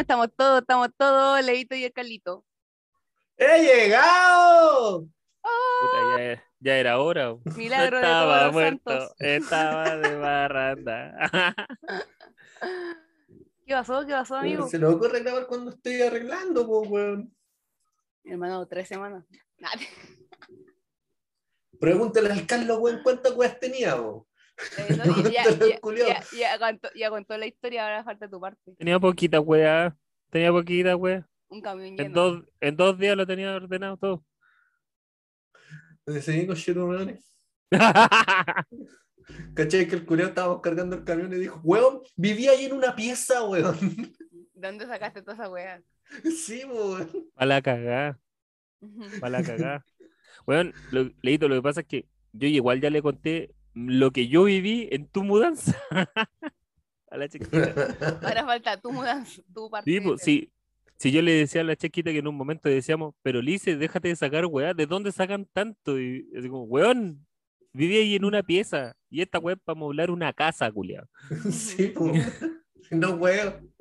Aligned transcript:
¿Dónde 0.00 0.12
estamos 0.14 0.30
todos? 0.34 0.60
Estamos 0.62 0.88
todos, 0.96 1.44
Leito 1.44 1.74
y 1.74 1.84
el 1.84 1.92
Calito. 1.92 2.42
¡He 3.36 3.62
llegado! 3.62 5.06
Puta, 5.42 6.16
ya, 6.18 6.42
ya 6.58 6.78
era 6.78 6.98
hora. 7.00 7.36
Milagro 7.54 7.98
de 7.98 8.02
estaba 8.04 8.24
todos 8.24 8.44
los 8.44 8.52
muerto, 8.54 8.90
santos. 8.90 9.14
estaba 9.18 9.96
de 9.98 10.16
barranda. 10.16 11.12
¿Qué 13.66 13.74
pasó? 13.74 14.06
¿Qué 14.06 14.12
pasó, 14.12 14.36
amigo? 14.36 14.66
Se 14.68 14.78
nos 14.78 14.94
ocurre 14.94 15.20
grabar 15.20 15.46
cuando 15.46 15.72
estoy 15.72 16.00
arreglando, 16.00 16.66
weón. 16.66 17.36
Hermano, 18.24 18.66
tres 18.66 18.88
semanas. 18.88 19.26
Pregúntale 21.78 22.32
al 22.32 22.46
Carlos, 22.46 22.78
weón, 22.78 23.02
cuántas 23.02 23.36
weas 23.36 23.60
tenía, 23.60 23.98
po. 23.98 24.26
Eh, 24.76 24.94
no, 24.96 25.04
ya, 25.30 25.30
ya, 25.30 25.42
Cuéntale, 25.42 25.70
ya, 25.70 25.80
culiao. 25.80 26.08
ya, 26.08 26.26
ya 26.30 26.58
contó, 26.58 26.88
ya 26.94 27.10
contó 27.10 27.36
la 27.38 27.46
historia, 27.46 27.84
ahora 27.84 28.04
falta 28.04 28.28
tu 28.28 28.40
parte. 28.40 28.74
Tenía 28.76 28.98
poquita 28.98 29.40
weá. 29.40 29.96
Tenía 30.30 30.50
poquita 30.52 30.96
weá. 30.96 31.26
Un 31.48 31.60
camión 31.62 31.88
En 31.88 31.96
lleno. 31.96 32.14
dos, 32.14 32.44
en 32.60 32.76
dos 32.76 32.98
días 32.98 33.16
lo 33.16 33.26
tenía 33.26 33.54
ordenado 33.54 33.96
todo. 33.96 34.24
Ese 36.06 36.46
con 36.46 36.56
weón. 36.88 37.20
¿Cachai? 39.54 39.86
Que 39.86 39.94
el 39.96 40.04
culiao 40.04 40.28
estábamos 40.28 40.60
cargando 40.60 40.96
el 40.96 41.04
camión 41.04 41.32
y 41.32 41.36
dijo, 41.36 41.60
weón, 41.62 42.00
vivía 42.16 42.52
ahí 42.52 42.64
en 42.64 42.72
una 42.72 42.96
pieza, 42.96 43.44
weón. 43.44 43.76
¿Dónde 44.54 44.86
sacaste 44.86 45.22
toda 45.22 45.34
esa 45.34 45.48
weá? 45.50 45.82
sí, 46.36 46.64
weón. 46.64 47.08
Para 47.34 47.46
la 47.46 47.62
cagada, 47.62 48.18
para 49.20 49.30
la 49.30 49.42
cagada. 49.42 49.84
Bueno, 50.46 50.72
lo, 50.90 51.10
Leito, 51.22 51.48
lo 51.48 51.56
que 51.56 51.62
pasa 51.62 51.80
es 51.80 51.86
que 51.86 52.08
yo 52.32 52.48
igual 52.48 52.80
ya 52.80 52.90
le 52.90 53.02
conté 53.02 53.54
lo 53.88 54.10
que 54.10 54.28
yo 54.28 54.44
viví 54.44 54.88
en 54.90 55.06
tu 55.06 55.22
mudanza. 55.24 55.76
A 57.10 57.16
la 57.16 57.28
chiquita. 57.28 57.74
Ahora 58.22 58.44
falta 58.44 58.80
tu 58.80 58.92
mudanza, 58.92 59.42
tu 59.52 59.68
parte. 59.68 59.90
Sí, 59.90 60.00
pues, 60.00 60.22
sí. 60.22 60.52
Si 60.96 61.10
yo 61.10 61.22
le 61.22 61.32
decía 61.32 61.62
a 61.62 61.64
la 61.64 61.76
chiquita 61.76 62.12
que 62.12 62.18
en 62.18 62.28
un 62.28 62.36
momento 62.36 62.68
decíamos, 62.68 63.14
pero 63.22 63.40
Lice, 63.40 63.76
déjate 63.76 64.08
de 64.08 64.16
sacar 64.16 64.44
weá, 64.46 64.74
¿de 64.74 64.86
dónde 64.86 65.10
sacan 65.10 65.46
tanto? 65.52 65.98
Y 65.98 66.30
así 66.38 66.48
como, 66.48 66.64
weón, 66.64 67.26
viví 67.72 67.96
ahí 67.96 68.14
en 68.16 68.26
una 68.26 68.42
pieza 68.42 68.94
y 69.08 69.22
esta 69.22 69.38
weá 69.38 69.54
es 69.54 69.60
para 69.64 69.78
moblar 69.78 70.10
una 70.10 70.32
casa, 70.32 70.70
culiao. 70.70 71.08
sí, 71.50 71.86
po. 71.88 72.12
No, 72.90 73.12
weón. 73.14 73.72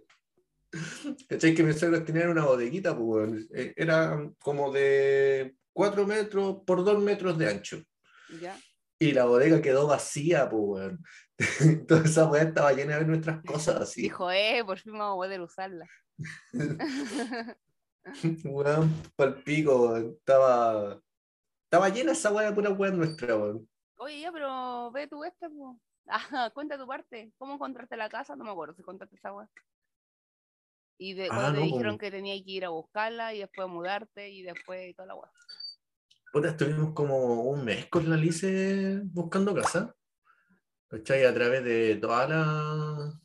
¿Cachai? 1.27 1.55
Que 1.55 1.63
mis 1.63 1.79
suegros 1.79 2.05
tenían 2.05 2.29
una 2.29 2.45
bodeguita, 2.45 2.95
pues, 2.95 3.07
weón. 3.07 3.47
Era 3.75 4.31
como 4.39 4.71
de 4.71 5.55
4 5.73 6.07
metros 6.07 6.57
por 6.65 6.83
2 6.83 7.01
metros 7.01 7.37
de 7.37 7.49
ancho. 7.49 7.83
Ya. 8.39 8.55
Y 9.01 9.13
la 9.13 9.23
bodega 9.25 9.61
quedó 9.61 9.87
vacía, 9.87 10.49
pues, 10.49 10.61
weón. 10.61 11.03
Toda 11.87 12.03
esa 12.03 12.27
weá 12.27 12.43
estaba 12.43 12.73
llena 12.73 12.97
de 12.99 13.05
nuestras 13.05 13.41
cosas 13.43 13.75
así. 13.81 14.01
Dijo, 14.01 14.29
eh, 14.29 14.61
por 14.65 14.77
fin 14.77 14.91
vamos 14.93 15.13
a 15.13 15.15
poder 15.15 15.41
usarla. 15.41 15.87
Weón, 18.43 18.91
pal 19.15 19.41
pico, 19.43 19.91
weón. 19.91 20.15
Estaba. 20.17 20.99
Estaba 21.65 21.89
llena 21.89 22.11
esa 22.13 22.31
weá 22.31 22.49
de 22.49 22.55
pura 22.55 22.71
weá 22.71 22.91
nuestra, 22.91 23.37
weón. 23.37 23.69
Oye, 23.97 24.21
ya, 24.21 24.31
pero 24.31 24.91
ve 24.91 25.07
tu 25.07 25.23
este, 25.23 25.49
po. 25.49 25.79
Ah, 26.07 26.49
cuenta 26.53 26.77
tu 26.77 26.87
parte. 26.87 27.31
¿Cómo 27.37 27.53
encontraste 27.53 27.95
la 27.95 28.09
casa? 28.09 28.35
No 28.35 28.43
me 28.43 28.51
acuerdo 28.51 28.73
si 28.73 28.81
contaste 28.81 29.15
esa 29.15 29.31
weá. 29.31 29.47
Y 30.97 31.13
de, 31.13 31.25
Ah, 31.25 31.35
cuando 31.35 31.59
te 31.59 31.65
dijeron 31.65 31.97
que 31.97 32.11
tenía 32.11 32.35
que 32.43 32.51
ir 32.51 32.65
a 32.65 32.69
buscarla 32.69 33.33
y 33.33 33.39
después 33.39 33.69
mudarte 33.69 34.29
y 34.29 34.41
después 34.41 34.93
toda 34.95 35.07
la 35.07 35.15
weá. 35.15 35.31
Puta, 36.31 36.49
estuvimos 36.49 36.93
como 36.93 37.43
un 37.43 37.63
mes 37.65 37.87
con 37.87 38.09
la 38.09 38.15
Lice 38.15 39.01
buscando 39.05 39.53
casa. 39.55 39.95
¿Cachai? 40.87 41.25
A 41.25 41.33
través 41.33 41.63
de 41.63 41.95
todas 41.97 42.29
las 42.29 43.15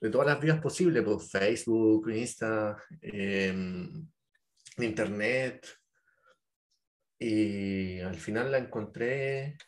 de 0.00 0.08
todas 0.08 0.26
las 0.28 0.40
vías 0.40 0.58
posibles, 0.60 1.02
por 1.04 1.20
Facebook, 1.20 2.08
Insta, 2.10 2.76
em, 3.02 4.08
Internet. 4.78 5.66
Y 7.18 8.00
al 8.00 8.14
final 8.16 8.50
la 8.50 8.58
encontré, 8.58 9.58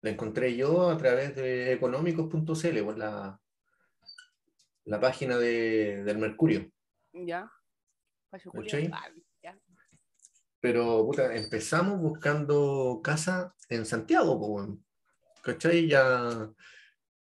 la 0.00 0.10
encontré 0.10 0.56
yo 0.56 0.88
a 0.88 0.96
través 0.96 1.36
de 1.36 1.72
económicos.cl, 1.74 2.82
por 2.82 2.96
la, 2.96 3.38
la 4.86 5.00
página 5.00 5.36
de- 5.36 6.04
del 6.04 6.16
Mercurio. 6.18 6.70
Ya. 7.12 7.50
¿Cachai? 8.62 8.90
Pero, 10.60 11.04
puta, 11.06 11.34
empezamos 11.34 11.98
buscando 12.00 13.00
casa 13.02 13.54
en 13.68 13.86
Santiago. 13.86 14.78
¿cachai? 15.42 15.88
Ya, 15.88 16.50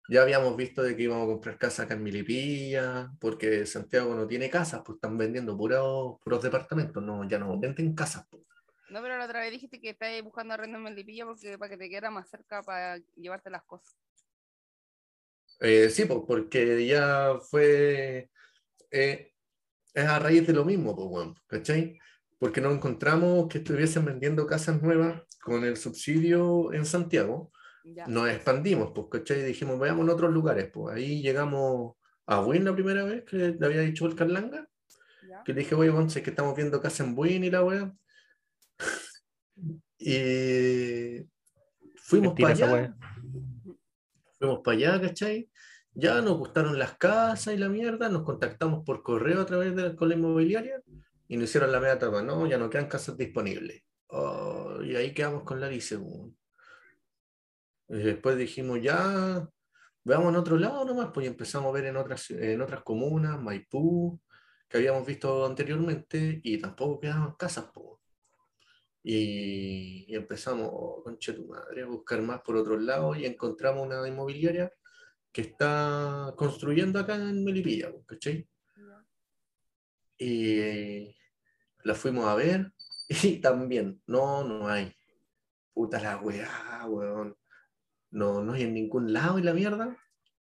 ya 0.09 0.22
habíamos 0.22 0.57
visto 0.57 0.83
de 0.83 0.95
que 0.95 1.03
íbamos 1.03 1.23
a 1.23 1.31
comprar 1.31 1.57
casa 1.57 1.83
acá 1.83 1.94
en 1.94 2.03
Milipilla, 2.03 3.11
porque 3.19 3.66
Santiago 3.66 4.13
no 4.16 4.28
tiene 4.28 4.49
casas, 4.49 4.81
pues 4.85 4.97
están 4.97 5.17
vendiendo 5.17 5.57
puros, 5.57 6.17
puros 6.23 6.41
departamentos, 6.41 7.01
no, 7.01 7.28
ya 7.28 7.39
no 7.39 7.57
venden 7.59 7.95
casas. 7.95 8.25
po. 8.28 8.44
No, 8.89 9.01
pero 9.03 9.17
la 9.17 9.25
otra 9.25 9.41
vez 9.41 9.51
dijiste 9.51 9.79
que 9.79 9.91
estabas 9.91 10.22
buscando 10.23 10.55
arrendo 10.55 10.78
en 10.78 10.83
Melipilla 10.83 11.25
porque 11.25 11.57
para 11.57 11.69
que 11.69 11.78
te 11.78 11.89
quedara 11.89 12.09
más 12.09 12.28
cerca 12.28 12.63
para 12.63 12.97
llevarte 13.16 13.49
las 13.49 13.63
cosas. 13.63 13.95
Eh, 15.59 15.89
sí, 15.89 16.05
pues, 16.05 16.22
porque 16.28 16.85
ya 16.88 17.38
fue, 17.49 18.31
eh, 18.91 19.33
es 19.94 20.05
a 20.05 20.17
raíz 20.17 20.47
de 20.47 20.53
lo 20.53 20.66
mismo, 20.66 20.95
pues, 20.95 21.07
weón, 21.07 21.35
¿cachai? 21.47 21.99
Porque 22.39 22.61
no 22.61 22.72
encontramos 22.72 23.47
que 23.47 23.59
estuviesen 23.59 24.05
vendiendo 24.05 24.47
casas 24.47 24.81
nuevas 24.81 25.22
con 25.44 25.63
el 25.63 25.77
subsidio 25.77 26.73
en 26.73 26.85
Santiago. 26.85 27.51
Ya. 27.83 28.05
nos 28.07 28.29
expandimos, 28.29 28.91
pues, 28.94 29.07
¿cachai? 29.09 29.41
Dijimos, 29.44 29.79
vayamos 29.79 30.07
a 30.07 30.13
otros 30.13 30.31
lugares, 30.31 30.69
pues 30.72 30.95
ahí 30.95 31.22
llegamos 31.22 31.95
a 32.28 32.39
Buin 32.41 32.66
la 32.66 32.73
primera 32.73 33.03
vez, 33.03 33.23
que 33.23 33.55
le 33.57 33.66
había 33.66 33.81
dicho 33.81 34.05
el 34.05 34.16
Carlanga, 34.16 34.67
ya. 35.28 35.44
que 35.44 35.53
le 35.53 35.61
dije, 35.61 35.73
oye, 35.75 35.89
bueno, 35.89 36.09
sé 36.09 36.22
que 36.22 36.29
estamos 36.29 36.55
viendo 36.55 36.81
casa 36.81 37.03
en 37.03 37.16
Buin 37.16 37.44
y 37.44 37.49
la 37.49 37.63
weá. 37.63 37.94
Y 40.01 41.28
fuimos 41.97 42.33
para 42.39 42.53
allá, 42.53 42.95
fuimos 44.38 44.61
para 44.63 44.78
allá, 44.78 45.01
¿cachai? 45.01 45.49
Ya 45.94 46.22
nos 46.22 46.38
gustaron 46.38 46.79
las 46.79 46.97
casas 46.97 47.53
y 47.53 47.57
la 47.57 47.67
mierda, 47.67 48.07
nos 48.07 48.23
contactamos 48.23 48.85
por 48.85 49.03
correo 49.03 49.41
a 49.41 49.45
través 49.45 49.75
de 49.75 49.94
la 49.94 50.16
inmobiliaria 50.16 50.81
y 51.29 51.38
nos 51.38 51.50
hicieron 51.50 51.72
la 51.72 51.79
media 51.79 51.94
etapa, 51.94 52.23
no, 52.23 52.47
ya 52.47 52.57
no 52.57 52.69
quedan 52.69 52.88
casas 52.88 53.16
disponibles. 53.16 53.84
Oh, 54.07 54.81
y 54.84 54.95
ahí 54.95 55.13
quedamos 55.13 55.44
con 55.44 55.62
la 55.62 55.67
weón. 55.67 56.35
Y 57.88 57.97
después 58.00 58.35
dijimos, 58.35 58.81
ya, 58.81 59.47
veamos 60.03 60.29
en 60.29 60.35
otro 60.35 60.57
lado 60.57 60.84
nomás, 60.85 61.12
pues 61.13 61.25
y 61.25 61.29
empezamos 61.29 61.69
a 61.69 61.73
ver 61.73 61.85
en 61.85 61.97
otras, 61.97 62.31
en 62.31 62.62
otras 62.62 62.81
comunas, 62.84 63.40
Maipú, 63.40 64.19
que 64.67 64.78
habíamos 64.78 65.06
visto 65.06 65.45
anteriormente, 65.45 66.41
y 66.44 66.57
tampoco 66.59 67.00
quedaban 67.00 67.35
casas, 67.35 67.66
po. 67.72 68.01
Y, 69.03 70.06
y 70.07 70.16
empezamos, 70.16 70.67
oh, 70.72 71.03
conche 71.03 71.34
tu 71.34 71.46
madre, 71.47 71.84
a 71.84 71.85
buscar 71.85 72.22
más 72.23 72.41
por 72.41 72.56
otros 72.57 72.81
lados 72.81 73.17
y 73.19 73.25
encontramos 73.25 73.85
una 73.85 74.07
inmobiliaria 74.07 74.72
que 75.31 75.41
está 75.41 76.34
construyendo 76.35 77.00
acá 77.00 77.16
en 77.16 77.44
Melipilla, 77.44 77.94
¿cachai? 78.07 78.47
Y 80.17 81.16
la 81.84 81.95
fuimos 81.95 82.25
a 82.25 82.35
ver 82.35 82.72
y 83.23 83.40
también, 83.40 84.01
no, 84.07 84.44
no 84.44 84.67
hay. 84.67 84.94
Puta 85.73 86.00
la 86.00 86.17
weá, 86.17 86.85
weón. 86.88 87.35
No, 88.12 88.44
no 88.44 88.53
hay 88.53 88.63
en 88.63 88.73
ningún 88.73 89.13
lado 89.13 89.40
y 89.40 89.44
la 89.44 89.53
mierda. 89.53 89.97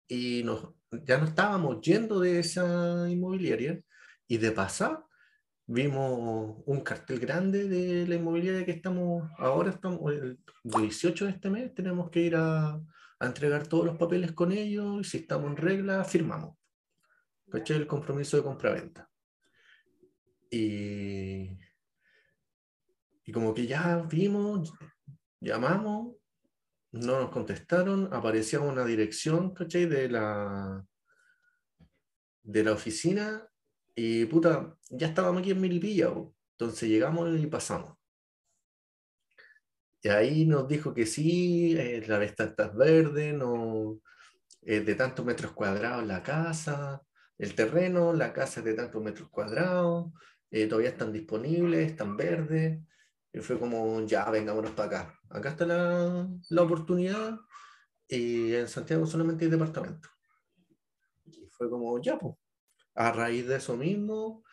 Y 0.06 0.42
nos, 0.44 0.74
ya 0.90 1.18
no 1.18 1.26
estábamos 1.26 1.80
yendo 1.80 2.20
de 2.20 2.40
esa 2.40 3.08
inmobiliaria. 3.08 3.80
Y 4.26 4.36
de 4.36 4.52
pasar, 4.52 5.04
vimos 5.66 6.62
un 6.66 6.80
cartel 6.82 7.18
grande 7.18 7.68
de 7.68 8.06
la 8.06 8.16
inmobiliaria 8.16 8.66
que 8.66 8.72
estamos, 8.72 9.30
ahora 9.38 9.70
estamos, 9.70 10.12
el 10.12 10.38
18 10.64 11.24
de 11.24 11.30
este 11.30 11.50
mes, 11.50 11.74
tenemos 11.74 12.10
que 12.10 12.20
ir 12.20 12.36
a, 12.36 12.70
a 12.72 13.26
entregar 13.26 13.66
todos 13.66 13.86
los 13.86 13.96
papeles 13.96 14.32
con 14.32 14.52
ellos. 14.52 15.00
Y 15.00 15.04
si 15.04 15.18
estamos 15.18 15.50
en 15.50 15.56
regla, 15.56 16.04
firmamos. 16.04 16.56
¿Cachai? 17.50 17.78
El 17.78 17.86
compromiso 17.86 18.36
de 18.36 18.42
compraventa. 18.42 19.07
Y, 20.50 21.58
y 23.24 23.32
como 23.32 23.52
que 23.52 23.66
ya 23.66 23.98
vimos, 24.08 24.72
llamamos, 25.40 26.16
no 26.92 27.20
nos 27.20 27.30
contestaron, 27.30 28.12
aparecía 28.12 28.60
una 28.60 28.84
dirección, 28.84 29.52
¿cachai? 29.52 29.86
De 29.86 30.08
la, 30.08 30.84
de 32.42 32.64
la 32.64 32.72
oficina 32.72 33.46
y 33.94 34.26
puta, 34.26 34.76
ya 34.90 35.08
estábamos 35.08 35.40
aquí 35.40 35.50
en 35.50 35.60
Milipilla, 35.60 36.12
entonces 36.52 36.88
llegamos 36.88 37.38
y 37.38 37.46
pasamos. 37.46 37.96
Y 40.00 40.08
ahí 40.08 40.46
nos 40.46 40.68
dijo 40.68 40.94
que 40.94 41.04
sí, 41.04 41.76
eh, 41.76 42.04
la 42.06 42.18
vesta 42.18 42.44
está 42.44 42.68
verde, 42.68 43.32
no, 43.32 44.00
es 44.62 44.86
de 44.86 44.94
tantos 44.94 45.26
metros 45.26 45.52
cuadrados 45.52 46.06
la 46.06 46.22
casa, 46.22 47.02
el 47.38 47.54
terreno, 47.54 48.12
la 48.12 48.32
casa 48.32 48.60
es 48.60 48.66
de 48.66 48.74
tantos 48.74 49.02
metros 49.02 49.28
cuadrados, 49.30 50.12
eh, 50.50 50.66
todavía 50.66 50.90
están 50.90 51.12
disponibles, 51.12 51.90
están 51.90 52.16
verdes. 52.16 52.80
Y 53.32 53.40
fue 53.40 53.58
como, 53.58 54.00
ya, 54.06 54.30
vengámonos 54.30 54.72
para 54.72 54.88
acá. 54.88 55.20
Acá 55.30 55.50
está 55.50 55.66
la, 55.66 56.28
la 56.50 56.62
oportunidad. 56.62 57.38
Y 58.08 58.54
en 58.54 58.68
Santiago 58.68 59.06
solamente 59.06 59.44
hay 59.44 59.50
departamento. 59.50 60.08
Y 61.26 61.46
fue 61.50 61.68
como, 61.70 62.00
ya, 62.00 62.18
pues. 62.18 62.34
a 62.94 63.12
raíz 63.12 63.46
de 63.46 63.56
eso 63.56 63.76
mismo, 63.76 64.44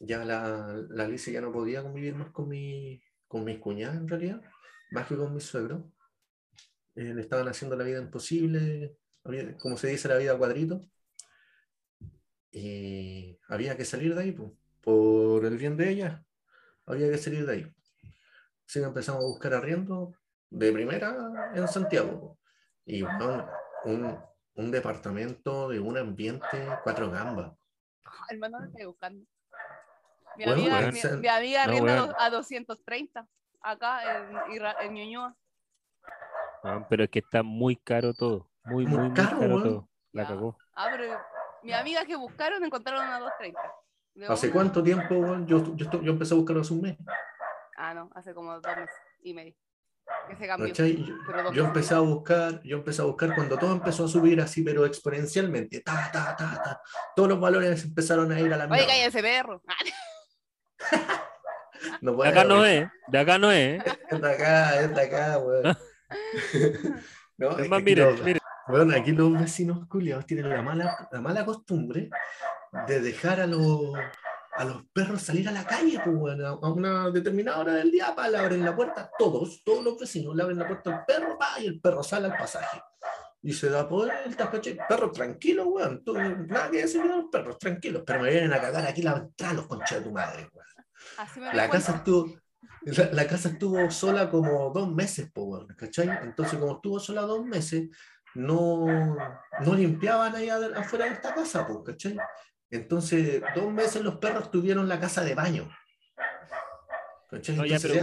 ya 0.00 0.24
la, 0.24 0.76
la 0.90 1.04
Alicia 1.04 1.32
ya 1.32 1.40
no 1.40 1.52
podía 1.52 1.82
convivir 1.82 2.14
más 2.14 2.30
con, 2.32 2.48
mi, 2.48 3.02
con 3.26 3.44
mis 3.44 3.58
cuñadas 3.58 3.96
en 3.98 4.08
realidad, 4.08 4.42
más 4.90 5.06
que 5.06 5.16
con 5.16 5.34
mis 5.34 5.44
suegros. 5.44 5.84
Eh, 6.96 7.14
le 7.14 7.20
estaban 7.22 7.48
haciendo 7.48 7.76
la 7.76 7.84
vida 7.84 8.00
imposible, 8.00 8.96
como 9.60 9.76
se 9.76 9.88
dice, 9.88 10.08
la 10.08 10.16
vida 10.18 10.36
cuadrito. 10.38 10.80
Y 12.50 13.38
había 13.48 13.76
que 13.76 13.84
salir 13.84 14.14
de 14.14 14.22
ahí, 14.22 14.32
pues, 14.32 14.50
por 14.82 15.44
el 15.44 15.58
bien 15.58 15.76
de 15.76 15.90
ella, 15.90 16.24
había 16.86 17.10
que 17.10 17.18
salir 17.18 17.46
de 17.46 17.52
ahí. 17.52 17.74
Así 18.66 18.80
que 18.80 18.86
empezamos 18.86 19.22
a 19.24 19.26
buscar 19.26 19.54
arriendo 19.54 20.14
de 20.50 20.72
primera 20.72 21.50
en 21.54 21.68
Santiago. 21.68 22.38
Y 22.84 23.02
bueno, 23.02 23.48
un, 23.84 24.18
un 24.54 24.70
departamento 24.70 25.68
de 25.68 25.80
un 25.80 25.96
ambiente 25.98 26.46
cuatro 26.84 27.10
gambas. 27.10 27.52
Hermano, 28.30 28.60
me 28.60 28.66
estoy 28.66 28.84
buscando. 28.86 29.24
Mi 30.36 30.44
Bueno, 30.44 30.62
amiga, 30.62 30.80
weón, 30.80 30.92
mi, 30.92 31.00
se- 31.00 31.16
mi 31.16 31.28
amiga 31.28 31.64
No, 31.66 32.14
a, 32.18 32.26
a 32.26 32.30
230 32.30 33.26
acá 33.60 34.00
en, 34.18 34.56
en 34.82 34.94
Ñuñoa. 34.94 35.36
Weón, 36.64 36.86
pero 36.88 37.04
es 37.04 37.10
que 37.10 37.18
está 37.20 37.42
muy 37.42 37.76
caro 37.76 38.12
todo. 38.14 38.46
Muy, 38.64 38.84
Muy 38.86 38.98
muy, 38.98 39.08
muy 39.08 39.14
caro, 39.14 39.62
todo. 39.62 39.88
La 40.12 40.22
Ya. 40.22 40.28
cagó. 40.28 40.56
Ah, 40.74 40.88
pero 40.92 41.20
mi 41.62 41.72
amiga 41.72 42.04
que 42.04 42.16
buscaron 42.16 42.62
encontraron 42.64 43.04
a 43.06 43.18
230. 43.18 43.60
¿Hace 44.28 44.46
una- 44.46 44.54
cuánto 44.54 44.82
tiempo? 44.82 45.36
Yo, 45.46 45.74
yo, 45.76 45.90
yo 46.02 46.12
empecé 46.12 46.34
a 46.34 46.36
buscarlo 46.36 46.62
hace 46.62 46.72
un 46.72 46.80
mes. 46.82 46.96
Ah, 47.76 47.94
no, 47.94 48.10
hace 48.14 48.34
como 48.34 48.52
dos 48.60 48.76
meses 48.76 48.94
y 49.22 49.34
medio. 49.34 49.54
Que 50.28 50.36
se 50.36 50.46
cambió. 50.46 50.68
¿cachai? 50.68 51.04
Yo, 51.04 51.52
yo 51.52 51.64
empecé 51.66 51.94
a 51.94 52.00
buscar, 52.00 52.60
yo 52.64 52.78
empecé 52.78 53.02
a 53.02 53.04
buscar 53.04 53.34
cuando 53.34 53.58
todo 53.58 53.72
empezó 53.72 54.06
a 54.06 54.08
subir 54.08 54.40
así, 54.40 54.62
pero 54.62 54.84
exponencialmente. 54.86 55.80
Ta, 55.82 56.10
ta, 56.12 56.34
ta, 56.36 56.62
ta. 56.62 56.80
Todos 57.14 57.28
los 57.28 57.38
valores 57.40 57.84
empezaron 57.84 58.32
a 58.32 58.40
ir 58.40 58.52
a 58.52 58.56
la 58.56 58.64
Oye, 58.64 58.72
mierda. 58.74 58.86
cállense, 58.88 59.22
perro. 59.22 59.62
Ah, 59.68 59.74
No 62.00 62.12
De 62.22 62.28
acá 62.28 62.44
no 62.44 62.64
es, 62.64 62.88
de 63.06 63.18
acá 63.18 63.38
no 63.38 63.52
es. 63.52 63.82
Es 64.10 64.20
de 64.20 64.32
acá, 64.32 64.80
es 64.80 64.94
de 64.94 65.02
acá, 65.02 65.38
weón. 65.38 65.76
No, 67.36 67.56
Es 67.56 67.68
más, 67.68 67.82
mire, 67.82 68.12
mire. 68.24 68.40
Bueno, 68.66 68.94
aquí 68.96 69.12
los 69.12 69.32
vecinos 69.38 69.86
culiados 69.86 70.26
tienen 70.26 70.48
la 70.50 70.60
mala, 70.60 71.08
la 71.12 71.20
mala 71.20 71.44
costumbre 71.44 72.10
de 72.86 73.00
dejar 73.00 73.40
a 73.40 73.46
los, 73.46 73.92
a 74.56 74.64
los 74.64 74.84
perros 74.92 75.22
salir 75.22 75.48
a 75.48 75.52
la 75.52 75.64
calle, 75.64 76.00
pues, 76.04 76.16
bueno, 76.16 76.46
a 76.62 76.72
una 76.72 77.10
determinada 77.10 77.58
hora 77.58 77.74
del 77.74 77.90
día, 77.90 78.14
pa, 78.14 78.28
le 78.28 78.38
abren 78.38 78.64
la 78.64 78.74
puerta, 78.74 79.10
todos, 79.18 79.62
todos 79.64 79.84
los 79.84 79.98
vecinos 79.98 80.34
le 80.34 80.42
abren 80.42 80.58
la 80.58 80.66
puerta 80.66 80.90
al 80.98 81.04
perro, 81.04 81.38
pa, 81.38 81.60
y 81.60 81.66
el 81.66 81.80
perro 81.80 82.02
sale 82.02 82.26
al 82.26 82.36
pasaje. 82.36 82.80
Y 83.40 83.52
se 83.52 83.70
da 83.70 83.84
vueltas, 83.84 84.48
¿cachai? 84.50 84.76
Perros 84.88 85.12
tranquilos, 85.12 85.66
weón. 85.70 86.02
tú- 86.04 86.12
nada 86.14 86.70
que 86.72 86.78
decir 86.78 87.02
de 87.02 87.08
los 87.08 87.26
perros, 87.30 87.56
tranquilos. 87.58 88.02
Pero 88.04 88.20
me 88.20 88.30
vienen 88.30 88.52
a 88.52 88.60
cagar 88.60 88.84
aquí 88.84 89.00
la 89.00 89.12
entrada 89.12 89.54
los 89.54 89.66
conchas 89.68 89.98
de 89.98 90.04
tu 90.04 90.10
madre, 90.12 90.48
weón. 90.52 90.66
Así 91.18 91.38
me 91.38 91.46
La 91.46 91.52
cuenta. 91.68 91.70
casa 91.70 91.96
estuvo, 91.98 92.34
la, 92.82 93.10
la 93.12 93.26
casa 93.28 93.48
estuvo 93.50 93.90
sola 93.92 94.28
como 94.28 94.70
dos 94.74 94.92
meses, 94.92 95.30
po, 95.32 95.64
¿cachai? 95.76 96.08
Entonces, 96.22 96.58
como 96.58 96.74
estuvo 96.74 96.98
sola 96.98 97.22
dos 97.22 97.44
meses, 97.44 97.88
no, 98.34 98.84
no 99.60 99.74
limpiaban 99.74 100.32
de- 100.32 100.50
afuera 100.50 101.04
de 101.04 101.12
esta 101.12 101.32
casa, 101.32 101.64
pues, 101.64 101.78
¿cachai? 101.86 102.16
Entonces, 102.70 103.42
dos 103.54 103.72
meses 103.72 104.02
los 104.02 104.16
perros 104.16 104.50
tuvieron 104.50 104.88
la 104.88 105.00
casa 105.00 105.24
de 105.24 105.34
baño. 105.34 105.68
¿Cachai? 107.30 107.56
No, 107.56 107.64
ya, 107.66 107.78
pero 107.80 107.94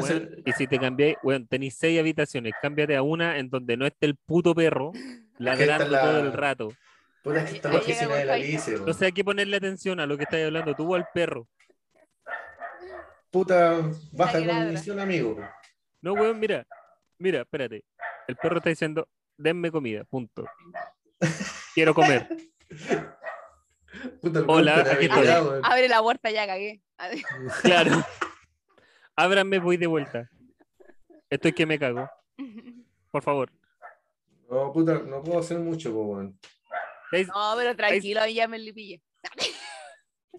y 0.45 0.51
si 0.53 0.67
te 0.67 0.79
cambiáis, 0.79 1.17
weón, 1.23 1.47
tenéis 1.47 1.75
seis 1.77 2.00
habitaciones, 2.00 2.53
cámbiate 2.62 2.95
a 2.95 3.01
una 3.01 3.38
en 3.38 3.50
donde 3.50 3.75
no 3.75 3.85
esté 3.88 4.06
el 4.06 4.15
puto 4.15 4.53
perro 4.53 4.91
ladrando 5.39 5.89
la- 5.89 6.01
todo 6.01 6.19
el 6.19 6.33
rato. 6.33 6.75
Puta, 7.23 7.41
aquí 7.41 7.56
está 7.56 7.69
la 7.69 7.79
oficina 7.79 8.15
de 8.17 8.25
la. 8.25 8.38
Entonces 8.38 9.01
hay 9.01 9.12
que 9.12 9.23
ponerle 9.23 9.57
atención 9.57 10.00
a 10.00 10.06
lo 10.06 10.15
que 10.15 10.23
estáis 10.25 10.45
hablando, 10.45 10.75
tú 10.75 10.91
o 10.91 10.95
al 10.95 11.07
perro. 11.12 11.47
Puta, 13.31 13.81
baja 14.12 14.45
condición, 14.45 15.00
amigo. 15.00 15.39
No, 16.01 16.13
weón, 16.13 16.39
mira, 16.39 16.67
mira, 17.17 17.41
espérate. 17.41 17.83
El 18.27 18.35
perro 18.35 18.57
está 18.57 18.69
diciendo, 18.69 19.07
denme 19.38 19.71
comida, 19.71 20.03
punto. 20.03 20.45
Quiero 21.73 21.94
comer. 21.95 22.27
Puta, 24.21 24.39
el 24.39 24.45
Hola, 24.47 24.79
aquí 24.91 25.05
estoy. 25.05 25.27
Abre 25.63 25.87
la 25.89 26.01
puerta, 26.01 26.31
ya 26.31 26.45
cagué. 26.47 26.81
Claro. 27.63 27.91
Ábranme, 29.15 29.59
voy 29.59 29.77
de 29.77 29.87
vuelta. 29.87 30.29
Estoy 31.29 31.53
que 31.53 31.65
me 31.65 31.79
cago. 31.79 32.09
Por 33.11 33.23
favor. 33.23 33.51
No, 34.49 34.71
puta, 34.71 34.99
no 35.05 35.23
puedo 35.23 35.39
hacer 35.39 35.57
mucho, 35.59 35.91
po, 35.91 36.01
weón. 36.03 36.39
¿Estáis- 37.11 37.27
No, 37.27 37.53
pero 37.57 37.75
tranquilo, 37.75 38.21
ahí 38.21 38.35
ya 38.35 38.47
me 38.47 38.59
le 38.59 38.73
pillé. 38.73 39.01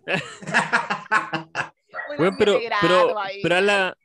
Weón, 2.18 2.36
pero, 2.38 2.58
pero, 2.80 3.14
pero 3.42 3.56
hazla, 3.56 3.96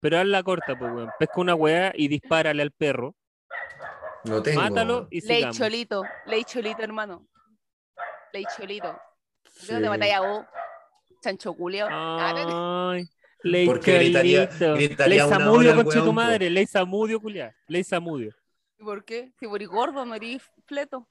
pero 0.00 0.18
hazla 0.18 0.42
corta, 0.42 0.76
pues, 0.78 0.92
weón. 0.92 1.10
Pesca 1.18 1.40
una 1.40 1.54
weá 1.54 1.92
y 1.94 2.08
dispárale 2.08 2.62
al 2.62 2.72
perro. 2.72 3.14
No 4.24 4.42
tengo. 4.42 4.60
Mátalo 4.60 5.06
y 5.10 5.20
Ley 5.20 5.36
sigamos. 5.36 5.56
cholito, 5.58 6.02
ley 6.26 6.44
cholito, 6.44 6.82
hermano. 6.82 7.14
Ley 7.14 7.22
cholito. 7.24 7.32
¿Por 7.32 7.33
no 8.42 8.98
Sí. 9.44 9.66
te 9.68 9.88
matáis 9.88 10.14
a 10.14 10.20
vos? 10.20 10.44
Chancho 11.22 11.54
culio. 11.54 11.86
Ay, 11.90 13.06
ley 13.42 13.66
Porque 13.66 13.98
gritaría- 13.98 14.48
Carlito. 14.48 14.74
gritaría 14.74 15.06
Ley 15.08 15.26
una 15.26 15.38
Samudio, 15.38 15.74
conche 15.76 16.00
tu 16.00 16.12
madre. 16.12 16.50
Ley 16.50 16.66
Samudio, 16.66 17.20
culia. 17.20 17.54
Ley 17.68 17.84
Samudio. 17.84 18.34
¿Y 18.78 18.84
por 18.84 19.04
qué? 19.04 19.32
Si 19.38 19.46
por 19.46 19.64
gordo 19.66 20.04
no 20.04 20.14
eres 20.14 20.42
fleto. 20.66 21.08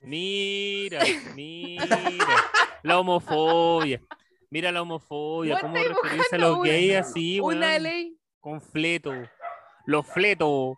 Mira, 0.00 1.00
mira. 1.36 1.86
La 2.82 2.98
homofobia. 2.98 4.00
Mira 4.50 4.70
la 4.72 4.82
homofobia. 4.82 5.58
Cómo 5.60 5.74
referirse 5.76 6.36
a 6.36 6.38
los 6.38 6.58
una- 6.58 6.68
gays 6.70 6.96
así, 6.96 7.40
Una 7.40 7.68
weón. 7.70 7.82
ley. 7.82 8.18
Con 8.40 8.60
fleto. 8.60 9.12
Los 9.86 10.06
fletos. 10.06 10.76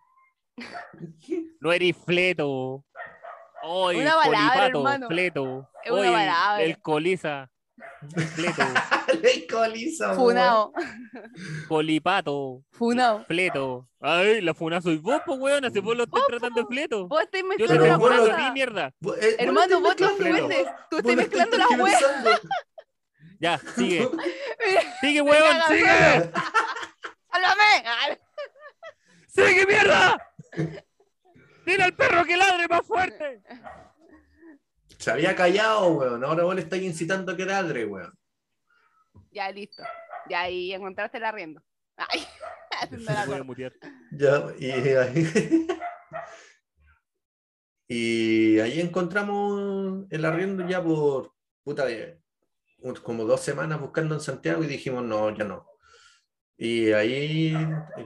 No 1.61 1.73
eres 1.73 1.97
fleto. 1.97 2.85
Oye, 3.69 4.03
Una 4.03 4.15
palabra, 4.17 4.67
hermano. 4.67 5.09
fleto. 5.09 5.69
Es 5.85 5.91
una 5.91 6.01
Oye, 6.01 6.09
el- 6.09 6.15
palabra. 6.15 6.63
el 6.63 6.81
coliza. 6.83 7.51
Fleto. 8.35 8.63
Ley 9.23 9.47
coliza, 9.51 10.07
weón. 10.09 10.17
Funao. 10.17 10.73
Colipato. 11.69 12.63
Funao. 12.73 13.25
Fleto. 13.27 13.89
Ay, 14.01 14.41
la 14.41 14.55
funa 14.55 14.81
soy 14.81 14.97
vos, 14.99 15.21
pues, 15.27 15.39
weón. 15.39 15.65
Hace 15.65 15.81
vos 15.81 15.97
lo 15.97 16.05
estás 16.05 16.23
tratando 16.27 16.61
de 16.63 16.67
fleto. 16.67 17.07
Vos 17.09 17.23
estás 17.23 17.43
mezclando 17.45 17.87
las 17.87 17.99
cosas. 17.99 18.53
mierda. 18.53 18.93
Vos- 19.01 19.17
eh, 19.19 19.37
Hermano, 19.39 19.81
vos 19.81 19.89
mezclando. 19.99 20.25
entiendes. 20.27 20.67
Tú 20.91 20.97
estás 20.99 21.17
mezclando 21.17 21.57
las 21.59 21.69
weas. 21.79 22.05
Ya, 23.39 23.59
sigue. 23.59 24.09
Sigue, 25.01 25.21
weón, 25.21 25.57
sigue. 25.69 25.85
¡Sálvame! 27.31 27.85
Ah, 27.85 28.17
¡Sigue, 29.29 29.67
mierda! 29.67 30.17
Dile 31.67 31.83
al 31.83 31.95
perro 31.97 32.25
que 32.25 32.37
ladre 32.37 32.69
más 32.69 32.87
fuerte. 32.87 33.43
Se 34.99 35.11
había 35.11 35.35
callado, 35.35 35.89
weón. 35.95 36.25
Ahora 36.25 36.45
vos 36.45 36.55
le 36.55 36.61
estás 36.63 36.79
incitando 36.79 37.33
a 37.33 37.37
que 37.37 37.45
ladre, 37.45 37.85
weón. 37.85 38.17
Ya, 39.33 39.51
listo. 39.51 39.83
Ya 40.31 40.43
ahí 40.43 40.73
encontraste 40.73 41.19
el 41.19 41.25
arriendo. 41.25 41.61
Ay, 41.97 42.25
haciendo 42.81 43.13
la 43.13 43.27
Voy 43.27 43.35
a 43.35 43.39
corta. 43.39 43.45
mutear. 43.45 43.73
Ya, 44.13 44.45
y 44.59 44.71
ahí, 44.71 45.67
y 47.89 48.59
ahí 48.61 48.81
encontramos 48.81 50.07
el 50.11 50.25
arriendo 50.25 50.69
ya 50.69 50.83
por 50.83 51.33
puta 51.65 51.85
como 53.03 53.25
dos 53.25 53.41
semanas 53.41 53.81
buscando 53.81 54.15
en 54.15 54.21
Santiago 54.21 54.63
y 54.63 54.69
dijimos, 54.69 55.03
no, 55.03 55.37
ya 55.37 55.45
no. 55.45 55.67
Y 56.59 56.91
ahí 56.93 57.53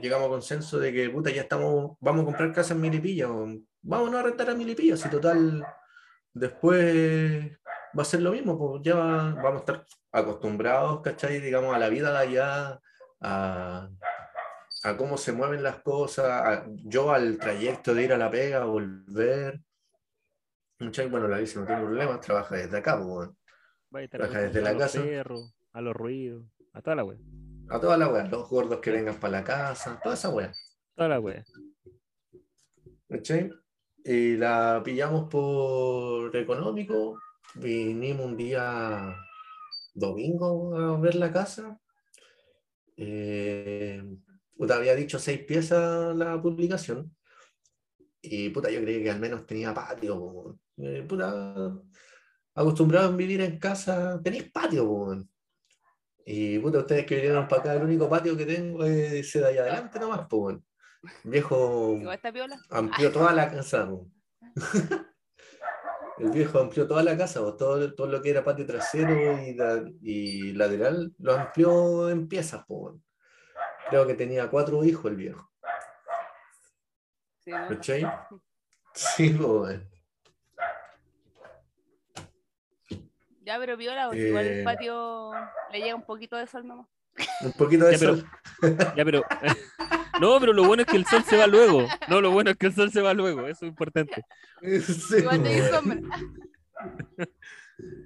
llegamos 0.01 0.27
a 0.27 0.29
consenso 0.29 0.77
de 0.79 0.91
que 0.91 1.09
puta, 1.09 1.29
ya 1.31 1.43
estamos, 1.43 1.95
vamos 2.01 2.23
a 2.23 2.25
comprar 2.25 2.51
casa 2.53 2.73
en 2.73 2.81
Milipilla, 2.81 3.31
o 3.31 3.47
vámonos 3.81 4.19
a 4.19 4.23
rentar 4.23 4.49
a 4.49 4.55
Milipilla, 4.55 4.97
si 4.97 5.09
total 5.09 5.65
después 6.33 7.49
va 7.97 8.01
a 8.01 8.05
ser 8.05 8.21
lo 8.21 8.31
mismo, 8.31 8.57
pues 8.57 8.81
ya 8.83 8.95
vamos 8.95 9.55
a 9.55 9.57
estar 9.59 9.85
acostumbrados, 10.11 11.01
¿cachai? 11.01 11.39
Digamos, 11.39 11.73
a 11.75 11.79
la 11.79 11.89
vida 11.89 12.11
de 12.11 12.17
allá, 12.17 12.79
a, 13.21 13.89
a 14.83 14.97
cómo 14.97 15.17
se 15.17 15.31
mueven 15.31 15.63
las 15.63 15.77
cosas, 15.81 16.25
a- 16.29 16.65
yo 16.83 17.11
al 17.11 17.37
trayecto 17.37 17.93
de 17.93 18.03
ir 18.03 18.13
a 18.13 18.17
la 18.17 18.29
pega, 18.29 18.65
volver. 18.65 19.61
¿cachai? 20.77 21.07
Bueno, 21.09 21.27
la 21.27 21.37
bici 21.37 21.57
no 21.57 21.65
tiene 21.65 21.81
problemas, 21.81 22.19
trabaja 22.21 22.55
desde 22.55 22.77
acá, 22.77 22.95
pues, 22.97 23.07
bueno. 23.07 23.35
Trabaja 24.09 24.41
desde 24.41 24.61
la 24.61 24.77
casa. 24.77 25.01
perros, 25.03 25.53
a 25.73 25.81
los 25.81 25.95
ruidos, 25.95 26.45
a 26.73 26.81
toda 26.81 26.95
la 26.95 27.03
wea. 27.03 27.17
A 27.71 27.79
toda 27.79 27.97
la 27.97 28.09
wea, 28.09 28.25
los 28.25 28.49
gordos 28.49 28.79
que 28.79 28.91
vengan 28.91 29.19
para 29.19 29.39
la 29.39 29.43
casa, 29.43 29.99
toda 30.03 30.15
esa 30.15 30.29
wea. 30.29 30.51
Toda 30.95 31.09
la 31.09 31.19
wea. 31.19 31.43
¿cachai? 33.11 33.51
Y 34.03 34.35
la 34.37 34.81
pillamos 34.83 35.29
por 35.29 36.35
económico, 36.35 37.19
vinimos 37.55 38.25
un 38.25 38.37
día 38.37 39.15
domingo 39.93 40.75
a 40.75 40.99
ver 40.99 41.15
la 41.15 41.31
casa. 41.31 41.79
Eh, 42.97 44.01
puta, 44.55 44.75
había 44.75 44.95
dicho 44.95 45.19
seis 45.19 45.43
piezas 45.45 46.15
la 46.15 46.41
publicación. 46.41 47.15
Y 48.21 48.49
puta, 48.49 48.69
yo 48.71 48.81
creí 48.81 49.03
que 49.03 49.11
al 49.11 49.19
menos 49.19 49.45
tenía 49.45 49.73
patio. 49.73 50.59
Eh, 50.77 51.05
puta, 51.07 51.73
acostumbrados 52.55 53.13
a 53.13 53.15
vivir 53.15 53.41
en 53.41 53.59
casa, 53.59 54.19
tenéis 54.23 54.51
patio, 54.51 54.85
po. 54.87 55.15
Y 56.25 56.59
puta, 56.59 56.79
ustedes 56.79 57.05
que 57.05 57.15
vinieron 57.15 57.47
para 57.47 57.61
acá, 57.61 57.73
el 57.73 57.83
único 57.83 58.09
patio 58.09 58.37
que 58.37 58.45
tengo 58.45 58.83
es 58.83 59.33
de 59.33 59.45
ahí 59.45 59.57
adelante 59.57 59.99
nomás, 59.99 60.27
pues, 60.29 60.41
weón. 60.41 60.65
Viejo 61.23 61.97
amplió 62.69 63.11
toda 63.11 63.33
la 63.33 63.49
casa. 63.51 63.89
El 66.19 66.29
viejo 66.29 66.59
amplió 66.59 66.87
toda 66.87 67.01
la 67.01 67.17
casa, 67.17 67.39
todo, 67.57 67.95
todo 67.95 68.05
lo 68.07 68.21
que 68.21 68.29
era 68.29 68.43
patio 68.43 68.65
trasero 68.67 69.41
y, 69.41 69.55
la- 69.55 69.83
y 70.03 70.53
lateral 70.53 71.11
lo 71.17 71.33
amplió 71.33 72.09
en 72.11 72.27
piezas, 72.27 72.63
weón. 72.67 73.03
Creo 73.89 74.05
que 74.05 74.13
tenía 74.13 74.47
cuatro 74.49 74.83
hijos 74.83 75.05
el 75.09 75.15
viejo. 75.17 75.51
Sí. 77.39 77.51
¿Cachai? 77.51 78.05
Sí, 78.93 79.33
weón. 79.33 79.89
Ya, 83.51 83.59
pero 83.59 83.77
piola, 83.77 84.05
porque 84.07 84.27
igual 84.29 84.45
Eh. 84.45 84.59
el 84.59 84.63
patio 84.63 85.31
le 85.73 85.79
llega 85.79 85.95
un 85.95 86.05
poquito 86.05 86.37
de 86.37 86.47
sol 86.47 86.65
nomás. 86.65 86.87
Un 87.41 87.51
poquito 87.53 87.83
de 87.85 87.91
Ya, 87.93 87.99
pero- 87.99 88.15
sol. 88.15 88.27
Ya, 88.97 89.03
pero. 89.05 89.23
No, 90.21 90.39
pero 90.39 90.53
lo 90.53 90.63
bueno 90.65 90.83
es 90.83 90.87
que 90.87 90.97
el 90.97 91.05
sol 91.05 91.23
se 91.23 91.35
va 91.35 91.47
luego. 91.47 91.87
No, 92.07 92.21
lo 92.21 92.29
bueno 92.31 92.51
es 92.51 92.57
que 92.57 92.67
el 92.67 92.73
sol 92.75 92.91
se 92.91 93.01
va 93.01 93.13
luego. 93.13 93.41
Eso 93.47 93.65
es 93.65 93.69
importante. 93.71 94.23
Sí, 94.61 95.15
Igual 95.17 95.41
te 95.41 95.67
sombra. 95.69 95.99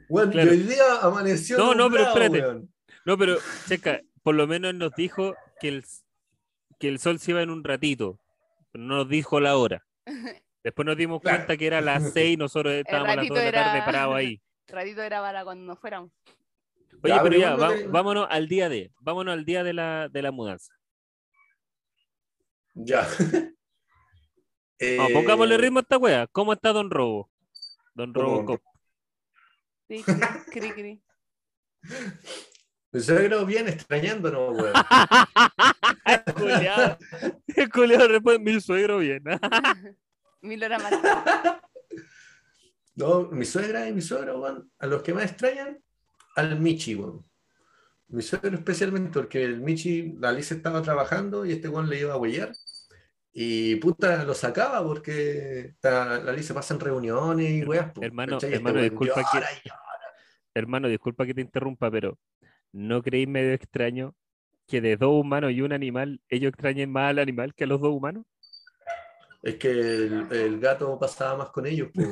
Weón, 0.10 0.32
Claro. 0.32 0.54
y 0.54 0.58
hoy 0.58 0.64
día 0.64 0.84
amaneció. 1.02 1.58
No, 1.58 1.76
no, 1.76 1.90
pero 1.92 2.04
espérate. 2.08 2.40
weón. 2.40 2.74
No, 3.06 3.18
pero, 3.18 3.38
checa, 3.68 4.00
por 4.24 4.34
lo 4.36 4.48
menos 4.48 4.74
nos 4.74 4.94
dijo 4.96 5.36
que 5.60 5.68
el, 5.68 5.86
que 6.80 6.88
el 6.88 7.00
sol 7.00 7.20
se 7.20 7.32
iba 7.32 7.42
en 7.42 7.50
un 7.50 7.64
ratito. 7.64 8.20
Pero 8.72 8.84
no 8.86 8.96
nos 8.96 9.10
dijo 9.10 9.40
la 9.42 9.58
hora. 9.58 9.86
Después 10.64 10.86
nos 10.86 10.96
dimos 10.98 11.22
Claro. 11.22 11.38
cuenta 11.40 11.58
que 11.58 11.68
era 11.68 11.82
las 11.82 12.14
seis 12.14 12.34
y 12.36 12.38
nosotros 12.38 12.74
estábamos 12.74 13.10
a 13.10 13.16
las 13.18 13.28
dos 13.28 13.38
de 13.38 13.46
la 13.46 13.52
tarde 13.52 13.78
era- 13.78 13.86
parados 13.86 14.16
ahí. 14.16 14.42
Ratito 14.68 15.02
era 15.02 15.22
para 15.22 15.44
cuando 15.44 15.66
nos 15.66 15.80
fuéramos. 15.80 16.12
Oye, 17.04 17.14
Ya, 17.14 17.22
pero 17.24 17.38
ya, 17.38 17.56
va- 17.56 17.74
vámonos 17.90 18.28
al 18.30 18.48
día 18.48 18.70
de. 18.70 18.92
Vámonos 19.00 19.34
al 19.34 19.46
día 19.46 19.64
de 19.64 19.74
la, 19.74 20.10
de 20.10 20.22
la 20.22 20.32
mudanza. 20.32 20.74
Ya. 22.74 23.08
No, 23.08 23.08
Eh, 24.78 24.98
pongámosle 25.14 25.58
ritmo 25.58 25.80
a 25.80 25.84
esta 25.84 25.98
wea. 25.98 26.28
¿Cómo 26.28 26.52
está 26.52 26.74
Don 26.74 26.92
Robo? 26.92 27.32
Don 27.94 28.12
¿Cómo? 28.12 28.26
Robocop. 28.26 28.62
Cri, 29.88 30.04
cri, 30.52 30.72
cri, 30.74 31.02
suegro 33.00 33.46
bien 33.46 33.70
extrañándonos, 33.70 34.54
weón. 34.58 34.74
Culeado. 36.36 36.98
El 37.56 37.70
culeado 37.72 38.08
responde 38.10 38.40
mi 38.40 38.60
suegro 38.60 38.98
bien. 38.98 39.24
Mil 40.42 40.62
horas 40.62 40.84
más. 40.84 40.94
No, 42.96 43.30
mi 43.32 43.46
suegra 43.46 43.88
y 43.90 43.94
mi 43.94 44.02
suegro, 44.02 44.40
weón, 44.40 44.72
a 44.80 44.88
los 44.88 45.02
que 45.02 45.14
más 45.14 45.26
extrañan, 45.26 45.80
al 46.36 46.60
Michi, 46.60 46.96
weón. 46.96 47.26
Mi 48.08 48.22
suegro 48.22 48.56
especialmente 48.56 49.10
porque 49.12 49.44
el 49.44 49.60
Michi, 49.62 50.14
la 50.20 50.30
Alice 50.30 50.54
estaba 50.54 50.82
trabajando 50.82 51.46
y 51.46 51.52
este 51.54 51.68
weón 51.70 51.90
le 51.90 52.00
iba 52.00 52.14
a 52.14 52.18
huellar. 52.18 52.52
Y 53.34 53.76
puta, 53.78 54.24
lo 54.24 54.34
sacaba 54.34 54.82
porque 54.84 55.60
está- 55.60 56.20
la 56.20 56.32
Alice 56.32 56.54
pasa 56.54 56.74
en 56.74 56.80
reuniones 56.80 57.50
y 57.52 57.64
weas. 57.66 57.92
Hermano, 58.00 58.34
¿cachai? 58.38 58.52
Y 58.52 58.54
hermano, 58.56 58.82
disculpa 58.82 59.16
que- 59.16 59.38
llora 59.38 59.48
y 59.52 59.68
llora. 59.68 59.82
Hermano, 60.54 60.88
disculpa 60.88 61.26
que 61.26 61.34
te 61.34 61.42
interrumpa, 61.42 61.92
pero 61.92 62.18
¿no 62.72 63.02
creéis 63.02 63.28
medio 63.28 63.52
extraño 63.52 64.16
que 64.68 64.80
de 64.80 64.96
dos 64.96 65.12
humanos 65.12 65.52
y 65.52 65.62
un 65.62 65.74
animal, 65.74 66.22
ellos 66.30 66.50
extrañen 66.50 66.90
más 66.92 67.10
al 67.10 67.20
animal 67.20 67.54
que 67.54 67.66
a 67.66 67.68
los 67.68 67.82
dos 67.82 67.92
humanos? 67.92 68.26
Es 69.46 69.58
que 69.58 69.70
el, 69.70 70.28
el 70.32 70.60
gato 70.60 70.98
pasaba 70.98 71.38
más 71.38 71.50
con 71.52 71.68
ellos, 71.68 71.90
pues, 71.94 72.08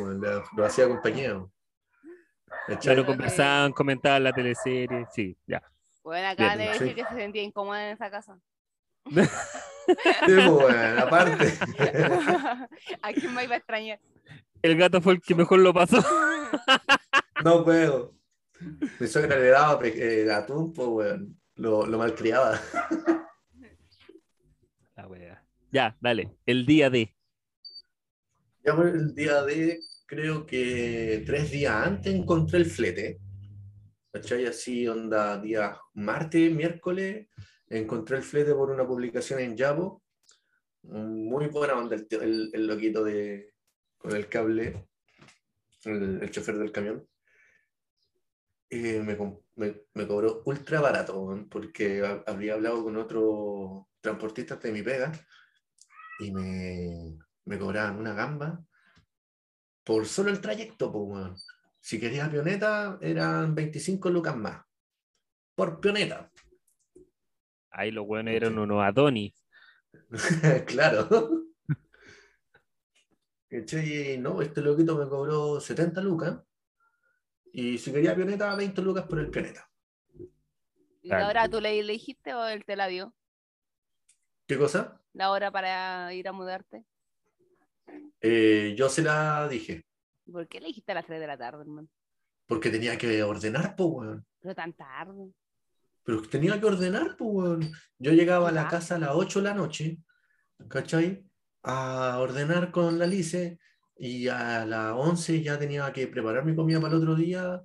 lo 0.56 0.66
hacía 0.66 0.88
compañía. 0.88 1.44
Claro, 2.80 3.08
conversaban, 3.08 3.72
comentaban 3.72 4.24
la 4.24 4.32
teleserie, 4.32 5.08
sí, 5.12 5.36
ya. 5.48 5.60
Bueno, 6.04 6.28
acá 6.28 6.56
le 6.56 6.76
sí. 6.76 6.84
dije 6.84 6.96
que 6.98 7.06
se 7.06 7.16
sentía 7.16 7.42
incómoda 7.42 7.88
en 7.88 7.94
esa 7.96 8.12
casa. 8.12 8.40
Sí, 9.86 9.94
pues, 10.28 10.48
weón, 10.48 10.98
aparte. 10.98 11.54
¿A 13.02 13.12
quién 13.12 13.34
más 13.34 13.44
iba 13.44 13.56
a 13.56 13.58
extrañar? 13.58 14.00
El 14.62 14.78
gato 14.78 15.02
fue 15.02 15.12
el 15.12 15.22
que 15.22 15.36
mejor 15.36 15.60
lo 15.60 15.74
pasó. 15.74 15.98
No 17.44 17.66
puedo. 17.66 18.14
Mi 18.98 19.08
suegra 19.08 19.36
le 19.36 19.50
daba 19.50 19.78
eh, 19.84 20.32
atún, 20.32 20.72
pues, 20.72 20.88
weón. 20.88 21.38
Lo, 21.56 21.86
lo 21.86 21.98
malcriaba. 21.98 22.58
La 24.96 25.08
wea. 25.08 25.44
Ya, 25.70 25.98
dale. 26.00 26.32
El 26.46 26.66
día 26.66 26.90
de. 26.90 27.14
Ya 28.64 28.76
por 28.76 28.88
el 28.88 29.14
día 29.14 29.44
de, 29.44 29.80
creo 30.06 30.46
que 30.46 31.24
tres 31.26 31.52
días 31.52 31.74
antes 31.88 32.14
encontré 32.14 32.60
el 32.60 32.66
flete. 32.66 33.20
¿Cachai? 34.12 34.46
Así, 34.46 34.88
onda, 34.88 35.40
día 35.42 35.78
martes, 35.96 36.52
miércoles, 36.54 37.28
encontré 37.70 38.18
el 38.18 38.24
flete 38.24 38.54
por 38.54 38.72
una 38.72 38.88
publicación 38.88 39.40
en 39.42 39.58
Yabo. 39.58 40.04
Muy 40.84 41.48
buena 41.48 41.76
onda 41.78 41.96
el, 41.98 42.08
el, 42.22 42.52
el 42.54 42.68
loquito 42.68 43.04
de, 43.04 43.54
con 43.98 44.16
el 44.16 44.30
cable, 44.30 44.88
el, 45.86 46.22
el 46.24 46.32
chofer 46.32 46.58
del 46.58 46.72
camión. 46.72 47.08
Y 48.70 48.78
me, 49.00 49.16
me- 49.56 49.82
me 49.94 50.08
cobró 50.08 50.42
ultra 50.46 50.82
barato, 50.82 51.48
porque 51.50 52.02
ha- 52.06 52.24
habría 52.28 52.56
hablado 52.56 52.84
con 52.84 52.98
otro 52.98 53.88
transportista 54.02 54.56
de 54.58 54.72
mi 54.72 54.82
pega 54.84 55.12
y 56.20 56.32
me, 56.32 57.18
me 57.46 57.60
cobraban 57.60 57.98
una 57.98 58.14
gamba 58.14 58.64
por 59.84 60.06
solo 60.06 60.30
el 60.30 60.42
trayecto, 60.42 60.92
pues, 60.92 61.04
weón. 61.06 61.36
Si 61.82 62.00
quería 62.00 62.30
pioneta, 62.30 62.98
eran 63.02 63.54
25 63.54 64.10
lucas 64.10 64.36
más. 64.38 64.64
Por 65.56 65.82
pioneta. 65.82 66.32
Ahí 67.70 67.92
los 67.92 68.08
buenos 68.08 68.34
eran 68.34 68.58
unos 68.58 68.82
Adonis. 68.84 69.34
claro. 70.66 71.08
No, 74.20 74.42
este 74.42 74.62
loquito 74.62 74.98
me 74.98 75.10
cobró 75.10 75.60
70 75.60 76.02
lucas. 76.02 76.40
Y 77.52 77.78
si 77.78 77.92
quería 77.92 78.16
pioneta, 78.16 78.56
20 78.56 78.82
lucas 78.82 79.06
por 79.06 79.20
el 79.20 79.30
pioneta. 79.30 79.70
¿Y 81.02 81.10
la 81.10 81.28
hora 81.28 81.50
tú 81.50 81.60
le, 81.60 81.84
le 81.84 81.94
dijiste 81.94 82.34
o 82.34 82.48
él 82.48 82.64
te 82.64 82.78
la 82.78 82.88
dio? 82.88 83.14
¿Qué 84.48 84.58
cosa? 84.58 85.02
La 85.12 85.32
hora 85.32 85.52
para 85.52 86.14
ir 86.14 86.28
a 86.28 86.32
mudarte. 86.32 86.86
Eh, 88.22 88.74
yo 88.78 88.90
se 88.90 89.02
la 89.02 89.48
dije. 89.48 89.86
¿Por 90.32 90.48
qué 90.48 90.60
le 90.60 90.68
dijiste 90.68 90.92
a 90.92 90.96
las 90.96 91.06
3 91.06 91.20
de 91.20 91.28
la 91.28 91.38
tarde, 91.38 91.62
hermano? 91.62 91.88
Porque 92.46 92.70
tenía 92.70 92.98
que 92.98 93.24
ordenar, 93.24 93.76
pues, 93.76 93.90
weón. 93.92 94.26
Pero 94.40 94.56
tan 94.56 94.74
tarde. 94.74 95.32
Pero 96.04 96.22
tenía 96.24 96.60
que 96.60 96.66
ordenar, 96.66 97.16
pues, 97.18 97.30
weón. 97.34 97.72
Yo 97.98 98.12
llegaba 98.12 98.50
a 98.50 98.52
la 98.52 98.64
Ya. 98.64 98.70
casa 98.70 98.96
a 98.96 99.00
las 99.00 99.12
8 99.14 99.40
de 99.40 99.44
la 99.46 99.54
noche, 99.54 99.98
¿cachai? 100.70 101.26
A 101.64 102.18
ordenar 102.20 102.72
con 102.72 102.98
la 103.00 103.08
Lice 103.08 103.60
y 103.98 104.28
a 104.28 104.66
las 104.66 104.94
11 104.94 105.42
ya 105.42 105.58
tenía 105.60 105.92
que 105.94 106.08
preparar 106.08 106.46
mi 106.46 106.56
comida 106.56 106.80
para 106.82 106.94
el 106.96 107.02
otro 107.02 107.16
día 107.16 107.62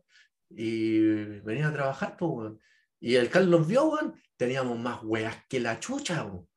y 0.50 0.98
venía 1.40 1.68
a 1.68 1.72
trabajar, 1.72 2.16
pues, 2.16 2.30
weón. 2.32 2.60
Y 3.00 3.14
el 3.14 3.30
Carlos 3.30 3.66
vio, 3.66 3.84
weón, 3.90 4.20
teníamos 4.36 4.78
más 4.78 5.00
weas 5.04 5.44
que 5.48 5.60
la 5.60 5.78
chucha, 5.78 6.24
weón. 6.24 6.48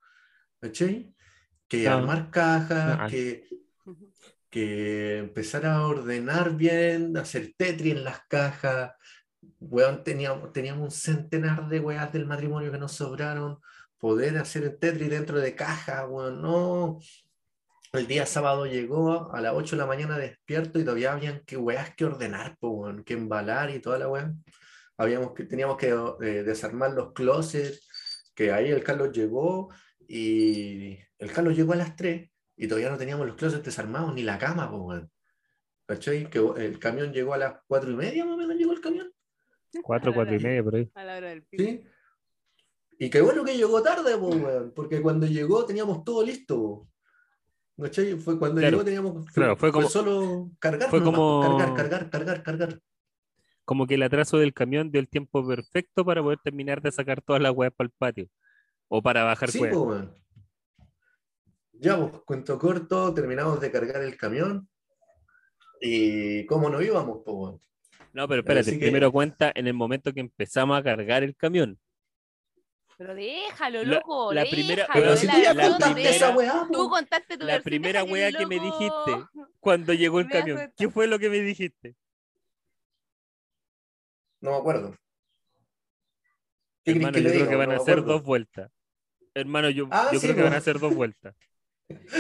¿Cachai? 0.60 1.14
Que 1.72 1.88
armar 1.88 2.30
cajas, 2.32 3.10
que, 3.10 3.48
que 4.50 5.20
empezar 5.20 5.66
a 5.66 5.88
ordenar 5.88 6.58
bien, 6.58 7.16
hacer 7.16 7.54
Tetris 7.56 7.96
en 7.96 8.04
las 8.04 8.28
cajas. 8.28 8.92
Weón, 9.62 10.04
teníamos, 10.04 10.52
teníamos 10.52 10.84
un 10.84 10.92
centenar 10.92 11.70
de 11.70 11.80
weas 11.80 12.12
del 12.12 12.26
matrimonio 12.26 12.74
que 12.74 12.78
nos 12.78 12.92
sobraron. 12.92 13.62
Poder 13.98 14.38
hacer 14.38 14.64
el 14.64 14.80
Tetris 14.80 15.10
dentro 15.10 15.40
de 15.40 15.56
cajas, 15.56 16.04
weón, 16.10 16.42
no. 16.42 17.00
El 17.94 18.06
día 18.06 18.26
sábado 18.26 18.66
llegó 18.66 19.34
a 19.34 19.40
las 19.40 19.54
8 19.56 19.78
de 19.78 19.82
la 19.82 19.88
mañana 19.88 20.18
despierto 20.18 20.78
y 20.78 20.84
todavía 20.84 21.14
habían 21.14 21.40
que 21.46 21.56
weas 21.56 21.96
que 21.96 22.04
ordenar, 22.04 22.58
po, 22.58 22.72
weón, 22.72 23.06
que 23.06 23.14
embalar 23.14 23.70
y 23.70 23.80
toda 23.80 23.98
la 23.98 24.10
wea. 24.10 24.34
Habíamos 24.98 25.34
que, 25.34 25.46
teníamos 25.46 25.78
que 25.78 25.88
eh, 25.88 26.44
desarmar 26.44 26.92
los 26.92 27.14
closets, 27.14 28.30
que 28.36 28.52
ahí 28.52 28.72
el 28.72 28.84
Carlos 28.84 29.14
llegó 29.14 29.70
y 30.06 31.00
el 31.22 31.32
Carlos 31.32 31.56
llegó 31.56 31.74
a 31.74 31.78
las 31.78 31.96
3 31.96 32.30
y 32.58 32.68
todavía 32.68 32.90
no 32.90 32.98
teníamos 32.98 33.26
los 33.28 33.36
closets 33.36 33.64
desarmados 33.64 34.14
ni 34.14 34.24
la 34.24 34.38
cama, 34.38 34.70
weón. 34.70 35.10
¿Cachai? 35.86 36.30
Que 36.30 36.40
el 36.58 36.80
camión 36.80 37.12
llegó 37.14 37.34
a 37.34 37.38
las 37.38 37.56
4 37.68 37.92
y 37.92 37.96
media, 37.96 38.26
más 38.26 38.36
o 38.36 38.38
menos 38.38 38.56
llegó 38.56 38.72
el 38.74 38.82
camión. 38.82 39.12
Cuatro, 39.84 40.14
cuatro 40.14 40.36
y 40.36 40.40
media 40.40 40.64
por 40.64 40.76
ahí. 40.76 40.90
A 40.96 41.04
la 41.04 41.18
hora 41.18 41.30
del 41.30 41.44
pico. 41.44 41.64
¿Sí? 41.64 41.84
Y 43.00 43.10
qué 43.10 43.22
bueno 43.22 43.44
que 43.44 43.56
llegó 43.56 43.82
tarde, 43.82 44.18
po, 44.18 44.28
weón, 44.28 44.74
porque 44.76 45.02
cuando 45.02 45.26
llegó 45.28 45.66
teníamos 45.66 46.04
todo 46.04 46.24
listo. 46.26 46.88
¿Cachai? 47.82 48.16
Fue 48.20 48.38
cuando 48.38 48.60
Claro, 48.60 48.72
llegó 48.78 48.84
teníamos 48.86 49.26
claro, 49.32 49.56
fue 49.58 49.72
como- 49.72 49.90
solo 49.90 50.52
cargar, 50.60 50.90
fue 50.90 51.00
nomás, 51.00 51.16
como- 51.16 51.58
cargar, 51.58 51.76
cargar, 51.76 52.10
cargar, 52.10 52.44
cargar. 52.44 52.80
Como 53.66 53.88
que 53.88 53.96
el 53.96 54.04
atraso 54.04 54.38
del 54.38 54.54
camión 54.54 54.92
dio 54.92 55.00
el 55.00 55.08
tiempo 55.08 55.48
perfecto 55.48 56.04
para 56.04 56.22
poder 56.22 56.40
terminar 56.44 56.82
de 56.82 56.92
sacar 56.92 57.22
todas 57.22 57.42
las 57.42 57.54
weas 57.56 57.74
para 57.74 57.86
el 57.88 57.94
patio. 57.98 58.28
O 58.88 59.02
para 59.02 59.24
bajar 59.24 59.50
Sí, 59.52 59.60
po, 59.72 59.84
weón. 59.84 60.14
Ya, 61.82 61.98
pues, 61.98 62.22
cuento 62.26 62.60
corto, 62.60 63.12
terminamos 63.12 63.60
de 63.60 63.72
cargar 63.72 64.04
el 64.04 64.16
camión. 64.16 64.70
¿Y 65.82 66.46
cómo 66.46 66.70
no 66.70 66.80
íbamos, 66.80 67.24
po, 67.26 67.32
weón? 67.34 67.62
No, 68.14 68.28
pero 68.28 68.42
espérate, 68.42 68.72
que- 68.74 68.78
primero 68.78 69.12
cuenta 69.12 69.52
en 69.56 69.66
el 69.66 69.74
momento 69.74 70.14
que 70.14 70.20
empezamos 70.20 70.78
a 70.78 70.84
cargar 70.84 71.24
el 71.24 71.36
camión. 71.36 71.80
Pero 73.00 73.16
déjalo, 73.16 73.84
loco. 73.84 74.32
la 74.32 74.46
primera- 74.46 74.84
déjalo, 74.86 74.94
Pero 75.06 75.18
si 75.18 75.26
la 75.26 75.34
tú 75.34 75.40
ya 75.42 75.54
la 75.56 75.78
primera- 75.80 76.10
esa 76.12 76.36
weá, 76.38 76.66
po. 76.68 76.72
Tú 76.72 76.90
contaste 76.90 77.36
tu 77.40 77.46
La 77.48 77.62
primera 77.62 78.04
weá 78.04 78.32
que 78.32 78.46
me 78.46 78.60
dijiste. 78.60 79.26
Cuando 79.60 79.94
llegó 79.94 80.20
el 80.20 80.28
Me 80.28 80.32
camión. 80.32 80.74
¿qué 80.78 80.88
fue 80.88 81.08
lo 81.08 81.18
que 81.18 81.32
me 81.32 81.40
dijiste? 81.40 81.96
No 84.40 84.52
me 84.52 84.58
acuerdo. 84.58 84.96
¿Qué 86.84 86.92
Hermano, 86.92 87.18
yo 87.18 87.24
que 87.24 87.32
creo 87.38 87.50
que 87.50 87.56
van 87.56 87.70
a 87.72 87.74
me 87.76 87.82
hacer 87.82 88.04
dos 88.04 88.24
vueltas. 88.24 88.72
Hermano, 89.34 89.70
yo, 89.72 89.88
Ah, 89.90 90.10
creo 90.12 90.36
que 90.36 90.44
van 90.44 90.54
a 90.54 90.58
hacer 90.58 90.78
dos 90.78 90.94
vueltas. 90.94 91.34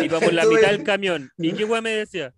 Íbamos 0.03 0.33
la 0.33 0.43
Tú 0.43 0.51
mitad 0.51 0.69
del 0.69 0.83
camión. 0.83 1.29
¿Y 1.37 1.53
qué 1.53 1.65
weá 1.65 1.81
me 1.81 1.91
decía? 1.91 2.33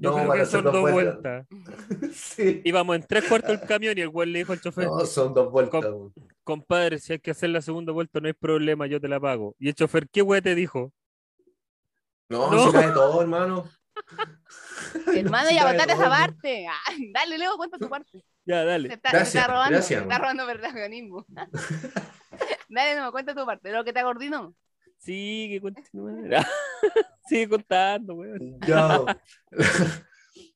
Yo 0.00 0.10
No, 0.10 0.16
creo 0.16 0.32
que 0.32 0.40
hacer 0.40 0.62
son 0.62 0.64
dos 0.72 0.80
vueltas. 0.80 1.46
vueltas. 1.50 2.10
Sí. 2.14 2.62
Íbamos 2.64 2.96
en 2.96 3.02
tres 3.02 3.24
cuartos 3.24 3.50
del 3.58 3.68
camión 3.68 3.98
y 3.98 4.00
el 4.00 4.08
weón 4.08 4.32
le 4.32 4.38
dijo 4.40 4.52
al 4.52 4.60
chofer, 4.60 4.86
No, 4.86 5.04
son 5.04 5.34
dos 5.34 5.50
vueltas. 5.50 5.84
Com- 5.84 6.12
compadre, 6.42 6.98
si 6.98 7.12
hay 7.14 7.18
que 7.18 7.30
hacer 7.32 7.50
la 7.50 7.60
segunda 7.60 7.92
vuelta 7.92 8.20
no 8.20 8.26
hay 8.28 8.32
problema, 8.32 8.86
yo 8.86 9.00
te 9.00 9.08
la 9.08 9.18
pago. 9.20 9.54
Y 9.58 9.68
el 9.68 9.74
chofer, 9.74 10.08
¿qué 10.08 10.22
weá 10.22 10.40
te 10.40 10.54
dijo? 10.54 10.92
No, 12.28 12.50
No. 12.50 12.66
se 12.70 12.72
cae 12.72 12.92
todo, 12.92 13.20
hermano. 13.20 13.68
Hermano, 15.14 15.48
Se 15.48 15.54
ya 15.54 15.62
cae 15.64 15.76
contate 15.76 15.92
esa 15.92 16.08
parte. 16.08 16.66
Ay, 16.88 17.12
dale, 17.12 17.38
luego 17.38 17.56
cuenta 17.56 17.78
tu 17.78 17.88
parte. 17.88 18.24
Ya, 18.44 18.64
dale. 18.64 18.88
está, 18.92 19.10
te 19.10 19.16
Gracias, 19.16 19.34
está 19.42 19.46
robando, 19.52 19.70
gracias, 19.76 20.02
está 20.02 20.18
robando 20.18 20.46
protagonismo. 20.46 21.26
dale, 22.68 22.96
no 22.96 23.04
me 23.06 23.10
cuenta 23.12 23.34
tu 23.34 23.44
parte. 23.46 23.70
Lo 23.72 23.84
que 23.84 23.92
te 23.92 24.00
acordino. 24.00 24.54
Sigue, 24.98 25.60
continúa. 25.60 26.12
Sigue 27.28 27.48
contando, 27.48 28.14
weón. 28.14 28.58
Ya. 28.66 29.00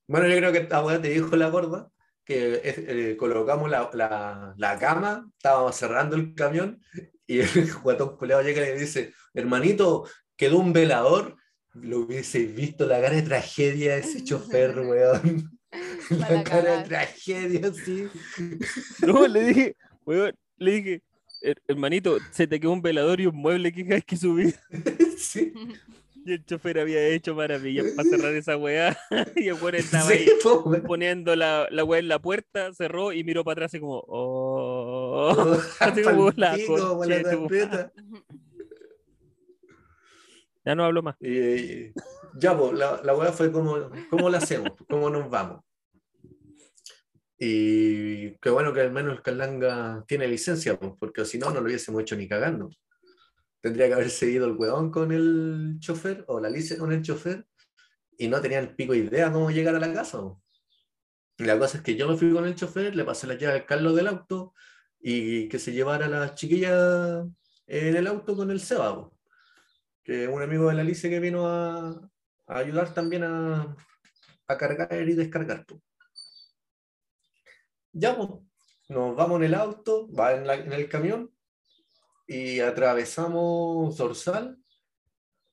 bueno, 0.06 0.26
yo 0.28 0.36
creo 0.36 0.52
que 0.52 0.58
esta 0.58 0.82
weá 0.84 1.00
te 1.00 1.08
dijo 1.10 1.34
la 1.36 1.48
gorda 1.50 1.88
que 2.24 2.60
eh, 2.62 3.16
colocamos 3.16 3.70
la, 3.70 3.88
la- 3.94 4.54
la 4.56 4.78
cama, 4.78 5.30
estábamos 5.38 5.74
cerrando 5.76 6.14
el 6.16 6.34
camión 6.34 6.78
y 7.26 7.40
el 7.40 7.48
guatón 7.82 8.16
culeado 8.16 8.42
llega 8.42 8.62
y 8.62 8.66
le 8.74 8.78
dice, 8.80 9.14
hermanito, 9.34 10.06
quedó 10.36 10.58
un 10.58 10.72
velador. 10.72 11.36
Lo 11.74 12.00
hubieseis 12.00 12.54
visto 12.54 12.86
la 12.86 13.00
cara 13.00 13.14
de 13.16 13.22
tragedia 13.22 13.94
de 13.94 14.00
ese 14.00 14.24
chofer, 14.24 14.78
weón. 14.80 15.58
Para 16.18 16.34
La 16.36 16.44
cara 16.44 16.78
de 16.78 16.84
tragedia, 16.88 17.72
sí. 17.72 18.08
No, 19.06 19.26
le 19.28 19.44
dije, 19.44 19.76
weón, 20.04 20.34
le 20.56 20.72
dije, 20.72 21.02
"Her- 21.42 21.60
hermanito, 21.68 22.18
se 22.32 22.46
te 22.46 22.58
quedó 22.58 22.72
un 22.72 22.82
velador 22.82 23.20
y 23.20 23.26
un 23.26 23.36
mueble 23.36 23.70
que 23.72 23.86
hay 23.94 24.02
que 24.02 24.16
subir. 24.16 24.56
Sí, 25.18 25.52
Y 26.24 26.32
el 26.32 26.44
chofer 26.44 26.78
había 26.78 27.06
hecho 27.08 27.34
maravillas 27.34 27.86
para 27.96 28.08
cerrar 28.08 28.34
esa 28.34 28.56
weá. 28.56 28.96
Y 29.36 29.48
el 29.48 29.54
weón 29.54 29.76
estaba 29.76 30.10
ahí 30.10 30.28
poniendo 30.86 31.34
la, 31.36 31.66
la 31.70 31.84
weá 31.84 32.00
en 32.00 32.08
la 32.08 32.18
puerta, 32.18 32.72
cerró 32.74 33.12
y 33.12 33.24
miró 33.24 33.44
para 33.44 33.52
atrás 33.52 33.70
así 33.70 33.80
como, 33.80 34.04
oh. 34.06 35.58
Así 35.80 36.02
como 36.02 36.30
la 36.32 36.56
carpeta. 37.22 37.92
Ya 40.64 40.74
no 40.74 40.84
hablo 40.84 41.02
más. 41.02 41.16
Y 41.20 41.92
ya, 42.38 42.56
pues, 42.56 42.74
la, 42.74 43.00
la 43.02 43.14
weá 43.14 43.32
fue 43.32 43.50
como, 43.50 43.90
¿cómo 44.10 44.28
la 44.28 44.38
hacemos? 44.38 44.72
¿Cómo 44.88 45.08
nos 45.08 45.30
vamos? 45.30 45.62
Y 47.38 48.32
qué 48.38 48.50
bueno 48.50 48.72
que 48.72 48.80
al 48.80 48.92
menos 48.92 49.14
el 49.14 49.22
Calanga 49.22 50.04
tiene 50.06 50.26
licencia, 50.26 50.78
pues, 50.78 50.92
porque 50.98 51.24
si 51.24 51.38
no, 51.38 51.50
no 51.50 51.60
lo 51.60 51.66
hubiésemos 51.66 52.02
hecho 52.02 52.16
ni 52.16 52.28
cagando. 52.28 52.68
Tendría 53.60 53.88
que 53.88 53.94
haber 53.94 54.10
seguido 54.10 54.46
el 54.46 54.52
weón 54.56 54.90
con 54.90 55.12
el 55.12 55.76
chofer 55.80 56.24
o 56.28 56.40
la 56.40 56.48
licencia 56.50 56.78
con 56.78 56.92
el 56.92 57.02
chofer 57.02 57.46
y 58.16 58.28
no 58.28 58.40
tenían 58.40 58.74
pico 58.76 58.94
idea 58.94 59.32
cómo 59.32 59.50
llegar 59.50 59.74
a 59.74 59.80
la 59.80 59.92
casa. 59.92 60.20
Y 61.38 61.44
la 61.44 61.58
cosa 61.58 61.78
es 61.78 61.84
que 61.84 61.96
yo 61.96 62.08
me 62.08 62.16
fui 62.16 62.32
con 62.32 62.46
el 62.46 62.54
chofer, 62.54 62.94
le 62.96 63.04
pasé 63.04 63.26
la 63.26 63.34
llave 63.34 63.54
al 63.60 63.66
Carlos 63.66 63.94
del 63.96 64.08
auto 64.08 64.54
y 65.00 65.48
que 65.48 65.58
se 65.58 65.72
llevara 65.72 66.06
a 66.06 66.08
la 66.08 66.34
chiquilla 66.34 67.20
en 67.66 67.96
el 67.96 68.06
auto 68.06 68.36
con 68.36 68.50
el 68.50 68.60
Seba. 68.60 68.94
pues 69.08 69.18
que 70.02 70.26
un 70.28 70.42
amigo 70.42 70.68
de 70.68 70.74
la 70.74 70.80
Alice 70.82 71.08
que 71.10 71.20
vino 71.20 71.46
a, 71.46 71.90
a 72.46 72.58
ayudar 72.58 72.94
también 72.94 73.24
a, 73.24 73.76
a 74.46 74.56
cargar 74.56 75.06
y 75.08 75.14
descargar. 75.14 75.66
po. 75.66 75.82
Ya, 77.92 78.16
pues, 78.16 78.28
nos 78.88 79.16
vamos 79.16 79.38
en 79.38 79.44
el 79.44 79.54
auto, 79.54 80.08
va 80.12 80.32
en, 80.34 80.46
la- 80.46 80.54
en 80.54 80.72
el 80.72 80.88
camión 80.88 81.30
y 82.28 82.60
atravesamos 82.60 83.96
Dorsal, 83.96 84.58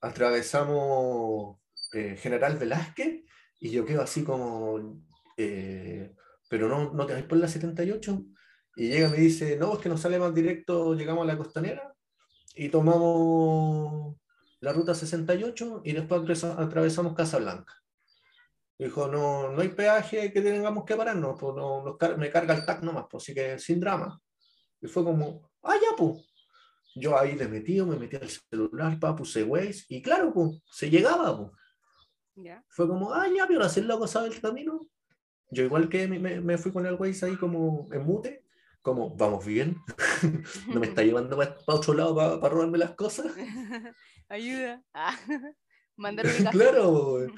atravesamos 0.00 1.58
eh, 1.92 2.16
General 2.16 2.56
Velázquez 2.56 3.24
y 3.60 3.70
yo 3.70 3.84
quedo 3.84 4.02
así 4.02 4.22
como, 4.24 5.02
eh, 5.36 6.14
pero 6.48 6.68
no, 6.68 6.92
no 6.92 7.06
te 7.06 7.14
vais 7.14 7.24
por 7.24 7.38
la 7.38 7.48
78. 7.48 8.22
Y 8.76 8.88
llega 8.88 9.08
y 9.08 9.10
me 9.12 9.16
dice, 9.18 9.56
no, 9.56 9.72
es 9.74 9.78
que 9.80 9.88
nos 9.88 10.00
sale 10.02 10.18
más 10.18 10.34
directo, 10.34 10.94
llegamos 10.94 11.24
a 11.24 11.26
la 11.26 11.38
costanera 11.38 11.94
y 12.54 12.68
tomamos 12.68 14.16
la 14.60 14.72
ruta 14.72 14.94
68 14.94 15.80
y 15.84 15.92
después 15.92 16.44
atravesamos 16.44 17.14
Casablanca. 17.14 17.72
Dijo, 18.78 19.08
no, 19.08 19.50
no 19.52 19.62
hay 19.62 19.68
peaje 19.70 20.30
que 20.32 20.42
tengamos 20.42 20.84
que 20.84 20.96
pararnos, 20.96 21.38
pues 21.40 21.54
no, 21.56 21.96
car- 21.98 22.18
me 22.18 22.30
carga 22.30 22.54
el 22.54 22.66
TAC 22.66 22.82
nomás, 22.82 23.06
pues 23.10 23.24
así 23.24 23.34
que 23.34 23.58
sin 23.58 23.80
drama. 23.80 24.20
Y 24.82 24.86
fue 24.88 25.02
como, 25.04 25.50
ah, 25.62 25.74
ya, 25.82 25.96
pues. 25.96 26.22
Yo 26.98 27.18
ahí 27.18 27.36
le 27.36 27.46
metí, 27.46 27.80
me 27.82 27.96
metí 27.98 28.16
al 28.16 28.28
celular, 28.28 28.98
pa, 28.98 29.14
puse 29.14 29.44
Waze, 29.44 29.84
y 29.88 30.00
claro, 30.02 30.32
pues, 30.32 30.62
se 30.70 30.88
llegaba, 30.88 31.36
pues. 31.36 31.50
Fue 32.68 32.88
como, 32.88 33.12
ah, 33.12 33.26
ya, 33.34 33.46
pero 33.46 33.62
hacer 33.64 33.84
loco 33.84 34.06
sabe 34.06 34.28
el 34.28 34.40
camino. 34.40 34.88
Yo 35.50 35.62
igual 35.64 35.88
que 35.88 36.08
me, 36.08 36.18
me- 36.18 36.40
me 36.40 36.58
fui 36.58 36.72
con 36.72 36.86
el 36.86 36.94
Waze 36.94 37.26
ahí 37.26 37.36
como 37.36 37.86
en 37.92 38.02
mute, 38.02 38.44
como, 38.82 39.14
vamos 39.16 39.44
bien, 39.44 39.76
no 40.68 40.80
me 40.80 40.86
está 40.86 41.02
llevando 41.02 41.36
para 41.36 41.56
otro 41.66 41.92
lado 41.94 42.40
para 42.40 42.52
robarme 42.54 42.78
las 42.78 42.94
cosas. 42.94 43.26
Ayuda. 44.28 44.82
Ah, 44.94 45.16
Mandar 45.96 46.26
claro, 46.50 46.90
güey. 46.92 47.28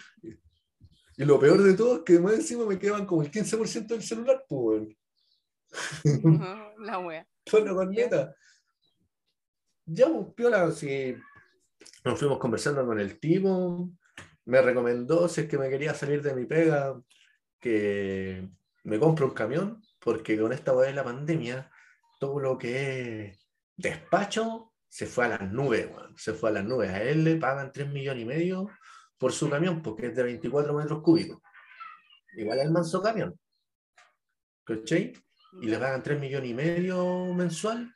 Y 1.17 1.25
lo 1.25 1.39
peor 1.41 1.63
de 1.63 1.75
todo 1.75 1.97
es 1.97 2.03
que 2.03 2.19
más 2.21 2.35
encima 2.35 2.65
me 2.65 2.79
quedaban 2.79 3.07
como 3.07 3.23
el 3.23 3.31
15% 3.31 3.87
del 3.89 4.03
celular, 4.03 4.45
pues. 4.49 4.89
La 6.79 6.99
wea. 7.01 7.27
Con 7.51 7.65
la 7.65 7.73
corneta. 7.75 8.35
Ya, 9.91 10.07
pues, 10.07 10.35
piola, 10.35 10.71
si 10.71 11.17
nos 12.05 12.19
fuimos 12.19 12.39
conversando 12.39 12.85
con 12.85 13.01
el 13.01 13.19
tipo, 13.19 13.91
me 14.45 14.61
recomendó, 14.61 15.29
si 15.29 15.43
es 15.43 15.49
que 15.49 15.57
me 15.57 15.71
quería 15.71 15.95
salir 15.95 16.21
de 16.21 16.35
mi 16.35 16.45
pega, 16.45 17.01
que 17.59 18.47
me 18.85 18.99
compre 18.99 19.25
un 19.25 19.33
camión, 19.33 19.81
porque 19.99 20.39
con 20.39 20.53
esta 20.53 20.75
de 20.75 20.93
la 20.93 21.05
pandemia, 21.05 21.71
todo 22.21 22.39
lo 22.39 22.59
que 22.59 23.29
es 23.29 23.49
despacho 23.77 24.75
se 24.87 25.07
fue 25.07 25.25
a 25.25 25.29
las 25.29 25.51
nubes, 25.51 25.89
weón. 25.91 26.15
Se 26.19 26.35
fue 26.35 26.51
a 26.51 26.53
las 26.53 26.65
nubes. 26.65 26.91
A 26.91 27.03
él 27.03 27.25
le 27.25 27.37
pagan 27.37 27.73
3 27.73 27.89
millones 27.89 28.23
y 28.23 28.27
medio 28.27 28.69
por 29.17 29.33
su 29.33 29.49
camión, 29.49 29.81
porque 29.83 30.09
es 30.09 30.17
de 30.17 30.23
24 30.23 30.75
metros 30.75 31.03
cúbicos. 31.03 31.41
Igual 32.37 32.59
el 32.59 32.71
manso 32.71 33.03
camión. 33.03 33.39
¿Cachai? 34.65 35.15
y 35.63 35.67
le 35.67 35.79
pagan 35.79 36.03
3 36.03 36.21
millones 36.21 36.51
y 36.51 36.55
medio 36.55 37.33
mensual 37.33 37.95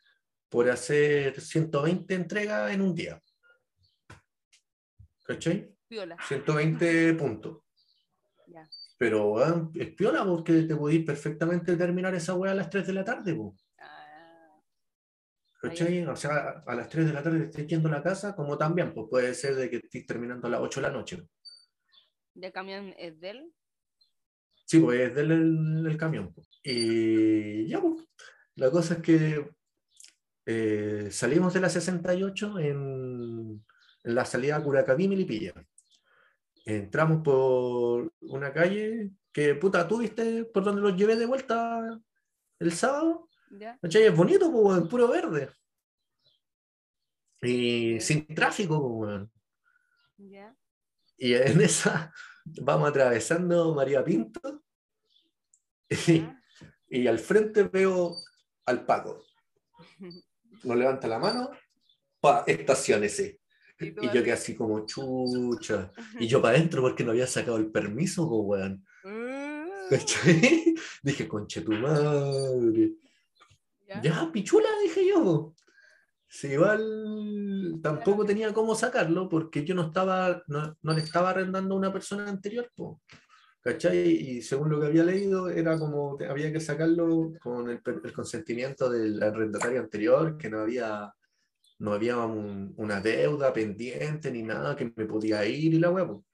por 0.52 0.68
hacer 0.68 1.40
120 1.40 2.14
entregas 2.14 2.70
en 2.72 2.82
un 2.82 2.94
día. 2.94 3.18
¿Cachai? 5.24 5.74
Piola. 5.88 6.18
120 6.28 7.14
puntos. 7.18 7.62
Ya. 8.48 8.68
Pero 8.98 9.30
weón, 9.30 9.72
es 9.74 9.94
piola 9.94 10.26
porque 10.26 10.62
te 10.64 10.76
podís 10.76 11.06
perfectamente 11.06 11.74
terminar 11.74 12.14
esa 12.14 12.34
weá 12.34 12.52
a 12.52 12.54
las 12.54 12.68
3 12.68 12.86
de 12.86 12.92
la 12.92 13.02
tarde. 13.02 13.34
po. 13.34 13.56
Ah, 13.78 14.60
¿Cachai? 15.62 16.04
O 16.04 16.14
sea, 16.16 16.62
a 16.66 16.74
las 16.74 16.86
3 16.90 17.06
de 17.06 17.12
la 17.14 17.22
tarde 17.22 17.44
estés 17.46 17.66
yendo 17.66 17.88
a 17.88 17.92
la 17.92 18.02
casa, 18.02 18.36
como 18.36 18.58
también, 18.58 18.92
pues 18.92 19.06
puede 19.08 19.32
ser 19.34 19.54
de 19.54 19.70
que 19.70 19.76
estés 19.76 20.04
terminando 20.06 20.48
a 20.48 20.50
las 20.50 20.60
8 20.60 20.82
de 20.82 20.86
la 20.86 20.92
noche. 20.92 21.22
¿Ya 22.34 22.48
el 22.48 22.52
camión 22.52 22.94
es 22.98 23.18
de 23.20 23.30
él? 23.30 23.54
Sí, 24.66 24.80
pues 24.80 25.00
es 25.00 25.14
del 25.14 25.30
el, 25.30 25.86
el 25.86 25.96
camión. 25.96 26.30
pues. 26.34 26.46
Y 26.62 27.68
ya, 27.68 27.80
pues, 27.80 28.04
la 28.56 28.70
cosa 28.70 28.94
es 28.94 29.00
que 29.00 29.50
eh, 30.46 31.08
salimos 31.10 31.54
de 31.54 31.60
la 31.60 31.68
68 31.68 32.58
en, 32.58 33.64
en 34.04 34.14
la 34.14 34.24
salida 34.24 34.56
a 34.56 34.62
Curacaví, 34.62 35.08
Milipilla. 35.08 35.54
Entramos 36.64 37.22
por 37.22 38.12
una 38.20 38.52
calle 38.52 39.10
que, 39.32 39.54
puta, 39.54 39.86
tú 39.86 39.98
viste 39.98 40.44
por 40.44 40.64
donde 40.64 40.82
los 40.82 40.96
llevé 40.96 41.16
de 41.16 41.26
vuelta 41.26 42.00
el 42.58 42.72
sábado. 42.72 43.28
Es 43.82 44.16
bonito, 44.16 44.50
pues, 44.50 44.82
puro 44.82 45.08
verde. 45.08 45.50
Y 47.40 48.00
sin 48.00 48.26
tráfico, 48.26 48.98
pues. 48.98 49.28
Y 51.16 51.34
en 51.34 51.60
esa 51.60 52.12
vamos 52.44 52.88
atravesando 52.88 53.74
María 53.74 54.04
Pinto. 54.04 54.62
Y, 55.88 56.24
y 56.88 57.06
al 57.06 57.18
frente 57.18 57.64
veo 57.64 58.14
al 58.66 58.86
Paco. 58.86 59.24
Nos 60.64 60.76
levanta 60.76 61.08
la 61.08 61.18
mano, 61.18 61.50
pa, 62.20 62.44
estacionese. 62.46 63.40
Y 63.80 63.86
Y 63.88 64.06
yo 64.06 64.22
quedé 64.22 64.32
así 64.32 64.54
como 64.54 64.86
chucha. 64.86 65.92
Y 66.18 66.26
yo 66.26 66.40
para 66.40 66.56
adentro 66.56 66.82
porque 66.82 67.04
no 67.04 67.10
había 67.10 67.26
sacado 67.26 67.56
el 67.56 67.70
permiso, 67.70 68.28
pues, 68.28 68.60
weón. 68.60 68.84
¿Cachai? 69.90 70.74
Dije, 71.02 71.28
conche 71.28 71.62
tu 71.62 71.72
madre. 71.72 72.92
Ya. 73.88 74.00
Ya, 74.00 74.30
pichula, 74.32 74.68
dije 74.82 75.06
yo. 75.06 75.54
Si 76.28 76.46
igual 76.48 77.78
tampoco 77.82 78.24
tenía 78.24 78.54
cómo 78.54 78.74
sacarlo 78.74 79.28
porque 79.28 79.64
yo 79.64 79.74
no 79.74 79.88
estaba, 79.88 80.42
no, 80.46 80.78
no 80.80 80.92
le 80.94 81.02
estaba 81.02 81.28
arrendando 81.28 81.74
a 81.74 81.78
una 81.78 81.92
persona 81.92 82.26
anterior, 82.26 82.70
po. 82.74 83.02
¿Cachai? 83.62 83.98
Y 84.10 84.42
según 84.42 84.70
lo 84.70 84.80
que 84.80 84.86
había 84.86 85.04
leído, 85.04 85.48
era 85.48 85.78
como 85.78 86.16
te- 86.16 86.26
había 86.26 86.52
que 86.52 86.60
sacarlo 86.60 87.32
con 87.40 87.70
el, 87.70 87.80
el 88.04 88.12
consentimiento 88.12 88.90
del 88.90 89.22
arrendatario 89.22 89.80
anterior, 89.80 90.36
que 90.36 90.50
no 90.50 90.60
había, 90.60 91.12
no 91.78 91.92
había 91.92 92.18
un- 92.18 92.74
una 92.76 93.00
deuda 93.00 93.52
pendiente 93.52 94.30
ni 94.30 94.42
nada, 94.42 94.74
que 94.76 94.92
me 94.94 95.06
podía 95.06 95.44
ir 95.46 95.74
y 95.74 95.78
la 95.78 95.90
huevo. 95.90 96.24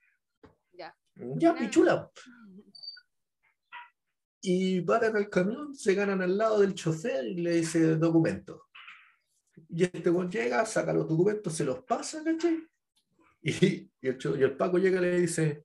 Ya. 0.73 0.95
Ya, 1.17 1.55
pichula. 1.55 2.11
Y 4.41 4.81
paran 4.83 5.17
al 5.17 5.29
camión, 5.29 5.75
se 5.75 5.95
ganan 5.95 6.23
al 6.23 6.39
lado 6.39 6.61
del 6.61 6.75
chofer 6.75 7.27
y 7.27 7.35
le 7.43 7.55
dice 7.57 7.97
documentos. 7.97 8.63
Y 9.69 9.83
este 9.85 10.09
güey 10.11 10.29
llega, 10.29 10.65
saca 10.65 10.93
los 10.93 11.09
documentos, 11.09 11.53
se 11.53 11.65
los 11.65 11.83
pasa, 11.83 12.23
¿cachai? 12.25 12.65
Y, 13.43 13.91
y 14.01 14.09
el, 14.09 14.19
y 14.39 14.43
el 14.43 14.57
Paco 14.57 14.79
llega 14.79 14.99
y 14.99 15.03
le 15.03 15.21
dice, 15.21 15.65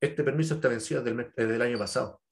este 0.00 0.22
permiso 0.24 0.54
está 0.54 0.68
vencido 0.68 1.00
desde 1.00 1.10
el, 1.10 1.16
mes- 1.16 1.34
desde 1.36 1.54
el 1.56 1.62
año 1.62 1.78
pasado. 1.78 2.22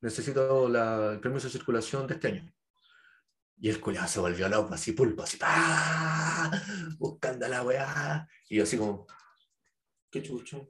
Necesito 0.00 0.68
la- 0.68 1.12
el 1.12 1.20
permiso 1.20 1.46
de 1.48 1.52
circulación 1.52 2.06
de 2.06 2.14
este 2.14 2.28
año. 2.28 2.52
Y 3.58 3.70
el 3.70 3.80
culiado 3.80 4.06
se 4.06 4.20
volvió 4.20 4.48
loco, 4.48 4.74
así 4.74 4.92
pulpo, 4.92 5.22
así, 5.22 5.38
¡pah! 5.38 6.50
buscando 6.98 7.46
a 7.46 7.48
la 7.48 7.62
weá. 7.62 8.28
Y 8.50 8.56
yo 8.56 8.64
así 8.64 8.76
como, 8.76 9.06
qué 10.10 10.22
chucho. 10.22 10.68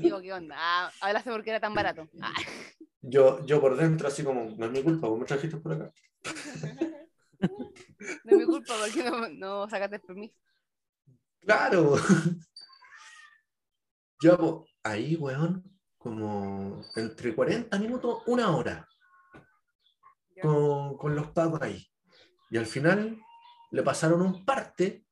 Digo, 0.00 0.20
¿qué 0.20 0.32
onda? 0.32 0.56
Ah, 0.58 0.92
hablaste 1.00 1.30
porque 1.30 1.50
era 1.50 1.60
tan 1.60 1.72
barato. 1.74 2.08
Ah. 2.20 2.34
Yo, 3.00 3.46
yo 3.46 3.60
por 3.60 3.76
dentro, 3.76 4.08
así 4.08 4.24
como, 4.24 4.54
no 4.58 4.66
es 4.66 4.72
mi 4.72 4.82
culpa, 4.82 5.06
vos 5.08 5.18
me 5.18 5.24
trajiste 5.24 5.56
por 5.58 5.72
acá. 5.74 5.92
No 8.24 8.32
es 8.32 8.38
mi 8.38 8.44
culpa 8.44 8.74
porque 8.80 9.04
no, 9.08 9.28
no 9.28 9.68
sacaste 9.70 9.96
el 9.96 10.02
permiso. 10.02 10.34
Claro. 11.40 11.96
Ya, 14.20 14.36
pues, 14.36 14.54
ahí, 14.82 15.16
weón, 15.16 15.62
como 15.96 16.82
entre 16.96 17.34
40 17.34 17.78
minutos, 17.78 18.22
una 18.26 18.56
hora, 18.56 18.86
con, 20.42 20.96
con 20.96 21.14
los 21.16 21.28
pagos 21.32 21.60
ahí. 21.62 21.84
Y 22.50 22.56
al 22.56 22.66
final 22.66 23.18
le 23.70 23.82
pasaron 23.82 24.22
un 24.22 24.44
parte, 24.44 25.04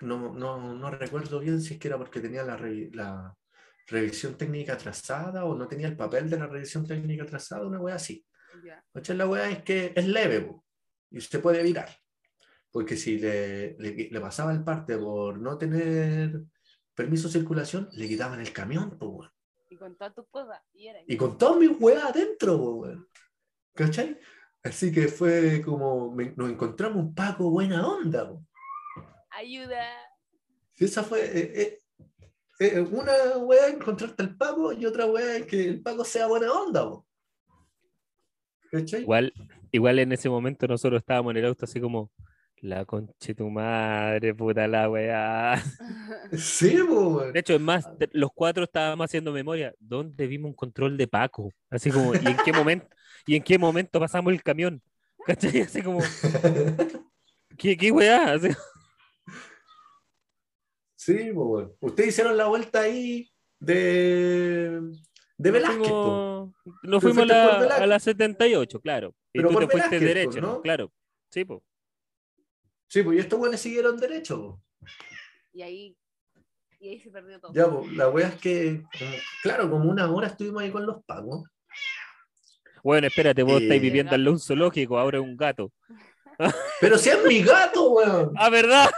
no, 0.00 0.32
no, 0.34 0.74
no 0.74 0.90
recuerdo 0.90 1.38
bien 1.40 1.60
si 1.60 1.74
es 1.74 1.80
que 1.80 1.88
era 1.88 1.98
porque 1.98 2.20
tenía 2.20 2.42
la, 2.42 2.56
re- 2.56 2.90
la 2.92 3.34
revisión 3.86 4.36
técnica 4.36 4.74
atrasada 4.74 5.44
o 5.44 5.54
no 5.56 5.68
tenía 5.68 5.88
el 5.88 5.96
papel 5.96 6.28
de 6.30 6.38
la 6.38 6.46
revisión 6.46 6.86
técnica 6.86 7.22
atrasada, 7.24 7.66
una 7.66 7.80
wea 7.80 7.94
así. 7.96 8.24
¿Cachai? 8.92 9.16
La 9.16 9.26
weá 9.26 9.50
es 9.50 9.62
que 9.62 9.92
es 9.94 10.06
leve 10.06 10.50
y 11.10 11.20
se 11.20 11.38
puede 11.38 11.60
evitar. 11.60 11.88
Porque 12.70 12.96
si 12.96 13.18
le, 13.18 13.76
le- 13.78 14.08
le 14.10 14.20
pasaba 14.20 14.52
el 14.52 14.64
parte 14.64 14.96
por 14.98 15.38
no 15.38 15.58
tener 15.58 16.42
permiso 16.94 17.28
de 17.28 17.32
circulación, 17.34 17.88
le 17.92 18.08
quitaban 18.08 18.40
el 18.40 18.52
camión, 18.52 18.98
po, 18.98 19.06
weón. 19.08 19.30
Y 19.70 19.76
con 19.76 19.96
todas 19.96 20.14
tus 20.14 20.26
cosas. 20.28 20.60
Y 20.74 20.86
era. 20.88 21.00
Y 21.06 21.16
con 21.16 21.38
todas 21.38 21.56
mis 21.58 21.70
weas 21.80 22.04
adentro, 22.04 22.58
po, 22.58 22.70
weón. 22.74 23.08
¿Cachai? 23.74 24.18
Así 24.62 24.92
que 24.92 25.08
fue 25.08 25.62
como, 25.62 26.12
me- 26.12 26.34
nos 26.36 26.50
encontramos 26.50 26.98
un 26.98 27.14
Paco 27.14 27.50
buena 27.50 27.86
onda. 27.86 28.28
po. 28.28 28.44
Ayuda. 29.30 29.82
Esa 30.76 31.02
fue, 31.02 31.20
eh, 31.24 31.52
eh, 31.62 31.82
eh, 32.60 32.80
una 32.80 33.38
wea 33.38 33.68
es 33.68 33.74
encontrarte 33.74 34.22
al 34.22 34.36
Paco 34.36 34.72
y 34.72 34.84
otra 34.86 35.06
wea 35.06 35.36
es 35.36 35.46
que 35.46 35.64
el 35.68 35.82
Paco 35.82 36.04
sea 36.04 36.26
buena 36.26 36.52
onda. 36.52 36.88
po. 36.88 37.06
¿Cachai? 38.70 39.02
Igual, 39.02 39.32
igual 39.70 39.98
en 39.98 40.12
ese 40.12 40.28
momento 40.28 40.66
nosotros 40.66 41.00
estábamos 41.00 41.32
en 41.32 41.38
el 41.38 41.46
auto 41.46 41.64
así 41.64 41.80
como, 41.80 42.10
la 42.62 42.84
conche 42.86 43.34
tu 43.34 43.50
madre, 43.50 44.34
puta 44.34 44.66
la 44.68 44.88
weá. 44.88 45.54
Sí, 46.32 46.78
po, 46.88 47.08
weón. 47.18 47.32
De 47.32 47.40
hecho, 47.40 47.54
es 47.54 47.60
más, 47.60 47.86
te- 47.98 48.08
los 48.12 48.30
cuatro 48.34 48.64
estábamos 48.64 49.04
haciendo 49.04 49.32
memoria. 49.32 49.74
¿Dónde 49.78 50.26
vimos 50.26 50.48
un 50.50 50.54
control 50.54 50.96
de 50.96 51.06
Paco? 51.08 51.50
Así 51.70 51.90
como, 51.90 52.14
¿y 52.14 52.18
en 52.26 52.36
qué 52.44 52.52
momento, 52.54 52.86
y 53.26 53.36
en 53.36 53.42
qué 53.42 53.58
momento 53.58 54.00
pasamos 54.00 54.32
el 54.32 54.42
camión? 54.42 54.80
¿Cachai? 55.26 55.60
Así 55.62 55.82
como, 55.82 56.00
¿qué, 57.58 57.76
qué 57.76 57.90
weá? 57.92 58.32
Así- 58.34 58.48
Sí, 60.96 61.30
bueno. 61.32 61.72
Ustedes 61.80 62.10
hicieron 62.10 62.36
la 62.36 62.46
vuelta 62.46 62.82
ahí 62.82 63.28
de, 63.58 64.80
de 65.36 65.50
nos 65.50 65.52
Velázquez, 65.52 65.88
po. 65.88 66.52
fuimos, 66.62 66.78
nos 66.84 67.02
fuimos 67.02 67.26
la, 67.26 67.56
a 67.76 67.86
la 67.86 67.98
78, 67.98 68.80
claro. 68.80 69.14
Y 69.32 69.38
Pero 69.38 69.48
tú 69.48 69.54
por 69.54 69.66
te 69.66 69.72
fuiste 69.72 69.98
Velázquez, 69.98 70.14
derecho. 70.14 70.40
¿no? 70.40 70.62
Claro. 70.62 70.92
Sí, 71.30 71.44
pues. 71.44 71.60
Sí, 72.92 73.02
pues 73.02 73.16
y 73.16 73.20
estos 73.20 73.38
buenos 73.38 73.58
siguieron 73.58 73.96
derecho. 73.98 74.38
po. 74.38 74.62
Y 75.54 75.62
ahí. 75.62 75.96
Y 76.78 76.90
ahí 76.90 77.00
se 77.00 77.10
perdió 77.10 77.40
todo. 77.40 77.50
Ya, 77.54 77.66
pues, 77.66 77.90
la 77.92 78.10
wea 78.10 78.28
es 78.28 78.34
que, 78.34 78.82
como- 78.98 79.16
claro, 79.42 79.70
como 79.70 79.90
una 79.90 80.10
hora 80.12 80.26
estuvimos 80.26 80.62
ahí 80.62 80.70
con 80.70 80.84
los 80.84 81.02
pagos. 81.06 81.48
Bueno, 82.84 83.06
espérate, 83.06 83.42
vos 83.44 83.54
Eh, 83.54 83.62
estáis 83.62 83.80
viviendo 83.80 84.14
al 84.14 84.28
un 84.28 84.38
zoológico, 84.38 84.98
ahora 84.98 85.16
es 85.16 85.24
un 85.24 85.38
gato. 85.38 85.72
Pero 86.82 86.98
si 86.98 87.08
es 87.08 87.24
mi 87.24 87.42
gato, 87.42 87.92
weón. 87.92 88.34
¡Ah, 88.36 88.50
verdad! 88.50 88.90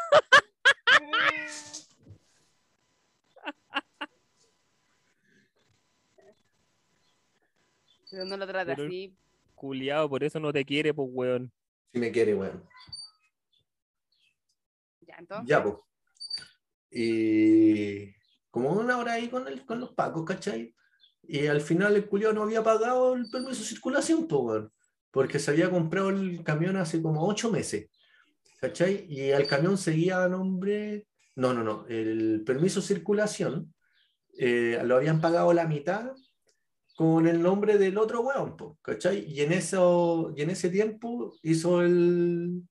Pero 8.10 8.24
no 8.24 8.36
lo 8.36 8.46
trata 8.46 8.72
así. 8.72 9.14
Culiado, 9.54 10.08
por 10.08 10.22
eso 10.24 10.38
no 10.40 10.52
te 10.52 10.64
quiere, 10.64 10.92
pues, 10.92 11.08
weón. 11.12 11.52
Si 11.92 11.98
me 11.98 12.10
quiere, 12.10 12.34
weón. 12.34 12.62
Ya, 15.14 15.20
entonces. 15.20 15.48
Ya, 15.48 15.62
pues. 15.62 15.76
Y 16.90 18.14
como 18.50 18.72
una 18.72 18.98
hora 18.98 19.14
ahí 19.14 19.28
con, 19.28 19.48
el, 19.48 19.64
con 19.64 19.80
los 19.80 19.92
pacos, 19.92 20.24
¿cachai? 20.24 20.74
Y 21.22 21.46
al 21.46 21.60
final 21.60 21.96
el 21.96 22.06
culiao 22.06 22.32
no 22.32 22.42
había 22.42 22.62
pagado 22.62 23.14
el 23.14 23.28
permiso 23.30 23.62
de 23.62 23.68
circulación, 23.68 24.28
pues, 24.28 24.64
porque 25.10 25.38
se 25.38 25.50
había 25.50 25.70
comprado 25.70 26.10
el 26.10 26.42
camión 26.44 26.76
hace 26.76 27.02
como 27.02 27.26
ocho 27.26 27.50
meses, 27.50 27.88
¿cachai? 28.60 29.06
Y 29.08 29.30
el 29.30 29.46
camión 29.46 29.76
seguía 29.78 30.22
a 30.22 30.28
nombre, 30.28 31.06
no, 31.34 31.52
no, 31.52 31.64
no, 31.64 31.86
el 31.88 32.42
permiso 32.44 32.80
de 32.80 32.86
circulación 32.86 33.74
eh, 34.38 34.80
lo 34.84 34.96
habían 34.96 35.20
pagado 35.20 35.52
la 35.52 35.66
mitad 35.66 36.12
con 36.94 37.26
el 37.26 37.42
nombre 37.42 37.76
del 37.78 37.98
otro 37.98 38.20
weón, 38.20 38.56
po, 38.56 38.78
¿cachai? 38.82 39.24
Y 39.26 39.40
en, 39.40 39.52
eso, 39.52 40.32
y 40.36 40.42
en 40.42 40.50
ese 40.50 40.68
tiempo 40.68 41.34
hizo 41.42 41.82
el, 41.82 42.62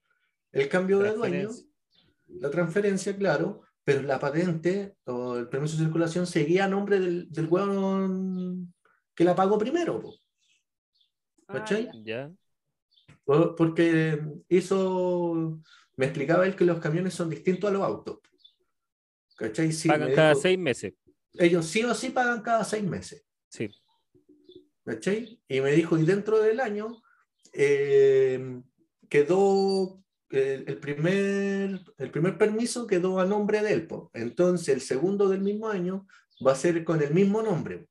el 0.54 0.70
cambio 0.70 1.00
de 1.00 1.14
dueño. 1.14 1.50
La 2.40 2.50
transferencia, 2.50 3.16
claro, 3.18 3.62
pero 3.84 4.02
la 4.02 4.20
patente 4.20 4.96
o 5.06 5.36
el 5.38 5.50
permiso 5.50 5.78
de 5.78 5.84
circulación 5.84 6.26
seguía 6.26 6.66
a 6.66 6.68
nombre 6.70 7.00
del, 7.00 7.32
del 7.32 7.48
hueón 7.48 8.74
que 9.16 9.24
la 9.24 9.36
pagó 9.36 9.58
primero, 9.58 10.00
po, 10.02 10.16
Ah, 11.48 11.54
¿cachai? 11.60 11.90
ya. 12.04 12.30
Ya. 12.30 12.32
Po- 13.26 13.56
porque 13.56 14.22
hizo, 14.50 15.60
me 15.98 16.06
explicaba 16.06 16.46
él 16.46 16.56
que 16.56 16.66
los 16.66 16.80
camiones 16.80 17.14
son 17.14 17.30
distintos 17.30 17.70
a 17.70 17.74
los 17.74 17.84
autos. 17.84 18.20
¿Cachai? 19.36 19.72
Sí, 19.72 19.88
Pagan 19.90 20.10
me 20.10 20.16
cada 20.16 20.30
dijo, 20.30 20.42
seis 20.42 20.58
meses. 20.58 20.94
Ellos 21.34 21.66
sí 21.66 21.84
o 21.84 21.94
sí 21.94 22.10
pagan 22.12 22.42
cada 22.42 22.64
seis 22.64 22.84
meses. 22.84 23.26
Sí. 23.50 23.70
¿cachai? 24.86 25.42
Y 25.48 25.62
me 25.62 25.72
dijo, 25.72 25.98
y 25.98 26.04
dentro 26.06 26.40
del 26.42 26.60
año 26.60 27.02
eh, 27.54 28.62
quedó 29.10 30.03
el, 30.34 30.64
el 30.68 30.78
primer, 30.78 31.82
el 31.98 32.12
primer 32.12 32.38
permiso 32.38 32.88
quedó 32.88 33.20
a 33.20 33.26
nombre 33.26 33.62
de 33.62 33.74
él. 33.74 33.88
po. 33.88 34.10
Entonces 34.14 34.70
el 34.70 34.82
segundo 34.82 35.30
del 35.30 35.42
mismo 35.42 35.70
año 35.70 36.08
va 36.46 36.54
a 36.54 36.56
ser 36.56 36.84
con 36.84 37.02
el 37.02 37.14
mismo 37.14 37.42
nombre. 37.42 37.88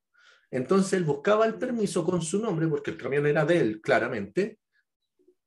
Entonces 0.50 0.92
él 0.94 1.04
buscaba 1.04 1.46
el 1.46 1.54
permiso 1.54 2.04
con 2.04 2.20
su 2.20 2.38
nombre, 2.38 2.68
porque 2.68 2.90
el 2.90 2.98
camión 2.98 3.26
era 3.26 3.44
de 3.44 3.58
él, 3.58 3.80
claramente, 3.80 4.58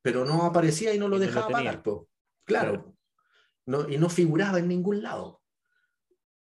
pero 0.02 0.26
no 0.26 0.44
aparecía 0.44 0.94
y 0.94 0.98
no 0.98 1.08
lo 1.08 1.18
Y 1.18 1.20
no 1.20 1.26
lo 1.26 1.28
dejaba 1.28 1.50
pagar. 1.50 1.84
po. 1.84 2.10
Claro. 2.44 2.72
Claro. 2.72 2.96
No, 3.68 3.90
y 3.90 3.98
no 3.98 4.10
figuraba 4.10 4.60
en 4.60 4.68
ningún 4.68 5.02
lado. 5.02 5.42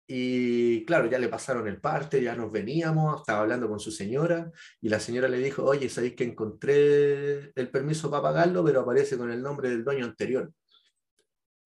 Y 0.09 0.85
claro, 0.85 1.09
ya 1.09 1.19
le 1.19 1.27
pasaron 1.27 1.67
el 1.67 1.81
parte, 1.81 2.23
ya 2.23 2.33
nos 2.33 2.49
veníamos, 2.49 3.19
estaba 3.19 3.41
hablando 3.41 3.67
con 3.67 3.79
su 3.79 3.91
señora 3.91 4.49
y 4.79 4.87
la 4.87 5.01
señora 5.01 5.27
le 5.27 5.37
dijo, 5.39 5.65
oye, 5.65 5.89
¿sabéis 5.89 6.15
que 6.15 6.23
encontré 6.23 7.51
el 7.53 7.69
permiso 7.69 8.09
para 8.09 8.23
pagarlo, 8.23 8.63
pero 8.63 8.79
aparece 8.81 9.17
con 9.17 9.29
el 9.31 9.41
nombre 9.41 9.69
del 9.69 9.83
dueño 9.83 10.05
anterior? 10.05 10.49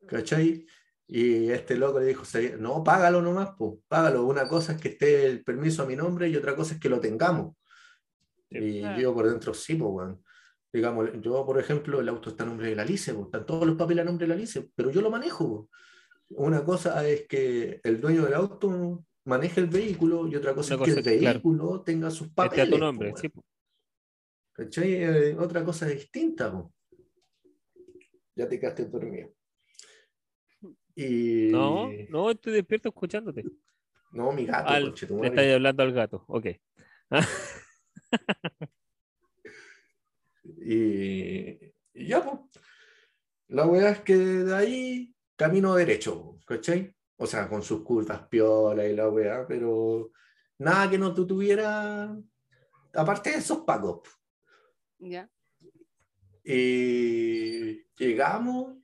¿Cachai? 0.07 0.65
Y 1.07 1.49
este 1.49 1.75
loco 1.77 1.99
le 1.99 2.05
dijo, 2.07 2.23
"¿Sabéis? 2.25 2.57
no, 2.57 2.83
págalo 2.83 3.21
nomás, 3.21 3.49
pues, 3.57 3.73
págalo. 3.87 4.25
Una 4.25 4.47
cosa 4.47 4.73
es 4.73 4.81
que 4.81 4.87
esté 4.89 5.25
el 5.25 5.43
permiso 5.43 5.83
a 5.83 5.85
mi 5.85 5.95
nombre 5.95 6.27
y 6.29 6.35
otra 6.35 6.55
cosa 6.55 6.73
es 6.75 6.79
que 6.79 6.89
lo 6.89 6.99
tengamos. 6.99 7.55
Sí. 8.49 8.57
Y 8.57 8.79
Claro. 8.79 9.01
yo 9.01 9.13
por 9.13 9.29
dentro 9.29 9.53
sí, 9.53 9.75
pues, 9.75 9.91
weón. 9.93 10.23
Digamos, 10.73 11.09
yo, 11.21 11.45
por 11.45 11.59
ejemplo, 11.59 11.99
el 11.99 12.07
auto 12.09 12.29
está 12.29 12.43
a 12.43 12.47
nombre 12.47 12.69
de 12.69 12.75
la 12.77 12.85
Lice, 12.85 13.13
pues, 13.13 13.25
están 13.25 13.45
todos 13.45 13.67
los 13.67 13.75
papeles 13.75 14.03
a 14.03 14.05
nombre 14.05 14.25
de 14.25 14.33
la 14.33 14.39
Lice, 14.39 14.69
pero 14.73 14.89
yo 14.89 15.01
lo 15.01 15.11
manejo. 15.11 15.67
pues. 15.69 15.81
Una 16.35 16.63
cosa 16.63 17.07
es 17.07 17.27
que 17.27 17.79
el 17.83 17.99
dueño 18.01 18.23
del 18.25 18.33
auto 18.33 19.03
maneje 19.25 19.59
el 19.61 19.67
vehículo 19.67 20.27
y 20.27 20.35
otra 20.35 20.53
cosa 20.55 20.75
Una 20.75 20.85
es 20.85 20.93
que 20.95 20.99
el 21.13 21.19
claro. 21.19 21.33
vehículo 21.35 21.81
tenga 21.81 22.09
sus 22.09 22.27
Este 22.27 22.41
a 22.41 22.45
papeles. 22.45 22.65
tu 22.69 22.71
po, 22.71 22.77
nombre, 22.79 23.13
sí. 23.17 23.31
¿Cachai? 24.53 24.93
Eh, 24.95 25.35
otra 25.37 25.63
cosa 25.63 25.85
distinta. 25.87 26.51
po. 26.51 26.73
Ya 28.35 28.47
te 28.47 28.59
quedaste 28.59 28.85
dormido. 28.85 29.33
Y... 30.95 31.49
No, 31.51 31.89
no, 32.09 32.31
estoy 32.31 32.53
despierto 32.53 32.89
escuchándote. 32.89 33.43
No, 34.11 34.31
mi 34.31 34.45
gato, 34.45 34.69
Al- 34.69 34.83
conchetumare. 34.85 35.29
le 35.29 35.35
estáis 35.35 35.53
hablando 35.55 35.83
al 35.83 35.91
gato. 35.93 36.23
Ok. 36.27 36.47
Y, 40.43 41.49
y 41.93 42.07
ya, 42.07 42.23
pues. 42.23 42.39
La 43.47 43.65
weá 43.65 43.91
es 43.91 43.99
que 44.01 44.15
de 44.15 44.55
ahí 44.55 45.13
camino 45.41 45.73
derecho, 45.73 46.37
¿cachai? 46.45 46.95
O 47.17 47.25
sea, 47.25 47.49
con 47.49 47.63
sus 47.63 47.81
curvas 47.81 48.27
piola 48.27 48.87
y 48.87 48.95
la 48.95 49.09
weá, 49.09 49.47
pero 49.47 50.11
nada 50.59 50.87
que 50.89 50.99
no 50.99 51.13
tu- 51.15 51.25
tuviera, 51.25 52.15
aparte 52.93 53.31
de 53.31 53.37
esos 53.37 53.59
pagos. 53.59 54.01
Ya. 54.99 55.27
Y 56.43 57.83
llegamos, 57.97 58.77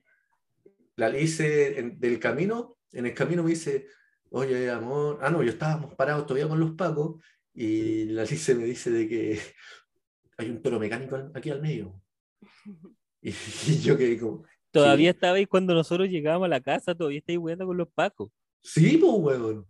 la 0.96 1.08
Lice 1.08 1.78
en- 1.78 2.00
del 2.00 2.18
camino, 2.18 2.78
en 2.92 3.06
el 3.06 3.14
camino 3.14 3.42
me 3.44 3.50
dice, 3.50 3.86
oye, 4.30 4.68
amor, 4.70 5.18
ah, 5.22 5.30
no, 5.30 5.42
yo 5.44 5.50
estábamos 5.50 5.94
parados 5.94 6.26
todavía 6.26 6.48
con 6.48 6.58
los 6.58 6.72
pacos, 6.72 7.22
y 7.54 8.06
la 8.06 8.22
Lice 8.24 8.54
me 8.56 8.64
dice 8.64 8.90
de 8.90 9.08
que 9.08 9.40
hay 10.38 10.50
un 10.50 10.60
toro 10.60 10.80
mecánico 10.80 11.16
aquí 11.34 11.50
al 11.50 11.62
medio. 11.62 12.02
Y, 13.20 13.30
y 13.30 13.80
yo 13.80 13.96
quedé 13.98 14.16
como, 14.16 14.44
Todavía 14.70 15.10
estabais 15.10 15.48
cuando 15.48 15.74
nosotros 15.74 16.08
llegábamos 16.08 16.46
a 16.46 16.48
la 16.48 16.60
casa, 16.60 16.94
todavía 16.94 17.18
estáis 17.18 17.38
jugando 17.38 17.66
con 17.66 17.76
los 17.76 17.88
pacos. 17.88 18.30
sí, 18.62 18.98
pues, 18.98 19.12
weón, 19.16 19.66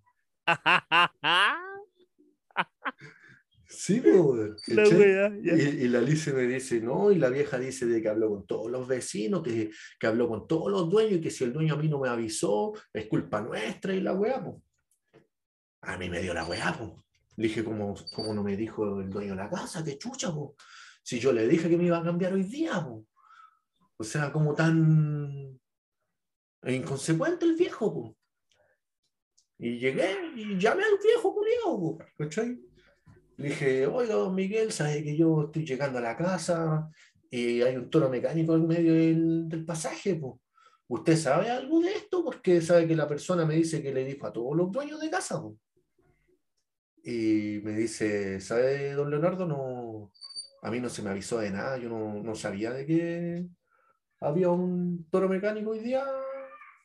sí, 3.69 4.01
pues, 4.01 4.17
weón. 4.17 4.57
La 4.67 4.89
wea, 4.89 5.33
ya. 5.43 5.55
Y, 5.55 5.85
y 5.85 5.89
la 5.89 5.99
Alice 6.01 6.33
me 6.33 6.43
dice, 6.43 6.81
no, 6.81 7.13
y 7.13 7.17
la 7.17 7.29
vieja 7.31 7.59
dice 7.59 7.87
de 7.87 8.03
que 8.03 8.09
habló 8.09 8.31
con 8.31 8.47
todos 8.47 8.71
los 8.71 8.89
vecinos, 8.89 9.43
que, 9.43 9.71
que 9.99 10.07
habló 10.07 10.29
con 10.29 10.49
todos 10.49 10.71
los 10.71 10.89
dueños, 10.91 11.19
y 11.19 11.21
que 11.21 11.31
si 11.31 11.45
el 11.45 11.53
dueño 11.53 11.75
a 11.75 11.77
mí 11.77 11.89
no 11.89 12.01
me 12.01 12.09
avisó, 12.09 12.73
es 12.93 13.07
culpa 13.07 13.41
nuestra 13.41 13.95
y 13.95 14.01
la 14.01 14.15
weá, 14.15 14.43
pues. 14.43 14.57
A 15.83 15.97
mí 15.97 16.11
me 16.11 16.21
dio 16.21 16.35
la 16.35 16.45
weá, 16.45 16.77
pues. 16.77 16.91
Le 17.37 17.47
dije, 17.47 17.63
como 17.63 17.95
como 18.13 18.35
no 18.35 18.43
me 18.43 18.57
dijo 18.57 19.01
el 19.01 19.11
dueño 19.11 19.31
de 19.31 19.37
la 19.37 19.49
casa? 19.49 19.85
qué 19.85 19.97
chucha, 19.97 20.35
pues. 20.35 20.51
Si 21.03 21.21
yo 21.21 21.33
le 21.33 21.47
dije 21.47 21.69
que 21.69 21.77
me 21.77 21.85
iba 21.85 21.99
a 21.99 22.03
cambiar 22.03 22.33
hoy 22.33 22.43
día, 22.43 22.85
pues. 22.85 23.05
O 24.01 24.05
sea, 24.05 24.33
como 24.33 24.55
tan 24.55 25.59
inconsecuente 26.65 27.45
el 27.45 27.57
viejo, 27.57 27.93
pues. 27.93 28.15
Y 29.59 29.79
llegué 29.79 30.15
y 30.37 30.57
llamé 30.57 30.85
al 30.85 30.99
viejo 31.03 31.35
culiao, 31.35 31.99
¿cachai? 32.17 32.61
Le 33.37 33.49
dije, 33.49 33.87
oiga, 33.87 34.15
don 34.15 34.35
Miguel, 34.35 34.71
sabe 34.71 35.03
que 35.03 35.17
yo 35.17 35.47
estoy 35.47 35.65
llegando 35.65 35.99
a 35.99 36.03
la 36.03 36.17
casa 36.17 36.89
y 37.29 37.61
hay 37.61 37.77
un 37.77 37.91
toro 37.91 38.09
mecánico 38.09 38.55
en 38.55 38.69
medio 38.69 38.95
del, 38.95 39.49
del 39.49 39.65
pasaje. 39.65 40.15
po. 40.15 40.41
¿Usted 40.87 41.17
sabe 41.17 41.51
algo 41.51 41.81
de 41.81 41.93
esto? 41.93 42.25
Porque 42.25 42.61
sabe 42.61 42.87
que 42.87 42.95
la 42.95 43.09
persona 43.09 43.45
me 43.45 43.57
dice 43.57 43.83
que 43.83 43.93
le 43.93 44.05
dijo 44.05 44.29
a 44.29 44.33
todos 44.33 44.57
los 44.57 44.71
dueños 44.71 45.01
de 45.01 45.11
casa. 45.11 45.41
po". 45.41 45.59
Y 47.03 47.61
me 47.65 47.73
dice, 47.73 48.41
¿sabe, 48.41 48.93
don 48.93 49.11
Leonardo? 49.11 49.45
No, 49.45 50.13
a 50.63 50.71
mí 50.71 50.79
no 50.79 50.89
se 50.89 51.03
me 51.03 51.11
avisó 51.11 51.39
de 51.39 51.51
nada, 51.51 51.79
yo 51.79 51.89
no, 51.89 52.23
no 52.23 52.35
sabía 52.37 52.73
de 52.73 52.87
que 52.87 53.49
había 54.21 54.51
un 54.51 55.09
toro 55.11 55.29
mecánico 55.29 55.71
hoy 55.71 55.81
día, 55.81 56.05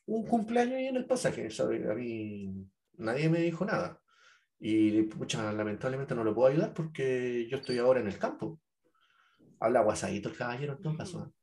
un 0.06 0.26
cumpleaños 0.26 0.76
ahí 0.76 0.88
en 0.88 0.98
el 0.98 1.06
pasaje. 1.06 1.50
¿sabe? 1.50 1.90
A 1.90 1.96
mí 1.96 2.68
nadie 2.98 3.30
me 3.30 3.40
dijo 3.40 3.66
nada. 3.66 4.00
Y 4.60 5.04
pucha, 5.04 5.52
lamentablemente 5.52 6.16
no 6.16 6.24
lo 6.24 6.34
puedo 6.34 6.50
ayudar 6.50 6.74
porque 6.74 7.48
yo 7.50 7.58
estoy 7.58 7.80
ahora 7.80 8.00
en 8.00 8.08
el 8.08 8.18
campo. 8.18 8.60
Habla 9.60 9.82
guasadito 9.82 10.30
el 10.30 10.38
caballero 10.38 10.74
en 10.74 10.82
todo 10.82 10.98
caso. 10.98 11.34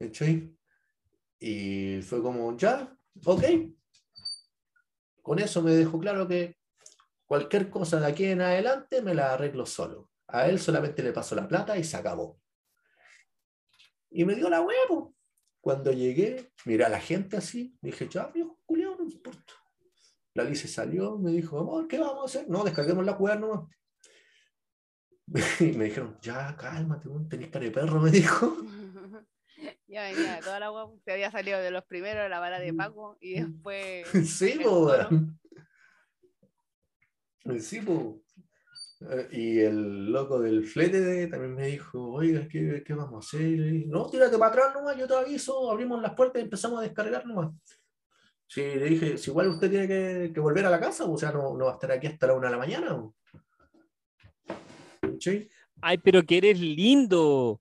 ¿eh? 0.00 0.50
Y 1.40 2.02
fue 2.02 2.22
como, 2.22 2.56
ya, 2.56 2.92
ok. 3.24 3.44
Con 5.22 5.38
eso 5.38 5.62
me 5.62 5.72
dejó 5.72 5.98
claro 5.98 6.26
que 6.26 6.56
cualquier 7.26 7.70
cosa 7.70 8.00
de 8.00 8.06
aquí 8.06 8.24
en 8.24 8.40
adelante 8.40 9.02
me 9.02 9.14
la 9.14 9.34
arreglo 9.34 9.66
solo. 9.66 10.10
A 10.28 10.48
él 10.48 10.58
solamente 10.58 11.02
le 11.02 11.12
pasó 11.12 11.34
la 11.34 11.46
plata 11.46 11.78
y 11.78 11.84
se 11.84 11.96
acabó. 11.96 12.40
Y 14.10 14.24
me 14.24 14.34
dio 14.34 14.48
la 14.48 14.60
huevo. 14.60 15.14
Cuando 15.60 15.92
llegué, 15.92 16.52
miré 16.64 16.84
a 16.84 16.88
la 16.88 17.00
gente 17.00 17.36
así, 17.36 17.76
dije, 17.82 18.08
ya, 18.08 18.26
viejo, 18.28 18.58
culiao, 18.64 18.96
no 18.96 19.04
importa. 19.04 19.52
La 20.34 20.44
Alice 20.44 20.68
salió, 20.68 21.18
me 21.18 21.32
dijo, 21.32 21.58
amor, 21.58 21.88
¿qué 21.88 21.98
vamos 21.98 22.22
a 22.22 22.24
hacer? 22.38 22.48
No, 22.48 22.64
descarguemos 22.64 23.04
la 23.04 23.16
cueva 23.16 23.36
nomás. 23.36 23.68
Y 25.60 25.72
me 25.72 25.86
dijeron, 25.86 26.16
ya, 26.22 26.56
cálmate, 26.56 27.08
tenés 27.28 27.50
cara 27.50 27.64
de 27.64 27.70
perro, 27.70 28.00
me 28.00 28.10
dijo. 28.10 28.56
ya 29.86 30.04
venía 30.04 30.36
de 30.36 30.42
toda 30.42 30.60
la 30.60 30.66
agua. 30.66 30.90
Se 31.04 31.12
había 31.12 31.30
salido 31.30 31.58
de 31.58 31.70
los 31.70 31.84
primeros 31.84 32.22
de 32.22 32.28
la 32.28 32.40
vara 32.40 32.58
de 32.60 32.72
Paco 32.72 33.18
y 33.20 33.40
después. 33.40 34.06
Sí, 34.26 34.58
po. 34.62 34.92
Sí, 37.60 37.80
po. 37.80 38.22
Eh, 39.00 39.28
Y 39.32 39.58
el 39.60 40.10
loco 40.10 40.40
del 40.40 40.64
flete 40.64 41.26
también 41.28 41.54
me 41.54 41.66
dijo, 41.66 42.12
oiga, 42.12 42.48
¿qué, 42.48 42.82
qué 42.84 42.94
vamos 42.94 43.14
a 43.14 43.36
hacer? 43.36 43.48
Y 43.48 43.86
no, 43.86 44.08
tírate 44.10 44.36
para 44.38 44.50
atrás 44.50 44.74
nomás, 44.74 44.96
yo 44.96 45.06
te 45.06 45.14
aviso, 45.14 45.70
abrimos 45.70 46.02
las 46.02 46.14
puertas 46.14 46.40
y 46.40 46.44
empezamos 46.44 46.80
a 46.80 46.82
descargar 46.82 47.24
nomás. 47.26 47.52
Sí, 48.46 48.62
le 48.62 48.86
dije, 48.86 49.18
si 49.18 49.30
igual 49.30 49.48
usted 49.48 49.70
tiene 49.70 49.86
que, 49.86 50.32
que 50.32 50.40
volver 50.40 50.64
a 50.66 50.70
la 50.70 50.80
casa, 50.80 51.04
o 51.04 51.18
sea, 51.18 51.30
no, 51.32 51.56
no 51.56 51.66
va 51.66 51.72
a 51.72 51.74
estar 51.74 51.92
aquí 51.92 52.06
hasta 52.06 52.26
la 52.26 52.34
una 52.34 52.46
de 52.46 52.52
la 52.52 52.58
mañana. 52.58 52.96
po". 52.96 53.14
¿Sí? 55.20 55.48
Ay, 55.80 55.98
pero 55.98 56.22
que 56.24 56.38
eres 56.38 56.58
lindo. 56.58 57.60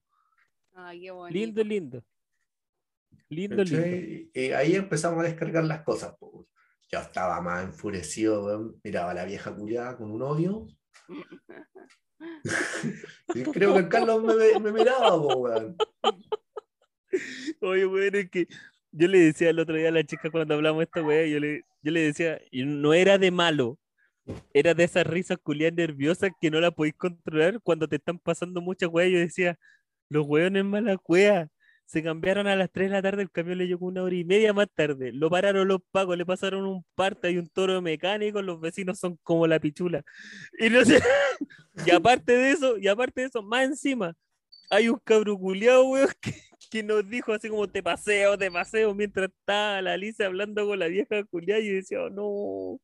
Ay, 0.74 1.02
qué 1.02 1.12
bonito. 1.12 1.38
Lindo, 1.38 1.64
lindo. 1.64 2.04
Lindo, 3.30 3.64
lindo. 3.64 3.78
¿Cachai? 3.78 4.32
Y 4.34 4.52
ahí 4.52 4.76
empezamos 4.76 5.20
a 5.20 5.28
descargar 5.28 5.66
las 5.66 5.84
cosas. 5.84 6.16
Yo 6.90 7.00
estaba 7.00 7.42
más 7.42 7.66
enfurecido, 7.66 8.76
miraba 8.82 9.12
a 9.12 9.16
la 9.16 9.26
vieja 9.26 9.54
culiada 9.54 9.98
con 9.98 10.10
un 10.10 10.22
odio. 10.22 10.68
Creo 13.54 13.76
que 13.76 13.90
Carlos 13.90 14.24
me, 14.24 14.72
miraba, 14.72 15.16
weón. 15.18 15.76
Oye, 17.62 17.86
weón, 17.86 18.16
es 18.16 18.30
que 18.30 18.48
yo 18.92 19.08
le 19.08 19.20
decía 19.20 19.50
el 19.50 19.60
otro 19.60 19.76
día 19.76 19.90
a 19.90 19.92
la 19.92 20.04
chica 20.04 20.30
cuando 20.32 20.56
hablamos 20.56 20.80
de 20.80 20.84
esta 20.86 21.04
weá, 21.04 21.26
yo 21.28 21.40
le, 21.40 21.64
yo 21.82 21.92
le 21.92 22.02
decía, 22.02 22.42
y 22.52 22.66
no 22.66 22.94
era 22.94 23.18
de 23.18 23.32
malo, 23.32 23.78
era 24.54 24.74
de 24.74 24.84
esas 24.84 25.06
risas 25.06 25.38
culiadas 25.42 25.76
nerviosas 25.76 26.32
que 26.42 26.52
no 26.52 26.60
la 26.60 26.72
podéis 26.72 26.96
controlar 26.96 27.62
cuando 27.62 27.88
te 27.88 27.98
están 27.98 28.20
pasando 28.20 28.62
muchas 28.62 28.90
weas. 28.90 29.12
Yo 29.12 29.20
decía, 29.20 29.58
los 30.10 30.26
weones 30.26 30.66
mala 30.66 30.98
cueva. 30.98 31.48
Se 31.88 32.04
cambiaron 32.04 32.48
a 32.48 32.56
las 32.58 32.70
3 32.70 32.90
de 32.90 32.96
la 32.98 33.02
tarde, 33.02 33.22
el 33.24 33.32
camión 33.32 33.58
le 33.58 33.66
llegó 33.66 33.86
una 33.86 34.04
hora 34.04 34.14
y 34.14 34.26
media 34.26 34.52
más 34.52 34.68
tarde. 34.76 35.14
Lo 35.14 35.30
pararon 35.30 35.70
los 35.70 35.80
pagos, 35.90 36.18
le 36.18 36.26
pasaron 36.26 36.66
un 36.66 36.86
parte 36.96 37.32
y 37.32 37.38
un 37.38 37.48
toro 37.48 37.82
mecánico, 37.82 38.42
los 38.42 38.60
vecinos 38.60 39.00
son 39.00 39.18
como 39.24 39.48
la 39.48 39.58
pichula. 39.58 40.04
Y 40.60 40.70
sé, 40.84 41.02
aparte 41.96 42.34
de 42.34 42.52
eso, 42.52 42.78
y 42.78 42.90
aparte 42.90 43.22
de 43.22 43.28
eso, 43.28 43.42
más 43.42 43.64
encima, 43.64 44.14
hay 44.70 44.90
un 44.90 45.00
cabro 45.02 45.36
weón, 45.36 46.10
que, 46.70 46.84
nos 46.84 47.10
dijo 47.10 47.32
así 47.32 47.48
como 47.50 47.70
te 47.70 47.82
paseo, 47.82 48.38
te 48.38 48.52
paseo, 48.52 48.94
mientras 48.94 49.30
estaba 49.30 49.82
la 49.82 49.94
Alicia 49.94 50.26
hablando 50.26 50.68
con 50.68 50.80
la 50.80 50.88
vieja 50.88 51.24
culiao 51.24 51.62
y 51.62 51.70
decía, 51.70 52.02
"Oh, 52.04 52.10
no, 52.10 52.82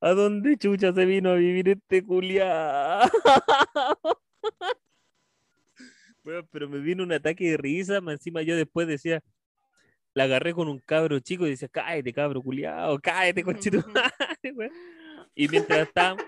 ¿a 0.00 0.12
dónde 0.12 0.58
chucha 0.58 0.92
se 0.92 1.04
vino 1.06 1.30
a 1.30 1.34
vivir 1.36 1.70
este 1.70 2.04
culiao? 2.04 3.00
Pero 6.50 6.68
me 6.68 6.78
vino 6.78 7.02
un 7.02 7.12
ataque 7.12 7.50
de 7.50 7.56
risa, 7.56 8.00
más 8.00 8.14
encima 8.14 8.42
yo 8.42 8.56
después 8.56 8.86
decía, 8.88 9.22
la 10.14 10.24
agarré 10.24 10.54
con 10.54 10.68
un 10.68 10.78
cabro 10.80 11.20
chico 11.20 11.46
y 11.46 11.50
decía, 11.50 11.68
cállate 11.68 12.12
cabro 12.12 12.42
culiao, 12.42 12.98
cállate 12.98 13.42
conchito 13.44 13.78
madre, 13.88 14.52
weón". 14.54 14.72
Y 15.34 15.48
mientras 15.48 15.86
estábamos, 15.86 16.24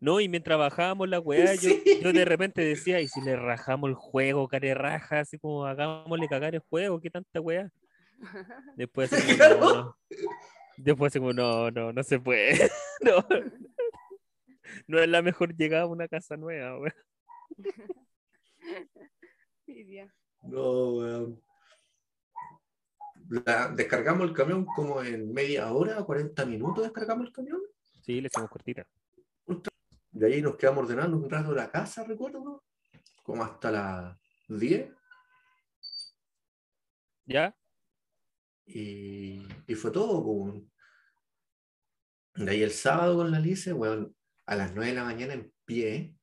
no, 0.00 0.20
y 0.20 0.28
mientras 0.28 0.58
bajábamos 0.58 1.08
la 1.08 1.20
weá, 1.20 1.54
yo, 1.54 1.70
Sí. 1.70 2.00
yo 2.02 2.12
de 2.12 2.24
repente 2.24 2.62
decía, 2.62 3.00
¿y 3.00 3.08
si 3.08 3.20
le 3.20 3.36
rajamos 3.36 3.88
el 3.90 3.94
juego, 3.94 4.48
care 4.48 4.74
raja? 4.74 5.20
Así 5.20 5.38
como 5.38 5.66
hagámosle 5.66 6.28
cagar 6.28 6.54
el 6.54 6.60
juego, 6.60 7.00
¿qué 7.00 7.10
tanta 7.10 7.40
weá? 7.40 7.70
Después 8.76 9.12
así 9.12 9.36
como, 9.38 9.54
no, 9.60 9.74
no. 9.74 9.96
Después 10.76 11.12
así 11.12 11.18
como, 11.18 11.32
no, 11.32 11.70
no, 11.70 11.92
no 11.92 12.02
se 12.02 12.18
puede. 12.18 12.70
No, 13.00 13.24
no 14.88 14.98
es 14.98 15.08
la 15.08 15.22
mejor 15.22 15.54
llegada 15.54 15.84
a 15.84 15.86
una 15.86 16.08
casa 16.08 16.36
nueva, 16.36 16.78
weón. 16.80 16.92
No, 20.42 20.90
weón. 20.94 21.42
La- 23.44 23.68
descargamos 23.68 24.26
el 24.28 24.34
camión 24.34 24.64
como 24.64 25.02
en 25.02 25.32
media 25.32 25.70
hora, 25.72 26.02
40 26.02 26.46
minutos 26.46 26.84
descargamos 26.84 27.26
el 27.26 27.32
camión. 27.32 27.60
Sí, 28.02 28.20
le 28.20 28.28
hicimos 28.28 28.48
cortita. 28.50 28.86
De 30.10 30.26
ahí 30.26 30.40
nos 30.42 30.56
quedamos 30.56 30.84
ordenando 30.84 31.16
un 31.18 31.28
rato 31.30 31.52
la 31.52 31.70
casa, 31.70 32.04
recuerdo, 32.04 32.64
como 33.22 33.44
hasta 33.44 33.70
las 33.70 34.18
10. 34.48 34.90
¿Ya? 37.26 37.54
Y, 38.64 39.46
y 39.66 39.74
fue 39.74 39.90
todo. 39.90 40.22
como- 40.24 40.62
De 42.34 42.50
ahí 42.50 42.62
el 42.62 42.70
sábado 42.70 43.16
con 43.16 43.30
la 43.30 43.38
Lice, 43.40 43.72
weón, 43.74 44.16
a 44.46 44.56
las 44.56 44.72
9 44.74 44.90
de 44.90 44.96
la 44.96 45.04
mañana 45.04 45.34
en 45.34 45.52
pie, 45.66 46.16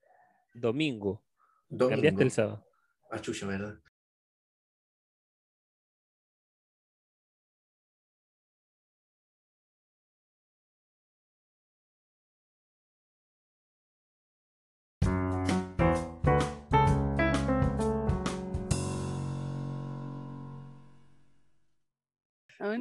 Domingo. 0.53 1.23
domingo. 1.69 1.89
Cambiaste 1.91 2.23
el 2.23 2.31
sábado. 2.31 2.64
¿Verdad? 3.47 3.80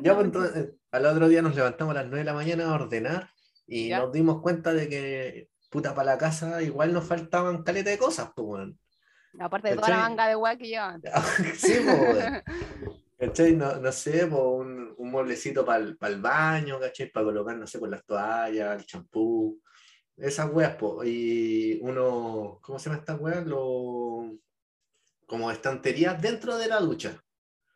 Ya, 0.02 0.14
pues, 0.14 0.26
entonces, 0.26 0.70
al 0.92 1.06
otro 1.06 1.28
día 1.28 1.42
nos 1.42 1.54
levantamos 1.56 1.92
a 1.92 1.98
las 2.02 2.06
9 2.06 2.18
de 2.20 2.24
la 2.24 2.34
mañana 2.34 2.66
a 2.66 2.74
ordenar 2.74 3.30
y 3.66 3.88
Ya. 3.88 4.00
nos 4.00 4.12
dimos 4.12 4.40
cuenta 4.40 4.72
de 4.72 4.88
que, 4.88 5.50
puta, 5.70 5.94
para 5.94 6.12
la 6.12 6.18
casa 6.18 6.62
igual 6.62 6.92
nos 6.92 7.06
faltaban 7.06 7.62
caleta 7.64 7.90
de 7.90 7.98
cosas, 7.98 8.30
pues, 8.34 8.46
weón. 8.46 8.78
Aparte 9.38 9.68
de 9.70 9.74
toda 9.76 9.88
la 9.88 9.94
¿Cachai? 9.96 10.10
manga 10.10 10.28
de 10.28 10.36
weá 10.36 10.56
que 10.56 10.68
llevaban. 10.68 11.02
sí, 11.56 11.72
weón. 11.84 12.42
¿Cachai? 13.18 13.56
No, 13.56 13.76
no 13.76 13.92
sé, 13.92 14.26
pues, 14.26 14.42
un, 14.42 14.94
un 14.98 15.10
mueblecito 15.10 15.64
para 15.64 15.78
el, 15.84 16.20
baño, 16.20 16.78
¿cachai? 16.80 17.10
Para 17.10 17.26
colocar, 17.26 17.56
no 17.56 17.66
sé, 17.66 17.78
por 17.78 17.88
las 17.88 18.04
toallas, 18.04 18.78
el 18.78 18.86
champú, 18.86 19.60
esas 20.16 20.50
weas, 20.52 20.76
pues. 20.76 21.08
Y 21.08 21.78
uno, 21.80 22.58
¿cómo 22.60 22.78
se 22.78 22.88
llama 22.90 23.00
esta 23.00 23.14
wea? 23.16 23.40
Lo, 23.40 24.36
como 25.26 25.50
estanterías 25.50 26.20
dentro 26.20 26.56
de 26.56 26.68
la 26.68 26.80
ducha. 26.80 27.18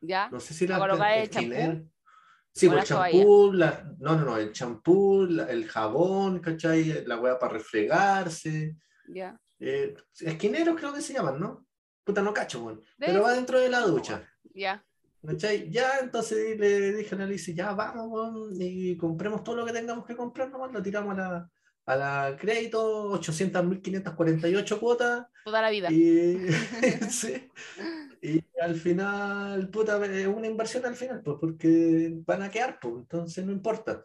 ¿Ya? 0.01 0.29
No 0.31 0.39
sé 0.41 0.55
si 0.55 0.67
¿Para 0.67 0.79
la 0.79 0.87
colocar 0.87 1.13
el 1.13 1.23
esquinera. 1.25 1.83
Sí, 2.53 2.67
¿O 2.67 2.73
pues 2.73 2.91
la 2.91 3.09
el 3.09 3.13
champú, 3.13 3.53
la- 3.53 3.95
no, 3.99 4.17
no, 4.17 4.25
no, 4.25 4.37
el 4.37 4.53
champú, 4.53 5.27
la- 5.27 5.45
el 5.51 5.67
jabón, 5.69 6.41
¿cachai? 6.41 7.05
La 7.07 7.19
weá 7.21 7.39
para 7.39 7.55
refregarse. 7.55 8.77
Ya. 9.09 9.39
Eh, 9.61 9.95
esquineros 10.21 10.77
creo 10.79 10.93
que 10.93 11.01
se 11.03 11.13
llaman, 11.13 11.41
¿no? 11.41 11.67
Puta, 12.05 12.23
no 12.23 12.33
cacho. 12.33 12.65
Debe 12.67 12.83
Pero 12.99 13.23
va 13.23 13.33
dentro 13.35 13.59
de 13.59 13.69
la 13.69 13.81
ducha. 13.81 14.23
Ya. 14.55 14.85
¿Cachai? 15.27 15.69
Ya, 15.71 15.99
entonces 16.01 16.59
le 16.59 16.93
dije 16.93 17.15
a 17.15 17.23
Alicia, 17.25 17.55
ya 17.55 17.73
vamos, 17.73 18.07
weón, 18.09 18.51
y 18.61 18.97
compremos 18.97 19.43
todo 19.43 19.57
lo 19.57 19.67
que 19.67 19.73
tengamos 19.73 20.07
que 20.07 20.17
comprar, 20.17 20.49
nomás 20.49 20.73
lo 20.73 20.81
tiramos 20.81 21.19
a 21.19 21.21
la, 21.21 21.51
a 21.87 21.97
la 21.97 22.37
crédito, 22.37 23.11
800.548 23.21 24.79
cuotas, 24.79 25.27
Toda 25.45 25.61
la 25.61 25.71
vida. 25.71 25.91
y, 25.91 26.47
sí. 27.11 27.51
y 28.23 28.45
al 28.63 28.77
final, 28.77 29.69
puta, 29.71 30.05
es 30.07 30.27
una 30.29 30.47
inversión 30.47 30.87
al 30.87 30.95
final, 30.95 31.21
pues 31.23 31.37
porque 31.41 32.15
van 32.25 32.43
a 32.43 32.51
quedar, 32.51 32.79
pues, 32.81 32.95
entonces 32.95 33.45
no 33.45 33.53
importa. 33.53 34.05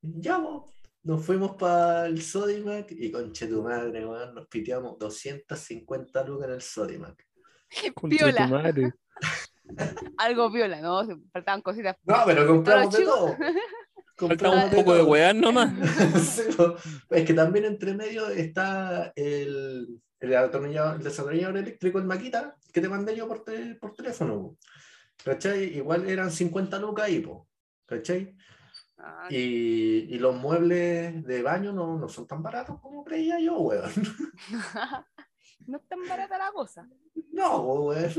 Ya, 0.00 0.42
pues, 0.42 0.72
nos 1.04 1.24
fuimos 1.24 1.56
para 1.56 2.06
el 2.06 2.22
Sodimac 2.22 2.90
y 2.92 3.10
conche 3.10 3.46
tu 3.46 3.62
madre, 3.62 4.06
weón, 4.06 4.34
nos 4.34 4.46
piteamos 4.46 4.98
250 4.98 6.24
lucas 6.24 6.48
en 6.48 6.54
el 6.54 6.62
Sodimac. 6.62 7.26
Tu 8.00 8.48
madre. 8.48 8.92
Algo 10.18 10.50
viola, 10.50 10.80
¿no? 10.80 11.04
Se 11.06 11.16
faltaban 11.32 11.62
cositas. 11.62 11.96
No, 12.04 12.16
pero 12.26 12.46
compramos 12.46 12.94
de 12.94 13.04
todo. 13.04 13.36
Faltaba 14.14 14.28
Compramos 14.28 14.64
un 14.64 14.70
poco 14.70 14.94
de 14.94 15.02
weá 15.02 15.32
nomás. 15.32 15.72
Sí, 16.22 16.42
es 17.10 17.24
que 17.24 17.34
también 17.34 17.64
entre 17.64 17.94
medio 17.94 18.28
está 18.28 19.12
el, 19.16 20.00
el, 20.20 20.36
atornillador, 20.36 20.96
el 20.96 21.02
desarrollador 21.02 21.56
eléctrico, 21.56 21.98
el 21.98 22.04
maquita, 22.04 22.56
que 22.72 22.80
te 22.80 22.88
mandé 22.88 23.16
yo 23.16 23.26
por, 23.26 23.42
te- 23.42 23.74
por 23.76 23.94
teléfono. 23.94 24.56
¿Cachai? 25.24 25.76
Igual 25.76 26.08
eran 26.08 26.30
50 26.30 26.78
lucas 26.78 27.06
ahí, 27.06 27.20
po. 27.20 27.48
¿cachai? 27.86 28.34
Ah, 29.04 29.26
Y, 29.30 30.14
y 30.14 30.18
los 30.18 30.36
muebles 30.36 31.24
de 31.24 31.42
baño 31.42 31.72
no, 31.72 31.98
no 31.98 32.08
son 32.08 32.26
tan 32.26 32.40
baratos 32.40 32.80
como 32.80 33.04
creía 33.04 33.40
yo, 33.40 33.58
weón. 33.58 33.90
no 35.66 35.78
es 35.78 35.88
tan 35.88 36.08
barata 36.08 36.38
la 36.38 36.52
cosa. 36.52 36.88
No, 37.32 37.62
weón. 37.62 38.12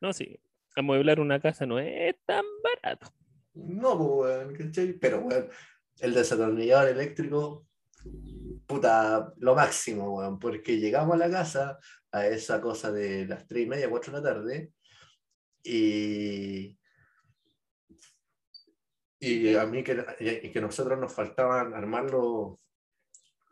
No, 0.00 0.12
sí. 0.14 0.40
Amueblar 0.74 1.20
una 1.20 1.38
casa 1.40 1.66
no 1.66 1.78
es 1.78 2.16
tan 2.24 2.44
barato. 2.64 3.12
No, 3.52 3.94
weón, 3.94 4.54
¿cachai? 4.54 4.94
Pero, 4.94 5.20
weón, 5.20 5.48
el 6.00 6.14
desatornillador 6.14 6.88
eléctrico, 6.88 7.66
puta, 8.66 9.30
lo 9.36 9.54
máximo, 9.54 10.16
weón, 10.16 10.38
porque 10.38 10.78
llegamos 10.78 11.16
a 11.16 11.18
la 11.18 11.30
casa 11.30 11.78
a 12.10 12.26
esa 12.26 12.62
cosa 12.62 12.90
de 12.90 13.26
las 13.26 13.46
3 13.46 13.64
y 13.64 13.68
media, 13.68 13.90
4 13.90 14.10
de 14.10 14.18
la 14.18 14.34
tarde, 14.34 14.72
y, 15.62 16.78
y 19.22 19.54
a 19.54 19.64
mí 19.66 19.84
que, 19.84 20.40
y 20.42 20.50
que 20.50 20.60
nosotros 20.60 20.98
nos 20.98 21.12
faltaban 21.12 21.74
armar 21.74 22.10
los, 22.10 22.58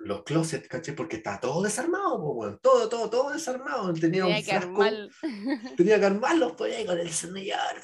los 0.01 0.23
closets, 0.23 0.67
¿cachai? 0.67 0.95
Porque 0.95 1.17
está 1.17 1.39
todo 1.39 1.63
desarmado, 1.63 2.19
po, 2.19 2.33
weón, 2.33 2.59
todo, 2.63 2.89
todo, 2.89 3.11
todo 3.11 3.31
desarmado. 3.33 3.93
Tenía, 3.93 4.25
Tenía 4.25 4.27
un 4.27 4.35
que 4.35 4.43
frasco, 4.43 4.83
armar. 4.83 5.09
tenía 5.77 6.01
que 6.01 6.07
armarlos 6.07 6.53
pues, 6.57 6.77
ahí 6.77 6.87
con 6.87 6.99
el 6.99 7.07
destornillador, 7.07 7.77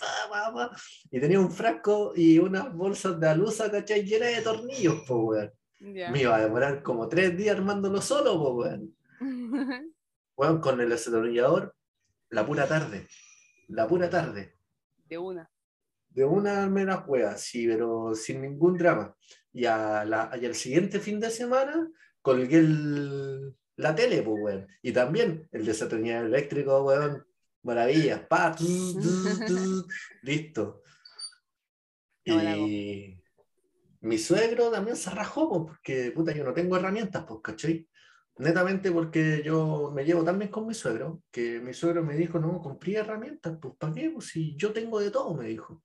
y 1.10 1.20
tenía 1.20 1.40
un 1.40 1.52
frasco 1.52 2.12
y 2.16 2.38
unas 2.38 2.74
bolsas 2.74 3.20
de 3.20 3.28
alusa, 3.28 3.70
¿cachai? 3.70 4.04
Llenas 4.04 4.34
de 4.34 4.42
tornillos, 4.42 5.02
pues. 5.06 5.50
Ya. 5.78 6.10
Me 6.10 6.22
iba 6.22 6.34
a 6.34 6.40
demorar 6.40 6.82
como 6.82 7.06
tres 7.06 7.36
días 7.36 7.56
armándolo 7.56 8.00
solo, 8.00 8.56
pues, 8.56 8.70
weón. 8.70 8.96
Weón, 10.38 10.60
con 10.60 10.78
el 10.82 10.90
destornillador, 10.90 11.74
la 12.28 12.44
pura 12.44 12.68
tarde, 12.68 13.06
la 13.68 13.88
pura 13.88 14.10
tarde. 14.10 14.54
De 15.06 15.16
una. 15.16 15.50
De 16.16 16.24
una 16.24 16.62
armé 16.62 16.86
las 16.86 17.42
sí, 17.42 17.66
pero 17.68 18.14
sin 18.14 18.40
ningún 18.40 18.78
drama. 18.78 19.14
Y, 19.52 19.66
a 19.66 20.02
la, 20.02 20.30
y 20.40 20.46
al 20.46 20.54
siguiente 20.54 20.98
fin 20.98 21.20
de 21.20 21.28
semana 21.30 21.90
colgué 22.22 22.56
el- 22.60 23.54
la 23.76 23.94
tele, 23.94 24.22
pues, 24.22 24.36
weón. 24.40 24.66
Y 24.80 24.92
también 24.92 25.46
el 25.52 25.66
desatornillador 25.66 26.24
eléctrico, 26.28 26.82
weón. 26.84 27.22
Maravillas, 27.64 28.20
pa, 28.28 28.54
tuz, 28.56 28.98
tuz, 28.98 29.44
tuz, 29.44 29.86
listo. 30.22 30.82
Y 32.24 33.20
mi 34.00 34.16
suegro 34.16 34.70
también 34.70 34.96
se 34.96 35.10
rajó, 35.10 35.50
pues, 35.50 35.62
porque, 35.76 36.12
puta, 36.12 36.32
yo 36.32 36.44
no 36.44 36.54
tengo 36.54 36.76
herramientas, 36.78 37.26
pues, 37.28 37.40
¿cachai? 37.42 37.86
Netamente 38.38 38.90
porque 38.90 39.42
yo 39.44 39.92
me 39.94 40.04
llevo 40.04 40.24
tan 40.24 40.38
bien 40.38 40.50
con 40.50 40.66
mi 40.66 40.72
suegro, 40.72 41.22
que 41.30 41.60
mi 41.60 41.74
suegro 41.74 42.02
me 42.02 42.16
dijo, 42.16 42.38
no, 42.38 42.58
compré 42.62 42.94
herramientas, 42.94 43.58
pues, 43.60 43.74
¿para 43.78 43.92
qué? 43.92 44.10
Pues 44.10 44.28
si 44.28 44.56
yo 44.56 44.72
tengo 44.72 44.98
de 44.98 45.10
todo, 45.10 45.34
me 45.34 45.48
dijo. 45.48 45.82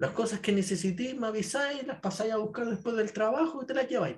Las 0.00 0.12
cosas 0.12 0.40
que 0.40 0.50
necesitéis, 0.50 1.14
me 1.14 1.26
avisáis, 1.26 1.86
las 1.86 2.00
pasáis 2.00 2.32
a 2.32 2.38
buscar 2.38 2.64
después 2.66 2.96
del 2.96 3.12
trabajo 3.12 3.62
y 3.62 3.66
te 3.66 3.74
las 3.74 3.86
lleváis. 3.86 4.16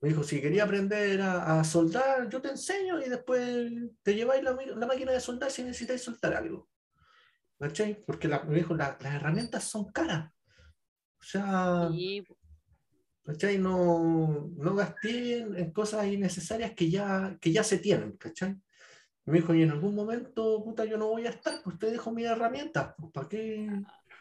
Me 0.00 0.10
dijo, 0.10 0.22
si 0.22 0.40
quería 0.40 0.62
aprender 0.62 1.20
a, 1.20 1.58
a 1.58 1.64
soldar, 1.64 2.28
yo 2.28 2.40
te 2.40 2.50
enseño 2.50 3.00
y 3.04 3.08
después 3.08 3.72
te 4.04 4.14
lleváis 4.14 4.44
la, 4.44 4.56
la 4.76 4.86
máquina 4.86 5.10
de 5.10 5.18
soldar 5.18 5.50
si 5.50 5.64
necesitáis 5.64 6.02
soldar 6.02 6.34
algo. 6.34 6.68
¿Cachai? 7.58 8.04
Porque 8.06 8.28
la- 8.28 8.44
me 8.44 8.54
dijo, 8.54 8.72
"La- 8.76 8.96
las 9.00 9.14
herramientas 9.14 9.64
son 9.64 9.86
caras. 9.90 10.30
O 11.20 11.24
sea, 11.24 11.88
Y 11.90 12.24
¿cachai? 13.24 13.58
No, 13.58 14.48
no 14.56 14.74
gasté 14.76 15.38
en, 15.38 15.56
en 15.56 15.72
cosas 15.72 16.06
innecesarias 16.06 16.72
que 16.76 16.88
ya, 16.88 17.36
que 17.40 17.50
ya 17.50 17.64
se 17.64 17.78
tienen, 17.78 18.16
¿cachai? 18.16 18.54
Me 19.24 19.40
dijo, 19.40 19.52
y 19.54 19.62
en 19.64 19.72
algún 19.72 19.96
momento, 19.96 20.62
puta, 20.64 20.84
yo 20.84 20.96
no 20.96 21.08
voy 21.08 21.26
a 21.26 21.30
estar, 21.30 21.60
pues 21.64 21.76
te 21.80 21.90
dejo 21.90 22.12
mis 22.12 22.26
herramientas, 22.26 22.94
pues, 22.96 23.12
¿para 23.12 23.28
qué? 23.28 23.68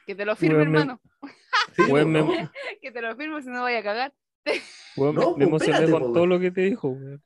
Que 0.08 0.16
te 0.16 0.26
lo 0.26 0.36
firme, 0.36 0.58
me- 0.60 0.64
hermano. 0.64 1.02
Sí, 1.76 1.84
Weón, 1.84 2.12
pues, 2.14 2.26
me-. 2.26 2.50
Que 2.82 2.92
te 2.92 3.02
lo 3.02 3.16
firme 3.16 3.42
si 3.44 3.50
no 3.50 3.62
vaya 3.62 3.80
a 3.80 3.84
cagar. 3.84 4.14
Me- 4.46 4.62
No, 5.14 5.36
me 5.38 5.44
emocioné 5.46 5.74
espérate, 5.74 5.92
con 6.04 6.14
todo 6.14 6.26
lo 6.26 6.40
que 6.40 6.50
te 6.50 6.62
dijo, 6.62 6.88
weón. 6.90 7.22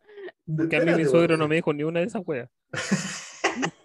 Que 0.70 0.76
a 0.78 0.82
mí 0.82 0.92
mi 0.96 1.06
suegro 1.06 1.38
no 1.38 1.48
me 1.48 1.56
dijo 1.56 1.71
ni 1.71 1.84
una 1.84 2.00
de 2.02 2.08
esas 2.08 2.23
weas. 2.25 2.50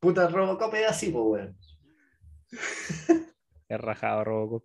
Puta, 0.00 0.28
Robocop 0.28 0.74
es 0.74 0.86
así, 0.86 1.10
pues, 1.10 1.24
weón. 1.24 1.56
Es 3.68 3.80
rajado, 3.80 4.24
Robocop. 4.24 4.64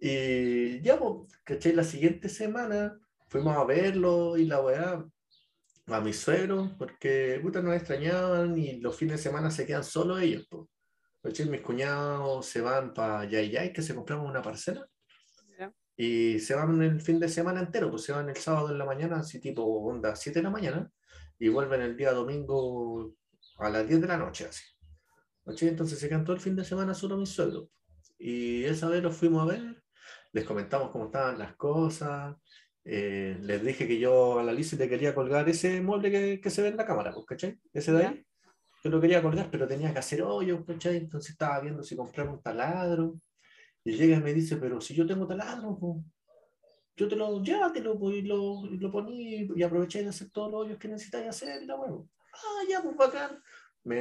Y 0.00 0.80
ya, 0.80 0.98
pues, 0.98 1.32
¿cachai? 1.44 1.72
La 1.74 1.84
siguiente 1.84 2.28
semana 2.28 2.98
fuimos 3.28 3.56
a 3.56 3.64
verlo 3.64 4.36
y 4.36 4.46
la 4.46 4.60
weá 4.60 5.04
a 5.86 6.00
mis 6.00 6.18
suegros, 6.18 6.70
porque 6.78 7.38
puta 7.42 7.60
nos 7.62 7.74
extrañaban 7.76 8.56
y 8.58 8.80
los 8.80 8.96
fines 8.96 9.18
de 9.18 9.22
semana 9.22 9.50
se 9.50 9.66
quedan 9.66 9.84
solo 9.84 10.18
ellos, 10.18 10.46
pues. 10.50 10.66
¿Cachai? 11.22 11.48
Mis 11.48 11.60
cuñados 11.60 12.46
se 12.46 12.60
van 12.60 12.92
para 12.92 13.24
Yayay, 13.24 13.72
que 13.72 13.82
se 13.82 13.94
compraron 13.94 14.26
una 14.26 14.42
parcela, 14.42 14.86
Ya. 15.58 15.72
y 15.96 16.38
se 16.40 16.54
van 16.54 16.82
el 16.82 17.00
fin 17.00 17.20
de 17.20 17.28
semana 17.28 17.60
entero, 17.60 17.90
pues 17.90 18.02
se 18.02 18.12
van 18.12 18.28
el 18.28 18.36
sábado 18.36 18.70
en 18.70 18.78
la 18.78 18.84
mañana, 18.84 19.18
así 19.20 19.40
tipo 19.40 19.62
onda 19.64 20.16
7 20.16 20.40
de 20.40 20.42
la 20.44 20.50
mañana, 20.50 20.90
y 21.38 21.48
vuelven 21.48 21.80
el 21.82 21.96
día 21.96 22.12
domingo 22.12 23.14
a 23.58 23.70
las 23.70 23.86
10 23.86 24.00
de 24.00 24.06
la 24.08 24.16
noche, 24.16 24.46
así. 24.46 24.64
¿Cachai? 25.44 25.68
Entonces 25.68 25.98
se 25.98 26.08
quedan 26.08 26.24
todo 26.24 26.34
el 26.36 26.42
fin 26.42 26.56
de 26.56 26.64
semana 26.64 26.94
solo 26.94 27.16
mis 27.16 27.30
suegros. 27.30 27.68
Y 28.18 28.64
esa 28.64 28.88
vez 28.88 29.02
los 29.02 29.16
fuimos 29.16 29.42
a 29.42 29.52
ver, 29.52 29.82
les 30.32 30.44
comentamos 30.44 30.90
cómo 30.90 31.06
estaban 31.06 31.38
las 31.38 31.56
cosas, 31.56 32.36
eh, 32.84 33.36
les 33.40 33.62
dije 33.64 33.86
que 33.86 33.98
yo 33.98 34.38
a 34.40 34.42
la 34.44 34.50
Alicia 34.52 34.76
le 34.78 34.88
quería 34.88 35.14
colgar 35.14 35.48
ese 35.48 35.80
mueble 35.80 36.10
que, 36.10 36.40
que 36.40 36.50
se 36.50 36.62
ve 36.62 36.68
en 36.68 36.76
la 36.76 36.86
cámara, 36.86 37.12
pues, 37.12 37.26
¿cachai? 37.26 37.60
Ese 37.72 37.92
de 37.92 38.06
ahí. 38.06 38.26
Yo 38.82 38.90
lo 38.90 39.00
quería 39.00 39.22
colgar, 39.22 39.48
pero 39.50 39.68
tenía 39.68 39.92
que 39.92 40.00
hacer 40.00 40.22
hoyos, 40.22 40.64
¿cachai? 40.66 40.96
Entonces 40.96 41.30
estaba 41.30 41.60
viendo 41.60 41.82
si 41.82 41.94
comprar 41.96 42.28
un 42.28 42.42
taladro. 42.42 43.14
Y 43.84 43.92
llega 43.92 44.16
y 44.16 44.20
me 44.20 44.34
dice, 44.34 44.56
pero 44.56 44.80
si 44.80 44.94
yo 44.94 45.06
tengo 45.06 45.26
taladro, 45.26 45.78
po, 45.78 46.04
yo 46.96 47.08
te 47.08 47.16
lo, 47.16 47.42
llévatelo, 47.42 47.98
po, 47.98 48.10
y 48.10 48.22
lo, 48.22 48.64
y 48.66 48.78
lo 48.78 48.90
poní 48.90 49.48
y 49.54 49.62
aproveché 49.62 50.02
de 50.02 50.08
hacer 50.10 50.30
todos 50.30 50.50
los 50.50 50.60
hoyos 50.62 50.78
que 50.78 50.88
necesitáis 50.88 51.28
hacer 51.28 51.62
y 51.62 51.66
la 51.66 51.76
huevo. 51.76 52.08
Ah, 52.34 52.64
ya, 52.68 52.82
pues 52.82 52.96
bacán. 52.96 53.42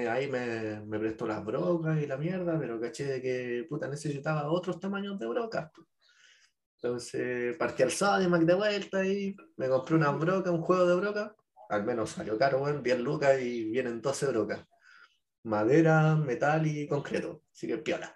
Ahí 0.10 0.28
me, 0.28 0.82
me 0.82 1.00
prestó 1.00 1.26
las 1.26 1.44
brocas 1.44 2.02
y 2.02 2.06
la 2.06 2.18
mierda, 2.18 2.60
pero 2.60 2.80
caché 2.80 3.06
de 3.06 3.22
que 3.22 3.66
puta 3.68 3.88
necesitaba 3.88 4.52
otros 4.52 4.80
tamaños 4.80 5.18
de 5.18 5.28
brocas. 5.28 5.72
Entonces 6.76 7.56
partí 7.58 7.84
al 7.84 7.92
Sodimac 7.92 8.42
de 8.42 8.54
vuelta 8.56 9.06
y 9.06 9.36
me 9.58 9.70
compré 9.70 9.96
una 9.96 10.12
broca, 10.12 10.52
un 10.52 10.62
juego 10.62 10.86
de 10.86 10.96
broca. 10.96 11.36
Al 11.70 11.84
menos 11.86 12.12
salió 12.12 12.38
caro, 12.38 12.62
weón, 12.62 12.84
10 12.84 13.00
lucas 13.00 13.40
y 13.40 13.66
vienen 13.72 14.02
12 14.02 14.28
brocas. 14.28 14.66
Madera, 15.44 16.16
metal 16.16 16.68
y 16.68 16.88
concreto. 16.88 17.44
Así 17.54 17.68
que 17.68 17.78
piola. 17.78 18.16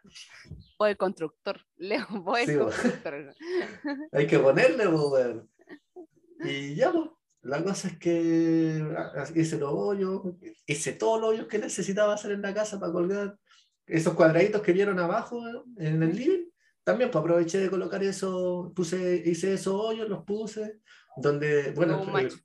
O 0.77 0.85
el 0.85 0.97
constructor. 0.97 1.59
Leo, 1.77 2.05
vos 2.09 2.39
el 2.39 2.47
Sí, 2.47 2.57
constructor. 2.57 3.35
Hay 4.11 4.27
que 4.27 4.39
ponerle, 4.39 4.87
pues. 4.89 5.37
Y 6.43 6.75
ya, 6.75 6.91
pues. 6.91 7.09
La 7.41 7.63
cosa 7.63 7.89
es 7.89 7.99
que 7.99 8.83
ah, 8.97 9.23
hice 9.35 9.59
los 9.59 9.71
hoyos, 9.71 10.21
hice 10.65 10.93
todos 10.93 11.21
los 11.21 11.29
hoyos 11.29 11.47
que 11.47 11.59
necesitaba 11.59 12.15
hacer 12.15 12.31
en 12.31 12.41
la 12.41 12.55
casa 12.55 12.79
para 12.79 12.91
colgar 12.91 13.37
esos 13.85 14.15
cuadraditos 14.15 14.63
que 14.63 14.73
vieron 14.73 14.97
abajo 14.97 15.43
en 15.77 16.01
el 16.01 16.15
living. 16.15 16.49
También 16.83 17.11
pues, 17.11 17.21
aproveché 17.21 17.59
de 17.59 17.69
colocar 17.69 18.03
eso, 18.03 18.73
puse, 18.75 19.21
hice 19.25 19.53
esos 19.53 19.75
hoyos, 19.75 20.09
los 20.09 20.23
puse, 20.23 20.79
donde, 21.17 21.71
bueno, 21.71 22.01
un 22.01 22.07
el, 22.07 22.13
macho. 22.13 22.37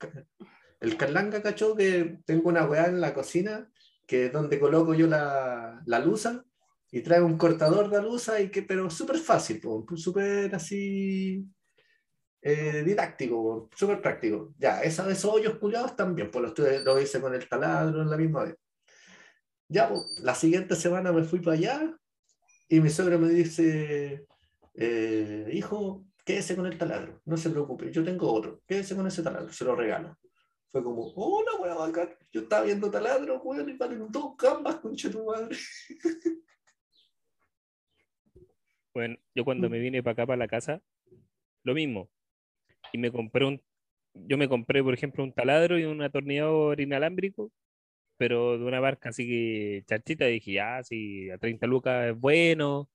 el 0.80 0.96
Carlanga 0.98 1.42
cachó 1.42 1.74
que 1.74 2.18
tengo 2.26 2.50
una 2.50 2.66
weá 2.66 2.86
en 2.86 3.00
la 3.00 3.14
cocina, 3.14 3.70
que 4.10 4.26
es 4.26 4.32
donde 4.32 4.58
coloco 4.58 4.92
yo 4.94 5.06
la, 5.06 5.80
la 5.86 6.00
luza, 6.00 6.44
y 6.90 7.00
trae 7.02 7.22
un 7.22 7.38
cortador 7.38 7.88
de 7.90 8.02
luza, 8.02 8.40
y 8.40 8.50
que, 8.50 8.62
pero 8.62 8.90
súper 8.90 9.18
fácil, 9.18 9.62
súper 9.96 10.52
así 10.54 11.46
eh, 12.42 12.82
didáctico, 12.84 13.68
súper 13.76 14.00
práctico. 14.02 14.52
Ya, 14.58 14.80
esa, 14.82 15.08
esos 15.10 15.32
hoyos 15.32 15.58
culiados 15.58 15.94
también, 15.96 16.30
pues 16.30 16.42
los 16.42 16.54
tuve- 16.54 16.82
lo 16.82 17.00
hice 17.00 17.20
con 17.20 17.34
el 17.34 17.48
taladro 17.48 18.02
en 18.02 18.10
la 18.10 18.16
misma 18.16 18.44
vez. 18.44 18.56
Ya, 19.68 19.88
pues, 19.88 20.18
la 20.22 20.34
siguiente 20.34 20.74
semana 20.74 21.12
me 21.12 21.22
fui 21.24 21.40
para 21.40 21.56
allá 21.56 21.96
y 22.68 22.80
mi 22.80 22.90
suegro 22.90 23.18
me 23.18 23.28
dice, 23.30 24.26
eh, 24.74 25.50
hijo, 25.52 26.04
quédese 26.24 26.56
con 26.56 26.66
el 26.66 26.78
taladro, 26.78 27.20
no 27.26 27.36
se 27.36 27.50
preocupe, 27.50 27.92
yo 27.92 28.04
tengo 28.04 28.32
otro, 28.32 28.62
quédese 28.66 28.96
con 28.96 29.06
ese 29.06 29.22
taladro, 29.22 29.52
se 29.52 29.64
lo 29.64 29.76
regalo. 29.76 30.16
Fue 30.70 30.82
como, 30.84 31.12
hola, 31.16 31.52
weón, 31.60 31.78
bacán. 31.78 32.10
Yo 32.32 32.42
estaba 32.42 32.64
viendo 32.64 32.90
taladro, 32.90 33.40
weón, 33.42 33.68
y 33.68 33.76
valen 33.76 34.06
dos 34.10 34.36
gambas, 34.36 34.76
concha 34.76 35.10
tu 35.10 35.24
madre. 35.24 35.56
Bueno, 38.92 39.16
yo 39.36 39.44
cuando 39.44 39.70
me 39.70 39.78
vine 39.78 40.02
para 40.02 40.14
acá, 40.14 40.26
para 40.26 40.36
la 40.36 40.48
casa, 40.48 40.82
lo 41.62 41.74
mismo. 41.74 42.10
Y 42.92 42.98
me 42.98 43.12
compré 43.12 43.44
un, 43.44 43.62
yo 44.14 44.36
me 44.36 44.48
compré, 44.48 44.82
por 44.82 44.92
ejemplo, 44.92 45.22
un 45.22 45.32
taladro 45.32 45.78
y 45.78 45.84
un 45.84 46.02
atornillador 46.02 46.80
inalámbrico, 46.80 47.52
pero 48.16 48.58
de 48.58 48.64
una 48.64 48.80
marca 48.80 49.10
así 49.10 49.28
que 49.28 49.84
charchita, 49.86 50.28
y 50.28 50.32
dije, 50.32 50.54
ya, 50.54 50.82
si 50.82 51.30
a 51.30 51.38
30 51.38 51.68
lucas 51.68 52.08
es 52.08 52.18
bueno, 52.18 52.90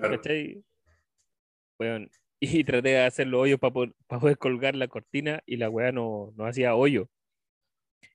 Claro. 0.00 0.16
¿cachai? 0.16 0.64
Y 2.40 2.64
traté 2.64 2.88
de 2.90 3.04
hacer 3.04 3.26
los 3.26 3.42
hoyos 3.42 3.60
para 3.60 3.72
poder 4.18 4.38
colgar 4.38 4.74
la 4.74 4.88
cortina 4.88 5.42
y 5.44 5.56
la 5.58 5.68
weá 5.68 5.92
no, 5.92 6.32
no 6.36 6.46
hacía 6.46 6.74
hoyo. 6.74 7.08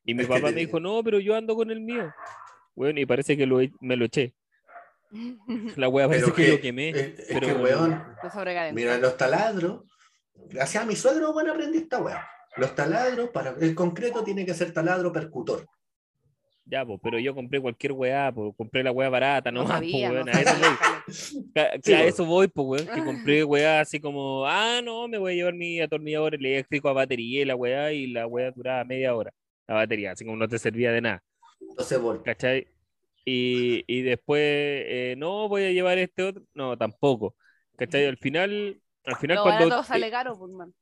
Y 0.04 0.14
mi 0.16 0.24
papá 0.26 0.40
me 0.52 0.54
dijo, 0.54 0.80
no, 0.80 1.04
pero 1.04 1.20
yo 1.20 1.36
ando 1.36 1.56
con 1.56 1.70
el 1.72 1.80
mío. 1.82 2.12
Bueno, 2.76 3.00
y 3.00 3.06
parece 3.06 3.38
que 3.38 3.46
lo, 3.46 3.60
me 3.82 3.96
lo 3.96 4.06
eché. 4.06 4.34
La 5.78 5.88
weá 5.88 6.08
parece 6.08 6.32
que, 6.34 6.46
que- 6.46 6.52
lo 6.54 6.62
quemé. 6.62 6.90
Es, 6.90 6.98
es 7.20 7.26
pero- 7.30 7.48
que, 7.48 7.54
weón. 7.54 8.04
Mira, 8.74 8.98
los 8.98 9.16
taladros, 9.16 9.84
gracias 10.50 10.84
a 10.84 10.86
mi 10.88 10.96
suegro, 10.96 11.32
bueno, 11.32 11.54
aprendí 11.54 11.78
esta 11.78 12.02
weá. 12.02 12.28
Los 12.58 12.74
taladros, 12.74 13.30
para 13.30 13.52
el 13.60 13.76
concreto 13.76 14.24
tiene 14.24 14.46
que 14.46 14.54
ser 14.54 14.74
taladro 14.74 15.12
percutor. 15.12 15.68
Ya, 16.66 16.84
pues, 16.86 17.00
pero 17.04 17.20
yo 17.20 17.36
compré 17.36 17.62
cualquier 17.62 17.92
weá, 17.92 18.32
pues, 18.32 18.54
compré 18.58 18.82
la 18.84 18.92
weá 18.92 19.10
barata, 19.10 19.52
no, 19.52 19.62
No 19.62 19.68
más, 19.68 19.74
sabía, 19.78 20.10
pues, 20.10 20.26
no 20.26 20.34
sabía, 20.34 20.54
voy. 20.54 20.78
Ca- 21.54 21.72
Sí, 21.84 21.94
a 21.94 22.04
eso 22.06 22.26
voy, 22.26 22.48
pues, 22.48 22.68
weón, 22.68 22.88
que 22.94 23.04
compré 23.04 23.44
weá 23.46 23.80
así 23.82 24.00
como, 24.00 24.46
ah, 24.46 24.82
no, 24.84 25.08
me 25.08 25.18
voy 25.18 25.34
a 25.34 25.36
llevar 25.36 25.54
mi 25.54 25.80
atornillador 25.80 26.36
eléctrico 26.36 26.90
a 26.90 26.94
batería 26.94 27.42
y 27.42 27.46
la 27.46 27.56
weá, 27.56 27.92
y 27.94 28.08
la 28.08 28.28
weá 28.28 28.52
duraba 28.52 28.84
media 28.84 29.16
hora, 29.16 29.32
la 29.68 29.76
batería, 29.76 30.12
así 30.12 30.26
como 30.26 30.38
no 30.38 30.48
te 30.48 30.58
servía 30.60 30.92
de 30.92 31.02
nada, 31.02 31.24
12 31.78 31.98
voltios. 31.98 32.24
¿cachai? 32.26 32.68
Y, 33.26 33.84
y 33.88 34.02
después, 34.04 34.42
eh, 34.42 35.16
no, 35.18 35.48
voy 35.50 35.64
a 35.64 35.72
llevar 35.72 35.98
este 35.98 36.24
otro, 36.24 36.44
no, 36.54 36.78
tampoco, 36.78 37.36
¿cachai? 37.78 38.06
Al 38.06 38.18
final, 38.18 38.80
al 39.06 39.16
final 39.16 39.38
Lo 39.38 39.44
cuando, 39.44 39.66
barato 39.70 39.84
sale 39.84 40.12
caro, 40.12 40.38
pues, 40.38 40.52
man. 40.52 40.74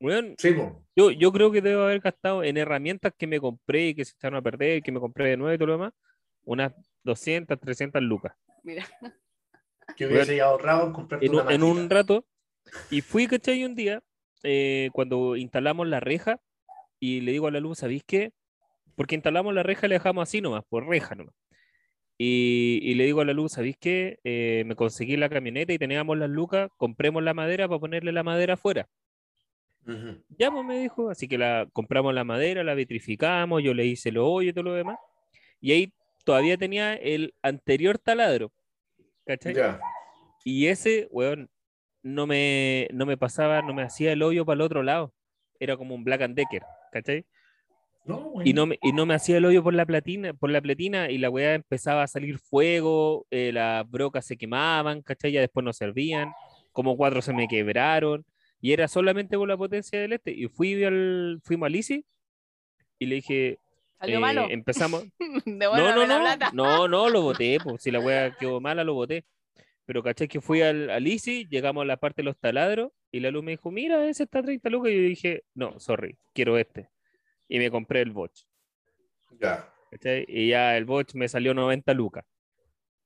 weón, 0.00 0.34
Sí, 0.38 0.54
yo, 0.96 1.10
yo 1.10 1.32
creo 1.32 1.50
que 1.52 1.60
debo 1.60 1.82
haber 1.82 2.00
gastado 2.00 2.42
en 2.42 2.56
herramientas 2.56 3.12
que 3.16 3.26
me 3.26 3.40
compré 3.40 3.88
y 3.88 3.94
que 3.94 4.04
se 4.04 4.12
echaron 4.16 4.38
a 4.38 4.42
perder, 4.42 4.82
que 4.82 4.92
me 4.92 5.00
compré 5.00 5.30
de 5.30 5.36
nuevo 5.36 5.54
y 5.54 5.58
todo 5.58 5.66
lo 5.66 5.72
demás, 5.74 5.92
unas 6.44 6.72
200, 7.04 7.58
300 7.60 8.02
lucas. 8.02 8.32
Mira. 8.62 8.86
Que 9.96 10.06
hubiese 10.06 10.40
ahorrado 10.40 10.86
en 10.86 10.92
comprarte 10.92 11.26
en, 11.26 11.34
una 11.34 11.44
un- 11.44 11.52
en 11.52 11.62
un 11.62 11.90
rato. 11.90 12.24
Y 12.90 13.00
fui, 13.00 13.26
¿cachai? 13.26 13.64
Un 13.64 13.74
día, 13.74 14.02
eh, 14.42 14.90
cuando 14.92 15.36
instalamos 15.36 15.86
la 15.88 16.00
reja, 16.00 16.40
y 16.98 17.20
le 17.22 17.32
digo 17.32 17.46
a 17.46 17.50
la 17.50 17.60
luz, 17.60 17.78
¿sabéis 17.78 18.02
qué? 18.06 18.32
Porque 18.96 19.14
instalamos 19.14 19.54
la 19.54 19.62
reja 19.62 19.88
la 19.88 19.94
dejamos 19.94 20.22
así 20.22 20.40
nomás, 20.40 20.64
por 20.68 20.86
reja 20.86 21.14
nomás. 21.14 21.34
Y, 22.18 22.80
y 22.82 22.94
le 22.96 23.04
digo 23.06 23.22
a 23.22 23.24
la 23.24 23.32
luz, 23.32 23.52
¿sabéis 23.52 23.76
qué? 23.80 24.18
Eh, 24.24 24.62
me 24.66 24.74
conseguí 24.76 25.16
la 25.16 25.30
camioneta 25.30 25.72
y 25.72 25.78
teníamos 25.78 26.18
las 26.18 26.28
lucas, 26.28 26.68
compremos 26.76 27.22
la 27.22 27.32
madera 27.32 27.66
para 27.66 27.80
ponerle 27.80 28.12
la 28.12 28.22
madera 28.22 28.54
afuera. 28.54 28.86
Ujú. 29.86 30.22
Ya, 30.38 30.50
pues 30.50 30.64
me 30.66 30.78
dijo, 30.78 31.08
así 31.10 31.26
que 31.26 31.38
la 31.38 31.66
compramos 31.72 32.12
la 32.12 32.24
madera, 32.24 32.62
la 32.62 32.74
vitrificamos, 32.74 33.62
yo 33.62 33.72
le 33.72 33.86
hice 33.86 34.12
los 34.12 34.24
hoyos 34.26 34.50
y 34.50 34.52
todo 34.52 34.64
lo 34.64 34.74
demás. 34.74 34.98
Y 35.62 35.72
ahí 35.72 35.92
todavía 36.24 36.58
tenía 36.58 36.94
el 36.94 37.32
anterior 37.42 37.98
taladro. 37.98 38.52
¿Cachai? 39.30 39.54
Y 40.44 40.66
ese, 40.66 41.06
weón, 41.12 41.48
no 42.02 42.26
me, 42.26 42.88
no 42.92 43.06
me 43.06 43.16
pasaba, 43.16 43.62
no 43.62 43.72
me 43.72 43.82
hacía 43.82 44.12
el 44.12 44.22
hoyo 44.22 44.44
para 44.44 44.54
el 44.56 44.60
otro 44.62 44.82
lado. 44.82 45.14
Era 45.60 45.76
como 45.76 45.94
un 45.94 46.02
Black 46.02 46.22
and 46.22 46.34
Decker, 46.34 46.62
¿cachai? 46.90 47.26
No, 48.06 48.32
Y 48.44 48.54
no, 48.54 48.66
me, 48.66 48.78
y 48.82 48.92
no 48.92 49.06
me 49.06 49.14
hacía 49.14 49.36
el 49.36 49.44
hoyo 49.44 49.62
por 49.62 49.74
la 49.74 49.86
platina, 49.86 50.32
por 50.34 50.50
la 50.50 50.60
platina, 50.60 51.10
y 51.10 51.18
la 51.18 51.30
weá 51.30 51.54
empezaba 51.54 52.02
a 52.02 52.08
salir 52.08 52.38
fuego, 52.38 53.26
eh, 53.30 53.52
las 53.52 53.88
brocas 53.88 54.26
se 54.26 54.36
quemaban, 54.36 55.02
¿cachai? 55.02 55.30
Ya 55.30 55.40
después 55.40 55.62
no 55.62 55.72
servían, 55.72 56.32
como 56.72 56.96
cuatro 56.96 57.22
se 57.22 57.32
me 57.32 57.46
quebraron, 57.46 58.24
y 58.60 58.72
era 58.72 58.88
solamente 58.88 59.36
por 59.36 59.48
la 59.48 59.56
potencia 59.56 60.00
del 60.00 60.14
este. 60.14 60.32
Y 60.32 60.48
fui 60.48 60.82
al, 60.82 61.40
fuimos 61.44 61.66
a 61.66 61.70
Lisi 61.70 62.04
y 62.98 63.06
le 63.06 63.16
dije, 63.16 63.58
¿Salió 64.00 64.16
eh, 64.16 64.20
malo? 64.20 64.46
empezamos, 64.50 65.04
De 65.18 65.66
no, 65.66 65.76
no, 65.76 66.06
no, 66.06 66.20
plata. 66.20 66.50
no, 66.52 66.88
no, 66.88 67.08
lo 67.08 67.22
voté, 67.22 67.58
pues 67.62 67.82
si 67.82 67.90
la 67.90 68.00
wea 68.00 68.34
quedó 68.36 68.60
mala, 68.60 68.82
lo 68.82 68.94
voté. 68.94 69.24
Pero 69.84 70.02
caché 70.02 70.26
que 70.28 70.40
fui 70.40 70.62
al, 70.62 70.88
al 70.90 71.06
Easy, 71.06 71.46
llegamos 71.48 71.82
a 71.82 71.84
la 71.84 71.96
parte 71.96 72.22
de 72.22 72.26
los 72.26 72.38
taladros 72.38 72.92
y 73.12 73.20
la 73.20 73.30
luz 73.30 73.42
me 73.42 73.52
dijo, 73.52 73.70
mira, 73.70 74.08
ese 74.08 74.24
está 74.24 74.38
a 74.38 74.42
30 74.42 74.70
lucas. 74.70 74.92
Y 74.92 74.96
yo 74.96 75.02
dije, 75.02 75.44
no, 75.54 75.78
sorry, 75.80 76.16
quiero 76.32 76.56
este. 76.58 76.88
Y 77.48 77.58
me 77.58 77.70
compré 77.70 78.00
el 78.00 78.12
Bosch. 78.12 78.44
Ya. 79.40 79.68
¿cachai? 79.90 80.24
Y 80.28 80.48
ya 80.48 80.76
el 80.76 80.84
Bosch 80.84 81.14
me 81.14 81.28
salió 81.28 81.54
90 81.54 81.92
lucas. 81.94 82.24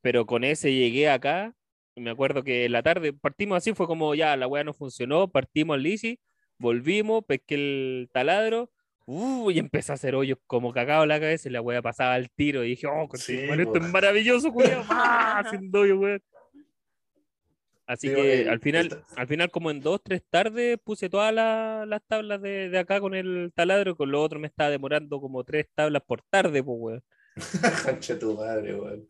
Pero 0.02 0.26
con 0.26 0.44
ese 0.44 0.72
llegué 0.72 1.08
acá 1.08 1.54
y 1.94 2.00
me 2.00 2.10
acuerdo 2.10 2.42
que 2.42 2.66
en 2.66 2.72
la 2.72 2.82
tarde 2.82 3.12
partimos 3.12 3.56
así, 3.56 3.72
fue 3.72 3.86
como 3.86 4.14
ya, 4.14 4.36
la 4.36 4.46
wea 4.46 4.64
no 4.64 4.74
funcionó, 4.74 5.28
partimos 5.28 5.76
al 5.76 5.86
Easy, 5.86 6.20
volvimos, 6.58 7.24
pesqué 7.24 7.54
el 7.54 8.10
taladro. 8.12 8.70
Uh, 9.06 9.50
y 9.50 9.58
empecé 9.58 9.92
a 9.92 9.96
hacer 9.96 10.14
hoyos 10.14 10.38
como 10.46 10.72
cagado 10.72 11.04
la 11.04 11.20
cabeza 11.20 11.48
y 11.48 11.52
la 11.52 11.60
wea 11.60 11.82
pasaba 11.82 12.14
al 12.14 12.30
tiro 12.30 12.64
y 12.64 12.70
dije, 12.70 12.86
oh, 12.86 13.06
Sí, 13.14 13.36
esto 13.38 13.76
es 13.76 13.92
maravilloso, 13.92 14.50
culiao, 14.50 14.82
¡ah! 14.88 15.40
haciendo 15.44 15.80
hoyos, 15.80 15.98
weón. 15.98 16.22
Así 17.86 18.08
Sí, 18.08 18.14
que 18.14 18.48
al 18.48 18.60
final, 18.60 18.86
esta- 18.86 19.04
al 19.20 19.26
final 19.26 19.50
como 19.50 19.70
en 19.70 19.80
dos, 19.82 20.00
tres 20.02 20.22
tardes 20.30 20.78
puse 20.82 21.10
todas 21.10 21.34
la- 21.34 21.84
las 21.86 22.02
tablas 22.06 22.40
de, 22.40 22.70
de 22.70 22.78
acá 22.78 22.98
con 22.98 23.14
el 23.14 23.52
taladro, 23.54 23.94
con 23.94 24.10
lo 24.10 24.22
otro 24.22 24.40
me 24.40 24.46
estaba 24.46 24.70
demorando 24.70 25.20
como 25.20 25.44
tres 25.44 25.66
tablas 25.74 26.02
por 26.06 26.22
tarde, 26.30 26.62
pues, 26.64 26.76
weón. 26.80 27.04
Concha 27.84 28.18
tu 28.18 28.34
madre, 28.36 28.74
weón. 28.74 29.06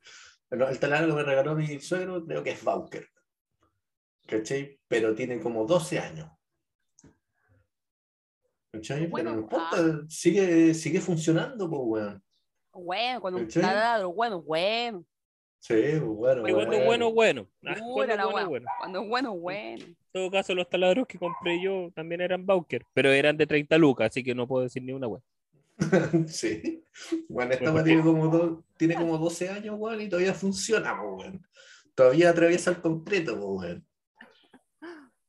Bueno, 0.50 0.68
el 0.68 0.78
taladro 0.80 1.08
que 1.08 1.14
me 1.14 1.22
regaló 1.22 1.54
mi 1.54 1.78
suegro 1.78 2.24
creo 2.26 2.42
que 2.42 2.50
es 2.50 2.64
Bauker. 2.64 3.06
¿Cachai? 4.26 4.80
Pero 4.88 5.14
tiene 5.14 5.38
como 5.38 5.66
12 5.66 6.00
años. 6.00 6.30
¿Cachai? 8.74 9.06
Bueno, 9.06 9.30
Pero 9.30 9.36
no 9.36 9.42
importa, 9.42 10.06
sigue, 10.08 10.74
sigue 10.74 11.00
funcionando, 11.00 11.68
pues, 11.68 11.80
weón. 11.84 12.22
Bueno, 12.72 13.20
cuando 13.20 13.40
un 13.40 13.48
taladro, 13.48 14.12
bueno, 14.12 14.42
bueno. 14.42 15.04
Sí, 15.60 15.74
pues, 15.74 16.02
bueno, 16.02 16.48
Y 16.48 16.52
cuando 16.52 16.72
es 16.74 16.84
bueno, 16.84 17.12
bueno. 17.12 17.48
Ah, 17.64 17.74
la 17.76 17.84
bueno, 17.86 18.28
wea. 18.34 18.46
bueno. 18.46 18.66
Cuando 18.80 19.02
es 19.02 19.08
bueno, 19.08 19.34
bueno. 19.36 19.84
En 19.84 19.96
todo 20.12 20.30
caso, 20.30 20.54
los 20.54 20.68
taladros 20.68 21.06
que 21.06 21.18
compré 21.18 21.62
yo 21.62 21.90
también 21.94 22.20
eran 22.20 22.44
Bauker, 22.44 22.84
pero 22.92 23.10
eran 23.12 23.36
de 23.36 23.46
30 23.46 23.78
lucas, 23.78 24.08
así 24.10 24.22
que 24.22 24.34
no 24.34 24.46
puedo 24.46 24.64
decir 24.64 24.82
ni 24.82 24.92
una 24.92 25.06
wea. 25.08 25.22
sí. 26.28 26.84
Bueno, 27.28 27.52
esta 27.52 27.72
¿por 27.72 27.82
tiene 27.84 28.02
como, 28.02 28.28
do- 28.28 28.64
tiene 28.76 28.94
como 28.94 29.18
12 29.18 29.48
años, 29.48 29.76
weón, 29.78 30.00
y 30.02 30.08
todavía 30.08 30.34
funciona, 30.34 30.96
pues, 31.00 31.26
weón. 31.28 31.46
todavía 31.94 32.30
atraviesa 32.30 32.70
el 32.70 32.80
concreto, 32.80 33.34
weón. 33.36 33.86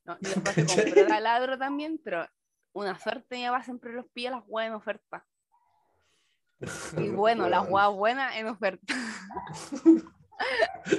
No, 0.04 0.16
y 0.20 0.24
después 0.26 0.56
taladro 1.08 1.58
también, 1.58 1.98
pero 2.04 2.26
una 2.76 2.98
suerte 2.98 3.36
mi 3.36 3.44
papá 3.46 3.62
siempre 3.62 3.92
los 3.92 4.06
pilla 4.12 4.30
las 4.32 4.44
huevas 4.46 4.68
en 4.68 4.74
oferta. 4.74 5.26
Y 6.98 7.08
bueno, 7.10 7.48
las 7.48 7.68
huevas 7.68 7.94
buenas 7.94 8.36
en 8.36 8.46
oferta. 8.48 8.94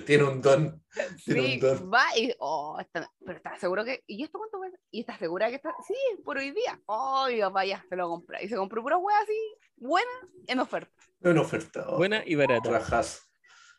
Tiene 0.06 0.24
un 0.24 0.42
don. 0.42 0.84
Tiene 1.24 1.42
Sí, 1.42 1.54
un 1.56 1.60
don. 1.60 1.92
va 1.94 2.04
y, 2.18 2.34
oh, 2.40 2.78
está- 2.80 3.12
pero 3.24 3.38
estás 3.38 3.60
seguro 3.60 3.86
que, 3.86 4.04
¿y 4.08 4.24
esto 4.24 4.38
cuánto 4.40 4.58
cuesta? 4.58 4.78
¿Y 4.92 5.02
estás 5.02 5.20
segura 5.20 5.50
que 5.50 5.56
está? 5.56 5.74
Sí, 5.88 5.94
por 6.24 6.38
hoy 6.38 6.52
día. 6.52 6.80
Oh, 6.88 7.28
mi 7.30 7.40
papá 7.40 7.64
ya 7.66 7.84
se 7.88 7.96
lo 7.96 8.10
compra. 8.10 8.42
Y 8.42 8.48
se 8.50 8.56
compró 8.56 8.82
pura 8.82 8.98
hueá 8.98 9.18
así, 9.20 9.38
buena, 9.76 10.10
en 10.48 10.60
oferta. 10.60 10.92
Una 11.22 11.42
oferta. 11.42 11.86
oh, 11.88 11.98
Buena 11.98 12.24
y 12.26 12.36
barata. 12.36 12.70
Rajazo. 12.70 13.22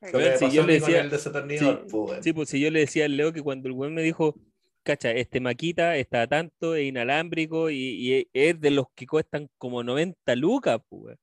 Sí. 0.01 0.09
Si 0.39 0.51
yo 0.53 0.65
le 0.65 0.75
decía- 0.75 1.01
el 1.01 1.11
weón. 1.11 2.23
Sí, 2.23 2.33
pues 2.33 2.49
si 2.49 2.61
yo 2.61 2.71
le 2.71 2.81
decía 2.81 3.05
al 3.07 3.17
Leo 3.17 3.33
que 3.33 3.43
cuando 3.43 3.69
el 3.69 3.75
weón 3.75 3.95
me 3.95 4.03
dijo, 4.03 4.37
cacha, 4.83 5.13
este 5.13 5.41
maquita 5.41 5.97
está 5.97 6.27
tanto, 6.27 6.75
es 6.75 6.87
inalámbrico 6.87 7.71
y, 7.71 7.77
y 7.77 8.29
es 8.33 8.61
de 8.61 8.71
los 8.71 8.87
que 8.95 9.07
cuestan 9.07 9.49
como 9.59 9.83
90 9.83 10.37
lucas, 10.37 10.81
pues. 10.89 11.19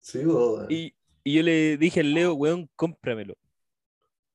Sí. 0.00 0.20
Y, 0.68 0.94
y 1.24 1.34
yo 1.34 1.42
le 1.42 1.76
dije 1.76 2.00
al 2.00 2.14
Leo, 2.14 2.34
weón, 2.34 2.68
cómpramelo. 2.76 3.36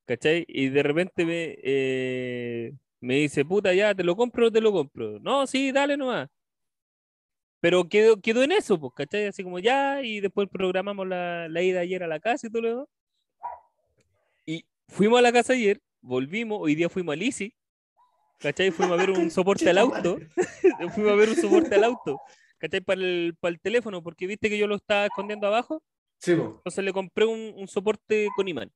¿Cachai? 0.06 0.46
Y 0.48 0.70
de 0.70 0.84
repente 0.84 1.26
me, 1.26 1.56
eh, 1.64 2.74
me 3.00 3.16
dice, 3.16 3.46
puta, 3.46 3.74
ya, 3.74 3.96
¿te 3.96 4.04
lo 4.04 4.16
compro 4.16 4.48
o 4.48 4.52
te 4.52 4.62
lo 4.62 4.72
compro? 4.72 5.20
No, 5.20 5.48
sí, 5.48 5.72
dale 5.72 5.98
nomás. 5.98 6.30
Pero 7.62 7.88
quedó, 7.88 8.20
quedó 8.20 8.44
en 8.44 8.52
eso, 8.52 8.80
pues, 8.80 8.94
¿cachai? 8.94 9.28
Así 9.28 9.44
como 9.44 9.58
ya, 9.60 10.02
y 10.04 10.20
después 10.20 10.50
programamos 10.52 11.08
la, 11.08 11.48
la 11.48 11.62
ida 11.62 11.80
ayer 11.80 12.04
a 12.04 12.08
la 12.08 12.20
casa 12.20 12.48
y 12.48 12.50
todo 12.50 12.62
lo 12.62 12.70
demás. 12.70 12.88
Y 14.46 14.66
fuimos 14.90 15.20
a 15.20 15.22
la 15.22 15.32
casa 15.32 15.54
ayer, 15.54 15.80
volvimos, 16.02 16.60
hoy 16.62 16.76
día 16.76 16.90
fuimos 16.90 17.14
a 17.14 17.16
Lisi, 17.16 17.56
¿cachai? 18.40 18.72
Fuimos 18.72 19.00
a 19.00 19.06
ver 19.06 19.12
un 19.12 19.32
soporte 19.32 19.70
al 19.70 19.78
auto, 19.78 20.18
fuimos 20.94 21.12
a 21.12 21.16
ver 21.16 21.30
un 21.30 21.36
soporte 21.36 21.76
al 21.76 21.84
auto, 21.84 22.20
¿cachai? 22.58 22.82
Para 22.82 23.02
el, 23.02 23.36
para 23.40 23.54
el 23.54 23.62
teléfono, 23.62 24.02
porque 24.04 24.28
viste 24.28 24.50
que 24.50 24.58
yo 24.58 24.68
lo 24.68 24.76
estaba 24.76 25.06
escondiendo 25.06 25.48
abajo. 25.48 25.84
Sí, 26.20 26.36
po. 26.36 26.56
Entonces 26.58 26.84
le 26.84 26.94
compré 26.94 27.26
un, 27.26 27.54
un 27.56 27.68
soporte 27.68 28.28
con 28.36 28.48
imán. 28.48 28.72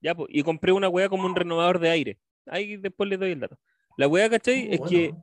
Ya, 0.00 0.14
pues, 0.14 0.28
y 0.32 0.42
compré 0.42 0.72
una 0.72 0.88
weá 0.88 1.08
como 1.08 1.26
un 1.26 1.34
renovador 1.34 1.78
de 1.78 1.90
aire. 1.90 2.18
Ahí 2.46 2.76
después 2.76 3.08
le 3.08 3.16
doy 3.16 3.32
el 3.32 3.40
dato. 3.40 3.58
La 3.96 4.06
weá, 4.08 4.30
¿cachai? 4.30 4.68
Oh, 4.68 4.74
es 4.74 4.80
que. 4.88 5.14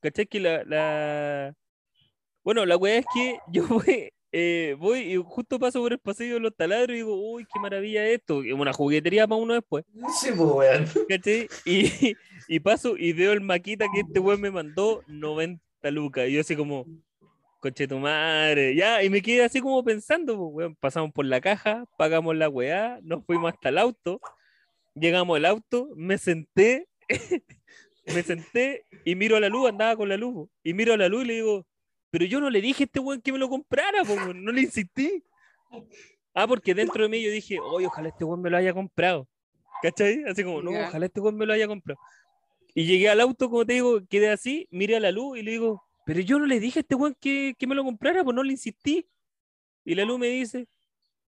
¿cachai? 0.00 0.26
Que 0.26 0.40
la, 0.40 0.64
la... 0.64 1.54
Bueno, 2.44 2.64
la 2.64 2.76
weá 2.76 2.98
es 2.98 3.06
que 3.12 3.38
yo 3.52 3.66
voy, 3.66 4.12
eh, 4.32 4.76
voy 4.78 5.00
y 5.00 5.16
justo 5.16 5.58
paso 5.58 5.80
por 5.80 5.92
el 5.92 5.98
pasillo 5.98 6.34
de 6.34 6.40
los 6.40 6.56
taladros 6.56 6.90
y 6.90 6.98
digo, 6.98 7.14
uy, 7.14 7.46
qué 7.52 7.60
maravilla 7.60 8.06
esto. 8.06 8.42
Es 8.42 8.52
una 8.52 8.72
juguetería 8.72 9.26
para 9.26 9.40
uno 9.40 9.54
después, 9.54 9.84
Sí, 10.20 10.32
po, 10.32 10.56
weón. 10.56 10.86
Y, 11.64 12.16
y 12.48 12.60
paso 12.60 12.96
y 12.96 13.12
veo 13.12 13.32
el 13.32 13.40
maquita 13.40 13.86
que 13.92 14.00
este 14.00 14.20
weón 14.20 14.40
me 14.40 14.50
mandó 14.50 15.02
90 15.06 15.60
lucas. 15.90 16.28
Y 16.28 16.32
yo 16.32 16.40
así 16.40 16.56
como, 16.56 16.86
coche 17.60 17.88
tu 17.88 17.98
madre, 17.98 18.74
ya, 18.74 19.02
y 19.02 19.10
me 19.10 19.22
quedé 19.22 19.44
así 19.44 19.60
como 19.60 19.82
pensando, 19.82 20.36
pues, 20.36 20.50
weón, 20.52 20.76
pasamos 20.76 21.12
por 21.12 21.24
la 21.24 21.40
caja, 21.40 21.84
pagamos 21.96 22.36
la 22.36 22.48
weá, 22.48 22.98
nos 23.02 23.24
fuimos 23.24 23.52
hasta 23.52 23.70
el 23.70 23.78
auto, 23.78 24.20
llegamos 24.94 25.36
al 25.36 25.46
auto, 25.46 25.88
me 25.96 26.18
senté, 26.18 26.88
me 28.14 28.22
senté 28.22 28.84
y 29.04 29.14
miro 29.14 29.36
a 29.36 29.40
la 29.40 29.48
luz, 29.48 29.68
andaba 29.68 29.96
con 29.96 30.08
la 30.08 30.16
luz, 30.16 30.48
y 30.62 30.74
miro 30.74 30.94
a 30.94 30.96
la 30.96 31.08
luz 31.08 31.24
y 31.24 31.26
le 31.26 31.34
digo, 31.34 31.66
pero 32.16 32.24
yo 32.24 32.40
no 32.40 32.48
le 32.48 32.62
dije 32.62 32.84
a 32.84 32.86
este 32.86 32.98
weón 32.98 33.20
que 33.20 33.30
me 33.30 33.36
lo 33.36 33.46
comprara, 33.46 34.02
po, 34.02 34.16
no 34.32 34.50
le 34.50 34.62
insistí. 34.62 35.22
Ah, 36.32 36.46
porque 36.48 36.74
dentro 36.74 37.02
de 37.02 37.10
mí 37.10 37.22
yo 37.22 37.30
dije, 37.30 37.60
oye, 37.60 37.86
ojalá 37.86 38.08
este 38.08 38.24
weón 38.24 38.40
me 38.40 38.48
lo 38.48 38.56
haya 38.56 38.72
comprado. 38.72 39.28
¿Cachai? 39.82 40.24
Así 40.26 40.42
como, 40.42 40.62
no, 40.62 40.70
ojalá 40.70 41.04
este 41.04 41.20
weón 41.20 41.36
me 41.36 41.44
lo 41.44 41.52
haya 41.52 41.68
comprado. 41.68 42.00
Y 42.74 42.86
llegué 42.86 43.10
al 43.10 43.20
auto, 43.20 43.50
como 43.50 43.66
te 43.66 43.74
digo, 43.74 44.00
quedé 44.08 44.30
así, 44.30 44.66
miré 44.70 44.96
a 44.96 45.00
la 45.00 45.12
luz 45.12 45.36
y 45.36 45.42
le 45.42 45.50
digo, 45.50 45.84
pero 46.06 46.20
yo 46.20 46.38
no 46.38 46.46
le 46.46 46.58
dije 46.58 46.78
a 46.78 46.80
este 46.80 46.94
weón 46.94 47.14
que, 47.20 47.54
que 47.58 47.66
me 47.66 47.74
lo 47.74 47.84
comprara, 47.84 48.24
pues 48.24 48.34
no 48.34 48.42
le 48.42 48.52
insistí. 48.52 49.06
Y 49.84 49.94
la 49.94 50.06
luz 50.06 50.18
me 50.18 50.28
dice, 50.28 50.68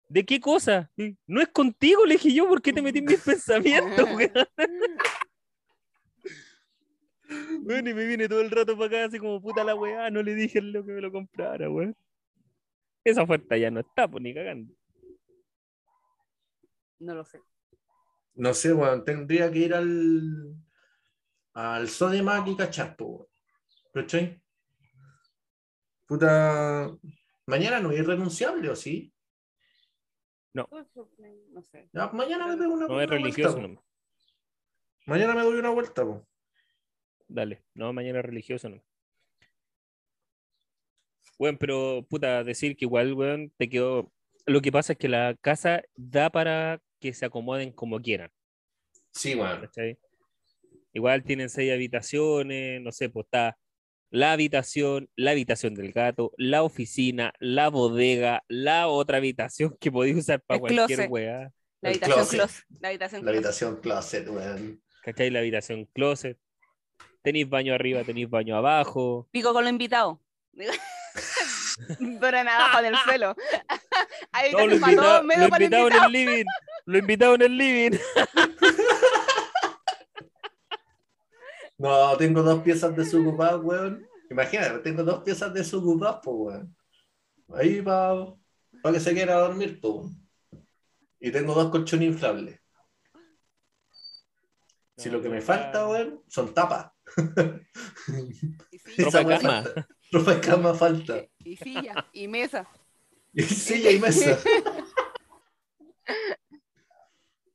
¿de 0.09 0.25
qué 0.25 0.41
cosa? 0.41 0.91
No 1.25 1.39
es 1.39 1.47
contigo, 1.47 2.05
le 2.05 2.15
dije 2.15 2.33
yo, 2.33 2.45
¿por 2.49 2.61
qué 2.61 2.73
te 2.73 2.81
metí 2.81 2.99
en 2.99 3.05
mis 3.05 3.21
pensamientos? 3.23 4.05
Bueno, 7.61 7.89
y 7.89 7.93
me 7.93 8.05
vine 8.05 8.27
todo 8.27 8.41
el 8.41 8.51
rato 8.51 8.75
para 8.75 8.87
acá, 8.87 9.05
así 9.05 9.19
como 9.19 9.41
puta 9.41 9.63
la 9.63 9.75
weá, 9.75 10.09
no 10.09 10.21
le 10.21 10.35
dije 10.35 10.61
lo 10.61 10.85
que 10.85 10.91
me 10.91 11.01
lo 11.01 11.11
comprara, 11.11 11.69
weón. 11.69 11.95
Esa 13.03 13.23
oferta 13.23 13.57
ya 13.57 13.71
no 13.71 13.79
está, 13.79 14.07
pues 14.07 14.23
ni 14.23 14.33
cagando. 14.33 14.73
No 16.99 17.15
lo 17.15 17.25
sé. 17.25 17.41
No 18.35 18.53
sé, 18.53 18.73
weón. 18.73 19.03
Tendría 19.03 19.51
que 19.51 19.59
ir 19.59 19.73
al. 19.73 20.55
al 21.53 21.89
Sodimac 21.89 22.47
y 22.47 22.55
cachar, 22.55 22.95
po, 22.95 23.05
weón. 23.05 23.27
¿Cachai? 23.93 24.41
Puta. 26.07 26.91
Mañana 27.45 27.79
no 27.79 27.91
es 27.91 27.99
irrenunciable, 27.99 28.69
¿o 28.69 28.75
sí? 28.75 29.13
No 30.53 30.67
sé. 31.61 31.89
Ya, 31.91 32.07
mañana 32.09 32.47
me 32.47 32.57
pego 32.57 32.73
una, 32.73 32.87
No 32.87 33.01
es 33.01 33.09
religioso, 33.09 33.57
vuelta, 33.57 33.73
no. 33.73 33.83
Mañana 35.07 35.33
me 35.33 35.41
doy 35.41 35.59
una 35.59 35.69
vuelta, 35.71 36.05
po. 36.05 36.25
Dale, 37.33 37.63
no, 37.73 37.91
mañana 37.93 38.19
es 38.19 38.25
religioso, 38.25 38.69
no. 38.69 38.83
Bueno, 41.39 41.57
pero 41.59 42.05
puta, 42.07 42.43
decir 42.43 42.75
que 42.77 42.85
igual, 42.85 43.13
weón, 43.13 43.51
te 43.57 43.67
quedó. 43.69 44.11
Lo 44.45 44.61
que 44.61 44.71
pasa 44.71 44.93
es 44.93 44.99
que 44.99 45.09
la 45.09 45.35
casa 45.41 45.81
da 45.95 46.29
para 46.29 46.79
que 46.99 47.11
se 47.13 47.25
acomoden 47.25 47.71
como 47.71 47.99
quieran, 47.99 48.29
Sí, 49.11 49.33
weón. 49.33 49.61
¿cachai? 49.61 49.97
Igual 50.93 51.23
tienen 51.23 51.49
seis 51.49 51.73
habitaciones, 51.73 52.79
no 52.81 52.91
sé, 52.91 53.09
pues 53.09 53.25
está 53.25 53.57
la 54.11 54.31
habitación, 54.33 55.09
la 55.15 55.31
habitación 55.31 55.73
del 55.73 55.91
gato, 55.91 56.33
la 56.37 56.61
oficina, 56.61 57.33
la 57.39 57.69
bodega, 57.69 58.43
la 58.47 58.87
otra 58.87 59.17
habitación 59.17 59.75
que 59.79 59.91
podéis 59.91 60.17
usar 60.17 60.39
para 60.43 60.57
El 60.57 60.61
cualquier 60.61 60.85
closet. 60.87 61.09
weá, 61.11 61.51
La 61.81 61.89
habitación 61.89 62.15
closet. 62.15 62.39
closet. 62.39 62.65
La 62.79 62.87
habitación 62.89 63.25
La 63.25 63.31
habitación 63.31 63.81
closet, 63.81 64.29
weón. 64.29 64.83
¿cachai? 65.01 65.31
La 65.31 65.39
habitación 65.39 65.85
closet. 65.93 66.37
Tenéis 67.23 67.49
baño 67.49 67.73
arriba, 67.73 68.03
tenéis 68.03 68.29
baño 68.29 68.57
abajo. 68.57 69.27
Pico 69.31 69.53
con 69.53 69.63
los 69.63 69.71
invitados. 69.71 70.17
Duran 71.99 72.47
abajo 72.49 72.81
del 72.81 72.95
suelo. 72.97 73.35
Hay 74.33 74.51
No, 74.51 74.67
lo 74.67 74.75
invitado, 74.75 75.01
todos, 75.01 75.23
menos 75.23 75.43
lo 75.45 75.49
para 75.49 75.65
el 75.65 75.73
invitado 75.73 75.87
en 75.87 75.93
invitado. 75.93 76.05
el 76.05 76.11
living. 76.11 76.45
Lo 76.85 76.97
invitado 76.97 77.35
en 77.35 77.41
el 77.41 77.57
living. 77.57 77.97
No, 81.75 82.15
tengo 82.15 82.41
dos 82.43 82.61
piezas 82.61 82.95
desocupadas, 82.95 83.59
weón. 83.61 84.07
Imagínate, 84.29 84.79
tengo 84.79 85.03
dos 85.03 85.21
piezas 85.23 85.53
desocupadas, 85.53 86.21
pues, 86.23 86.35
weón. 86.37 86.77
Ahí 87.55 87.81
para 87.81 88.93
que 88.93 88.99
se 89.01 89.11
quiera 89.13 89.35
dormir, 89.35 89.81
pues. 89.81 90.05
Y 91.19 91.31
tengo 91.31 91.53
dos 91.53 91.69
colchones 91.71 92.07
inflables. 92.07 92.57
Si 94.95 95.09
lo 95.09 95.21
que 95.21 95.27
me 95.27 95.41
falta, 95.41 95.85
weón, 95.87 96.23
son 96.27 96.53
tapas. 96.53 96.92
Y 98.71 99.01
Esa 99.01 99.21
Ropa 99.21 99.21
silla, 99.21 99.23
de 99.37 99.39
cama. 99.41 99.63
falta. 99.63 99.87
Ropa 100.11 100.35
de 100.35 100.41
cama 100.41 100.73
falta. 100.73 101.25
y 101.43 101.55
silla, 101.57 102.07
y 102.13 102.27
mesa. 102.27 102.67
Y 103.33 103.41
silla 103.43 103.91
y 103.91 103.99
mesa. 103.99 104.39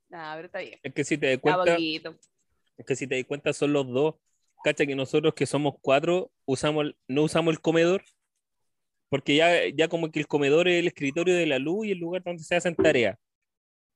Nah, 0.09 0.35
pero 0.37 0.47
está 0.47 0.61
bien. 0.61 0.79
Es 0.83 0.95
que 0.95 1.05
si 1.05 1.19
te 1.19 1.27
das 1.29 1.39
cuenta, 1.39 1.77
es 1.77 2.87
que 2.87 2.97
si 2.97 3.07
te 3.07 3.17
das 3.17 3.25
cuenta 3.27 3.53
son 3.53 3.73
los 3.73 3.87
dos. 3.89 4.15
Cacha 4.65 4.87
que 4.87 4.97
nosotros 4.97 5.35
que 5.35 5.47
somos 5.47 5.75
cuatro 5.81 6.33
usamos 6.47 6.87
el- 6.87 6.97
no 7.07 7.23
usamos 7.25 7.53
el 7.53 7.61
comedor. 7.61 8.03
Porque 9.11 9.37
ya, 9.37 9.69
ya 9.69 9.89
como 9.89 10.11
que 10.11 10.19
el 10.19 10.27
comedor 10.27 10.67
es 10.69 10.81
el 10.81 10.87
escritorio 10.89 11.35
de 11.37 11.47
la 11.47 11.59
luz 11.59 11.87
y 11.87 11.93
el 11.93 11.99
lugar 11.99 12.23
donde 12.25 12.43
se 12.43 12.57
hacen 12.57 12.75
tareas. 12.75 13.17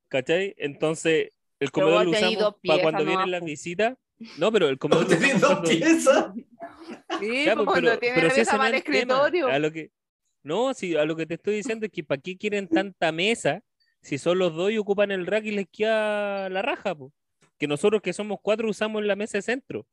¿Cachai? 0.09 0.55
Entonces, 0.59 1.30
el 1.59 1.70
comedor 1.70 2.05
lo 2.05 2.11
usamos 2.12 2.55
para 2.66 2.82
cuando 2.82 3.00
nomás, 3.00 3.07
vienen 3.16 3.30
las 3.30 3.44
visitas. 3.44 3.94
No, 4.38 4.52
pero 4.52 4.68
el 4.68 4.78
comedor 4.78 5.04
¿No 5.04 5.10
lo 5.10 5.16
tenés 5.16 5.34
usamos 5.36 5.40
dos 5.40 5.68
cuando- 5.70 5.86
piezas? 5.86 6.32
Sí, 7.20 7.44
Ya, 7.44 7.54
pues 7.54 7.64
pues, 7.64 7.66
cuando 7.66 7.88
pero, 7.90 7.98
tiene 7.98 8.14
pero 8.14 8.28
la 8.28 8.34
si 8.34 8.40
mesa 8.40 8.56
para 8.56 8.64
tema. 8.64 8.76
escritorio. 8.78 9.48
A 9.48 9.58
lo 9.58 9.72
que, 9.72 9.90
no, 10.42 10.74
si 10.74 10.96
a 10.96 11.04
lo 11.04 11.16
que 11.16 11.26
te 11.26 11.34
estoy 11.34 11.54
diciendo 11.56 11.86
es 11.86 11.92
que 11.92 12.04
¿para 12.04 12.20
qué 12.20 12.36
quieren 12.36 12.68
tanta 12.68 13.10
mesa 13.12 13.62
si 14.00 14.18
son 14.18 14.38
los 14.38 14.54
dos 14.54 14.70
y 14.70 14.78
ocupan 14.78 15.10
el 15.10 15.26
rack 15.26 15.44
y 15.46 15.50
les 15.52 15.66
queda 15.70 16.48
la 16.48 16.62
raja? 16.62 16.94
po? 16.94 17.12
Que 17.58 17.66
nosotros 17.66 18.02
que 18.02 18.12
somos 18.12 18.38
cuatro 18.42 18.68
usamos 18.68 19.04
la 19.04 19.16
mesa 19.16 19.38
de 19.38 19.42
centro. 19.42 19.86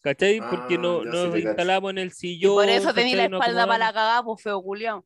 ¿Cachai? 0.00 0.40
Porque 0.40 0.74
Ah, 0.74 0.78
no, 0.78 1.04
nos 1.04 1.36
instalamos 1.38 1.90
en 1.92 1.98
el 1.98 2.08
Y 2.08 2.10
sillón. 2.10 2.54
por 2.54 2.68
eso 2.68 2.92
tenía 2.92 3.16
la 3.16 3.24
espalda 3.24 3.66
para 3.66 3.78
la 3.78 3.92
cagada, 3.92 4.22
pues 4.24 4.42
feo 4.42 4.60
culiao. 4.60 5.04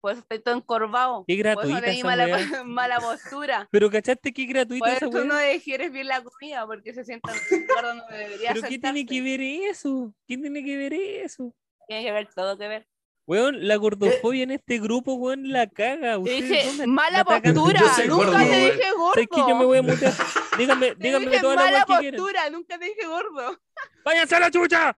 Por 0.00 0.12
eso 0.12 0.20
estoy 0.20 0.38
todo 0.40 0.54
encorvado. 0.56 1.24
Qué 1.26 1.34
Por 1.42 1.46
eso 1.46 1.56
gratuita 1.56 1.80
tenía 1.80 1.98
esa 1.98 2.06
mala, 2.06 2.24
weá. 2.26 2.64
mala 2.64 3.00
postura. 3.00 3.68
Pero 3.70 3.90
¿cachaste 3.90 4.32
qué 4.32 4.44
Por 4.46 4.54
gratuita 4.54 4.86
esa 4.88 4.96
eso 5.06 5.10
tú 5.10 5.16
weá? 5.18 5.24
no 5.26 5.38
digieres 5.38 5.90
bien 5.92 6.06
la 6.08 6.22
comida, 6.22 6.66
porque 6.66 6.94
se 6.94 7.04
sientan 7.04 7.34
donde 7.82 8.02
no 8.02 8.16
debería 8.16 8.54
¿Pero 8.54 8.68
qué 8.68 8.78
tiene 8.78 9.04
que 9.06 9.20
ver 9.22 9.40
eso? 9.40 10.14
¿Qué 10.26 10.38
tiene 10.38 10.64
que 10.64 10.76
ver 10.76 10.92
eso? 10.92 11.52
Tiene 11.86 12.04
que 12.04 12.12
ver 12.12 12.28
todo 12.34 12.56
que 12.58 12.68
ver. 12.68 12.86
Weón, 13.26 13.68
la 13.68 13.76
gordofobia 13.76 14.42
en 14.44 14.52
este 14.52 14.78
grupo, 14.78 15.14
weón, 15.14 15.50
la 15.52 15.66
caga. 15.66 16.16
Dije, 16.16 16.86
mala 16.86 17.18
la 17.18 17.24
postura. 17.24 17.80
Nunca 18.06 18.14
gordo, 18.24 18.32
te 18.38 18.46
güey. 18.46 18.64
dije 18.70 18.90
gordo. 18.96 19.12
¿Sabes 19.14 19.28
que 19.28 19.40
yo 19.40 19.56
me 19.56 19.64
voy 19.66 19.78
a 19.78 19.82
mutear? 19.82 20.12
Díganme, 20.58 20.94
Te 20.94 20.94
díganme 21.04 21.26
dije 21.26 21.40
todas 21.42 21.56
las 21.56 21.64
mala 21.66 21.76
weas 21.76 21.86
que 21.86 21.98
quieran. 21.98 22.18
postura. 22.20 22.50
Nunca 22.50 22.78
te 22.78 22.84
dije 22.86 23.06
gordo. 23.06 23.58
¡Váyanse 24.04 24.36
a 24.36 24.40
la 24.40 24.50
chucha! 24.50 24.98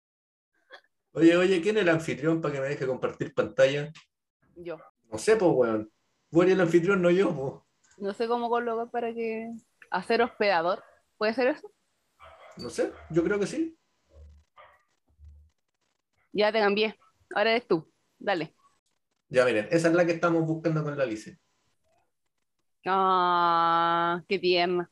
Oye, 1.13 1.35
oye, 1.37 1.59
¿quién 1.61 1.77
es 1.77 1.81
el 1.83 1.89
anfitrión 1.89 2.39
para 2.39 2.53
que 2.53 2.61
me 2.61 2.67
deje 2.67 2.85
compartir 2.85 3.33
pantalla? 3.33 3.91
Yo. 4.63 4.77
No 5.11 5.17
sé, 5.17 5.35
pues, 5.37 5.51
weón. 5.53 5.91
Eres 6.31 6.53
el 6.53 6.61
anfitrión, 6.61 7.01
no 7.01 7.09
yo, 7.09 7.35
pues. 7.35 7.53
No 7.97 8.13
sé 8.13 8.27
cómo 8.27 8.49
colocar 8.49 8.89
para 8.91 9.13
que. 9.13 9.51
Hacer 9.89 10.21
hospedador. 10.21 10.83
¿Puede 11.17 11.33
ser 11.33 11.47
eso? 11.47 11.71
No 12.57 12.69
sé, 12.69 12.91
yo 13.09 13.23
creo 13.23 13.39
que 13.39 13.47
sí. 13.47 13.77
Ya 16.31 16.51
te 16.51 16.59
cambié. 16.59 16.95
Ahora 17.33 17.51
eres 17.51 17.67
tú. 17.67 17.91
Dale. 18.17 18.53
Ya, 19.29 19.45
miren, 19.45 19.67
esa 19.71 19.87
es 19.87 19.93
la 19.93 20.05
que 20.05 20.13
estamos 20.13 20.45
buscando 20.45 20.83
con 20.83 20.97
la 20.97 21.03
Alice. 21.03 21.39
Ah, 22.85 24.23
qué 24.27 24.39
tierna. 24.39 24.91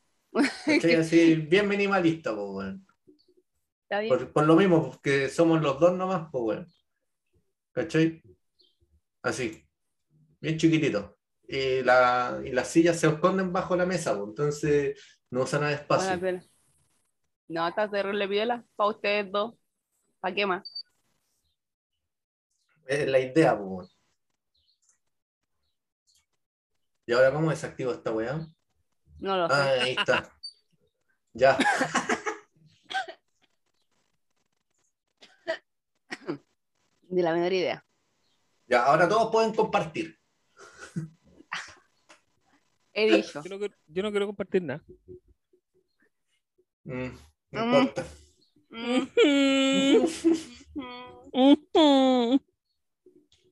¿Cachai? 0.64 0.94
Así, 0.96 1.34
bien 1.36 1.68
minimalista, 1.68 2.34
pues, 2.34 2.48
weón. 2.50 2.86
Está 3.82 4.00
bien. 4.00 4.08
Por, 4.16 4.32
por 4.32 4.46
lo 4.46 4.56
mismo, 4.56 4.90
porque 4.90 5.28
somos 5.28 5.60
los 5.62 5.78
dos 5.78 5.96
nomás, 5.96 6.28
pues, 6.32 6.44
weón. 6.44 6.66
¿Cachai? 7.72 8.22
Así, 9.22 9.64
bien 10.40 10.58
chiquitito. 10.58 11.18
Y, 11.46 11.82
la, 11.82 12.40
y 12.44 12.52
las 12.52 12.68
sillas 12.68 13.00
se 13.00 13.08
esconden 13.08 13.52
bajo 13.52 13.74
la 13.74 13.86
mesa, 13.86 14.14
pues, 14.16 14.28
entonces 14.28 15.00
no 15.30 15.42
usan 15.42 15.60
nada 15.62 15.72
de 15.72 15.78
espacio. 15.80 16.42
No, 17.48 17.66
está 17.66 17.90
terrible 17.90 18.28
piola. 18.28 18.64
Para 18.76 18.90
ustedes 18.90 19.32
dos. 19.32 19.54
¿Para 20.20 20.34
qué 20.34 20.44
más? 20.44 20.84
Es 22.86 23.08
la 23.08 23.18
idea, 23.18 23.58
pues. 23.58 23.88
¿Y 27.06 27.12
ahora 27.12 27.32
cómo 27.32 27.48
desactivo 27.48 27.92
esta 27.92 28.12
weá? 28.12 28.46
No 29.18 29.36
lo 29.36 29.48
sé. 29.48 29.54
Ah, 29.54 29.70
ahí 29.82 29.96
está. 29.98 30.30
Ya. 31.34 31.56
Ni 37.10 37.22
la 37.22 37.32
menor 37.32 37.52
idea. 37.52 37.84
Ya, 38.68 38.84
ahora 38.84 39.08
todos 39.08 39.30
pueden 39.32 39.54
compartir. 39.54 40.18
He 42.92 43.16
dicho. 43.16 43.42
Yo 43.42 43.50
no, 43.50 43.58
quiero- 43.58 43.74
yo 43.86 44.02
no 44.02 44.10
quiero 44.10 44.26
compartir 44.26 44.62
nada. 44.62 44.84
Mm, 46.84 47.08
no 47.52 47.66
Mm. 47.66 47.74
importa. 47.74 48.04
Mm. 48.70 49.02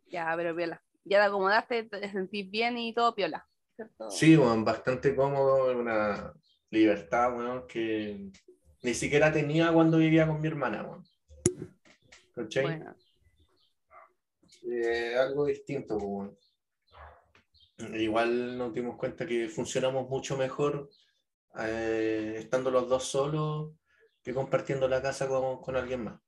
Ya, 0.09 0.33
pero 0.37 0.57
piola. 0.57 0.83
Ya 1.05 1.21
te 1.21 1.25
acomodaste, 1.27 1.85
te 1.85 2.11
sentís 2.11 2.51
bien 2.51 2.79
y 2.79 2.95
todo 2.95 3.15
piola. 3.15 3.47
¿cierto? 3.75 4.11
Sí, 4.11 4.37
weón, 4.37 4.65
bastante 4.65 5.15
cómodo, 5.15 5.79
una 5.79 6.33
libertad, 6.71 7.37
weón, 7.37 7.67
que 7.67 8.31
ni 8.83 8.95
siquiera 8.95 9.31
tenía 9.31 9.71
cuando 9.73 9.99
vivía 9.99 10.27
con 10.27 10.41
mi 10.41 10.49
hermana, 10.49 10.83
weón. 10.83 11.05
¿Cachai? 12.35 12.63
Bueno, 12.65 12.95
Eh, 14.71 15.17
algo 15.17 15.47
distinto, 15.47 15.97
pues. 15.99 16.31
Igual 17.95 18.57
nos 18.59 18.73
dimos 18.75 18.97
cuenta 18.97 19.27
que 19.27 19.49
funcionamos 19.49 20.09
mucho 20.09 20.37
mejor 20.37 20.89
eh, 21.59 22.35
estando 22.39 22.71
los 22.71 22.89
dos 22.89 23.05
solos 23.05 23.73
que 24.23 24.35
compartiendo 24.35 24.89
la 24.89 25.03
casa 25.03 25.29
con, 25.29 25.61
con 25.61 25.77
alguien 25.77 26.05
más. 26.05 26.21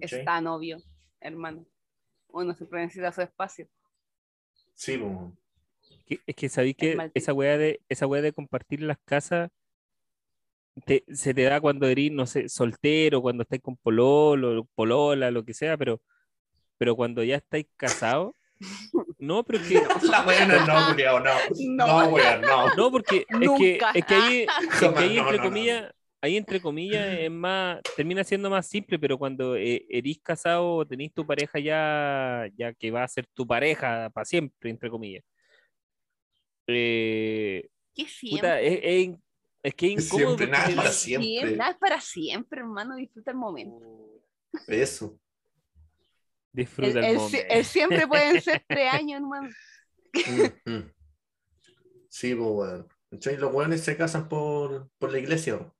es 0.00 0.10
¿Cachai? 0.10 0.24
tan 0.24 0.46
obvio, 0.46 0.78
hermano. 1.20 1.66
Uno 2.28 2.54
siempre 2.54 2.80
necesita 2.80 3.12
su 3.12 3.22
espacio. 3.22 3.68
Sí, 4.74 4.98
pues, 4.98 6.20
Es 6.26 6.36
que 6.36 6.48
sabéis 6.48 6.76
que 6.76 6.96
mal 6.96 7.10
esa 7.14 7.32
weá 7.32 7.58
de, 7.58 7.80
esa 7.88 8.06
weá 8.06 8.22
de 8.22 8.32
compartir 8.32 8.82
las 8.82 8.98
casas 9.04 9.50
te- 10.84 11.04
se 11.12 11.34
te 11.34 11.42
da 11.44 11.60
cuando 11.60 11.86
eres, 11.86 12.12
no 12.12 12.26
sé, 12.26 12.48
soltero, 12.48 13.22
cuando 13.22 13.42
estáis 13.42 13.62
con 13.62 13.76
pololo, 13.76 14.66
polola, 14.74 15.30
lo 15.30 15.44
que 15.44 15.54
sea, 15.54 15.76
pero, 15.76 16.02
pero 16.78 16.96
cuando 16.96 17.22
ya 17.24 17.36
estáis 17.36 17.66
casados, 17.76 18.34
no, 19.18 19.44
pero 19.44 19.58
es 19.62 19.68
que, 19.68 19.74
La 20.10 20.26
weona 20.26 20.66
no, 20.66 20.92
culiao, 20.92 21.20
no. 21.20 21.30
No. 21.68 21.86
No, 21.86 22.08
weón, 22.08 22.40
no. 22.42 22.74
no, 22.74 22.90
porque 22.90 23.26
es 23.28 23.50
que, 23.58 23.78
es 23.94 24.04
que 24.04 24.14
ahí, 24.14 24.46
es 24.72 24.78
que 24.80 24.86
ahí 24.96 25.16
no, 25.16 25.22
entre 25.22 25.36
no, 25.38 25.42
no. 25.42 25.42
comillas, 25.42 25.92
ahí 26.22 26.36
entre 26.36 26.60
comillas 26.60 27.18
es 27.18 27.30
más, 27.30 27.80
termina 27.96 28.24
siendo 28.24 28.48
más 28.50 28.66
simple, 28.66 28.98
pero 28.98 29.18
cuando 29.18 29.56
eh, 29.56 29.84
erís 29.90 30.20
casado 30.22 30.76
o 30.76 30.86
tenéis 30.86 31.12
tu 31.12 31.26
pareja 31.26 31.58
ya, 31.58 32.48
ya 32.56 32.72
que 32.72 32.90
va 32.90 33.04
a 33.04 33.08
ser 33.08 33.26
tu 33.34 33.46
pareja 33.46 34.10
para 34.10 34.24
siempre, 34.24 34.70
entre 34.70 34.90
comillas. 34.90 35.22
Eh, 36.66 37.68
¿Qué 37.94 38.06
siempre? 38.08 38.38
Puta, 38.40 38.60
es, 38.60 38.80
es- 38.82 39.16
es 39.62 39.74
que 39.74 39.86
es 39.86 40.04
incómodo. 40.04 40.36
Siempre, 40.36 40.46
nada 40.46 40.66
te 40.68 40.76
para 40.76 40.90
siempre. 40.92 41.28
Siempre, 41.28 41.56
nada 41.56 41.70
es 41.72 41.76
para 41.78 42.00
siempre, 42.00 42.60
hermano. 42.60 42.94
Disfruta 42.96 43.32
el 43.32 43.36
momento. 43.36 43.84
Eso. 44.68 45.18
El, 46.56 46.64
Disfruta 46.64 46.98
el, 47.00 47.04
el 47.04 47.10
si- 47.12 47.16
momento. 47.18 47.46
el 47.54 47.64
siempre 47.64 48.06
pueden 48.08 48.40
ser 48.42 48.64
tres 48.66 48.92
años, 48.92 49.20
hermano. 49.20 49.48
Sí, 52.08 52.34
pues, 52.34 52.48
weón. 52.50 52.88
¿Cachai? 53.10 53.36
Los 53.36 53.52
weones 53.54 53.82
se 53.82 53.96
casan 53.96 54.28
por, 54.28 54.88
por 54.98 55.12
la 55.12 55.18
iglesia. 55.18 55.72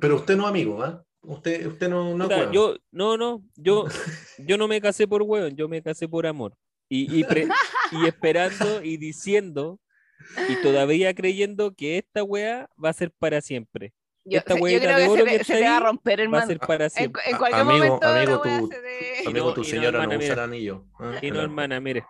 Pero 0.00 0.16
usted 0.16 0.36
no 0.36 0.44
es 0.44 0.48
amigo, 0.50 0.82
¿ah? 0.82 1.04
Usted, 1.22 1.66
usted 1.66 1.88
no, 1.88 2.16
no 2.16 2.24
es 2.24 2.30
Puta, 2.30 2.52
yo, 2.52 2.76
no, 2.90 3.16
no, 3.16 3.42
yo, 3.56 3.84
yo 4.38 4.56
no 4.58 4.66
me 4.68 4.80
casé 4.80 5.06
por 5.06 5.22
hueón, 5.22 5.56
yo 5.56 5.68
me 5.68 5.82
casé 5.82 6.08
por 6.08 6.26
amor. 6.26 6.56
Y, 6.88 7.20
y, 7.20 7.24
pre- 7.24 7.48
y 7.92 8.06
esperando 8.06 8.82
y 8.82 8.96
diciendo 8.96 9.80
y 10.48 10.60
todavía 10.62 11.14
creyendo 11.14 11.74
que 11.74 11.98
esta 11.98 12.22
wea 12.22 12.68
va 12.82 12.90
a 12.90 12.92
ser 12.92 13.12
para 13.12 13.40
siempre. 13.40 13.92
Yo, 14.24 14.38
Esta 14.38 14.54
yo 14.54 14.60
creo 14.60 14.78
de 14.78 14.80
que 15.04 15.08
oro 15.08 15.16
se, 15.16 15.24
que 15.24 15.30
te, 15.30 15.34
está 15.42 15.54
se 15.54 15.60
te 15.60 15.68
va 15.68 15.76
a 15.76 15.80
romper, 15.80 16.18
Va 16.18 16.20
a 16.20 16.24
hermano. 16.24 16.46
ser 16.46 16.58
para 16.60 16.84
En, 16.84 16.90
siempre. 16.90 17.22
en 17.26 17.34
A- 17.34 17.38
cualquier 17.38 17.60
amigo- 17.62 17.84
momento 17.84 18.06
amigo, 18.06 18.42
Y 18.44 19.26
Amigo, 19.26 19.46
no- 19.48 19.54
tu 19.54 19.60
y 19.62 19.64
no, 19.64 19.70
señora 19.70 19.98
no, 19.98 20.02
hermana, 20.04 20.18
usa 20.18 20.18
mira. 20.18 20.32
el 20.34 20.40
anillo. 20.50 20.84
¿ah? 21.00 21.12
Y 21.20 21.26
no, 21.26 21.32
Claro. 21.34 21.42
hermana, 21.42 21.80
mire. 21.80 22.06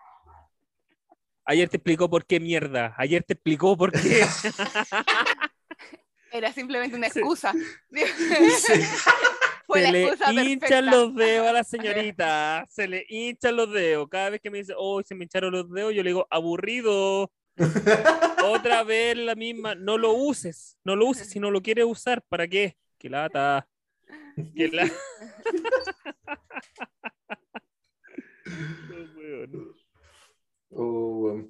Ayer 1.45 1.69
te 1.69 1.77
explicó 1.79 2.09
por 2.11 2.25
qué 2.27 2.39
mierda. 2.39 2.95
Ayer 2.99 3.25
te 3.25 3.33
explicó 3.33 3.77
por 3.77 3.91
qué. 3.93 3.99
Era 6.31 6.53
simplemente 6.53 6.97
una 6.97 7.09
excusa. 7.09 7.53
Sí. 7.53 7.61
Fue 9.67 9.81
se 9.81 9.87
la 9.87 9.93
le 9.93 10.03
excusa 10.05 10.33
hinchan 10.33 10.59
perfecta. 10.61 10.81
los 10.83 11.15
dedos 11.15 11.47
a 11.49 11.53
la 11.53 11.65
señorita. 11.65 12.67
Se 12.71 12.89
le 12.89 13.05
hinchan 13.09 13.57
los 13.57 13.73
dedos. 13.73 14.09
Cada 14.11 14.31
vez 14.31 14.41
que 14.41 14.51
me 14.51 14.59
dice, 14.59 14.75
oh, 14.77 15.03
se 15.03 15.15
me 15.15 15.25
hincharon 15.25 15.53
los 15.53 15.71
dedos, 15.71 15.95
yo 15.95 16.03
le 16.03 16.11
digo, 16.11 16.27
aburrido. 16.31 17.31
Otra 18.45 18.83
vez 18.85 19.17
la 19.17 19.35
misma. 19.35 19.75
No 19.75 19.99
lo 19.99 20.13
uses. 20.15 20.79
No 20.85 20.97
lo 20.97 21.07
uses 21.07 21.29
si 21.29 21.39
no 21.41 21.51
lo 21.51 21.61
quieres 21.63 21.85
usar. 21.87 22.23
¿Para 22.23 22.49
qué? 22.49 22.77
Que 22.99 23.09
lata. 23.11 23.69
Que 24.55 24.69
la... 24.69 24.85
No, 28.45 28.97
weón. 29.17 29.75
Oh. 30.71 31.43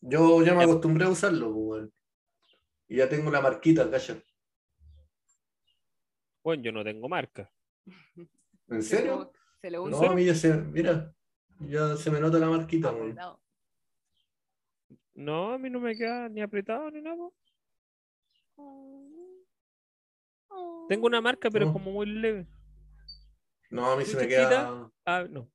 Yo 0.00 0.42
ya 0.42 0.54
me 0.54 0.64
acostumbré 0.64 1.04
a 1.06 1.10
usarlo, 1.10 1.52
pues. 1.54 1.88
Y 2.88 2.96
ya 2.96 3.08
tengo 3.08 3.30
la 3.30 3.40
marquita, 3.40 3.90
calla. 3.90 4.22
Bueno, 6.42 6.62
yo 6.62 6.72
no 6.72 6.82
tengo 6.84 7.08
marca. 7.08 7.50
¿En 8.68 8.82
Se 8.82 8.96
serio? 8.96 9.16
lo- 9.16 9.32
Se 9.60 9.70
lo 9.70 9.88
No, 9.88 9.98
usa. 9.98 10.10
a 10.10 10.14
mí 10.14 10.24
ya 10.24 10.34
se, 10.34 10.52
mira, 10.54 11.14
ya 11.60 11.96
se 11.96 12.10
me 12.10 12.18
nota 12.20 12.38
la 12.38 12.48
marquita, 12.48 12.88
apretado. 12.90 13.40
No, 15.22 15.52
a 15.52 15.58
mí 15.58 15.70
no 15.70 15.78
me 15.78 15.94
queda 15.96 16.28
ni 16.28 16.42
apretado 16.42 16.90
ni 16.90 17.00
nada. 17.00 17.28
Tengo 20.88 21.06
una 21.06 21.20
marca, 21.20 21.48
pero 21.48 21.66
es 21.66 21.68
No. 21.68 21.74
como 21.74 21.92
muy 21.92 22.06
leve. 22.06 22.44
No, 23.70 23.92
a 23.92 23.96
mí 23.96 24.04
se 24.04 24.16
me 24.16 24.22
¿Chiquita? 24.22 24.48
queda. 24.48 24.90
Ah, 25.06 25.24
no. 25.30 25.48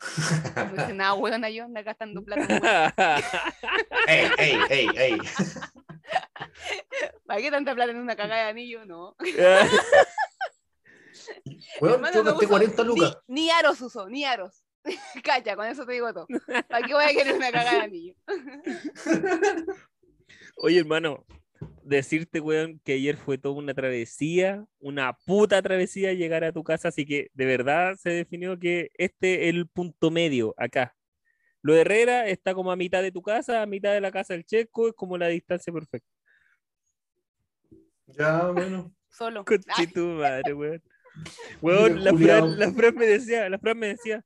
dice 0.76 0.94
nada, 0.94 1.12
weón, 1.14 1.44
yo 1.52 1.64
anda 1.64 1.82
gastando 1.82 2.24
plata. 2.24 2.40
¡Ey, 4.08 4.30
ey, 4.38 4.58
ey, 4.70 4.88
ey! 4.96 5.18
¿Para 7.26 7.40
qué 7.40 7.50
tanta 7.50 7.74
plata 7.74 7.90
en 7.92 7.98
una 7.98 8.16
cagada 8.16 8.44
de 8.44 8.48
anillo? 8.48 8.86
No. 8.86 9.14
Weón, 11.80 12.02
yo 12.14 12.18
no 12.24 12.24
gasté 12.24 12.46
uso 12.46 12.48
40 12.48 12.82
lucas. 12.82 13.18
Ni, 13.28 13.42
ni 13.42 13.50
aros 13.50 13.78
uso, 13.82 14.08
ni 14.08 14.24
aros. 14.24 14.64
Cacha, 15.24 15.56
con 15.56 15.66
eso 15.66 15.84
te 15.84 15.92
digo 15.92 16.12
todo. 16.12 16.26
¿Para 16.68 16.86
qué 16.86 16.94
voy 16.94 17.04
a 17.04 17.08
querer 17.08 17.34
una 17.36 17.50
cagada 17.50 17.78
de 17.78 17.84
anillo? 17.84 18.14
Oye, 20.56 20.78
hermano, 20.78 21.24
decirte, 21.82 22.40
weón, 22.40 22.80
que 22.84 22.94
ayer 22.94 23.16
fue 23.16 23.38
toda 23.38 23.54
una 23.54 23.74
travesía, 23.74 24.64
una 24.78 25.16
puta 25.26 25.60
travesía 25.62 26.12
llegar 26.12 26.44
a 26.44 26.52
tu 26.52 26.62
casa, 26.64 26.88
así 26.88 27.06
que 27.06 27.30
de 27.34 27.44
verdad 27.46 27.96
se 27.96 28.10
definió 28.10 28.58
que 28.58 28.90
este 28.94 29.48
es 29.48 29.54
el 29.54 29.68
punto 29.68 30.10
medio 30.10 30.54
acá. 30.56 30.94
Lo 31.62 31.74
de 31.74 31.82
Herrera 31.82 32.26
está 32.26 32.54
como 32.54 32.72
a 32.72 32.76
mitad 32.76 33.02
de 33.02 33.12
tu 33.12 33.22
casa, 33.22 33.62
a 33.62 33.66
mitad 33.66 33.92
de 33.92 34.00
la 34.00 34.10
casa 34.10 34.32
del 34.34 34.44
Checo, 34.44 34.88
es 34.88 34.94
como 34.94 35.18
la 35.18 35.28
distancia 35.28 35.72
perfecta. 35.72 36.08
Ya, 38.06 38.48
bueno. 38.48 38.92
Solo. 39.08 39.44
Conche 39.44 39.86
tu 39.92 40.00
madre, 40.00 40.54
weón. 40.54 40.82
Weón, 41.60 42.04
la. 42.04 42.14
Fran, 42.14 42.58
la 42.58 42.72
Fran 42.72 42.94
me 42.94 43.06
decía, 43.06 43.48
la 43.48 43.58
Fran 43.58 43.78
me 43.78 43.88
decía, 43.88 44.24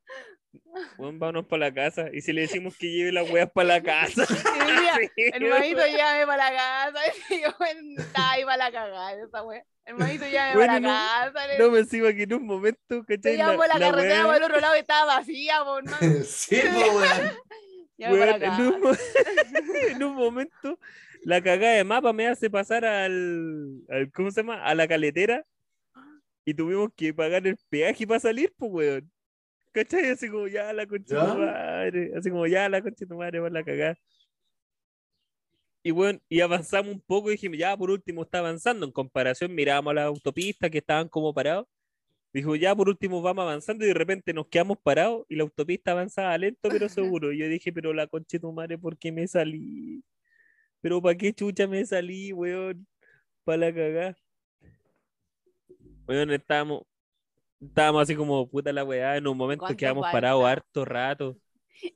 weón, 0.98 1.18
vámonos 1.18 1.46
para 1.46 1.66
la 1.68 1.74
casa. 1.74 2.08
Y 2.12 2.20
si 2.20 2.32
le 2.32 2.42
decimos 2.42 2.76
que 2.76 2.90
lleve 2.90 3.12
las 3.12 3.30
weas 3.30 3.50
para 3.50 3.68
la 3.68 3.82
casa. 3.82 4.24
Y 4.54 4.72
decía, 4.72 4.94
Sí, 5.16 5.22
hermanito, 5.32 5.86
llévame 5.86 6.26
para 6.26 6.50
la 6.50 6.56
casa. 6.56 7.00
Y 7.30 7.40
yo 7.42 8.02
estaba 8.02 8.30
ahí 8.32 8.44
para 8.44 8.56
la 8.56 8.72
cagada 8.72 9.12
esa 9.14 9.42
wea. 9.42 9.64
Hermanito, 9.86 10.24
llévame 10.26 10.54
Bueno, 10.54 10.66
para 10.68 10.80
no- 10.80 10.88
la 10.88 11.32
casa. 11.32 11.58
No 11.58 11.70
me 11.70 11.78
encima 11.80 12.12
que 12.12 12.22
en 12.22 12.34
un 12.34 12.46
momento, 12.46 13.04
¿cachai? 13.06 13.36
llevamos 13.36 13.66
la, 13.68 13.78
la 13.78 13.90
carretera 13.90 14.20
wea- 14.20 14.26
por 14.26 14.36
el 14.36 14.42
otro 14.44 14.60
lado 14.60 14.76
y 14.76 14.80
estaba 14.80 15.16
vacía, 15.16 15.64
por 15.64 15.84
no. 15.84 15.96
sí, 16.24 16.60
po, 16.72 16.96
weón. 16.96 17.32
La 17.96 18.08
en, 18.36 18.60
un, 18.60 18.96
en 19.88 20.02
un 20.02 20.14
momento, 20.16 20.78
la 21.22 21.40
cagada 21.40 21.74
de 21.74 21.84
mapa 21.84 22.12
me 22.12 22.26
hace 22.26 22.50
pasar 22.50 22.84
al, 22.84 23.82
al- 23.88 24.10
¿cómo 24.12 24.30
se 24.32 24.40
llama? 24.40 24.64
A 24.64 24.74
la 24.74 24.88
caletera 24.88 25.44
y 26.44 26.54
tuvimos 26.54 26.90
que 26.96 27.14
pagar 27.14 27.46
el 27.46 27.56
peaje 27.68 28.06
para 28.06 28.20
salir, 28.20 28.52
pues, 28.58 28.70
weón. 28.72 29.10
¿Cachai? 29.74 30.10
Así 30.10 30.30
como 30.30 30.46
ya 30.46 30.72
la 30.72 30.86
concha 30.86 31.16
de 31.16 31.20
¿Ya? 31.20 31.32
tu 31.32 31.38
madre, 31.40 32.12
así 32.16 32.30
como 32.30 32.46
ya 32.46 32.68
la 32.68 32.80
concha 32.80 33.04
de 33.04 33.06
tu 33.06 33.16
madre, 33.16 33.40
por 33.40 33.52
la 33.52 33.64
cagada. 33.64 33.96
Y 35.82 35.90
bueno, 35.90 36.20
y 36.28 36.40
avanzamos 36.40 36.94
un 36.94 37.00
poco 37.00 37.28
y 37.28 37.32
dijimos, 37.32 37.58
ya 37.58 37.76
por 37.76 37.90
último 37.90 38.22
está 38.22 38.38
avanzando. 38.38 38.86
En 38.86 38.92
comparación, 38.92 39.54
mirábamos 39.54 39.90
a 39.90 39.94
las 39.94 40.04
autopistas 40.06 40.70
que 40.70 40.78
estaban 40.78 41.08
como 41.08 41.34
parados. 41.34 41.66
Dijo, 42.32 42.56
ya 42.56 42.74
por 42.74 42.88
último 42.88 43.20
vamos 43.20 43.42
avanzando 43.42 43.84
y 43.84 43.88
de 43.88 43.94
repente 43.94 44.32
nos 44.32 44.48
quedamos 44.48 44.78
parados 44.82 45.26
y 45.28 45.36
la 45.36 45.42
autopista 45.44 45.92
avanzaba 45.92 46.38
lento 46.38 46.68
pero 46.70 46.88
seguro. 47.20 47.32
Y 47.32 47.38
yo 47.38 47.48
dije, 47.48 47.72
pero 47.72 47.92
la 47.92 48.06
concha 48.06 48.38
de 48.38 48.40
tu 48.40 48.52
madre, 48.52 48.78
¿por 48.78 48.96
qué 48.96 49.12
me 49.12 49.26
salí? 49.28 50.04
Pero 50.80 51.02
¿para 51.02 51.16
qué 51.16 51.32
chucha 51.32 51.66
me 51.66 51.84
salí, 51.84 52.32
weón? 52.32 52.86
Para 53.44 53.58
la 53.58 53.74
cagada. 53.74 54.16
Weón, 56.06 56.30
estábamos, 56.30 56.82
estábamos 57.66 58.02
así 58.02 58.14
como 58.16 58.48
puta 58.48 58.72
la 58.72 58.84
weá. 58.84 59.16
En 59.16 59.26
un 59.26 59.36
momento 59.36 59.60
¿Cuánto 59.62 59.76
quedamos 59.76 60.06
parados 60.10 60.44
harto 60.44 60.84
rato. 60.84 61.36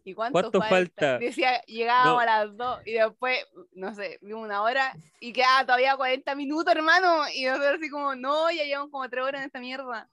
¿Y 0.05 0.13
cuánto, 0.13 0.33
¿Cuánto 0.33 0.61
falta? 0.61 1.19
Decía, 1.19 1.63
llegábamos 1.63 2.15
No. 2.15 2.19
a 2.21 2.27
las 2.27 2.57
2 2.57 2.81
y 2.85 2.93
después, 2.93 3.39
no 3.73 3.95
sé, 3.95 4.19
vimos 4.21 4.45
una 4.45 4.63
hora 4.63 4.93
y 5.21 5.33
quedaba 5.33 5.65
todavía 5.65 5.97
40 5.97 6.35
minutos, 6.35 6.75
hermano. 6.75 7.23
Y 7.35 7.45
nosotros 7.45 7.77
así 7.79 7.89
como, 7.89 8.15
no, 8.15 8.51
ya 8.51 8.65
llevamos 8.65 8.91
como 8.91 9.09
3 9.09 9.25
horas 9.25 9.41
en 9.41 9.47
esta 9.47 9.61
mierda. 9.61 10.11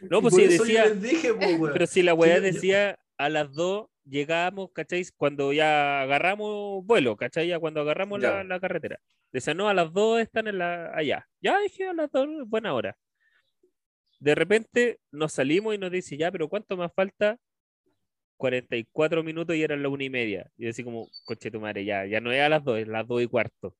No, 0.00 0.22
pues 0.22 0.34
yo 0.36 0.48
decía, 0.48 0.88
dije, 0.90 1.30
weón. 1.32 1.70
pero 1.72 1.86
si 1.86 2.02
la 2.02 2.14
weá 2.14 2.36
yo- 2.36 2.42
decía 2.42 2.98
a 3.18 3.28
las 3.28 3.52
2 3.52 3.86
llegábamos, 4.04 4.70
¿cachai? 4.72 5.04
Cuando 5.16 5.52
ya 5.52 6.02
agarramos 6.02 6.84
vuelo, 6.84 7.16
¿cachai? 7.16 7.48
Ya 7.48 7.58
cuando 7.60 7.80
agarramos 7.82 8.20
la, 8.20 8.42
la 8.44 8.58
carretera. 8.60 8.98
Decía, 9.30 9.52
no, 9.54 9.68
a 9.68 9.74
las 9.74 9.92
2 9.92 10.20
están 10.20 10.46
en 10.48 10.58
la, 10.58 10.90
allá. 10.94 11.28
Ya 11.40 11.58
dije 11.60 11.88
a 11.88 11.92
las 11.92 12.10
2, 12.10 12.48
buena 12.48 12.72
hora. 12.74 12.96
De 14.22 14.36
repente 14.36 15.00
nos 15.10 15.32
salimos 15.32 15.74
y 15.74 15.78
nos 15.78 15.90
dice, 15.90 16.16
ya, 16.16 16.30
pero 16.30 16.48
¿cuánto 16.48 16.76
más 16.76 16.92
falta? 16.94 17.38
44 18.36 19.24
minutos 19.24 19.56
y 19.56 19.64
eran 19.64 19.82
las 19.82 19.90
una 19.90 20.04
y 20.04 20.10
media. 20.10 20.48
Y 20.56 20.68
así 20.68 20.84
como, 20.84 21.08
coche 21.24 21.50
tu 21.50 21.58
madre, 21.58 21.84
ya, 21.84 22.06
ya 22.06 22.20
no 22.20 22.30
es 22.30 22.40
a 22.40 22.48
las 22.48 22.62
2, 22.62 22.78
es 22.78 22.86
las 22.86 23.04
2 23.08 23.22
y 23.22 23.26
cuarto. 23.26 23.74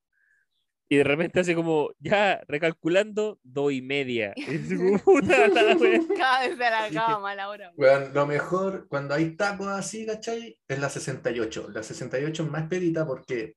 Y 0.88 0.97
de 0.97 1.05
repente 1.05 1.38
así 1.38 1.55
como, 1.55 1.93
ya, 2.01 2.43
recalculando, 2.49 3.38
2 3.45 3.72
y 3.72 3.82
media. 3.82 4.32
Y 4.36 4.57
así 4.57 4.76
como, 4.76 4.99
puta 5.05 5.47
la 5.47 5.76
wea. 5.76 6.01
Cada 6.18 6.49
vez 6.49 6.57
se 6.57 6.64
alargaba 6.64 7.34
la 7.36 7.49
hora. 7.49 7.72
Weón, 7.76 8.12
lo 8.12 8.26
mejor, 8.26 8.88
cuando 8.88 9.14
hay 9.14 9.36
tacos 9.36 9.68
así, 9.68 10.05
¿cachai? 10.07 10.59
Es 10.66 10.80
la 10.80 10.88
68. 10.88 11.68
La 11.72 11.84
68 11.84 12.43
es 12.43 12.51
más 12.51 12.66
pedita 12.66 13.07
porque 13.07 13.55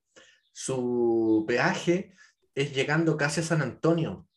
su 0.54 1.46
peaje 1.48 2.14
es 2.54 2.76
llegando 2.76 3.18
casi 3.18 3.40
a 3.40 3.44
San 3.44 3.64
Antonio. 3.64 4.28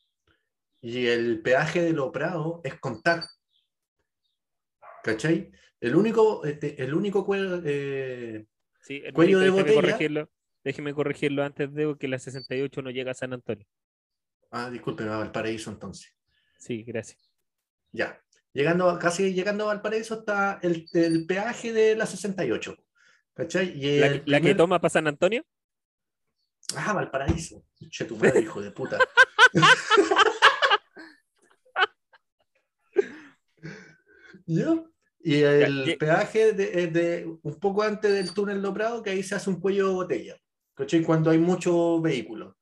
Y 0.81 1.07
el 1.07 1.41
peaje 1.43 1.83
de 1.83 1.93
Lo 1.93 2.13
Prado 2.13 2.61
es 2.65 2.79
con 2.79 3.03
TAC. 3.03 3.29
¿Cachai? 5.03 5.51
El 5.81 5.97
único, 5.97 6.45
este, 6.45 6.83
el 6.83 6.95
único 6.95 7.27
eh, 7.35 8.47
Sí, 8.81 9.03
Cuello 9.13 9.39
de 9.39 9.47
déjeme 9.47 9.63
botella. 9.63 9.81
corregirlo. 9.81 10.31
Déjeme 10.65 10.95
corregirlo 10.95 11.45
antes 11.45 11.73
de 11.73 11.97
que 11.99 12.09
la 12.09 12.19
68 12.19 12.83
no 12.83 12.91
llega 12.91 13.13
a 13.13 13.15
San 13.15 13.33
Antonio. 13.33 13.67
Ah, 14.51 14.71
disculpe, 14.71 15.05
a 15.05 15.17
Valparaíso 15.19 15.71
entonces. 15.71 16.15
Sí, 16.59 16.83
gracias. 16.83 17.31
Ya. 17.93 18.21
Llegando, 18.53 18.99
casi 18.99 19.35
llegando 19.35 19.65
a 19.65 19.69
Valparaíso 19.69 20.21
está 20.21 20.59
el, 20.63 20.87
el 20.93 21.27
peaje 21.27 21.73
de 21.73 21.97
la 21.97 22.07
68. 22.07 22.77
¿Cachai? 23.35 23.69
Y 23.79 24.01
¿La, 24.27 24.41
que 24.41 24.55
toma 24.55 24.81
para 24.81 24.91
San 24.91 25.07
Antonio? 25.07 25.45
Ah, 26.75 26.93
Valparaíso. 26.93 27.65
Che, 27.89 28.05
tu 28.05 28.17
madre, 28.17 28.41
hijo 28.43 28.61
de 28.61 28.73
puta. 28.73 28.99
¿Ya? 34.49 34.83
Y 35.21 35.43
el 35.43 35.97
peaje 35.99 36.53
de, 36.55 36.83
es 36.85 36.93
de 36.93 37.39
un 37.43 37.55
poco 37.61 37.83
antes 37.83 38.13
del 38.13 38.33
túnel 38.33 38.63
Lo 38.63 38.73
Prado, 38.73 39.03
que 39.03 39.11
ahí 39.11 39.23
se 39.23 39.35
hace 39.35 39.51
un 39.51 39.61
cuello 39.61 39.89
de 39.89 39.95
botella. 39.95 40.37
¿Cachai? 40.75 41.03
Cuando 41.03 41.31
hay 41.31 41.39
muchos 41.39 42.01
vehículos. 42.01 42.55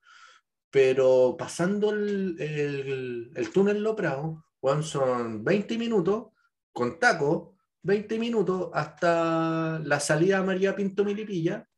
Pero 0.70 1.36
pasando 1.38 1.90
el, 1.90 2.36
el- 2.40 3.30
el 3.34 3.50
túnel 3.50 3.82
Lo 3.82 3.94
Prado, 3.94 4.44
weón, 4.60 4.82
son 4.82 5.44
20 5.44 5.78
minutos 5.78 6.28
con 6.72 6.98
taco, 6.98 7.56
20 7.82 8.18
minutos 8.18 8.70
hasta 8.74 9.78
la 9.84 10.00
salida 10.00 10.38
a 10.38 10.42
María 10.42 10.74
Pinto 10.74 11.04
Milipilla, 11.04 11.68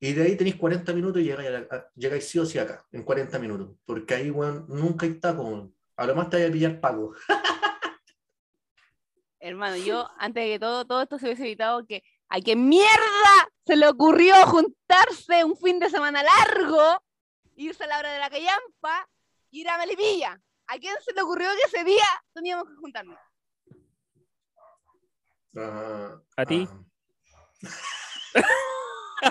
y 0.00 0.12
de 0.12 0.22
ahí 0.22 0.36
tenéis 0.36 0.56
40 0.56 0.92
minutos 0.94 1.20
y 1.20 1.24
llegáis, 1.24 1.48
a 1.48 1.52
la- 1.52 1.66
a- 1.70 1.90
llegáis 1.96 2.24
sí 2.28 2.38
o 2.38 2.46
sí 2.46 2.58
acá, 2.58 2.86
en 2.92 3.02
40 3.02 3.38
minutos. 3.40 3.76
Porque 3.84 4.14
ahí, 4.14 4.30
weón, 4.30 4.66
nunca 4.68 5.04
hay 5.06 5.14
taco. 5.14 5.72
A 5.96 6.06
lo 6.06 6.14
más 6.14 6.30
te 6.30 6.36
voy 6.36 6.46
a 6.46 6.52
pillar 6.52 6.80
pago. 6.80 7.14
Hermano, 9.40 9.76
yo, 9.76 10.08
antes 10.18 10.44
de 10.44 10.50
que 10.50 10.58
todo, 10.58 10.84
todo 10.86 11.02
esto 11.02 11.18
se 11.18 11.26
hubiese 11.26 11.44
evitado, 11.44 11.86
que 11.86 12.02
a 12.28 12.40
qué 12.40 12.56
mierda 12.56 13.50
se 13.64 13.76
le 13.76 13.88
ocurrió 13.88 14.34
juntarse 14.46 15.44
un 15.44 15.56
fin 15.56 15.78
de 15.78 15.90
semana 15.90 16.22
largo, 16.22 17.02
irse 17.56 17.84
a 17.84 17.86
la 17.86 17.98
hora 17.98 18.12
de 18.12 18.18
la 18.18 18.30
callampa, 18.30 19.08
ir 19.50 19.68
a 19.68 19.78
Melipilla. 19.78 20.40
¿A 20.66 20.78
quién 20.78 20.94
se 21.02 21.14
le 21.14 21.22
ocurrió 21.22 21.48
que 21.52 21.76
ese 21.76 21.84
día 21.84 22.04
teníamos 22.34 22.68
que 22.68 22.74
juntarnos? 22.76 23.18
Ah, 25.56 26.20
¿A 26.36 26.44
ti? 26.44 26.68
ah. 26.68 28.42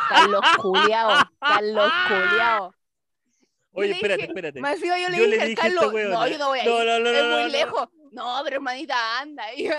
Carlos 0.10 0.42
Juliao, 0.58 1.30
Carlos 1.40 1.92
Juliao. 2.08 2.74
Yo 3.78 3.82
Oye, 3.82 3.90
le 3.90 3.96
espérate, 3.96 4.24
espérate. 4.24 4.60
Más 4.60 4.80
yo 4.80 4.88
le 4.88 5.02
Yo 5.04 5.10
le 5.10 5.38
dije 5.38 5.42
al 5.44 5.50
dije 5.50 5.62
a 5.62 5.68
esta 5.68 5.80
Carlos, 5.80 5.94
weona, 5.94 6.16
no, 6.16 6.28
yo 6.28 6.38
no 6.40 6.48
voy 6.48 6.60
a 6.60 6.64
ir, 6.64 6.70
no, 6.70 6.84
no, 6.84 7.00
no, 7.00 7.10
es 7.10 7.24
no, 7.24 7.30
muy 7.30 7.38
no, 7.38 7.44
no. 7.44 7.48
lejos. 7.50 7.90
No, 8.18 8.42
pero 8.44 8.56
hermanita, 8.56 9.22
anda. 9.22 9.44
Y 9.56 9.66
yo, 9.66 9.74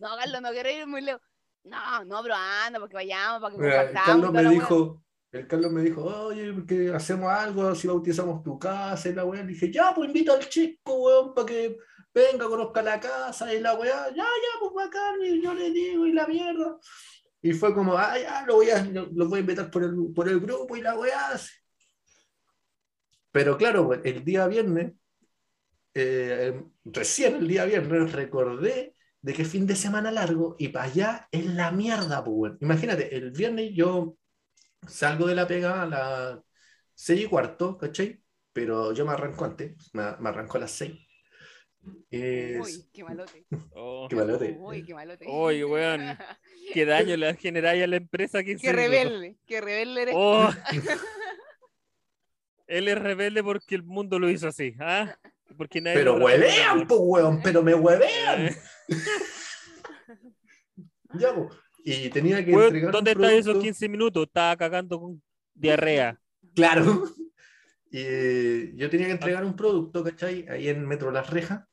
no, 0.00 0.16
Carlos, 0.16 0.42
no 0.42 0.50
quiero 0.50 0.68
ir 0.68 0.86
muy 0.86 1.00
lejos. 1.00 1.22
No, 1.62 2.04
no, 2.04 2.22
pero 2.22 2.34
anda, 2.34 2.80
porque 2.80 2.96
vayamos, 2.96 3.40
para 3.40 3.54
que 3.54 3.60
Mira, 3.60 3.82
el 3.82 3.86
compartamos. 3.88 4.24
Carlos 4.24 4.32
me 4.32 4.50
dijo, 4.50 5.04
el 5.30 5.46
Carlos 5.46 5.72
me 5.72 5.82
dijo, 5.82 6.02
oye, 6.02 6.66
que 6.66 6.92
hacemos 6.92 7.30
algo, 7.30 7.72
si 7.76 7.86
bautizamos 7.86 8.42
tu 8.42 8.58
casa 8.58 9.08
y 9.08 9.14
la 9.14 9.24
weá. 9.24 9.44
Dije, 9.44 9.70
ya, 9.70 9.94
pues 9.94 10.08
invito 10.08 10.32
al 10.32 10.48
chico, 10.48 10.94
weón, 10.94 11.32
para 11.32 11.46
que 11.46 11.78
venga, 12.12 12.48
conozca 12.48 12.82
la 12.82 12.98
casa 12.98 13.54
y 13.54 13.60
la 13.60 13.74
weá. 13.74 14.08
Ya, 14.08 14.24
ya, 14.24 14.58
pues 14.58 14.72
bacán, 14.74 15.22
y 15.22 15.40
yo 15.40 15.54
le 15.54 15.70
digo, 15.70 16.06
y 16.06 16.12
la 16.12 16.26
mierda. 16.26 16.78
Y 17.42 17.52
fue 17.52 17.72
como, 17.72 17.96
ah, 17.96 18.18
ya, 18.18 18.44
lo 18.44 18.56
voy 18.56 18.70
a, 18.70 18.82
lo, 18.82 19.06
lo 19.12 19.28
voy 19.28 19.38
a 19.38 19.40
invitar 19.40 19.70
por 19.70 19.84
el, 19.84 19.94
por 20.12 20.28
el 20.28 20.40
grupo 20.40 20.76
y 20.76 20.80
la 20.80 20.98
weá. 20.98 21.38
Pero 23.30 23.56
claro, 23.56 23.86
pues, 23.86 24.00
el 24.02 24.24
día 24.24 24.48
viernes, 24.48 24.94
eh, 25.94 26.62
recién 26.84 27.36
el 27.36 27.48
día 27.48 27.64
viernes, 27.64 28.12
recordé 28.12 28.94
de 29.22 29.32
que 29.34 29.44
fin 29.44 29.66
de 29.66 29.76
semana 29.76 30.10
largo 30.10 30.56
y 30.58 30.68
para 30.68 30.86
allá 30.86 31.28
es 31.30 31.44
la 31.46 31.70
mierda, 31.72 32.24
pues, 32.24 32.34
weón. 32.36 32.58
Imagínate, 32.60 33.14
el 33.16 33.30
viernes 33.32 33.72
yo 33.74 34.16
salgo 34.86 35.26
de 35.26 35.34
la 35.34 35.46
pega 35.46 35.82
a 35.82 35.86
las 35.86 36.38
seis 36.94 37.22
y 37.24 37.26
cuarto, 37.26 37.76
¿cachai? 37.76 38.22
Pero 38.52 38.92
yo 38.92 39.04
me 39.06 39.12
arranco 39.12 39.44
antes, 39.44 39.90
me, 39.92 40.02
me 40.18 40.28
arranco 40.28 40.56
a 40.56 40.60
las 40.60 40.70
seis. 40.72 40.98
Es- 42.10 42.60
Uy, 42.60 42.90
qué 42.92 43.04
malote. 43.04 43.46
Oh, 43.72 44.06
Qué 44.08 44.16
malote. 44.16 44.56
Uy, 44.58 44.84
qué 44.84 44.94
malote. 44.94 45.26
Uy, 45.28 45.64
weón. 45.64 46.02
qué 46.72 46.84
daño 46.84 47.16
le 47.16 47.34
generáis 47.36 47.82
a 47.84 47.86
la 47.86 47.96
empresa 47.96 48.42
que 48.44 48.56
Qué 48.56 48.72
rebelde, 48.72 49.36
qué 49.46 49.60
rebelde 49.60 50.02
eres. 50.02 50.14
Oh. 50.16 50.50
Él 52.66 52.86
es 52.88 52.98
rebelde 52.98 53.42
porque 53.42 53.74
el 53.74 53.82
mundo 53.82 54.18
lo 54.18 54.30
hizo 54.30 54.48
así, 54.48 54.74
¿ah? 54.78 55.16
Porque 55.56 55.80
nadie 55.80 55.98
Pero 55.98 56.16
huevean, 56.16 56.86
pues, 56.86 57.00
weón, 57.02 57.40
pero 57.42 57.62
me 57.62 57.74
huevean. 57.74 58.46
Eh, 58.46 58.56
Ya, 61.14 61.34
pues. 61.34 61.48
Y 61.84 62.08
tenía 62.10 62.44
que 62.44 62.52
weón, 62.52 62.66
entregar 62.68 62.92
¿Dónde 62.92 63.10
están 63.12 63.30
esos 63.30 63.44
producto- 63.44 63.62
15 63.64 63.88
minutos? 63.88 64.26
Estaba 64.26 64.56
cagando 64.56 65.00
con 65.00 65.22
diarrea. 65.54 66.20
Claro. 66.54 67.04
Y 67.92 68.76
yo 68.76 68.88
tenía 68.88 69.06
que 69.06 69.12
entregar 69.14 69.44
un 69.44 69.56
producto, 69.56 70.04
¿cachai? 70.04 70.46
Ahí 70.48 70.68
en 70.68 70.86
Metro 70.86 71.10
Las 71.10 71.28
Rejas, 71.28 71.64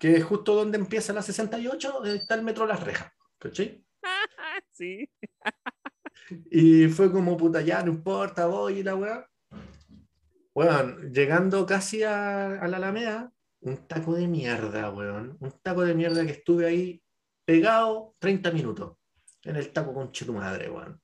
que 0.00 0.16
es 0.16 0.24
justo 0.24 0.56
donde 0.56 0.76
empieza 0.76 1.12
la 1.12 1.22
68, 1.22 2.04
eh, 2.06 2.16
está 2.16 2.34
el 2.34 2.42
Metro 2.42 2.66
Las 2.66 2.82
Rejas, 2.82 3.12
¿cachai? 3.38 3.84
Sí. 4.72 5.08
Y 6.50 6.88
fue 6.88 7.12
como, 7.12 7.36
puta, 7.36 7.60
ya, 7.60 7.84
no 7.84 7.92
importa, 7.92 8.46
voy 8.46 8.78
y 8.78 8.82
la 8.82 8.96
weá. 8.96 9.29
Bueno, 10.54 10.98
llegando 11.12 11.64
casi 11.64 12.02
a, 12.02 12.60
a 12.60 12.68
la 12.68 12.78
Alameda, 12.78 13.32
un 13.60 13.86
taco 13.86 14.14
de 14.14 14.26
mierda, 14.26 14.90
weón. 14.90 15.36
Un 15.40 15.52
taco 15.62 15.82
de 15.82 15.94
mierda 15.94 16.24
que 16.24 16.32
estuve 16.32 16.66
ahí 16.66 17.02
pegado 17.44 18.14
30 18.18 18.50
minutos 18.52 18.96
en 19.42 19.56
el 19.56 19.72
taco 19.72 19.92
con 19.92 20.12
tu 20.12 20.32
madre, 20.32 20.70
weón. 20.70 21.00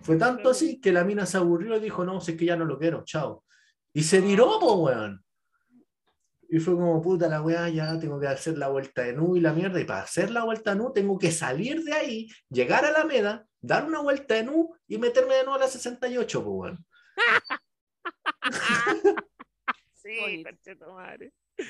Fue 0.00 0.16
tanto 0.16 0.50
así 0.50 0.80
que 0.80 0.92
la 0.92 1.04
mina 1.04 1.26
se 1.26 1.36
aburrió 1.36 1.76
y 1.76 1.80
dijo, 1.80 2.04
no, 2.04 2.20
si 2.20 2.32
es 2.32 2.38
que 2.38 2.46
ya 2.46 2.56
no 2.56 2.64
lo 2.64 2.78
quiero, 2.78 3.04
chao. 3.04 3.44
Y 3.92 4.02
se 4.02 4.20
viró, 4.20 4.58
weón. 4.76 5.24
Y 6.48 6.58
fue 6.58 6.74
como, 6.74 7.00
puta 7.00 7.28
la 7.28 7.42
weá, 7.42 7.68
ya 7.68 7.98
tengo 7.98 8.20
que 8.20 8.28
hacer 8.28 8.58
la 8.58 8.68
vuelta 8.68 9.02
de 9.02 9.12
nu 9.12 9.36
y 9.36 9.40
la 9.40 9.52
mierda. 9.52 9.80
Y 9.80 9.84
para 9.84 10.02
hacer 10.02 10.30
la 10.30 10.44
vuelta 10.44 10.70
de 10.72 10.76
nu 10.76 10.92
tengo 10.92 11.18
que 11.18 11.32
salir 11.32 11.82
de 11.82 11.92
ahí, 11.92 12.28
llegar 12.48 12.84
a 12.84 12.92
la 12.92 13.04
meda, 13.04 13.46
dar 13.60 13.84
una 13.84 14.00
vuelta 14.00 14.34
de 14.34 14.44
nu 14.44 14.74
y 14.86 14.98
meterme 14.98 15.34
de 15.34 15.44
nuevo 15.44 15.56
a 15.56 15.60
la 15.60 15.68
68, 15.68 16.44
po, 16.44 16.50
weón. 16.50 16.84
Sí, 19.94 20.18
Bonito. 20.20 20.50
conchetumare. 20.50 21.32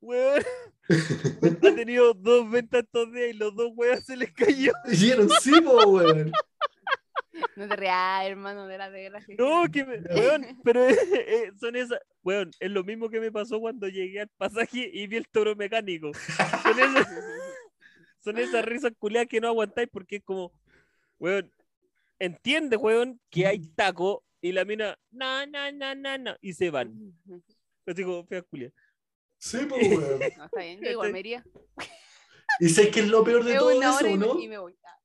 Weón, 0.00 0.42
ha 0.88 1.74
tenido 1.74 2.14
dos 2.14 2.50
ventas 2.50 2.82
estos 2.84 3.12
días 3.12 3.30
y 3.34 3.34
los 3.34 3.54
dos 3.54 3.70
weas 3.76 4.04
se 4.04 4.16
les 4.16 4.32
cayó. 4.32 4.72
Hicieron 4.90 5.28
sí, 5.40 5.52
weón. 5.60 6.32
No 7.56 7.68
te 7.68 7.76
rías, 7.76 8.24
hermano, 8.24 8.66
de 8.66 8.78
la 8.78 8.90
de 8.90 9.10
la 9.10 9.20
que- 9.20 9.34
No, 9.36 9.64
que 9.70 9.84
me, 9.84 9.98
weón, 9.98 10.58
pero 10.64 10.88
eh, 10.88 11.52
son 11.60 11.76
esas, 11.76 11.98
weón, 12.22 12.50
es 12.60 12.70
lo 12.70 12.82
mismo 12.82 13.10
que 13.10 13.20
me 13.20 13.30
pasó 13.30 13.60
cuando 13.60 13.88
llegué 13.88 14.20
al 14.22 14.28
pasaje 14.38 14.90
y 14.92 15.06
vi 15.06 15.16
el 15.16 15.28
toro 15.28 15.54
mecánico. 15.54 16.12
Son 16.62 16.80
esas, 16.80 17.08
son 18.24 18.38
esas 18.38 18.64
risas 18.64 18.92
culiadas 18.98 19.28
que 19.28 19.40
no 19.40 19.48
aguantáis 19.48 19.88
porque 19.92 20.16
es 20.16 20.24
como, 20.24 20.50
weón, 21.18 21.52
entiende, 22.26 22.76
weón, 22.76 23.20
que 23.30 23.46
hay 23.46 23.58
taco 23.74 24.24
y 24.40 24.52
la 24.52 24.64
mina, 24.64 24.96
no, 25.10 25.46
no, 25.46 25.72
no, 25.72 25.94
no, 25.94 26.18
no, 26.18 26.36
y 26.40 26.52
se 26.52 26.70
van. 26.70 26.94
Así 27.86 28.04
como, 28.04 28.24
fea 28.26 28.42
culia. 28.42 28.72
Sí, 29.38 29.58
po, 29.66 29.76
weón. 29.76 30.20
No, 30.38 30.44
está 30.44 30.60
bien, 30.60 30.80
yo 30.80 30.90
igual 30.90 31.12
me 31.12 31.20
iría. 31.20 31.44
¿Y 32.60 32.68
sabes 32.68 32.90
qué 32.90 33.00
es 33.00 33.08
lo 33.08 33.24
peor 33.24 33.44
de 33.44 33.52
Me 33.54 33.58
todo 33.58 33.68
voy 33.70 33.76
una 33.78 33.90
eso, 33.90 33.98
hora 33.98 34.10
y 34.10 34.18
me, 34.18 34.26
no? 34.26 34.38
y 34.40 34.48
me 34.48 34.58
voy. 34.58 34.76
Ah, 34.84 34.98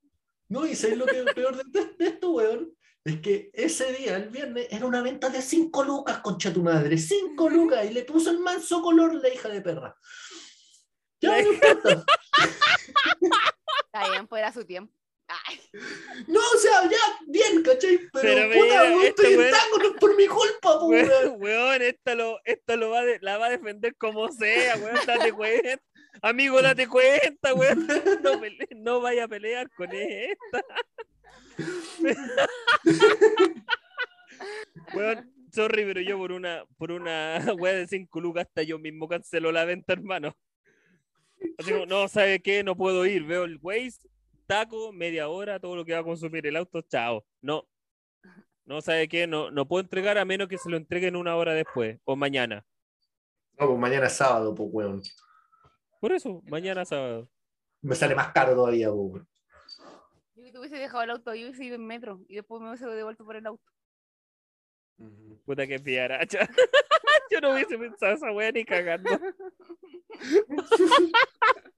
No, 0.50 0.66
y 0.68 0.76
sabes 0.76 0.98
lo 0.98 1.06
que 1.06 1.20
es 1.24 1.34
peor 1.34 1.56
de, 1.58 1.64
de- 1.80 1.94
de 1.98 2.06
esto, 2.08 2.32
weón. 2.32 2.74
Es 3.04 3.22
que 3.22 3.50
ese 3.54 3.94
día, 3.94 4.18
el 4.18 4.30
viernes, 4.30 4.68
era 4.70 4.86
una 4.86 5.02
venta 5.02 5.30
de 5.30 5.42
5 5.42 5.84
lucas, 5.86 6.20
concha 6.20 6.52
tu 6.54 6.62
madre. 6.62 6.98
5 6.98 7.50
lucas. 7.50 7.86
Y 7.90 7.94
le 7.94 8.04
puso 8.04 8.30
el 8.32 8.40
manso 8.40 8.82
color 8.82 9.16
la 9.16 9.34
hija 9.34 9.48
de 9.48 9.62
perra. 9.62 9.96
Ya 11.22 11.42
no 11.42 11.54
importa. 11.54 12.04
Está 13.86 14.10
bien, 14.12 14.28
pues 14.28 14.40
era 14.42 14.52
su 14.52 14.66
tiempo. 14.66 14.94
Ay, 15.30 15.60
No, 16.28 16.40
o 16.40 16.58
sea, 16.58 16.84
ya, 16.90 16.98
bien, 17.28 17.62
¿cachai? 17.62 17.98
Pero, 17.98 18.10
Pero 18.22 18.48
puta, 18.48 18.64
mira, 18.64 18.82
weón, 18.84 18.94
este 18.94 19.08
estoy 19.10 19.34
en 19.34 19.40
weón- 19.40 19.52
tango, 19.52 19.78
no 19.80 19.86
es 19.90 20.00
por 20.00 20.16
mi 20.16 20.28
culpa, 20.28 20.84
weón. 20.86 21.10
Weón, 21.10 21.42
weón, 21.42 21.82
esta, 21.82 22.16
lo, 22.16 22.40
esta 22.46 22.76
lo 22.78 22.90
va 22.92 23.04
de- 23.04 23.20
la 23.22 23.38
va 23.38 23.48
a 23.48 23.50
defender 23.50 23.96
como 23.98 24.32
sea, 24.32 24.78
weón, 24.78 24.98
date 25.06 25.34
cuenta. 25.34 25.82
Amigo, 26.22 26.62
date 26.62 26.88
cuenta, 26.88 27.54
weón. 27.54 27.88
No, 28.24 28.40
pele- 28.40 28.68
no 28.78 29.02
vaya 29.02 29.26
a 29.26 29.28
pelear 29.28 29.70
con 29.72 29.90
esta. 29.94 30.64
Weón, 34.94 35.34
sorry, 35.54 35.84
pero 35.86 36.02
yo 36.02 36.18
por 36.18 36.32
una, 36.32 36.64
por 36.78 36.92
una 36.92 37.40
weá 37.58 37.74
de 37.74 37.88
5 37.88 38.20
lucas 38.22 38.46
hasta 38.48 38.64
yo 38.64 38.80
mismo 38.80 39.08
cancelo 39.08 39.52
la 39.52 39.66
venta, 39.66 39.94
hermano. 39.94 40.36
Así 41.58 41.72
como, 41.72 41.86
no, 41.86 42.08
¿sabe 42.08 42.40
qué? 42.42 42.64
No 42.64 42.76
puedo 42.76 43.06
ir. 43.06 43.24
Veo 43.24 43.44
el 43.44 43.60
Waze, 43.62 44.00
taco, 44.48 44.92
media 44.92 45.28
hora, 45.30 45.60
todo 45.60 45.76
lo 45.76 45.86
que 45.86 45.94
va 45.94 46.00
a 46.00 46.04
consumir 46.04 46.48
el 46.48 46.56
auto, 46.56 46.82
chao. 46.82 47.26
No. 47.42 47.68
No, 48.66 48.82
¿sabe 48.82 49.08
qué? 49.08 49.28
No, 49.28 49.52
no 49.52 49.68
puedo 49.68 49.82
entregar 49.82 50.18
a 50.18 50.26
menos 50.26 50.48
que 50.48 50.58
se 50.58 50.70
lo 50.70 50.78
entreguen 50.78 51.16
una 51.16 51.36
hora 51.36 51.54
después 51.54 52.00
o 52.06 52.16
mañana. 52.16 52.66
No, 53.60 53.68
pues 53.68 53.80
mañana 53.80 54.08
es 54.08 54.14
sábado, 54.14 54.54
pues, 54.56 54.70
weón. 54.72 55.02
Por 56.00 56.12
eso, 56.12 56.42
mañana 56.46 56.86
sábado. 56.86 57.30
Me 57.82 57.96
sale 57.96 58.16
más 58.16 58.32
caro 58.32 58.56
todavía, 58.56 58.90
po, 58.90 58.96
weón. 58.96 59.28
yo 60.36 60.44
que 60.44 60.52
te 60.52 60.60
hubiese 60.60 60.78
dejado 60.78 61.04
el 61.04 61.12
auto, 61.12 61.34
yo 61.34 61.48
hubiese 61.48 61.64
ido 61.66 61.76
en 61.76 61.86
metro 61.86 62.22
y 62.28 62.36
después 62.36 62.62
me 62.62 62.70
hubiese 62.70 62.88
devuelto 62.88 63.26
por 63.26 63.36
el 63.36 63.46
auto. 63.46 63.72
Puta 65.46 65.68
que 65.68 65.80
piaracha. 65.80 66.40
Yo 67.30 67.42
no 67.42 67.54
hubiese 67.54 67.78
pensado 67.78 68.14
esa 68.14 68.32
wea 68.32 68.52
ni 68.52 68.66
cagando. 68.66 69.10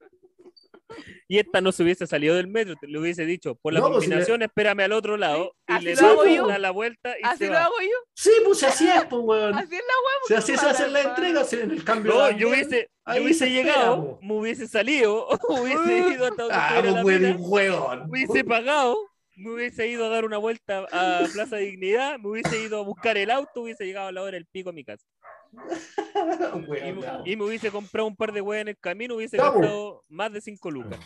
y 1.28 1.38
esta 1.38 1.60
no 1.60 1.72
se 1.72 1.82
hubiese 1.82 2.06
salido 2.06 2.34
del 2.36 2.46
metro, 2.48 2.74
te- 2.80 2.86
le 2.86 2.98
hubiese 2.98 3.24
dicho, 3.26 3.54
por 3.56 3.72
la 3.72 3.80
No, 3.80 3.88
pues 3.90 4.04
si 4.04 4.08
le- 4.10 4.14
combinación, 4.16 4.42
espérame 4.42 4.80
al 4.80 4.92
otro 4.92 5.16
lado. 5.16 5.52
y 5.68 5.72
así 5.72 5.84
le 5.84 5.94
lo 5.96 6.06
hago 6.08 6.48
da 6.48 6.58
la 6.58 6.70
vuelta 6.70 7.14
y 7.18 7.22
Así 7.24 7.38
se 7.38 7.46
lo 7.46 7.52
va. 7.52 7.64
hago 7.64 7.74
yo. 7.80 7.96
Sí, 8.14 8.30
pues 8.44 8.62
así 8.64 8.88
es, 8.88 9.04
pues, 9.06 9.22
weón. 9.24 9.54
Así 9.54 9.74
es 9.74 9.82
la 9.82 9.94
huevo. 9.94 10.26
Si 10.28 10.34
así 10.34 10.56
se 10.56 10.66
hace 10.66 10.88
la 10.88 11.00
entrega, 11.02 11.44
si 11.44 11.56
en 11.56 11.70
el 11.70 11.84
cambio. 11.84 12.12
No, 12.14 12.26
de 12.26 12.36
yo 12.36 12.48
hubiese, 12.48 12.80
yo 12.82 12.88
ahí 13.04 13.22
hubiese 13.24 13.50
llegado, 13.50 14.18
po. 14.18 14.26
me 14.26 14.34
hubiese 14.34 14.66
salido, 14.68 15.28
hubiese 15.48 15.98
ido 16.14 16.26
hasta 16.26 16.42
donde 16.42 16.54
Ah, 16.58 16.78
pues, 16.80 16.94
la 16.94 17.04
weón, 17.04 17.22
mina, 17.22 17.36
weón. 17.38 18.10
hubiese 18.10 18.44
pagado, 18.44 18.96
me 19.36 19.52
hubiese 19.54 19.86
ido 19.88 20.04
a 20.04 20.08
dar 20.10 20.24
una 20.26 20.36
vuelta 20.36 20.86
a 20.92 21.22
Plaza 21.32 21.56
Dignidad, 21.56 22.18
me 22.18 22.28
hubiese 22.28 22.60
ido 22.62 22.78
a 22.80 22.82
buscar 22.82 23.16
el 23.16 23.30
auto, 23.30 23.62
hubiese 23.62 23.86
llegado 23.86 24.08
a 24.08 24.12
la 24.12 24.22
hora 24.22 24.32
del 24.32 24.46
pico 24.46 24.68
a 24.70 24.72
mi 24.72 24.84
casa. 24.84 25.06
Y, 26.14 26.68
Weón, 26.68 26.98
me- 27.00 27.06
no. 27.06 27.22
y 27.26 27.36
me 27.36 27.44
hubiese 27.44 27.70
comprado 27.70 28.06
un 28.06 28.16
par 28.16 28.32
de 28.32 28.40
weas 28.40 28.62
en 28.62 28.68
el 28.68 28.78
camino, 28.78 29.16
hubiese 29.16 29.36
Ya, 29.36 29.52
po. 29.52 29.58
gastado 29.60 30.04
más 30.08 30.32
de 30.32 30.40
5 30.40 30.70
lucas. 30.70 31.00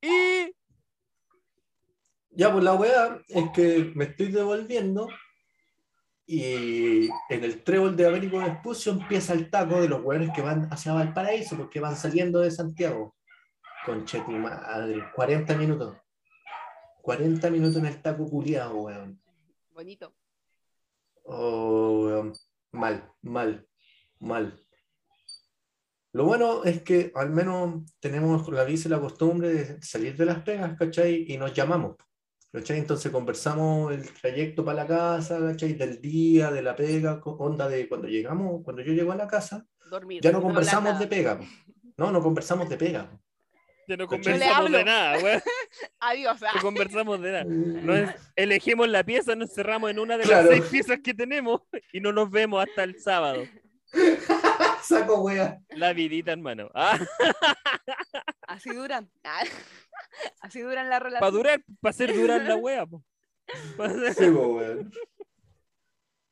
Y 0.00 0.52
Ya, 2.30 2.52
pues 2.52 2.64
la 2.64 2.74
weá 2.74 3.18
es 3.28 3.50
que 3.54 3.92
me 3.94 4.04
estoy 4.04 4.30
devolviendo 4.30 5.08
y 6.26 7.06
en 7.30 7.44
el 7.44 7.62
trébol 7.62 7.96
de 7.96 8.06
Américo 8.06 8.38
Vespucio 8.38 8.92
empieza 8.92 9.32
el 9.32 9.48
taco 9.48 9.80
de 9.80 9.88
los 9.88 10.02
weones 10.02 10.30
que 10.34 10.42
van 10.42 10.68
hacia 10.72 10.92
Valparaíso, 10.92 11.56
porque 11.56 11.78
van 11.80 11.96
saliendo 11.96 12.40
de 12.40 12.50
Santiago. 12.50 13.14
Conche 13.86 14.20
tu 14.20 14.32
madre, 14.32 15.04
40 15.14 15.56
minutos. 15.56 15.96
40 17.02 17.48
minutos 17.50 17.76
en 17.76 17.86
el 17.86 18.02
taco 18.02 18.28
culiado, 18.28 18.74
weón. 18.76 19.20
Bonito. 19.76 20.14
Oh. 21.24 22.32
Mal, 22.72 23.12
mal, 23.20 23.68
mal. 24.20 24.66
Lo 26.14 26.24
bueno 26.24 26.64
es 26.64 26.80
que 26.80 27.12
al 27.14 27.28
menos 27.28 27.84
tenemos 28.00 28.48
la 28.48 28.66
y 28.70 28.78
la 28.88 28.98
costumbre 28.98 29.52
de 29.52 29.82
salir 29.82 30.16
de 30.16 30.24
las 30.24 30.40
pegas, 30.42 30.78
¿cachai? 30.78 31.26
Y 31.28 31.36
nos 31.36 31.52
llamamos, 31.52 31.96
¿cachai? 32.50 32.78
Entonces 32.78 33.12
conversamos 33.12 33.92
el 33.92 34.10
trayecto 34.14 34.64
para 34.64 34.84
la 34.84 34.86
casa, 34.86 35.38
¿cachai? 35.40 35.74
Del 35.74 36.00
día, 36.00 36.50
de 36.50 36.62
la 36.62 36.74
pega, 36.74 37.20
onda 37.22 37.68
de 37.68 37.86
cuando 37.86 38.08
llegamos, 38.08 38.62
cuando 38.64 38.80
yo 38.80 38.94
llego 38.94 39.12
a 39.12 39.16
la 39.16 39.28
casa, 39.28 39.66
Dormir. 39.90 40.22
ya 40.22 40.32
no 40.32 40.40
conversamos 40.40 40.98
de 40.98 41.06
pega. 41.06 41.38
No, 41.98 42.10
no 42.10 42.22
conversamos 42.22 42.66
de 42.70 42.78
pega. 42.78 43.20
Ya 43.86 43.96
no 43.96 44.06
¿Cachai? 44.08 44.32
conversamos 44.32 44.72
de 44.72 44.84
nada, 44.84 45.18
weón. 45.18 45.42
Adiós. 46.00 46.42
ah. 46.42 46.50
No 46.54 46.60
conversamos 46.62 47.20
de 47.20 47.32
nada. 47.32 47.44
No 47.86 47.94
es- 47.96 48.14
elegimos 48.36 48.88
la 48.88 49.04
pieza, 49.04 49.34
nos 49.36 49.52
cerramos 49.54 49.90
en 49.90 49.98
una 49.98 50.16
de 50.18 50.24
Claro. 50.24 50.48
las 50.50 50.58
seis 50.58 50.70
piezas 50.70 50.98
que 51.02 51.14
tenemos 51.14 51.62
y 51.92 52.00
no 52.00 52.12
nos 52.12 52.30
vemos 52.30 52.64
hasta 52.66 52.82
el 52.84 53.00
sábado. 53.00 53.44
Saco 54.82 55.22
wea. 55.22 55.58
La 55.70 55.92
vidita, 55.92 56.32
hermano. 56.32 56.70
Ah, 56.74 56.98
Así 58.46 58.70
duran. 58.70 59.10
Ah, 59.24 59.42
Así 60.40 60.60
duran 60.60 60.88
las 60.88 61.00
para 61.00 61.10
relaciones. 61.10 61.32
durar, 61.32 61.60
para 61.80 61.90
hacer 61.90 62.14
durar 62.14 62.42
la 62.42 62.56
wea. 62.56 62.86
po. 62.86 63.02
Pa' 63.76 63.86
hacer- 63.86 64.14
Sí, 64.14 64.30
po, 64.30 64.46
weón. 64.56 64.92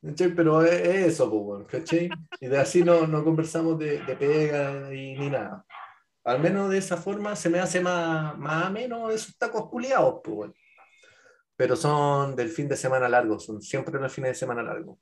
¿Cachai? 0.05 0.35
Pero 0.35 0.63
es 0.65 0.73
es 0.73 1.07
eso, 1.15 1.31
po, 1.31 1.37
weón, 1.39 1.65
¿cachai? 1.65 2.11
Y 2.41 2.47
de 2.47 2.59
así 2.59 2.83
no, 2.85 3.07
no 3.07 3.25
conversamos 3.25 3.79
de, 3.79 3.99
de 4.05 4.17
pega 4.17 4.93
y 4.95 5.15
ni 5.19 5.31
nada. 5.31 5.65
Al 6.25 6.41
menos 6.41 6.71
de 6.71 6.79
esa 6.79 6.97
forma 6.97 7.37
se 7.37 7.51
me 7.51 7.59
hace 7.61 7.81
más, 7.81 8.37
más 8.39 8.67
ameno 8.67 9.11
esos 9.11 9.37
tacos 9.37 9.69
culiados, 9.69 10.21
po, 10.23 10.33
weón. 10.33 10.55
Pero 11.57 11.77
son 11.77 12.35
del 12.35 12.49
fin 12.49 12.69
de 12.69 12.77
semana 12.77 13.09
largo, 13.09 13.39
son 13.39 13.61
siempre 13.63 14.01
los 14.01 14.13
fines 14.13 14.31
de 14.31 14.35
semana 14.35 14.63
largos. 14.63 14.99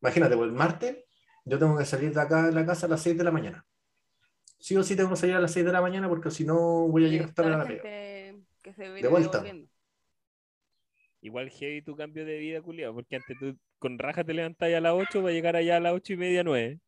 Imagínate, 0.00 0.36
pues 0.36 0.48
el 0.48 0.54
martes 0.54 1.04
yo 1.44 1.58
tengo 1.58 1.78
que 1.78 1.84
salir 1.84 2.12
de 2.12 2.20
acá 2.20 2.46
de 2.46 2.52
la 2.52 2.66
casa 2.66 2.86
a 2.86 2.88
las 2.88 3.02
6 3.02 3.16
de 3.16 3.24
la 3.24 3.30
mañana. 3.30 3.64
Sí 4.58 4.76
o 4.76 4.82
sí 4.82 4.96
tengo 4.96 5.10
que 5.10 5.16
salir 5.16 5.36
a 5.36 5.40
las 5.40 5.52
6 5.52 5.64
de 5.64 5.72
la 5.72 5.80
mañana 5.80 6.08
porque 6.08 6.30
si 6.30 6.44
no 6.44 6.88
voy 6.88 7.04
a 7.06 7.08
llegar 7.08 7.32
tarde 7.32 7.54
a 7.54 7.58
la 7.58 7.66
pega. 7.66 7.82
gente 7.82 8.44
que 8.62 8.72
se 8.72 8.90
viene 8.92 9.08
vuelta. 9.08 9.38
devolviendo. 9.38 9.70
Igual 11.20 11.50
heavy 11.50 11.80
tu 11.82 11.96
cambio 11.96 12.26
de 12.26 12.38
vida, 12.38 12.60
culiado, 12.60 12.94
porque 12.94 13.16
antes 13.16 13.38
tú 13.38 13.56
con 13.78 13.98
raja 13.98 14.24
te 14.24 14.34
levantas 14.34 14.72
a 14.72 14.80
las 14.80 14.92
8, 14.92 15.22
va 15.22 15.30
a 15.30 15.32
llegar 15.32 15.56
allá 15.56 15.76
a 15.76 15.80
las 15.80 15.94
8 15.94 16.12
y 16.14 16.16
media, 16.16 16.44
9. 16.44 16.80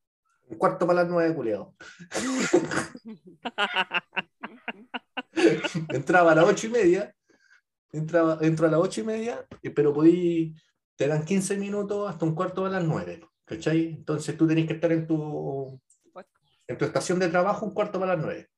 Un 0.49 0.59
cuarto 0.59 0.87
para 0.87 1.03
las 1.03 1.11
9, 1.11 1.35
culiado. 1.35 1.75
entraba 5.89 6.33
a 6.33 6.35
las 6.35 6.45
ocho 6.45 6.67
y 6.67 6.71
media, 6.71 7.15
entraba, 7.93 8.39
entro 8.41 8.67
a 8.67 8.71
las 8.71 8.81
ocho 8.81 9.01
y 9.01 9.05
media, 9.05 9.47
pero 9.75 9.93
podí, 9.93 10.55
te 10.97 11.09
dan 11.09 11.25
15 11.25 11.57
minutos 11.57 12.09
hasta 12.09 12.25
un 12.25 12.35
cuarto 12.35 12.67
a 12.67 12.71
las 12.71 12.85
nueve, 12.85 13.27
¿cachai? 13.45 13.87
Entonces 13.89 14.37
tú 14.37 14.47
tenés 14.47 14.67
que 14.67 14.75
estar 14.75 14.93
en 14.93 15.07
tu, 15.07 15.81
en 16.67 16.79
tu 16.79 16.85
estación 16.85 17.19
de 17.19 17.29
trabajo 17.29 17.67
un 17.67 17.75
cuarto 17.75 17.99
para 18.01 18.15
las 18.17 18.25
nueve. 18.25 18.49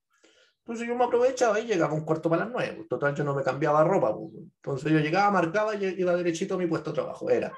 Entonces 0.58 0.86
yo 0.86 0.94
me 0.94 1.04
aprovechaba 1.04 1.58
y 1.58 1.66
llegaba 1.66 1.94
un 1.94 2.04
cuarto 2.04 2.28
para 2.28 2.44
las 2.44 2.52
nueve. 2.52 2.74
pues, 2.76 2.88
Total, 2.88 3.14
yo 3.14 3.24
no 3.24 3.34
me 3.34 3.42
cambiaba 3.42 3.82
ropa. 3.84 4.14
pues. 4.14 4.34
Entonces 4.34 4.92
yo 4.92 4.98
llegaba, 4.98 5.30
marcaba 5.30 5.74
y 5.74 5.84
iba 5.98 6.14
derechito 6.14 6.54
a 6.54 6.58
mi 6.58 6.66
puesto 6.66 6.90
de 6.90 6.96
trabajo. 6.96 7.30
Era. 7.30 7.52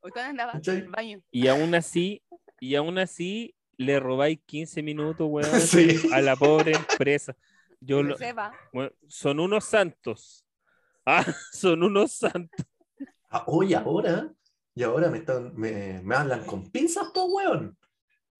Hoy 0.00 0.12
cuando 0.12 0.30
andaba 0.30 0.52
¿Cachai? 0.52 0.76
en 0.76 0.82
el 0.84 0.90
baño. 0.90 1.20
Y 1.32 1.48
aún 1.48 1.74
así, 1.74 2.22
y 2.60 2.74
aún 2.74 2.98
así 2.98 3.54
le 3.76 4.00
robáis 4.00 4.40
15 4.46 4.82
minutos, 4.82 5.26
weón, 5.30 5.50
Sí. 5.60 6.10
a 6.12 6.20
la 6.20 6.36
pobre 6.36 6.72
empresa. 6.72 7.36
Yo 7.80 7.98
que 7.98 8.04
lo- 8.04 8.18
sepa. 8.18 8.52
weón, 8.72 8.92
son 9.08 9.40
unos 9.40 9.64
santos. 9.64 10.44
Ah, 11.10 11.24
son 11.52 11.82
unos 11.82 12.12
santos. 12.12 12.66
Ah, 13.30 13.42
Hoy, 13.46 13.72
ahora, 13.72 14.30
y 14.74 14.82
ahora 14.82 15.08
me, 15.10 15.16
están, 15.18 15.54
me, 15.56 16.02
me 16.02 16.14
hablan 16.14 16.44
con 16.44 16.70
pinzas, 16.70 17.08
pues, 17.14 17.24
weón. 17.30 17.78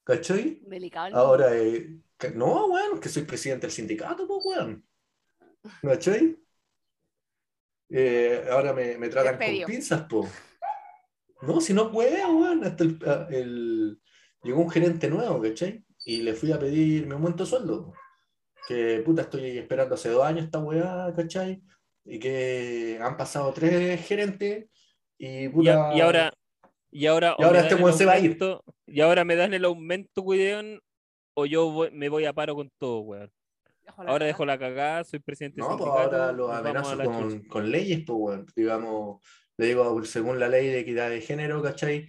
¿Cachai? 0.05 0.61
Delicado. 0.67 1.07
el 1.07 1.15
Ahora, 1.15 1.57
eh, 1.57 1.99
que- 2.19 2.31
no, 2.33 2.67
weón, 2.67 3.01
que 3.01 3.09
soy 3.09 3.23
presidente 3.23 3.67
del 3.67 3.73
sindicato, 3.75 4.27
pues, 4.29 4.41
weón. 4.45 4.87
¿Cachai? 5.81 6.37
Eh, 7.89 8.47
ahora 8.51 8.75
me, 8.75 8.99
me 8.99 9.09
tratan 9.09 9.39
con 9.39 9.65
pinzas, 9.67 10.07
pues. 10.09 10.31
No, 11.41 11.63
si 11.63 11.73
no 11.73 11.91
puede, 11.91 12.23
weón. 12.27 12.65
Hasta 12.65 12.85
el- 13.31 13.99
llegó 14.43 14.61
un 14.61 14.71
gerente 14.71 15.09
nuevo, 15.09 15.41
¿cachai? 15.43 15.85
Y 16.05 16.23
le 16.23 16.35
fui 16.35 16.53
a 16.53 16.59
pedir 16.59 17.07
mi 17.07 17.13
aumento 17.15 17.45
de 17.45 17.51
sueldo. 17.51 17.93
Que 18.67 19.03
puta, 19.05 19.23
estoy 19.23 19.59
esperando 19.59 19.95
hace 19.95 20.11
dos 20.11 20.25
años 20.25 20.45
esta 20.45 20.59
weá, 20.59 21.13
¿cachai? 21.17 21.63
Y 22.05 22.19
que 22.19 22.99
han 23.03 23.17
pasado 23.17 23.53
tres 23.53 24.07
gerentes 24.07 24.67
y 25.19 25.45
Y, 25.45 25.49
puta. 25.49 25.91
a- 25.91 25.97
y 25.97 26.01
ahora, 26.01 26.33
y 26.91 27.07
ahora, 27.07 27.35
Y 27.39 27.45
ahora 27.45 27.61
me 27.61 27.69
este 27.69 27.75
weón 27.83 27.97
se 27.99 28.05
va 28.05 28.13
a 28.13 28.19
ir. 28.19 28.39
Y 28.87 29.01
ahora 29.01 29.25
me 29.25 29.37
dan 29.37 29.55
el 29.55 29.65
aumento, 29.65 30.23
weón, 30.23 30.81
o 31.35 31.47
yo 31.47 31.71
voy- 31.71 31.91
me 31.91 32.09
voy 32.09 32.25
a 32.25 32.33
paro 32.33 32.55
con 32.55 32.71
todo, 32.79 33.01
weón. 33.01 33.31
Ahora 33.97 34.27
dejo 34.27 34.45
la 34.45 34.59
cagada, 34.59 35.03
soy 35.05 35.19
presidente 35.19 35.61
No, 35.61 35.77
pues 35.77 35.91
ahora 35.91 36.27
a 36.29 36.59
amenazo 36.59 36.97
con, 37.05 37.41
con 37.45 37.71
leyes, 37.71 38.05
pues, 38.07 38.19
weón. 38.19 38.47
digamos, 38.55 39.23
le 39.57 39.67
digo, 39.67 40.05
según 40.05 40.39
la 40.39 40.49
ley 40.49 40.67
de 40.69 40.81
equidad 40.81 41.09
de 41.11 41.21
género, 41.23 41.63
¿cachai? 41.63 42.07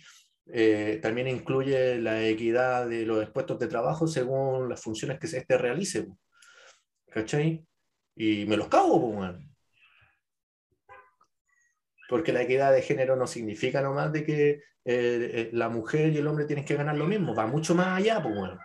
Eh, 0.52 1.00
también 1.02 1.28
incluye 1.28 2.00
la 2.00 2.24
equidad 2.24 2.88
de 2.88 3.06
los 3.06 3.30
puestos 3.30 3.60
de 3.60 3.68
trabajo 3.68 4.08
según 4.08 4.68
las 4.68 4.82
funciones 4.82 5.20
que 5.20 5.28
se 5.28 5.38
este 5.40 5.58
realice, 5.58 6.08
¿cachai? 7.12 7.64
Y 8.16 8.46
me 8.48 8.58
los 8.58 8.68
cago, 8.68 9.14
pues. 9.14 9.36
Porque 12.10 12.34
la 12.34 12.42
equidad 12.42 12.72
de 12.74 12.82
género 12.82 13.16
no 13.16 13.28
significa 13.28 13.82
nomás 13.82 14.12
de 14.12 14.24
que 14.26 14.50
eh, 14.50 14.62
eh, 14.86 15.50
la 15.54 15.70
mujer 15.70 16.12
y 16.12 16.18
el 16.18 16.26
hombre 16.28 16.46
tienen 16.46 16.66
que 16.66 16.76
ganar 16.76 16.98
lo 16.98 17.06
mismo, 17.06 17.36
va 17.36 17.46
mucho 17.46 17.76
más 17.76 18.00
allá, 18.00 18.22
pues, 18.22 18.36
weón. 18.36 18.60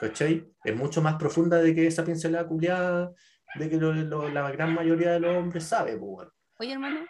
¿Cachai? 0.00 0.44
Es 0.64 0.74
mucho 0.74 1.00
más 1.00 1.14
profunda 1.14 1.58
de 1.58 1.74
que 1.74 1.86
esa 1.86 2.04
pincelada 2.04 2.48
culiada 2.48 3.12
de 3.54 3.68
que 3.70 3.76
lo- 3.76 3.92
lo- 3.92 4.28
la 4.28 4.50
gran 4.50 4.74
mayoría 4.74 5.12
de 5.12 5.20
los 5.20 5.36
hombres 5.36 5.62
sabe, 5.64 5.92
pues, 5.96 6.02
weón. 6.02 6.30
Oye, 6.58 6.72
hermano, 6.72 7.06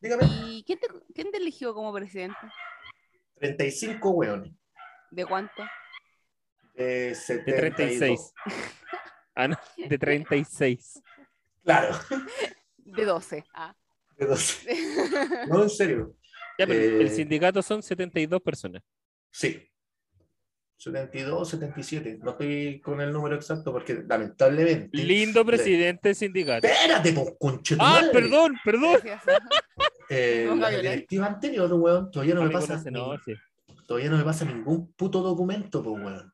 Dígame. 0.00 0.24
¿y 0.46 0.64
quién 0.66 0.80
te, 0.80 0.88
quién 1.14 1.30
te 1.30 1.36
eligió 1.38 1.72
como 1.74 1.92
presidente? 1.92 2.36
35 3.36 4.10
weones. 4.10 4.52
¿De 5.10 5.24
cuánto? 5.24 5.62
De, 6.74 6.84
De 7.08 7.14
72. 7.14 7.56
36. 7.56 8.32
Ah, 9.34 9.48
no, 9.48 9.58
de 9.76 9.98
36. 9.98 11.02
Claro. 11.64 11.96
De 12.78 13.04
12. 13.04 13.44
Ah. 13.54 13.74
de 14.16 14.26
12. 14.26 14.76
No, 15.48 15.62
en 15.62 15.70
serio. 15.70 16.14
Ya, 16.58 16.66
pero 16.66 16.80
Eh, 16.80 17.00
el 17.02 17.10
sindicato 17.10 17.62
son 17.62 17.82
72 17.82 18.40
personas. 18.40 18.82
Sí. 19.30 19.62
72, 20.78 21.48
77. 21.50 22.18
No 22.22 22.32
estoy 22.32 22.80
con 22.80 23.00
el 23.00 23.12
número 23.12 23.34
exacto 23.36 23.72
porque 23.72 24.02
lamentablemente. 24.06 24.88
Lindo 24.96 25.44
presidente 25.44 26.10
del 26.10 26.16
sindicato. 26.16 26.66
Espérate, 26.66 27.12
pues, 27.12 27.76
Ah, 27.78 28.02
perdón, 28.12 28.56
perdón. 28.64 29.00
Eh, 30.08 30.48
la 30.56 30.70
directiva 30.70 31.26
anterior, 31.26 31.72
weón, 31.72 32.10
todavía 32.10 32.34
no 32.34 32.42
me 32.44 32.50
pasa. 32.50 32.74
no 32.76 32.82
se 32.82 32.90
ni- 32.90 32.98
enoje. 33.00 33.36
todavía 33.86 34.10
no 34.10 34.16
me 34.18 34.24
pasa 34.24 34.44
ningún 34.44 34.92
puto 34.92 35.20
documento, 35.22 35.82
pues, 35.82 36.02
weón. 36.04 36.32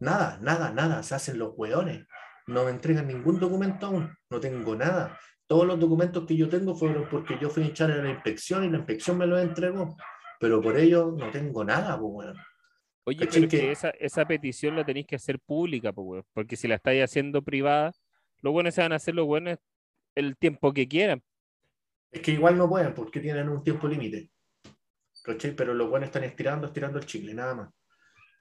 Nada, 0.00 0.38
nada, 0.42 0.72
nada. 0.72 1.02
Se 1.02 1.14
hacen 1.14 1.38
los 1.38 1.52
weones. 1.56 2.06
No 2.46 2.64
me 2.64 2.70
entregan 2.70 3.06
ningún 3.06 3.38
documento 3.38 3.86
aún. 3.86 4.12
No 4.30 4.40
tengo 4.40 4.74
nada. 4.74 5.18
Todos 5.46 5.66
los 5.66 5.78
documentos 5.78 6.26
que 6.26 6.36
yo 6.36 6.48
tengo 6.48 6.74
fueron 6.74 7.06
porque 7.08 7.38
yo 7.40 7.50
fui 7.50 7.62
a 7.62 7.66
echar 7.66 7.90
a 7.90 7.96
la 8.02 8.10
inspección 8.10 8.64
y 8.64 8.70
la 8.70 8.78
inspección 8.78 9.18
me 9.18 9.26
los 9.26 9.40
entregó. 9.40 9.96
Pero 10.40 10.60
por 10.60 10.76
ello 10.76 11.14
no 11.16 11.30
tengo 11.30 11.64
nada, 11.64 11.98
pues, 11.98 12.10
weón. 12.12 12.36
Oye, 13.04 13.18
¿Cachai 13.26 13.42
pero 13.46 13.50
que- 13.50 13.72
esa, 13.72 13.90
esa 13.90 14.24
petición 14.26 14.74
la 14.76 14.84
tenéis 14.84 15.06
que 15.06 15.16
hacer 15.16 15.38
pública, 15.40 15.92
pues, 15.92 16.04
weón, 16.06 16.24
porque 16.32 16.56
si 16.56 16.66
la 16.68 16.76
estáis 16.76 17.02
haciendo 17.04 17.42
privada, 17.42 17.92
los 18.40 18.52
buenos 18.52 18.74
se 18.74 18.80
van 18.82 18.92
a 18.92 18.96
hacer 18.96 19.14
los 19.14 19.26
buenos 19.26 19.58
el 20.16 20.36
tiempo 20.36 20.72
que 20.72 20.88
quieran. 20.88 21.22
Es 22.12 22.20
que 22.20 22.32
igual 22.32 22.58
no 22.58 22.68
pueden 22.68 22.94
porque 22.94 23.20
tienen 23.20 23.48
un 23.48 23.64
tiempo 23.64 23.88
límite. 23.88 24.30
Pero 25.56 25.72
los 25.72 25.88
buenos 25.88 26.08
están 26.08 26.24
estirando, 26.24 26.66
estirando 26.66 26.98
el 26.98 27.06
chicle, 27.06 27.32
nada 27.32 27.54
más. 27.54 27.70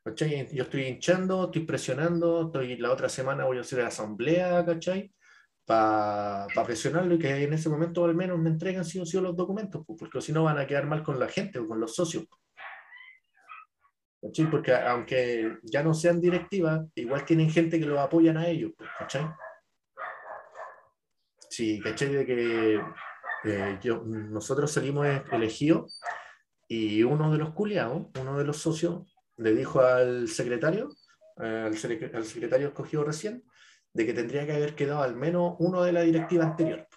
¿Cachai? 0.03 0.49
Yo 0.53 0.63
estoy 0.63 0.83
hinchando, 0.83 1.45
estoy 1.45 1.63
presionando, 1.63 2.47
estoy, 2.47 2.75
la 2.77 2.91
otra 2.91 3.07
semana 3.07 3.45
voy 3.45 3.59
a 3.59 3.61
hacer 3.61 3.81
asamblea, 3.81 4.65
¿cachai? 4.65 5.13
Para 5.63 6.47
presionarlo 6.65 7.15
y 7.15 7.19
que 7.19 7.43
en 7.43 7.53
ese 7.53 7.69
momento 7.69 8.03
al 8.03 8.15
menos 8.15 8.39
me 8.39 8.49
entreguen 8.49 8.83
sí 8.83 8.99
o 8.99 9.05
sí 9.05 9.21
los 9.21 9.35
documentos, 9.35 9.85
porque 9.85 10.19
si 10.19 10.33
no 10.33 10.43
van 10.43 10.57
a 10.57 10.65
quedar 10.65 10.87
mal 10.87 11.03
con 11.03 11.19
la 11.19 11.27
gente 11.27 11.59
o 11.59 11.67
con 11.67 11.79
los 11.79 11.95
socios. 11.95 12.25
¿Cachai? 14.21 14.49
Porque 14.49 14.73
aunque 14.73 15.59
ya 15.63 15.83
no 15.83 15.93
sean 15.93 16.19
directivas, 16.19 16.81
igual 16.95 17.23
tienen 17.23 17.49
gente 17.49 17.79
que 17.79 17.85
los 17.85 17.99
apoyan 17.99 18.37
a 18.37 18.47
ellos, 18.47 18.71
¿cachai? 18.97 19.27
Sí, 21.47 21.79
¿cachai? 21.79 22.09
De 22.09 22.25
que 22.25 22.81
eh, 23.43 23.79
yo, 23.81 24.03
nosotros 24.05 24.71
salimos 24.71 25.07
elegidos 25.31 25.99
y 26.67 27.03
uno 27.03 27.31
de 27.31 27.37
los 27.37 27.51
culiados, 27.53 28.07
uno 28.19 28.37
de 28.37 28.45
los 28.45 28.57
socios, 28.57 29.13
le 29.37 29.53
dijo 29.53 29.81
al 29.81 30.27
secretario, 30.27 30.89
eh, 31.37 31.63
al, 31.65 31.73
secre- 31.73 32.13
al 32.13 32.25
secretario 32.25 32.67
escogido 32.67 33.03
recién, 33.03 33.43
de 33.93 34.05
que 34.05 34.13
tendría 34.13 34.45
que 34.45 34.53
haber 34.53 34.75
quedado 34.75 35.01
al 35.01 35.15
menos 35.15 35.55
uno 35.59 35.83
de 35.83 35.91
la 35.91 36.01
directiva 36.01 36.45
anterior. 36.45 36.87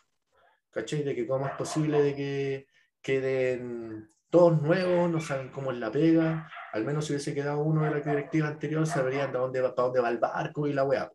¿Cachai? 0.71 1.03
De 1.03 1.15
que 1.15 1.27
cómo 1.27 1.47
es 1.47 1.53
posible 1.53 2.03
de 2.03 2.15
que 2.15 2.67
queden 3.01 4.11
todos 4.29 4.61
nuevos, 4.61 5.11
no 5.11 5.21
saben 5.21 5.51
cómo 5.51 5.71
es 5.71 5.79
la 5.79 5.91
pega, 5.91 6.51
al 6.73 6.85
menos 6.85 7.07
si 7.07 7.13
hubiese 7.13 7.35
quedado 7.35 7.61
uno 7.61 7.85
de 7.85 7.91
la 7.91 8.01
directiva 8.01 8.49
anterior, 8.49 8.85
sabrían 8.87 9.33
de 9.33 9.39
dónde 9.39 9.61
para 9.61 9.75
dónde 9.75 10.01
va 10.01 10.11
el 10.11 10.19
barco 10.19 10.67
y 10.67 10.73
la 10.73 10.85
weá. 10.85 11.13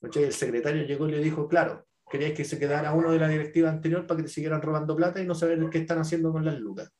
¿Cachai? 0.00 0.24
El 0.24 0.32
secretario 0.32 0.84
llegó 0.84 1.08
y 1.08 1.12
le 1.12 1.18
dijo, 1.18 1.46
claro, 1.46 1.86
queríais 2.10 2.34
que 2.34 2.44
se 2.44 2.58
quedara 2.58 2.92
uno 2.92 3.12
de 3.12 3.18
la 3.18 3.28
directiva 3.28 3.68
anterior 3.70 4.06
para 4.06 4.18
que 4.18 4.24
te 4.24 4.28
siguieran 4.28 4.60
robando 4.60 4.96
plata 4.96 5.20
y 5.20 5.26
no 5.26 5.34
saber 5.34 5.58
qué 5.70 5.78
están 5.78 5.98
haciendo 5.98 6.32
con 6.32 6.44
las 6.44 6.58
lucas. 6.58 6.92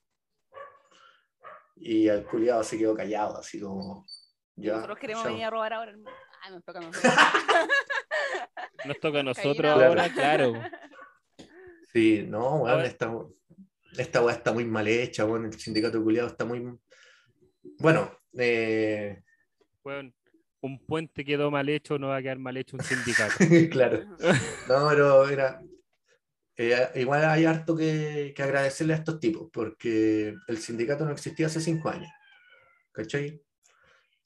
Y 1.76 2.08
el 2.08 2.24
culiado 2.24 2.62
se 2.62 2.78
quedó 2.78 2.94
callado, 2.94 3.38
así 3.38 3.60
como. 3.60 4.06
Ya, 4.56 4.74
Nosotros 4.74 4.98
queremos 4.98 5.24
venir 5.24 5.44
a 5.44 5.50
robar 5.50 5.72
ahora. 5.72 5.94
Ah, 6.42 6.50
nos 6.50 6.64
toca 6.64 6.78
a 6.78 6.82
nosotros. 6.82 7.14
Nos 8.84 9.00
toca 9.00 9.20
a 9.20 9.22
nosotros 9.22 9.56
Caína. 9.72 9.86
ahora, 9.86 10.12
claro. 10.12 10.52
Sí, 11.92 12.24
no, 12.28 12.56
weón, 12.56 12.70
Ahora- 12.70 12.86
esta, 12.86 13.10
esta 13.96 14.22
weá 14.22 14.34
está 14.36 14.52
muy 14.52 14.64
mal 14.64 14.86
hecha, 14.86 15.24
weón, 15.24 15.46
el 15.46 15.52
sindicato 15.58 16.02
culiado 16.02 16.28
está 16.28 16.44
muy. 16.44 16.78
Bueno, 17.78 18.10
eh, 18.38 19.22
Weón, 19.82 20.14
un 20.62 20.78
puente 20.86 21.24
quedó 21.24 21.50
mal 21.50 21.68
hecho, 21.68 21.98
no 21.98 22.08
va 22.08 22.16
a 22.16 22.22
quedar 22.22 22.38
mal 22.38 22.56
hecho 22.56 22.76
un 22.76 22.82
sindicato. 22.82 23.34
claro. 23.70 24.04
No, 24.68 24.88
pero 24.88 25.28
era. 25.28 25.62
eh, 26.56 26.90
igual 26.96 27.24
hay 27.24 27.44
harto 27.46 27.76
que, 27.76 28.32
que 28.34 28.42
agradecerle 28.42 28.94
a 28.94 28.96
estos 28.96 29.18
tipos, 29.20 29.48
porque 29.52 30.34
el 30.48 30.58
sindicato 30.58 31.04
no 31.04 31.12
existía 31.12 31.46
hace 31.46 31.60
cinco 31.60 31.88
años. 31.88 32.10
¿Cachai? 32.92 33.40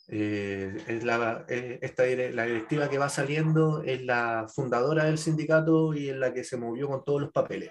Eh, 0.09 0.77
es 0.87 1.05
la, 1.05 1.47
eh, 1.49 1.79
esta, 1.81 2.05
la 2.05 2.45
directiva 2.45 2.91
que 2.91 2.99
va 2.99 3.09
saliendo 3.09 3.83
es 3.83 4.03
la 4.05 4.47
fundadora 4.55 5.05
del 5.05 5.17
sindicato 5.19 5.95
y 5.95 6.11
es 6.11 6.17
la 6.17 6.33
que 6.35 6.45
se 6.45 6.57
movió 6.57 6.89
con 6.89 7.05
todos 7.05 7.23
los 7.23 7.33
papeles. 7.33 7.71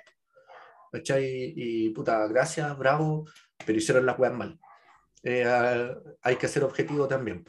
¿Cachai? 0.91 1.53
Y 1.55 1.89
puta, 1.89 2.27
gracias, 2.27 2.77
bravo, 2.77 3.25
pero 3.65 3.77
hicieron 3.77 4.05
las 4.05 4.17
weas 4.17 4.33
mal. 4.33 4.59
Eh, 5.23 5.45
hay 6.21 6.35
que 6.35 6.47
ser 6.47 6.63
objetivo 6.63 7.07
también. 7.07 7.43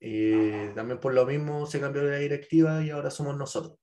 Y 0.00 0.68
también 0.74 1.00
por 1.00 1.12
lo 1.14 1.26
mismo 1.26 1.66
se 1.66 1.80
cambió 1.80 2.02
la 2.02 2.16
directiva 2.16 2.82
y 2.84 2.90
ahora 2.90 3.10
somos 3.10 3.36
nosotros. 3.36 3.78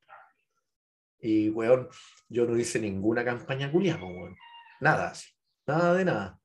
Y, 1.20 1.50
weón, 1.50 1.90
yo 2.30 2.46
no 2.46 2.58
hice 2.58 2.80
ninguna 2.80 3.26
campaña 3.26 3.72
culia, 3.72 4.00
po, 4.00 4.08
weón. 4.08 4.36
Nada. 4.80 5.14
Nada 5.68 5.94
de 5.94 6.06
nada. 6.06 6.40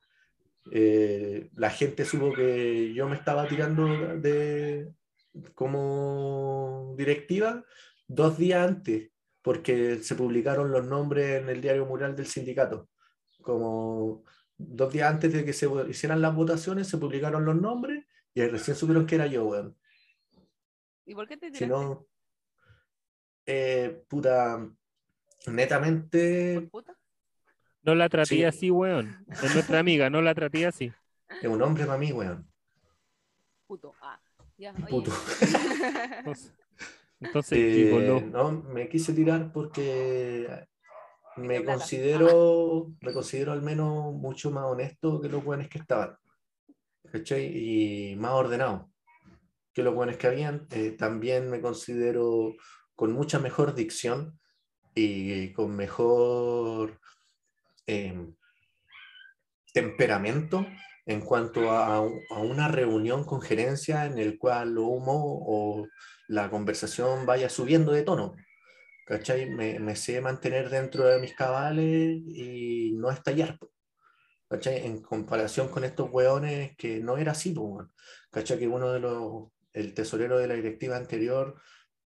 Eh, 0.72 1.50
la 1.54 1.70
gente 1.70 2.04
supo 2.04 2.32
que 2.32 2.92
yo 2.94 3.08
me 3.08 3.16
estaba 3.16 3.46
tirando 3.48 3.86
de 4.18 4.92
como 5.54 6.94
directiva 6.96 7.64
dos 8.06 8.36
días 8.36 8.68
antes, 8.68 9.10
porque 9.42 9.98
se 10.02 10.14
publicaron 10.14 10.70
los 10.70 10.84
nombres 10.86 11.40
en 11.40 11.48
el 11.48 11.60
diario 11.60 11.86
mural 11.86 12.16
del 12.16 12.26
sindicato. 12.26 12.88
Como 13.42 14.24
dos 14.56 14.92
días 14.92 15.10
antes 15.10 15.32
de 15.32 15.44
que 15.44 15.52
se 15.52 15.68
hicieran 15.88 16.20
las 16.20 16.34
votaciones, 16.34 16.88
se 16.88 16.98
publicaron 16.98 17.44
los 17.44 17.56
nombres 17.56 18.04
y 18.34 18.40
ahí 18.40 18.48
recién 18.48 18.76
supieron 18.76 19.06
que 19.06 19.14
era 19.16 19.26
yo, 19.26 19.44
weón. 19.46 19.76
¿Y 21.06 21.14
por 21.14 21.26
qué 21.26 21.36
te 21.36 21.46
Si 21.48 21.58
tiraste? 21.64 21.68
no, 21.68 22.06
eh, 23.46 24.04
puta, 24.08 24.68
netamente 25.46 26.54
¿Por 26.60 26.70
puta? 26.70 26.96
No 27.82 27.94
la 27.94 28.08
traté 28.08 28.36
Sí. 28.36 28.44
así, 28.44 28.70
weón. 28.70 29.24
Es 29.42 29.54
nuestra 29.54 29.78
amiga, 29.78 30.10
no 30.10 30.20
la 30.22 30.34
traté 30.34 30.66
así. 30.66 30.92
es 31.42 31.48
un 31.48 31.62
hombre 31.62 31.86
para 31.86 31.98
mí, 31.98 32.12
weón. 32.12 32.46
Puto. 33.66 33.94
Ah, 34.02 34.20
ya. 34.58 34.72
Puto. 34.88 35.10
Entonces, 36.20 36.52
entonces 37.20 37.58
Eh, 37.58 38.28
no, 38.32 38.50
me 38.50 38.88
quise 38.88 39.12
tirar 39.12 39.52
porque 39.52 40.66
me 41.36 41.64
considero, 41.64 42.92
me 43.00 43.12
considero 43.12 43.52
al 43.52 43.62
menos 43.62 44.12
mucho 44.14 44.50
más 44.50 44.64
honesto 44.64 45.20
que 45.20 45.28
los 45.28 45.42
buenos 45.44 45.68
que 45.68 45.78
estaban. 45.78 46.16
¿Cachai? 47.10 47.46
Y 47.46 48.16
más 48.16 48.32
ordenado 48.32 48.90
que 49.72 49.82
los 49.82 49.94
buenos 49.94 50.16
que 50.16 50.26
habían. 50.26 50.66
Eh, 50.70 50.92
también 50.92 51.50
me 51.50 51.60
considero 51.60 52.54
con 52.94 53.12
mucha 53.12 53.38
mejor 53.38 53.74
dicción 53.74 54.38
y 54.94 55.52
con 55.52 55.74
mejor 55.76 57.00
em, 57.86 58.34
temperamento 59.72 60.66
en 61.06 61.20
cuanto 61.20 61.70
a, 61.70 61.96
a 61.96 62.38
una 62.38 62.68
reunión 62.68 63.24
con 63.24 63.40
gerencia 63.40 64.06
en 64.06 64.18
el 64.18 64.38
cual 64.38 64.74
lo 64.74 64.84
humo 64.84 65.42
o 65.46 65.86
la 66.28 66.50
conversación 66.50 67.26
vaya 67.26 67.48
subiendo 67.48 67.92
de 67.92 68.02
tono. 68.02 68.34
¿Cachai? 69.06 69.50
Me, 69.50 69.80
me 69.80 69.96
sé 69.96 70.20
mantener 70.20 70.70
dentro 70.70 71.04
de 71.04 71.18
mis 71.18 71.34
cabales 71.34 72.20
y 72.26 72.92
no 72.94 73.10
estallar. 73.10 73.58
¿Cachai? 74.50 74.84
En 74.84 75.00
comparación 75.00 75.68
con 75.68 75.84
estos 75.84 76.10
hueones 76.10 76.76
que 76.76 76.98
no 76.98 77.16
era 77.16 77.32
así. 77.32 77.54
¿Cachai? 78.30 78.58
Que 78.58 78.66
uno 78.66 78.90
de 78.90 78.98
los, 78.98 79.48
el 79.72 79.94
tesorero 79.94 80.38
de 80.38 80.48
la 80.48 80.54
directiva 80.54 80.96
anterior 80.96 81.54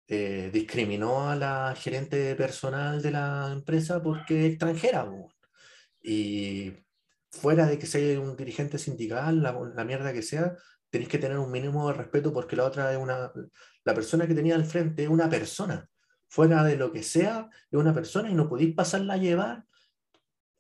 eh, 0.07 0.51
discriminó 0.53 1.31
a 1.31 1.37
la 1.37 1.75
gerente 1.75 2.35
personal 2.37 3.01
de 3.01 3.11
la 3.13 3.51
empresa 3.51 4.03
porque 4.03 4.47
extranjera, 4.47 5.05
weón. 5.05 5.33
Y 6.03 6.75
fuera 7.31 7.67
de 7.67 7.79
que 7.79 7.87
sea 7.87 8.21
un 8.21 8.37
dirigente 8.37 8.79
sindical, 8.79 9.43
la, 9.43 9.59
la 9.75 9.85
mierda 9.87 10.13
que 10.13 10.23
sea, 10.23 10.55
tenéis 10.91 11.09
que 11.09 11.19
tener 11.19 11.39
un 11.39 11.51
mínimo 11.51 11.89
de 11.89 11.95
respeto 11.95 12.31
porque 12.33 12.57
la 12.57 12.65
otra 12.65 12.93
es 12.93 12.99
una, 12.99 13.33
la 13.85 13.95
persona 13.95 14.27
que 14.27 14.35
tenía 14.35 14.55
al 14.55 14.67
frente 14.67 15.05
es 15.05 15.09
una 15.09 15.31
persona. 15.31 15.89
Fuera 16.29 16.63
de 16.65 16.77
lo 16.77 16.93
que 16.93 17.03
sea, 17.03 17.49
es 17.71 17.79
una 17.79 17.95
persona 17.95 18.29
y 18.31 18.35
no 18.35 18.51
podéis 18.51 18.75
pasarla 18.75 19.15
a 19.15 19.19
llevar 19.19 19.65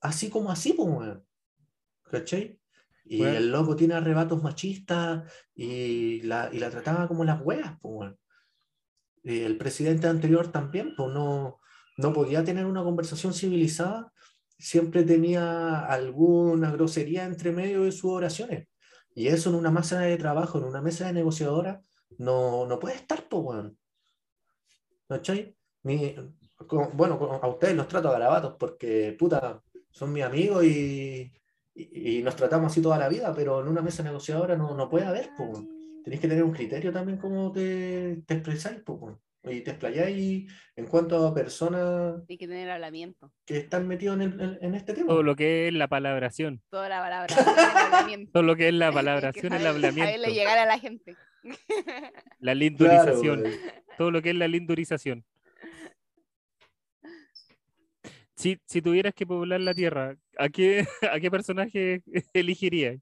así 0.00 0.30
como 0.30 0.50
así, 0.50 0.72
pues. 0.72 1.18
¿Cachai? 2.10 2.60
Y 3.06 3.18
Bueno. 3.18 3.36
el 3.36 3.50
loco 3.50 3.76
tiene 3.76 3.94
arrebatos 3.94 4.42
machistas 4.42 5.30
y 5.54 6.22
la, 6.22 6.48
y 6.52 6.58
la 6.58 6.70
trataba 6.70 7.06
como 7.08 7.24
las 7.24 7.40
weas, 7.42 7.78
pues, 7.80 7.94
weón. 7.94 8.18
Y 9.22 9.40
el 9.40 9.56
presidente 9.58 10.06
anterior 10.06 10.50
también, 10.52 10.94
pues, 10.96 11.12
no, 11.12 11.60
no 11.98 12.12
podía 12.12 12.44
tener 12.44 12.66
una 12.66 12.82
conversación 12.82 13.32
civilizada, 13.34 14.12
siempre 14.58 15.02
tenía 15.02 15.80
alguna 15.80 16.70
grosería 16.70 17.24
entre 17.24 17.52
medio 17.52 17.82
de 17.84 17.92
sus 17.92 18.10
oraciones. 18.10 18.68
Y 19.14 19.28
eso 19.28 19.50
en 19.50 19.56
una 19.56 19.70
mesa 19.70 20.00
de 20.00 20.16
trabajo, 20.16 20.58
en 20.58 20.64
una 20.64 20.80
mesa 20.82 21.06
de 21.06 21.12
negociadora, 21.12 21.82
no, 22.18 22.66
no 22.66 22.78
puede 22.78 22.96
estar, 22.96 23.28
pues, 23.28 23.42
weón. 23.44 23.78
¿Cachai? 25.08 25.56
Ni- 25.82 26.14
co- 26.66 26.90
bueno, 26.94 27.18
co- 27.18 27.40
a 27.42 27.46
ustedes 27.48 27.76
los 27.76 27.88
trato 27.88 28.08
a 28.08 28.12
garabatos 28.12 28.54
porque, 28.58 29.14
puta, 29.18 29.62
son 29.90 30.12
mis 30.12 30.24
amigos 30.24 30.64
y, 30.64 31.32
y, 31.74 32.18
y 32.18 32.22
nos 32.22 32.36
tratamos 32.36 32.70
así 32.72 32.80
toda 32.82 32.98
la 32.98 33.08
vida, 33.08 33.32
pero 33.34 33.60
en 33.60 33.68
una 33.68 33.82
mesa 33.82 34.02
negociadora 34.02 34.56
no, 34.56 34.74
no 34.76 34.88
puede 34.88 35.06
haber, 35.06 35.30
pues. 35.36 35.50
Tenéis 36.04 36.20
que 36.20 36.28
tener 36.28 36.44
un 36.44 36.52
criterio 36.52 36.92
también 36.92 37.16
como 37.18 37.50
te, 37.50 38.22
te 38.26 38.34
expresáis, 38.34 38.80
pues, 38.84 39.16
y 39.44 39.60
te 39.62 39.70
explayáis 39.72 40.50
en 40.76 40.86
cuanto 40.86 41.26
a 41.26 41.34
personas 41.34 42.16
Hay 42.28 42.36
que 42.38 42.46
tener 42.46 42.70
hablamiento. 42.70 43.30
que 43.46 43.56
están 43.58 43.88
metidos 43.88 44.16
en, 44.16 44.22
el- 44.22 44.40
en- 44.40 44.58
en 44.60 44.74
este 44.74 44.92
tema. 44.94 45.08
Todo 45.08 45.22
lo 45.22 45.34
que 45.36 45.68
es 45.68 45.74
la 45.74 45.88
palabración. 45.88 46.62
Toda 46.70 46.88
la 46.90 47.00
palabra. 47.00 47.34
el 47.34 47.76
hablamiento. 47.94 48.32
Todo 48.32 48.42
lo 48.42 48.54
que 48.56 48.68
es 48.68 48.74
la 48.74 48.92
palabración, 48.92 49.52
el 49.54 49.66
hablamiento. 49.66 50.04
Saberle 50.10 50.34
llegar 50.34 50.58
a 50.58 50.66
la 50.66 50.78
gente. 50.78 51.16
La 52.40 52.52
Claro, 52.52 52.58
lindurización. 52.58 53.40
weón. 53.42 53.54
todo 53.98 54.10
lo 54.10 54.22
que 54.22 54.30
es 54.30 54.36
la 54.36 54.48
lindurización. 54.48 55.24
Si, 58.36 58.58
si 58.66 58.82
tuvieras 58.82 59.14
que 59.14 59.26
poblar 59.26 59.60
la 59.60 59.74
Tierra, 59.74 60.16
¿a 60.38 60.48
qué, 60.48 60.86
a 61.12 61.20
qué 61.20 61.30
personaje 61.30 62.02
elegirías? 62.32 63.00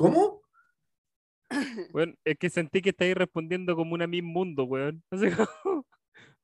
¿Cómo? 0.00 0.22
Bueno, 1.92 2.14
es 2.24 2.36
que 2.38 2.50
sentí 2.50 2.82
que 2.82 2.90
estáis 2.90 3.14
respondiendo 3.14 3.74
como 3.76 3.94
una 3.94 4.06
Miss 4.06 4.22
Mundo, 4.22 4.64
weón. 4.64 5.02
No 5.10 5.18
sé 5.18 5.32
cómo- 5.34 5.86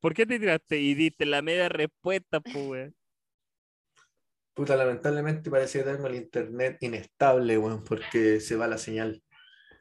¿Por 0.01 0.15
qué 0.15 0.27
te 0.27 0.39
tiraste 0.41 0.81
y 0.81 0.95
diste 0.95 1.27
la 1.27 1.43
media 1.43 1.69
respuesta, 1.69 2.41
pues, 2.41 2.65
weón? 2.67 2.95
Puta, 4.53 4.75
lamentablemente 4.77 5.49
parece 5.51 5.79
que 5.79 5.85
tengo 5.93 6.07
el 6.09 6.17
internet 6.17 6.79
inestable, 6.81 7.57
weón, 7.59 7.85
porque 7.85 8.41
se 8.41 8.57
va 8.57 8.67
la 8.69 8.79
señal. 8.79 9.23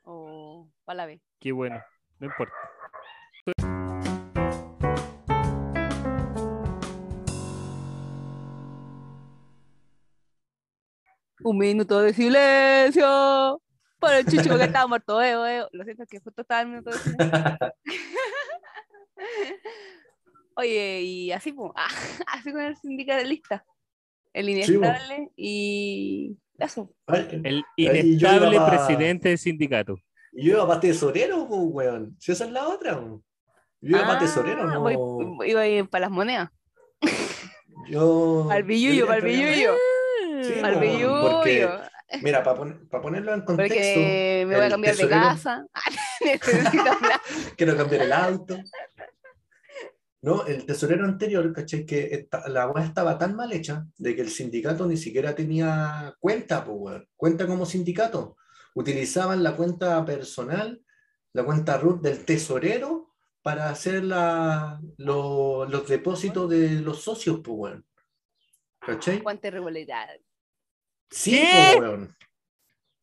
O 0.04 0.70
para 0.86 0.98
la 0.98 1.06
B. 1.08 1.22
Qué 1.40 1.52
bueno, 1.52 1.84
no 2.20 2.28
importa. 2.28 2.56
Un 11.44 11.58
minuto 11.58 12.02
de 12.02 12.14
silencio. 12.14 13.62
Para 14.00 14.20
el 14.20 14.26
chicho 14.26 14.58
que 14.58 14.64
estaba 14.64 14.88
muerto. 14.88 15.22
Eh, 15.22 15.32
eh. 15.60 15.64
Lo 15.72 15.84
siento, 15.84 16.04
es 16.04 16.10
que 16.10 16.20
justo 16.20 16.42
estaba 16.42 16.62
el 16.62 16.68
minuto 16.68 16.90
de 16.92 16.98
silencio. 16.98 17.32
Oye, 20.56 21.02
y 21.02 21.32
así, 21.32 21.52
pues, 21.54 21.72
así 22.28 22.52
con 22.52 22.62
el 22.62 22.76
sindicalista. 22.78 23.66
El 24.34 24.46
Sí, 24.48 24.52
inestable 24.74 25.32
y 25.36 26.38
eso. 26.58 26.92
El 27.08 27.64
inestable 27.78 28.58
pa- 28.58 28.70
presidente 28.70 29.30
del 29.30 29.38
sindicato. 29.38 29.96
yo 30.32 30.54
iba 30.54 30.68
para 30.68 30.80
tesorero, 30.80 31.48
pues, 31.48 31.62
weón. 31.64 32.16
Si 32.20 32.32
esa 32.32 32.46
es 32.46 32.52
la 32.52 32.68
otra, 32.68 32.98
weón. 32.98 33.24
Yo 33.82 33.98
iba 33.98 34.08
para 34.08 34.20
tesorero, 34.20 34.64
Ah, 34.64 34.74
no. 34.74 34.82
voy- 34.82 35.50
iba 35.50 35.62
a 35.62 35.68
ir 35.68 35.90
para 35.90 36.02
las 36.04 36.12
monedas. 36.12 36.50
Yo. 37.90 38.48
Al 38.50 38.64
billullo, 38.64 38.94
yo 39.02 39.08
para 39.08 39.20
el 39.20 39.26
billullo. 39.26 39.74
Sí, 40.48 40.54
porque- 41.32 41.70
Mira, 42.22 42.44
para 42.44 43.02
ponerlo 43.02 43.34
en 43.34 43.42
contexto, 43.42 43.76
Porque 43.76 44.46
me 44.48 44.56
voy 44.56 44.66
a 44.66 44.70
cambiar 44.70 44.96
de 44.96 45.02
casa. 45.10 45.66
Necesito 46.24 46.82
hablar. 46.92 47.22
quiero 47.58 47.76
cambiar 47.78 48.02
el 48.04 48.14
auto. 48.14 48.58
No, 50.22 50.46
el 50.46 50.66
tesorero 50.66 51.04
anterior, 51.06 51.52
caché 51.52 51.86
que 51.86 52.08
esta- 52.12 52.48
la 52.48 52.68
weá 52.70 52.86
estaba 52.86 53.18
tan 53.18 53.36
mal 53.36 53.52
hecha 53.52 53.86
de 53.98 54.16
que 54.16 54.22
el 54.22 54.30
sindicato 54.30 54.86
ni 54.88 54.96
siquiera 54.96 55.36
tenía 55.36 56.16
cuenta, 56.20 56.64
po, 56.64 56.74
weón. 56.74 57.08
cuenta 57.18 57.46
como 57.46 57.66
sindicato. 57.66 58.38
Utilizaban 58.76 59.44
la 59.44 59.56
cuenta 59.56 60.04
personal, 60.06 60.82
la 61.34 61.44
cuenta 61.44 61.78
root 61.78 62.02
del 62.02 62.24
tesorero 62.26 63.12
para 63.42 63.70
hacer 63.70 64.04
la- 64.04 64.80
lo- 64.98 65.66
los 65.66 65.88
depósitos 65.90 66.50
de 66.50 66.70
los 66.80 67.02
socios, 67.04 67.42
pues, 67.44 67.58
weón. 67.58 67.86
¿Cachai? 68.80 69.20
Cuánta 69.22 69.48
irregularidad. 69.50 70.08
Sí, 71.14 71.32
¿Qué? 71.40 71.74
po, 71.76 71.80
weón. 71.82 72.16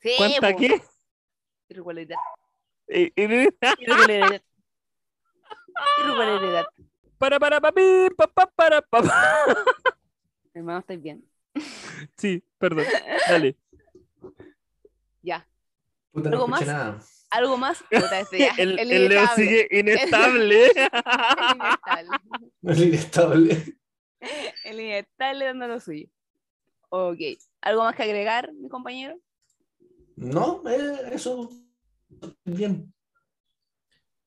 Sí, 0.02 0.10
¿Cuánta 0.16 0.50
po. 0.50 0.58
qué? 0.58 0.82
Irregularidad. 1.68 2.16
Irregularidad. 2.88 4.42
Irregularidad. 6.00 6.66
Para, 7.18 7.38
para, 7.38 7.60
papi, 7.60 8.08
pa, 8.16 8.26
pa, 8.26 8.46
para, 8.46 8.82
pa, 8.82 9.02
pa. 9.02 9.54
Hermano, 10.52 10.80
estoy 10.80 10.96
bien. 10.96 11.24
Sí, 12.16 12.42
perdón. 12.58 12.84
Dale. 13.28 13.56
Ya. 15.22 15.46
Puta, 16.10 16.30
no 16.30 16.36
¿Algo 16.36 16.48
más? 16.48 16.66
nada. 16.66 17.00
¿Algo 17.30 17.56
más? 17.58 17.84
Puta, 17.84 18.18
este. 18.18 18.48
El, 18.58 18.76
El 18.80 18.90
el 18.90 19.08
Leo 19.08 19.26
sigue 19.36 19.68
inestable. 19.70 20.66
El 20.72 20.82
inestable. 21.54 22.18
El 22.64 22.82
inestable. 22.82 23.78
El 24.64 24.80
inestable 24.80 25.44
dando 25.44 25.68
lo 25.68 25.78
suyo. 25.78 26.08
Ok. 26.88 27.20
¿Algo 27.62 27.82
más 27.82 27.94
que 27.94 28.02
agregar, 28.04 28.52
mi 28.54 28.68
compañero? 28.68 29.18
No, 30.16 30.62
eh, 30.68 31.10
eso. 31.12 31.50
Bien. 32.44 32.92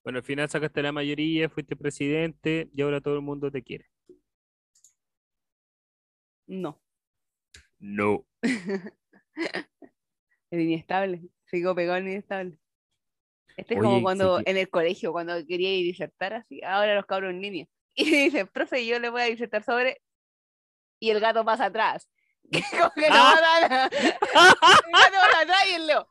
Bueno, 0.04 0.20
al 0.20 0.24
final 0.24 0.50
sacaste 0.50 0.82
la 0.82 0.92
mayoría, 0.92 1.50
fuiste 1.50 1.76
presidente 1.76 2.70
y 2.74 2.82
ahora 2.82 3.02
todo 3.02 3.16
el 3.16 3.22
mundo 3.22 3.50
te 3.50 3.64
quiere. 3.64 3.86
No. 6.48 6.82
No. 7.80 8.26
El 10.52 10.62
inestable. 10.62 11.22
Sigo 11.46 11.74
pegado 11.74 11.98
en 11.98 12.06
el 12.06 12.12
inestable. 12.14 12.58
Este 13.58 13.74
es 13.74 13.80
Oye, 13.80 13.88
como 13.88 14.02
cuando 14.02 14.40
en 14.46 14.58
el 14.58 14.70
colegio, 14.70 15.12
cuando 15.12 15.34
quería 15.46 15.74
ir 15.76 15.86
disertar 15.86 16.34
así, 16.34 16.62
ahora 16.64 16.96
los 16.96 17.06
cabros 17.06 17.32
en 17.32 17.42
línea. 17.42 17.68
Y 17.96 18.06
dice, 18.06 18.48
profe, 18.48 18.86
yo 18.88 18.98
le 19.00 19.10
voy 19.10 19.22
a 19.22 19.26
disertar 19.26 19.64
sobre. 19.64 20.02
Y 21.00 21.12
el 21.12 21.20
gato 21.20 21.46
pasa 21.46 21.66
atrás. 21.66 22.10
Como 22.72 22.92
que 22.92 23.10
no 23.10 23.16
Ah. 23.16 23.36
pasa 23.40 23.70
nada. 23.70 23.90
El 23.94 24.92
gato 24.92 25.18
pasa 25.22 25.42
atrás 25.42 25.68
y 25.70 25.74
el 25.74 25.88
Leo. 25.88 26.08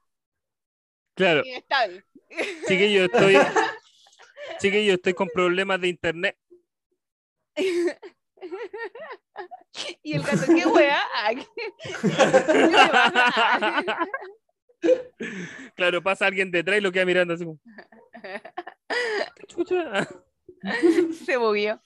Claro, 1.15 1.43
Inestable. 1.45 2.05
chiquillo, 2.67 3.05
estoy. 3.05 3.37
Chiquillo, 4.59 4.95
estoy 4.95 5.15
con 5.15 5.29
problemas 5.29 5.81
de 5.81 5.89
internet. 5.89 6.37
Y 10.03 10.15
el 10.15 10.23
gato, 10.23 10.43
¿qué 10.55 10.67
weá? 10.67 11.01
Ah. 11.15 11.33
Claro, 15.77 16.03
pasa 16.03 16.27
alguien 16.27 16.51
detrás 16.51 16.79
y 16.79 16.81
lo 16.83 16.93
queda 16.93 17.05
mirando 17.07 17.35
así 17.35 17.45
como. 17.45 17.59
Se 21.25 21.39
movió. 21.39 21.81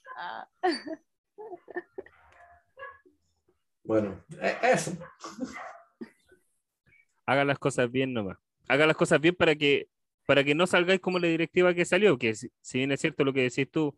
Bueno, 3.86 4.20
e- 4.40 4.56
eso. 4.72 4.92
Haga 7.26 7.44
las 7.44 7.58
cosas 7.58 7.90
bien 7.90 8.12
nomás. 8.12 8.38
Haga 8.68 8.86
las 8.86 8.96
cosas 8.96 9.20
bien 9.20 9.34
para 9.34 9.54
que, 9.54 9.88
para 10.26 10.44
que 10.44 10.54
no 10.54 10.66
salgáis 10.66 11.00
como 11.00 11.18
la 11.18 11.28
directiva 11.28 11.74
que 11.74 11.84
salió, 11.84 12.18
que 12.18 12.34
si, 12.34 12.50
si 12.60 12.78
bien 12.78 12.92
es 12.92 13.00
cierto 13.00 13.24
lo 13.24 13.32
que 13.32 13.42
decís 13.42 13.70
tú, 13.70 13.96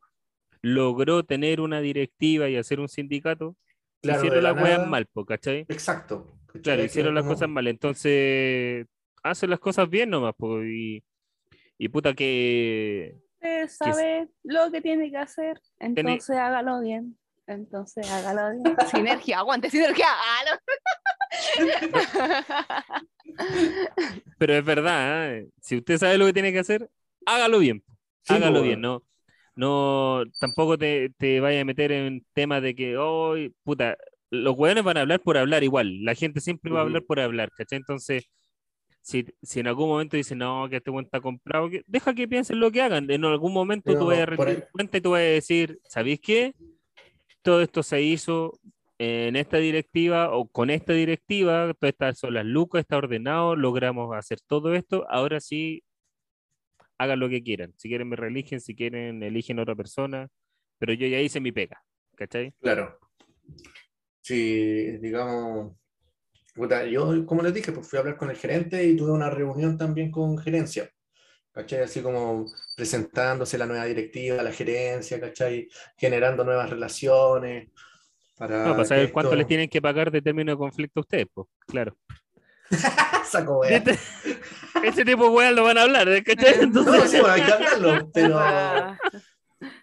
logró 0.62 1.24
tener 1.24 1.60
una 1.60 1.80
directiva 1.80 2.48
y 2.48 2.56
hacer 2.56 2.80
un 2.80 2.88
sindicato, 2.88 3.56
Claro, 4.02 4.18
hicieron 4.20 4.44
la 4.44 4.52
las 4.52 4.62
weas 4.62 4.78
nada- 4.78 4.90
mal, 4.90 5.06
po, 5.06 5.24
¿cachai? 5.24 5.60
Exacto. 5.68 6.38
¿cachai? 6.46 6.62
Claro, 6.62 6.84
hicieron 6.84 7.14
las 7.14 7.24
cosas 7.24 7.48
mal. 7.48 7.66
Entonces, 7.66 8.86
hacen 9.22 9.50
las 9.50 9.58
cosas 9.58 9.88
bien 9.90 10.10
nomás, 10.10 10.34
po, 10.36 10.62
y, 10.62 11.02
y 11.78 11.88
puta 11.88 12.14
que. 12.14 13.16
Usted 13.40 13.68
sabe 13.68 14.28
lo 14.44 14.70
que 14.70 14.80
tiene 14.80 15.10
que 15.10 15.16
hacer, 15.16 15.60
entonces 15.78 16.36
hágalo 16.36 16.80
bien. 16.80 17.18
Entonces 17.48 18.08
hágalo 18.10 18.62
bien. 18.62 18.76
Sinergia, 18.90 19.38
aguante, 19.38 19.70
sinergia. 19.70 20.06
Ah, 20.08 20.40
no. 20.46 20.58
Pero 24.38 24.54
es 24.54 24.64
verdad, 24.64 25.34
¿eh? 25.34 25.48
si 25.60 25.76
usted 25.76 25.98
sabe 25.98 26.18
lo 26.18 26.26
que 26.26 26.34
tiene 26.34 26.52
que 26.52 26.58
hacer, 26.58 26.90
hágalo 27.24 27.58
bien. 27.58 27.82
Sí, 28.22 28.34
hágalo 28.34 28.60
po, 28.60 28.64
bien, 28.64 28.80
no, 28.80 29.02
no, 29.56 30.24
tampoco 30.38 30.76
te, 30.76 31.10
te 31.16 31.40
vayas 31.40 31.62
a 31.62 31.64
meter 31.64 31.90
en 31.92 32.24
temas 32.34 32.62
de 32.62 32.74
que 32.74 32.98
hoy, 32.98 33.54
puta, 33.64 33.96
los 34.30 34.56
hueones 34.56 34.84
van 34.84 34.98
a 34.98 35.00
hablar 35.00 35.20
por 35.20 35.38
hablar 35.38 35.64
igual, 35.64 36.04
la 36.04 36.14
gente 36.14 36.40
siempre 36.40 36.70
va 36.70 36.80
a 36.80 36.82
hablar 36.82 37.02
por 37.06 37.18
hablar, 37.18 37.50
¿cachai? 37.56 37.78
Entonces, 37.78 38.24
si, 39.00 39.24
si 39.42 39.60
en 39.60 39.68
algún 39.68 39.88
momento 39.88 40.18
dicen, 40.18 40.38
no, 40.38 40.68
que 40.68 40.76
este 40.76 40.90
weón 40.90 41.06
está 41.06 41.20
comprado, 41.20 41.70
que, 41.70 41.82
deja 41.86 42.14
que 42.14 42.28
piensen 42.28 42.60
lo 42.60 42.70
que 42.70 42.82
hagan, 42.82 43.10
en 43.10 43.24
algún 43.24 43.54
momento 43.54 43.84
Pero 43.86 44.00
tú 44.00 44.06
vas 44.06 44.18
a 44.18 44.26
rendir 44.26 44.64
cuenta 44.70 44.98
y 44.98 45.00
tú 45.00 45.10
vas 45.12 45.20
a 45.20 45.22
decir, 45.22 45.80
¿sabéis 45.88 46.20
qué? 46.20 46.54
Todo 47.48 47.62
esto 47.62 47.82
se 47.82 48.02
hizo 48.02 48.60
en 48.98 49.34
esta 49.34 49.56
directiva 49.56 50.36
o 50.36 50.46
con 50.46 50.68
esta 50.68 50.92
directiva, 50.92 51.72
todas 51.72 51.92
estas 51.94 52.18
son 52.18 52.34
las 52.34 52.44
lucas, 52.44 52.80
está 52.80 52.98
ordenado, 52.98 53.56
logramos 53.56 54.14
hacer 54.14 54.38
todo 54.46 54.74
esto, 54.74 55.06
ahora 55.08 55.40
sí 55.40 55.82
hagan 56.98 57.20
lo 57.20 57.30
que 57.30 57.42
quieran. 57.42 57.72
Si 57.78 57.88
quieren 57.88 58.10
me 58.10 58.16
religen, 58.16 58.60
si 58.60 58.74
quieren 58.74 59.22
eligen 59.22 59.60
otra 59.60 59.74
persona, 59.74 60.28
pero 60.76 60.92
yo 60.92 61.06
ya 61.06 61.22
hice 61.22 61.40
mi 61.40 61.50
pega, 61.50 61.82
¿cachai? 62.16 62.52
Claro. 62.60 62.98
Sí, 64.20 64.98
digamos, 64.98 65.74
yo, 66.90 67.24
como 67.24 67.40
les 67.40 67.54
dije, 67.54 67.72
pues 67.72 67.88
fui 67.88 67.96
a 67.96 68.00
hablar 68.00 68.18
con 68.18 68.28
el 68.28 68.36
gerente 68.36 68.84
y 68.84 68.94
tuve 68.94 69.12
una 69.12 69.30
reunión 69.30 69.78
también 69.78 70.10
con 70.10 70.36
gerencia. 70.36 70.90
¿Cachai? 71.58 71.80
Así 71.82 72.00
como 72.02 72.46
presentándose 72.76 73.58
la 73.58 73.66
nueva 73.66 73.84
directiva, 73.84 74.42
la 74.44 74.52
gerencia, 74.52 75.20
¿cachai? 75.20 75.68
Generando 75.96 76.44
nuevas 76.44 76.70
relaciones. 76.70 77.68
Para, 78.36 78.58
No, 78.58 78.70
para 78.70 78.82
que 78.84 78.88
saber 78.88 79.10
cuánto 79.12 79.34
les 79.34 79.48
tienen 79.48 79.68
que 79.68 79.82
pagar 79.82 80.12
de 80.12 80.22
término 80.22 80.52
de 80.52 80.56
conflicto 80.58 81.00
a 81.00 81.02
ustedes, 81.02 81.26
pues, 81.34 81.48
claro. 81.66 81.96
Saco 83.28 83.58
wea. 83.58 83.76
Este- 83.76 83.98
Ese 84.84 85.04
tipo 85.04 85.24
de 85.24 85.30
weas 85.30 85.52
lo 85.52 85.64
van 85.64 85.78
a 85.78 85.82
hablar, 85.82 86.08
¿eh? 86.08 86.22
¿cachai? 86.22 86.54
Entonces, 86.62 86.94
No, 86.94 87.06
sí, 87.08 87.18
bueno, 87.18 87.34
hay 87.34 87.42
que 87.42 87.52
hablarlo, 87.52 88.10
pero, 88.14 88.38
Ah, 88.40 88.96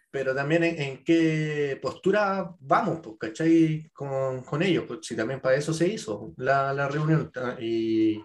pero 0.09 0.33
también 0.33 0.63
en, 0.63 0.81
en 0.81 1.03
qué 1.03 1.77
postura 1.81 2.49
vamos, 2.61 2.99
pues, 3.03 3.15
¿cachai? 3.19 3.89
Con, 3.91 4.43
con 4.43 4.63
ellos, 4.63 4.85
pues 4.87 4.99
si 5.01 5.13
también 5.13 5.41
para 5.41 5.57
eso 5.57 5.73
se 5.73 5.89
hizo 5.89 6.31
la, 6.37 6.71
la 6.71 6.87
reunión 6.87 7.29
y, 7.59 8.21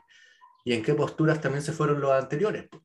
y 0.65 0.73
en 0.73 0.83
qué 0.85 0.95
posturas 0.95 1.41
también 1.41 1.63
se 1.65 1.73
fueron 1.73 2.01
los 2.01 2.13
anteriores. 2.13 2.69
pues. 2.71 2.81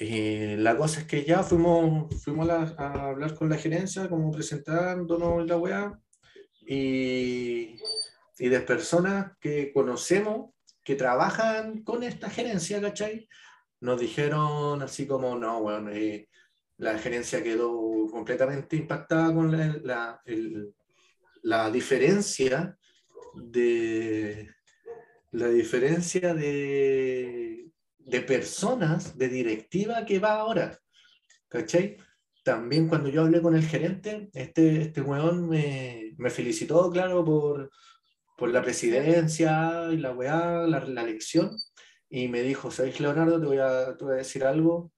Eh, 0.00 0.54
la 0.58 0.76
cosa 0.76 1.00
es 1.00 1.06
que 1.06 1.24
ya 1.24 1.42
fuimos, 1.42 2.22
fuimos 2.22 2.46
la- 2.46 2.72
a 2.78 3.08
hablar 3.10 3.34
con 3.34 3.48
la 3.48 3.56
gerencia, 3.58 4.08
como 4.08 4.30
presentándonos 4.30 5.44
la 5.46 5.56
weá, 5.56 5.98
y, 6.66 7.80
y 8.38 8.48
de 8.48 8.60
personas 8.60 9.32
que 9.40 9.72
conocemos 9.72 10.50
que 10.84 10.94
trabajan 10.94 11.82
con 11.82 12.02
esta 12.04 12.30
gerencia, 12.30 12.80
¿cachai? 12.80 13.28
Nos 13.80 14.00
dijeron 14.00 14.80
así 14.82 15.06
como, 15.06 15.36
no, 15.36 15.62
bueno, 15.62 15.90
eh, 15.90 16.28
la 16.76 16.96
gerencia 16.98 17.42
quedó 17.42 18.06
completamente 18.10 18.76
impactada 18.76 19.34
con 19.34 19.50
la, 19.50 19.66
la- 19.82 20.20
el- 20.26 20.74
la 21.42 21.70
diferencia 21.70 22.76
de 23.34 24.48
la 25.32 25.48
diferencia 25.48 26.34
de, 26.34 27.70
de 28.08 28.20
personas, 28.22 29.18
de 29.18 29.28
directiva 29.28 30.04
que 30.06 30.18
va 30.18 30.40
ahora. 30.40 30.78
¿Cachai? 31.48 31.96
También 32.42 32.88
cuando 32.88 33.08
yo 33.10 33.22
hablé 33.22 33.42
con 33.42 33.54
el 33.54 33.64
gerente, 33.64 34.30
este, 34.32 34.82
este 34.82 35.00
weón 35.02 35.48
me, 35.48 36.14
me 36.16 36.30
felicitó, 36.30 36.90
claro, 36.90 37.24
por, 37.24 37.70
por 38.36 38.50
la 38.50 38.62
presidencia 38.62 39.88
y 39.92 39.98
la 39.98 40.12
weá, 40.12 40.66
la, 40.66 40.80
la 40.84 41.02
elección, 41.02 41.54
y 42.08 42.28
me 42.28 42.42
dijo, 42.42 42.70
¿sabes, 42.70 42.98
Leonardo? 43.00 43.38
Te 43.38 43.46
voy 43.46 43.58
a, 43.58 43.94
te 43.96 44.04
voy 44.04 44.14
a 44.14 44.18
decir 44.18 44.44
algo, 44.44 44.90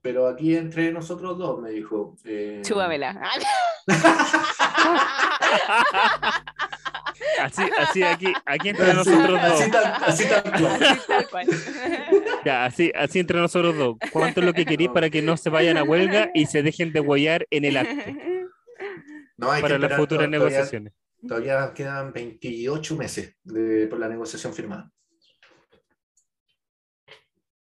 pero 0.00 0.26
aquí 0.26 0.56
entre 0.56 0.90
nosotros 0.92 1.36
dos, 1.36 1.60
me 1.60 1.70
dijo. 1.70 2.16
eh, 2.24 2.62
chúpamela. 2.64 3.20
así, 7.40 7.62
así 7.78 8.02
aquí, 8.02 8.32
aquí 8.44 8.68
entre 8.70 8.86
así- 8.86 8.96
nosotros 8.96 9.40
dos. 9.42 9.60
Así 9.60 9.70
tal, 9.70 9.84
así 10.06 10.24
tal 10.28 10.42
cual. 10.42 10.82
Así, 10.82 11.00
tal 11.06 11.28
cual. 11.30 11.46
Ya, 12.44 12.64
así, 12.64 12.92
así 12.94 13.18
entre 13.20 13.38
nosotros 13.38 13.76
dos. 13.76 13.96
¿Cuánto 14.12 14.40
es 14.40 14.46
lo 14.46 14.52
que 14.52 14.64
queréis 14.64 14.90
para 14.90 15.10
que 15.10 15.22
no 15.22 15.36
se 15.36 15.50
vayan 15.50 15.76
a 15.76 15.82
huelga 15.84 16.30
y 16.34 16.46
se 16.46 16.62
dejen 16.62 16.92
de 16.92 17.00
huellar 17.00 17.46
en 17.50 17.64
el 17.64 17.76
acto 17.76 17.94
No, 19.36 19.50
hay 19.50 19.62
que 19.62 19.68
para 19.68 19.78
las 19.78 19.96
futuras 19.96 20.28
negociaciones? 20.28 20.92
Todavía, 21.26 21.72
quedan 21.74 22.12
28 22.12 22.96
meses 22.96 23.34
de- 23.44 23.86
por 23.88 23.98
la 23.98 24.08
negociación 24.08 24.52
firmada. 24.52 24.90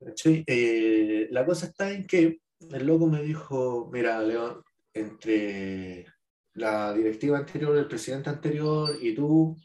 ¿Cachai? 0.05 0.43
Eh, 0.47 1.27
la 1.31 1.45
cosa 1.45 1.65
está 1.65 1.91
en 1.91 2.07
que 2.07 2.39
el 2.71 2.87
loco 2.87 3.07
me 3.07 3.21
dijo, 3.21 3.89
mira, 3.91 4.21
León, 4.21 4.63
entre 4.93 6.05
la 6.53 6.93
directiva 6.93 7.37
anterior, 7.37 7.77
el 7.77 7.87
presidente 7.87 8.29
anterior 8.29 8.89
y 9.01 9.13
tú, 9.15 9.55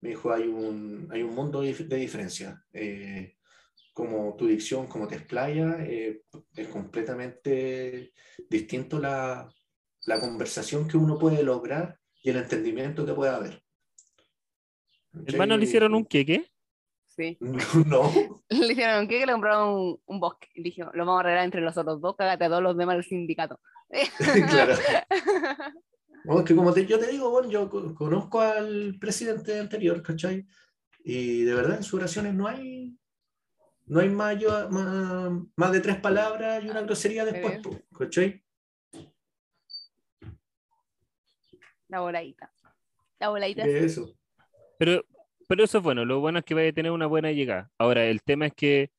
me 0.00 0.10
dijo, 0.10 0.32
hay 0.32 0.48
un, 0.48 1.08
hay 1.12 1.22
un 1.22 1.34
mundo 1.34 1.60
de, 1.60 1.70
dif- 1.74 1.86
de 1.86 1.96
diferencia. 1.96 2.64
Eh, 2.72 3.36
como 3.92 4.34
tu 4.36 4.46
dicción, 4.46 4.86
como 4.86 5.06
te 5.06 5.16
explaya, 5.16 5.76
eh, 5.84 6.22
es 6.56 6.68
completamente 6.68 8.12
distinto 8.48 8.98
la, 8.98 9.48
la 10.06 10.18
conversación 10.20 10.88
que 10.88 10.96
uno 10.96 11.18
puede 11.18 11.42
lograr 11.42 11.98
y 12.22 12.30
el 12.30 12.36
entendimiento 12.38 13.04
que 13.04 13.12
puede 13.12 13.32
haber. 13.32 13.62
Hermano, 15.26 15.56
le 15.58 15.64
hicieron 15.64 15.94
un 15.94 16.06
queque. 16.06 16.50
Sí. 17.06 17.36
No, 17.86 18.10
Le 18.48 18.72
hicieron 18.72 19.06
que 19.06 19.26
le 19.26 19.32
compraron 19.32 19.74
un, 19.74 20.00
un 20.06 20.20
bosque. 20.20 20.48
Y 20.54 20.62
dije, 20.62 20.82
lo 20.82 21.04
vamos 21.04 21.18
a 21.18 21.20
arreglar 21.20 21.44
entre 21.44 21.60
los 21.60 21.76
otros 21.76 22.00
dos, 22.00 22.16
cágate 22.16 22.44
a 22.44 22.48
todos 22.48 22.62
los 22.62 22.76
demás 22.76 22.96
del 22.96 23.04
sindicato. 23.04 23.60
claro. 24.48 24.74
No, 26.24 26.38
es 26.38 26.44
que 26.44 26.54
como 26.54 26.72
te- 26.72 26.86
yo 26.86 26.98
te 26.98 27.08
digo, 27.10 27.30
bueno, 27.30 27.50
yo 27.50 27.68
co- 27.68 27.94
conozco 27.94 28.40
al 28.40 28.96
presidente 29.00 29.58
anterior, 29.58 30.00
¿cachai? 30.02 30.46
Y 31.04 31.42
de 31.42 31.54
verdad 31.54 31.76
en 31.78 31.82
sus 31.82 31.94
oraciones 31.94 32.32
no 32.34 32.46
hay, 32.46 32.96
no 33.86 34.00
hay 34.00 34.08
más, 34.08 34.38
yo- 34.38 34.68
más, 34.70 35.32
más 35.56 35.72
de 35.72 35.80
tres 35.80 35.98
palabras 36.00 36.62
y 36.64 36.68
una 36.70 36.82
grosería 36.82 37.24
después, 37.24 37.60
¿cachai? 37.98 38.42
La 41.88 42.00
voladita. 42.00 42.52
La 43.18 43.28
voladita. 43.28 43.64
De 43.64 43.84
eso. 43.84 44.14
Pero, 44.78 45.04
pero 45.48 45.64
eso 45.64 45.78
es 45.78 45.84
bueno. 45.84 46.04
Lo 46.04 46.20
bueno 46.20 46.38
es 46.38 46.44
que 46.44 46.54
vaya 46.54 46.70
a 46.70 46.72
tener 46.72 46.92
una 46.92 47.06
buena 47.06 47.32
llegada. 47.32 47.70
Ahora, 47.78 48.04
el 48.06 48.22
tema 48.22 48.46
es 48.46 48.54
que 48.54 48.90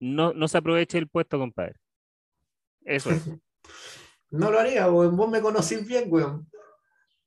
no, 0.00 0.32
no 0.32 0.48
se 0.48 0.58
aproveche 0.58 0.98
el 0.98 1.08
puesto, 1.08 1.38
compadre. 1.38 1.74
Eso 2.84 3.10
es. 3.10 3.22
No 4.34 4.50
lo 4.50 4.58
haría, 4.58 4.90
weón. 4.90 5.14
Vos 5.14 5.28
me 5.30 5.42
conocís 5.42 5.86
bien, 5.86 6.06
weón. 6.08 6.48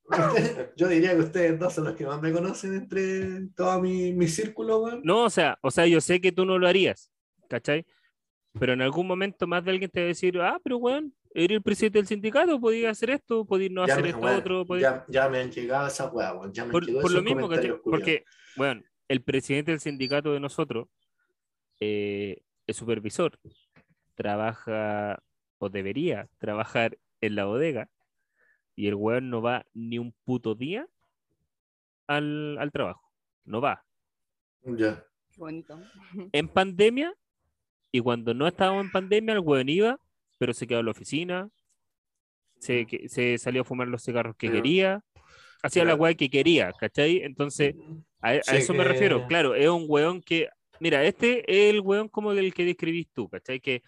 Yo 0.78 0.88
diría 0.88 1.12
que 1.16 1.22
ustedes 1.22 1.60
dos 1.60 1.74
son 1.74 1.86
los 1.86 1.96
que 1.96 2.06
más 2.06 2.22
me 2.22 2.32
conocen 2.32 2.76
entre 2.76 3.48
todo 3.56 3.82
mi, 3.82 4.14
mi 4.14 4.28
círculo, 4.28 4.80
weón. 4.82 5.02
No, 5.04 5.24
o 5.26 5.30
sea, 5.30 5.58
o 5.62 5.72
sea, 5.72 5.88
yo 5.88 6.00
sé 6.02 6.22
que 6.22 6.32
tú 6.32 6.46
no 6.46 6.58
lo 6.60 6.68
harías, 6.68 7.12
¿cachai? 7.50 7.86
Pero 8.60 8.74
en 8.74 8.82
algún 8.82 9.08
momento 9.08 9.48
más 9.48 9.66
de 9.66 9.72
alguien 9.72 9.90
te 9.92 10.00
va 10.02 10.06
a 10.06 10.08
decir, 10.08 10.40
ah, 10.40 10.60
pero 10.64 10.78
weón, 10.78 11.14
eres 11.34 11.56
el 11.58 11.62
presidente 11.64 12.00
del 12.00 12.08
sindicato, 12.08 12.60
podías 12.60 12.92
hacer 12.92 13.10
esto, 13.10 13.46
podías 13.46 13.72
no 13.72 13.86
Ya 13.86 13.94
hacer 13.94 14.04
me, 14.04 14.10
esto 14.12 14.22
weón, 14.22 14.38
otro. 14.38 14.66
podías- 14.66 15.06
ya, 15.08 15.24
ya 15.24 15.30
me 15.30 15.40
han 15.40 15.52
llegado 15.52 15.88
esas 15.88 16.14
weas, 16.14 16.34
weón. 16.36 16.54
Ya 16.54 16.66
me 16.66 16.72
Por, 16.72 16.86
por 17.02 17.12
lo 17.12 17.22
mismo, 17.22 17.50
¿cachai? 17.50 17.74
Porque, 17.84 18.24
bueno, 18.56 18.82
el 19.08 19.24
presidente 19.24 19.72
del 19.72 19.80
sindicato 19.80 20.32
de 20.34 20.40
nosotros 20.40 20.88
eh, 21.80 22.42
es 22.68 22.76
supervisor. 22.78 23.38
trabaja 24.16 25.20
o 25.58 25.70
debería 25.70 26.30
trabajar 26.38 26.98
en 27.22 27.36
la 27.36 27.46
bodega 27.46 27.90
y 28.76 28.88
el 28.88 28.96
weón 28.96 29.30
no 29.30 29.42
va 29.42 29.66
ni 29.74 29.98
un 30.00 30.14
puto 30.24 30.56
día 30.56 30.88
al, 32.08 32.58
al 32.60 32.72
trabajo. 32.72 33.02
No 33.46 33.62
va. 33.62 33.84
Ya. 34.64 35.04
Qué 35.32 35.40
bonito. 35.40 35.80
En 36.32 36.48
pandemia, 36.48 37.14
y 37.92 38.00
cuando 38.02 38.34
no 38.34 38.48
estábamos 38.48 38.86
en 38.86 38.92
pandemia, 38.92 39.34
el 39.34 39.40
weón 39.40 39.70
iba, 39.70 40.00
pero 40.38 40.54
se 40.54 40.68
quedó 40.68 40.80
en 40.80 40.86
la 40.86 40.92
oficina, 40.92 41.50
se, 42.60 42.86
se 43.08 43.38
salió 43.38 43.62
a 43.62 43.66
fumar 43.66 43.88
los 43.88 44.04
cigarros 44.04 44.36
que 44.36 44.48
Pero- 44.48 44.62
quería, 44.62 45.04
hacía 45.62 45.84
la 45.84 45.92
Claro. 45.92 46.02
weá 46.04 46.14
que 46.16 46.30
quería, 46.30 46.72
¿cachai? 46.74 47.18
Entonces, 47.24 47.76
a, 48.20 48.32
a 48.32 48.44
Sí, 48.44 48.58
eso 48.58 48.74
me 48.74 48.84
que- 48.84 48.90
refiero. 48.90 49.28
Claro, 49.28 49.56
es 49.56 49.68
un 49.70 49.86
weón 49.88 50.22
que. 50.22 50.50
Mira, 50.80 51.04
este 51.06 51.40
es 51.48 51.74
el 51.74 51.82
weón 51.82 52.10
como 52.10 52.32
el 52.34 52.54
que 52.54 52.66
describís 52.66 53.08
tú, 53.14 53.30
¿cachai? 53.30 53.60
Que, 53.62 53.82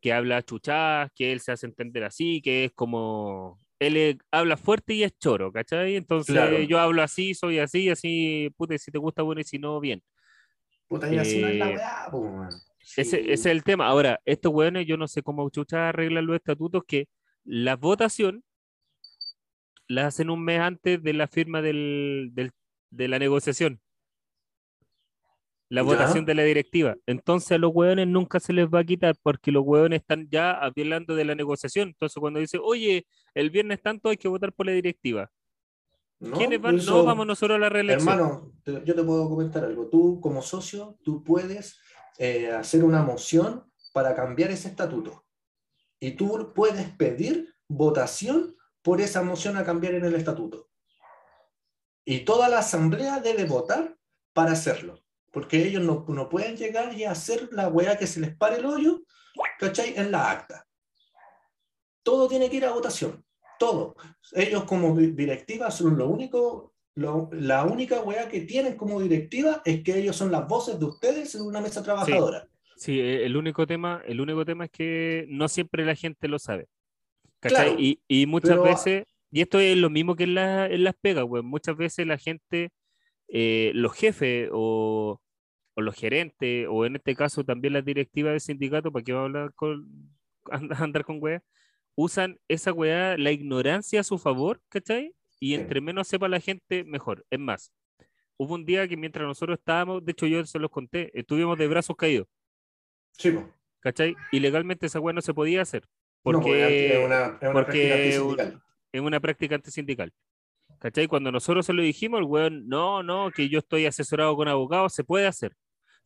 que 0.00 0.12
habla 0.12 0.42
chuchás, 0.42 1.10
que 1.14 1.32
él 1.32 1.40
se 1.40 1.50
hace 1.52 1.66
entender 1.66 2.04
así, 2.04 2.40
que 2.40 2.66
es 2.66 2.72
como. 2.72 3.58
Él 3.80 3.96
es- 3.96 4.16
habla 4.32 4.56
fuerte 4.56 4.94
y 4.94 5.04
es 5.04 5.16
choro, 5.18 5.52
¿cachai? 5.52 5.96
Entonces 5.96 6.34
Claro. 6.34 6.58
yo 6.60 6.78
hablo 6.80 7.02
así, 7.02 7.34
soy 7.34 7.58
así, 7.60 7.88
así, 7.90 8.50
puta, 8.56 8.76
si 8.78 8.90
te 8.90 8.98
gusta, 8.98 9.22
bueno, 9.22 9.40
y 9.40 9.44
si 9.44 9.58
no, 9.58 9.78
bien. 9.80 10.02
Puta, 10.88 11.12
y 11.12 11.18
así 11.18 11.40
no 11.40 11.48
es 11.48 11.56
la 11.56 11.70
Eh, 11.70 11.74
weá, 11.76 12.08
po, 12.10 12.18
weón. 12.18 12.48
Ese, 12.96 13.04
Sí. 13.04 13.16
ese 13.24 13.32
es 13.32 13.46
el 13.46 13.62
tema. 13.62 13.86
Ahora, 13.86 14.20
estos 14.24 14.52
weones, 14.52 14.86
yo 14.86 14.96
no 14.96 15.06
sé 15.06 15.22
cómo 15.22 15.48
chuchas 15.50 15.80
arreglan 15.80 16.26
los 16.26 16.36
estatutos, 16.36 16.82
que 16.86 17.06
la 17.44 17.76
votación 17.76 18.42
la 19.86 20.06
hacen 20.06 20.30
un 20.30 20.42
mes 20.44 20.60
antes 20.60 21.02
de 21.02 21.12
la 21.12 21.26
firma 21.28 21.62
del, 21.62 22.30
del- 22.32 22.52
de 22.90 23.08
la 23.08 23.18
negociación. 23.18 23.80
La 25.70 25.82
Ya. 25.82 25.86
votación 25.86 26.24
de 26.24 26.34
la 26.34 26.42
directiva. 26.44 26.96
Entonces 27.06 27.52
a 27.52 27.58
los 27.58 27.72
hueones 27.74 28.06
nunca 28.08 28.40
se 28.40 28.52
les 28.54 28.66
va 28.68 28.80
a 28.80 28.84
quitar 28.84 29.14
porque 29.22 29.52
los 29.52 29.62
hueones 29.66 30.00
están 30.00 30.26
ya 30.30 30.52
hablando 30.52 31.14
de 31.14 31.24
la 31.26 31.34
negociación. 31.34 31.88
Entonces 31.88 32.18
cuando 32.18 32.40
dice, 32.40 32.58
oye, 32.62 33.06
el 33.34 33.50
viernes 33.50 33.82
tanto 33.82 34.08
hay 34.08 34.16
que 34.16 34.28
votar 34.28 34.52
por 34.52 34.64
la 34.66 34.72
directiva. 34.72 35.30
No, 36.20 36.36
¿Quiénes 36.36 36.60
van? 36.60 36.76
eso- 36.76 36.90
No, 36.98 37.04
vamos 37.04 37.26
nosotros 37.26 37.56
a 37.56 37.60
la 37.60 37.68
reelección. 37.68 38.08
Hermano, 38.08 38.52
te- 38.64 38.82
yo 38.84 38.94
te 38.94 39.02
puedo 39.04 39.28
comentar 39.28 39.64
algo. 39.64 39.86
Tú, 39.88 40.20
como 40.20 40.40
socio, 40.42 40.98
tú 41.02 41.22
puedes 41.22 41.78
eh, 42.20 42.50
hacer 42.50 42.82
una 42.82 43.02
moción 43.02 43.70
para 43.92 44.14
cambiar 44.14 44.50
ese 44.50 44.68
estatuto. 44.68 45.24
Y 46.00 46.12
tú 46.12 46.52
puedes 46.54 46.88
pedir 46.90 47.54
votación 47.68 48.56
por 48.82 49.00
esa 49.00 49.22
moción 49.22 49.56
a 49.56 49.64
cambiar 49.64 49.94
en 49.94 50.04
el 50.04 50.14
estatuto. 50.16 50.68
Y 52.04 52.20
toda 52.20 52.48
la 52.48 52.60
asamblea 52.60 53.20
debe 53.20 53.44
votar 53.44 53.96
para 54.32 54.52
hacerlo. 54.52 54.98
Porque 55.38 55.64
ellos 55.64 55.84
no, 55.84 56.04
no 56.08 56.28
pueden 56.28 56.56
llegar 56.56 56.92
y 56.98 57.04
hacer 57.04 57.48
la 57.52 57.68
weá 57.68 57.96
que 57.96 58.08
se 58.08 58.18
les 58.18 58.36
pare 58.36 58.56
el 58.56 58.66
hoyo, 58.66 59.02
¿cachai? 59.60 59.94
En 59.96 60.10
la 60.10 60.32
acta. 60.32 60.66
Todo 62.02 62.26
tiene 62.28 62.50
que 62.50 62.56
ir 62.56 62.64
a 62.64 62.72
votación. 62.72 63.24
Todo. 63.56 63.94
Ellos 64.32 64.64
como 64.64 64.96
di- 64.96 65.12
directiva 65.12 65.70
son 65.70 65.96
lo 65.96 66.08
único, 66.08 66.74
lo- 66.96 67.28
la 67.30 67.62
única 67.64 68.00
weá 68.00 68.28
que 68.28 68.40
tienen 68.40 68.76
como 68.76 69.00
directiva 69.00 69.62
es 69.64 69.84
que 69.84 69.96
ellos 69.96 70.16
son 70.16 70.32
las 70.32 70.48
voces 70.48 70.76
de 70.80 70.86
ustedes 70.86 71.32
en 71.36 71.42
una 71.42 71.60
mesa 71.60 71.84
trabajadora. 71.84 72.48
Sí, 72.76 72.98
eh, 72.98 73.24
el 73.24 73.36
único 73.36 73.64
tema, 73.64 74.02
el 74.06 74.20
único 74.20 74.44
tema 74.44 74.64
es 74.64 74.72
que 74.72 75.24
no 75.28 75.46
siempre 75.46 75.84
la 75.84 75.94
gente 75.94 76.26
lo 76.26 76.40
sabe. 76.40 76.66
¿Cachai? 77.38 77.66
Claro, 77.66 77.80
y, 77.80 78.00
y 78.08 78.26
muchas 78.26 78.50
pero- 78.50 78.62
veces, 78.64 79.04
y 79.30 79.40
esto 79.40 79.60
es 79.60 79.76
lo 79.76 79.88
mismo 79.88 80.16
que 80.16 80.24
en, 80.24 80.34
la- 80.34 80.66
en 80.66 80.82
las 80.82 80.94
pegas, 81.00 81.26
pues 81.28 81.44
muchas 81.44 81.76
veces 81.76 82.08
la 82.08 82.18
gente, 82.18 82.70
eh, 83.28 83.70
los 83.74 83.92
jefes 83.94 84.48
o, 84.52 85.20
o 85.78 85.80
los 85.80 85.94
gerentes, 85.94 86.66
o 86.68 86.84
en 86.86 86.96
este 86.96 87.14
caso 87.14 87.44
también 87.44 87.72
las 87.74 87.84
directivas 87.84 88.32
del 88.32 88.40
sindicato, 88.40 88.90
para 88.90 89.04
que 89.04 89.12
va 89.12 89.20
a 89.20 89.24
hablar 89.24 89.54
con, 89.54 89.86
and- 90.50 90.72
andar 90.72 91.04
con 91.04 91.18
weá, 91.22 91.40
usan 91.94 92.38
esa 92.48 92.72
weá, 92.72 93.16
la 93.16 93.30
ignorancia 93.30 94.00
a 94.00 94.02
su 94.04 94.18
favor, 94.18 94.60
¿cachai? 94.68 95.14
Y 95.40 95.54
entre 95.54 95.80
menos 95.80 96.08
sepa 96.08 96.26
la 96.28 96.40
gente, 96.40 96.82
mejor. 96.82 97.24
Es 97.30 97.38
más, 97.38 97.72
hubo 98.36 98.54
un 98.54 98.64
día 98.64 98.88
que 98.88 98.96
mientras 98.96 99.24
nosotros 99.24 99.56
estábamos, 99.58 100.04
de 100.04 100.10
hecho 100.12 100.26
yo 100.26 100.44
se 100.44 100.58
los 100.58 100.70
conté, 100.70 101.12
estuvimos 101.16 101.56
de 101.56 101.68
brazos 101.68 101.94
caídos. 101.96 102.26
Sí, 103.12 103.30
po. 103.30 103.48
¿cachai? 103.80 104.16
Y 104.32 104.40
legalmente 104.40 104.86
esa 104.86 104.98
weá 104.98 105.12
no 105.14 105.20
se 105.20 105.32
podía 105.34 105.62
hacer, 105.62 105.82
No, 105.82 105.88
porque 106.24 106.92
es 106.98 107.06
una, 107.06 107.24
es 107.26 107.42
una 107.42 107.52
porque 107.52 108.20
un- 108.20 108.62
es 108.92 109.00
una 109.00 109.20
práctica 109.20 109.54
antisindical. 109.54 110.12
¿Cachai? 110.80 111.06
Cuando 111.06 111.30
nosotros 111.32 111.64
se 111.66 111.72
lo 111.72 111.82
dijimos, 111.82 112.18
el 112.18 112.24
weón, 112.26 112.68
no, 112.68 113.02
no, 113.04 113.30
que 113.30 113.48
yo 113.48 113.60
estoy 113.60 113.86
asesorado 113.86 114.34
con 114.36 114.48
abogados, 114.48 114.92
se 114.94 115.04
puede 115.04 115.26
hacer. 115.28 115.52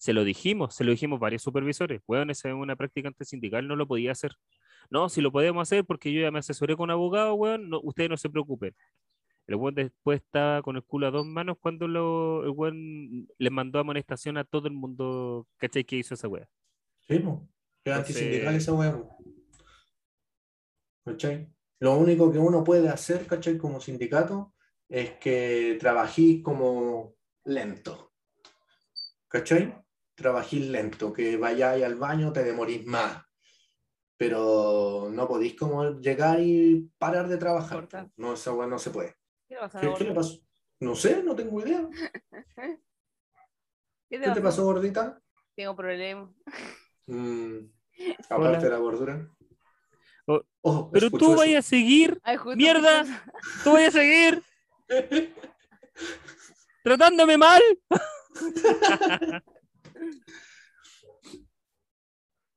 Se 0.02 0.12
lo 0.12 0.24
dijimos, 0.24 0.74
se 0.74 0.82
lo 0.82 0.90
dijimos 0.90 1.20
varios 1.20 1.42
supervisores. 1.42 2.02
Weón, 2.08 2.28
esa 2.28 2.48
es 2.48 2.56
una 2.56 2.74
práctica 2.74 3.06
antisindical, 3.06 3.68
no 3.68 3.76
lo 3.76 3.86
podía 3.86 4.10
hacer. 4.10 4.32
No, 4.90 5.08
si 5.08 5.20
lo 5.20 5.30
podemos 5.30 5.62
hacer 5.62 5.84
porque 5.84 6.12
yo 6.12 6.20
ya 6.20 6.32
me 6.32 6.40
asesoré 6.40 6.76
con 6.76 6.90
abogados, 6.90 7.36
weón, 7.38 7.70
no, 7.70 7.78
ustedes 7.84 8.10
no 8.10 8.16
se 8.16 8.28
preocupen. 8.28 8.74
El 9.46 9.54
weón 9.54 9.76
después 9.76 10.20
estaba 10.20 10.60
con 10.62 10.74
el 10.74 10.82
culo 10.82 11.06
a 11.06 11.12
dos 11.12 11.24
manos 11.24 11.56
cuando 11.60 11.86
lo, 11.86 12.42
el 12.42 12.50
weón 12.50 13.28
le 13.38 13.50
mandó 13.50 13.78
amonestación 13.78 14.38
a 14.38 14.44
todo 14.44 14.66
el 14.66 14.74
mundo, 14.74 15.46
¿cachai? 15.56 15.84
Que 15.84 15.98
hizo 15.98 16.14
esa 16.14 16.26
weá. 16.26 16.48
Sí, 17.06 17.20
po. 17.20 17.48
Es 17.84 17.94
antisindical 17.94 18.56
esa 18.56 18.72
weá. 18.72 18.98
po. 18.98 19.18
¿Cachai? 21.04 21.48
Lo 21.78 21.96
único 21.96 22.32
que 22.32 22.38
uno 22.38 22.64
puede 22.64 22.88
hacer, 22.88 23.24
¿cachai? 23.28 23.56
Como 23.56 23.80
sindicato, 23.80 24.52
es 24.88 25.12
que 25.18 25.76
trabajís 25.78 26.42
como 26.42 27.14
lento. 27.44 28.12
¿Cachai? 29.28 29.81
Trabajís 30.14 30.68
lento, 30.68 31.12
que 31.12 31.36
vayáis 31.36 31.84
al 31.84 31.96
baño, 31.96 32.32
te 32.32 32.44
demorís 32.44 32.84
más. 32.86 33.22
Pero 34.16 35.08
no 35.10 35.26
podéis 35.26 35.54
como 35.54 35.98
llegar 35.98 36.40
y 36.40 36.90
parar 36.98 37.28
de 37.28 37.38
trabajar. 37.38 37.88
No, 38.16 38.34
esa 38.34 38.52
weá 38.52 38.68
no 38.68 38.78
se 38.78 38.90
puede. 38.90 39.16
¿Qué 39.48 40.04
le 40.04 40.12
pasó? 40.14 40.38
No 40.80 40.94
sé, 40.94 41.22
no 41.22 41.34
tengo 41.34 41.60
idea. 41.60 41.88
¿Qué 44.08 44.20
¿Qué 44.20 44.30
te 44.30 44.40
pasó, 44.40 44.64
gordita? 44.64 45.20
Tengo 45.56 45.74
problemas. 45.74 46.30
Mm, 47.06 47.56
Hola. 48.30 48.48
aparte 48.48 48.66
de 48.66 48.70
la 48.70 48.78
gordura. 48.78 49.28
Oh, 50.26 50.42
Oh, 50.64 50.90
Pero 50.92 51.10
tú 51.10 51.34
vayas 51.34 51.66
a 51.66 51.68
seguir, 51.68 52.20
Ay, 52.22 52.38
¡Mierda! 52.54 53.04
tú 53.64 53.72
vayas 53.72 53.94
a 53.96 53.98
seguir 53.98 54.42
tratándome 56.84 57.36
mal. 57.36 57.60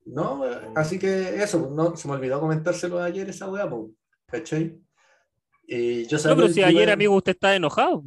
No, 0.05 0.43
así 0.75 0.99
que 0.99 1.43
eso, 1.43 1.61
pues, 1.61 1.71
no, 1.71 1.97
se 1.97 2.07
me 2.07 2.13
olvidó 2.13 2.39
comentárselo 2.39 3.01
ayer 3.01 3.27
esa 3.27 3.49
weá, 3.49 3.67
pues, 3.67 3.89
¿cachai? 4.27 4.79
Y 5.67 6.05
yo 6.05 6.19
No, 6.25 6.35
pero 6.35 6.47
si 6.49 6.61
ayer, 6.61 6.91
amigo, 6.91 7.15
usted 7.15 7.31
está 7.31 7.55
enojado. 7.55 8.03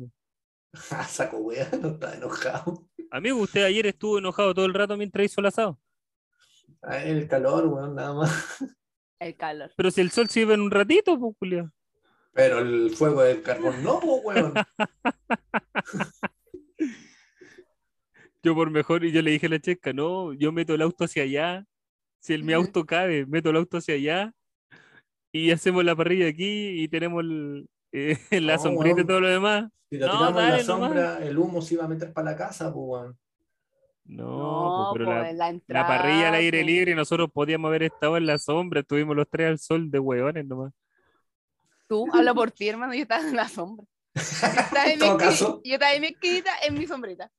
Ah, 0.91 1.03
saco 1.09 1.39
weá, 1.39 1.69
no 1.83 1.89
está 1.89 2.15
enojado. 2.15 2.89
Amigo, 3.11 3.39
usted 3.39 3.65
ayer 3.65 3.87
estuvo 3.87 4.19
enojado 4.19 4.55
todo 4.55 4.67
el 4.67 4.75
rato 4.75 4.97
mientras 4.97 5.27
hizo 5.27 5.41
el 5.41 5.49
asado. 5.49 5.81
Ah, 6.83 7.03
El 7.03 7.27
calor, 7.27 7.67
weón, 7.67 7.97
nada 7.97 8.15
más. 8.15 8.63
El 9.19 9.37
calor. 9.37 9.73
Pero 9.77 9.91
si 9.91 10.01
el 10.01 10.13
sol 10.13 10.29
iba 10.37 10.55
en 10.55 10.61
un 10.61 10.71
ratito, 10.71 11.19
pues, 11.19 11.35
Julio. 11.39 11.73
Pero 12.33 12.61
el 12.61 12.95
fuego 12.95 13.23
del 13.23 13.43
carbón 13.43 13.83
no, 13.83 13.99
pues, 13.99 14.23
weón. 14.25 14.55
Yo 18.43 18.55
por 18.55 18.71
mejor, 18.71 19.05
y 19.05 19.13
yo 19.13 19.21
le 19.23 19.33
dije 19.33 19.47
a 19.47 19.51
la 19.51 19.59
checa, 19.59 19.93
no, 19.93 20.33
yo 20.33 20.53
meto 20.53 20.75
el 20.75 20.83
auto 20.83 21.05
hacia 21.05 21.25
allá. 21.25 21.65
Si 22.21 22.35
el, 22.35 22.45
mi 22.45 22.53
auto 22.53 22.85
cabe, 22.87 23.27
meto 23.27 23.51
el 23.51 23.57
auto 23.57 23.79
hacia 23.79 23.95
allá. 23.95 24.33
Y 25.33 25.51
hacemos 25.51 25.85
la 25.85 25.95
parrilla 25.95 26.29
aquí 26.29 26.83
y 26.83 26.89
tenemos 26.89 27.23
el, 27.23 27.69
eh, 27.93 28.17
la 28.41 28.57
No, 28.57 28.63
sombrita 28.63 29.01
y 29.03 29.07
todo 29.07 29.21
lo 29.21 29.29
demás. 29.29 29.71
Si 29.91 29.99
lo 29.99 30.07
No, 30.07 30.13
tiramos 30.13 30.31
en 30.31 30.35
la 30.37 30.43
dale 30.51 30.65
nomás. 30.65 30.89
sombra, 30.89 31.27
el 31.27 31.39
humo 31.39 31.63
se 31.63 31.75
iba 31.75 31.85
a 31.85 31.89
meter 31.89 32.13
para 32.13 32.31
la 32.31 32.37
casa, 32.37 32.73
pues, 32.73 32.85
weón. 32.87 33.19
No, 34.05 34.25
No, 34.39 34.89
pues, 34.93 35.05
pero 35.07 35.23
la, 35.23 35.33
la 35.33 35.61
la 35.67 35.87
parrilla 35.87 36.29
al 36.29 36.35
aire 36.37 36.65
libre 36.65 36.93
y 36.93 36.95
nosotros 36.95 37.31
podíamos 37.31 37.69
haber 37.69 37.83
estado 37.83 38.17
en 38.17 38.25
la 38.27 38.39
sombra. 38.39 38.81
Estuvimos 38.81 39.15
los 39.15 39.29
tres 39.29 39.49
al 39.49 39.59
sol 39.59 39.91
de 39.91 39.99
hueones 39.99 40.47
nomás. 40.47 40.73
Tú, 41.87 42.07
hablo 42.13 42.35
por 42.35 42.51
ti, 42.51 42.69
hermano, 42.69 42.95
yo 42.95 43.03
estaba 43.03 43.27
en 43.29 43.37
la 43.37 43.49
sombra. 43.49 43.85
Yo 45.65 45.75
estaba 45.75 45.93
en 45.95 46.01
mi 46.01 46.09
esquinita, 46.09 46.51
en 46.67 46.75
mi 46.75 46.87
sombrita. 46.87 47.31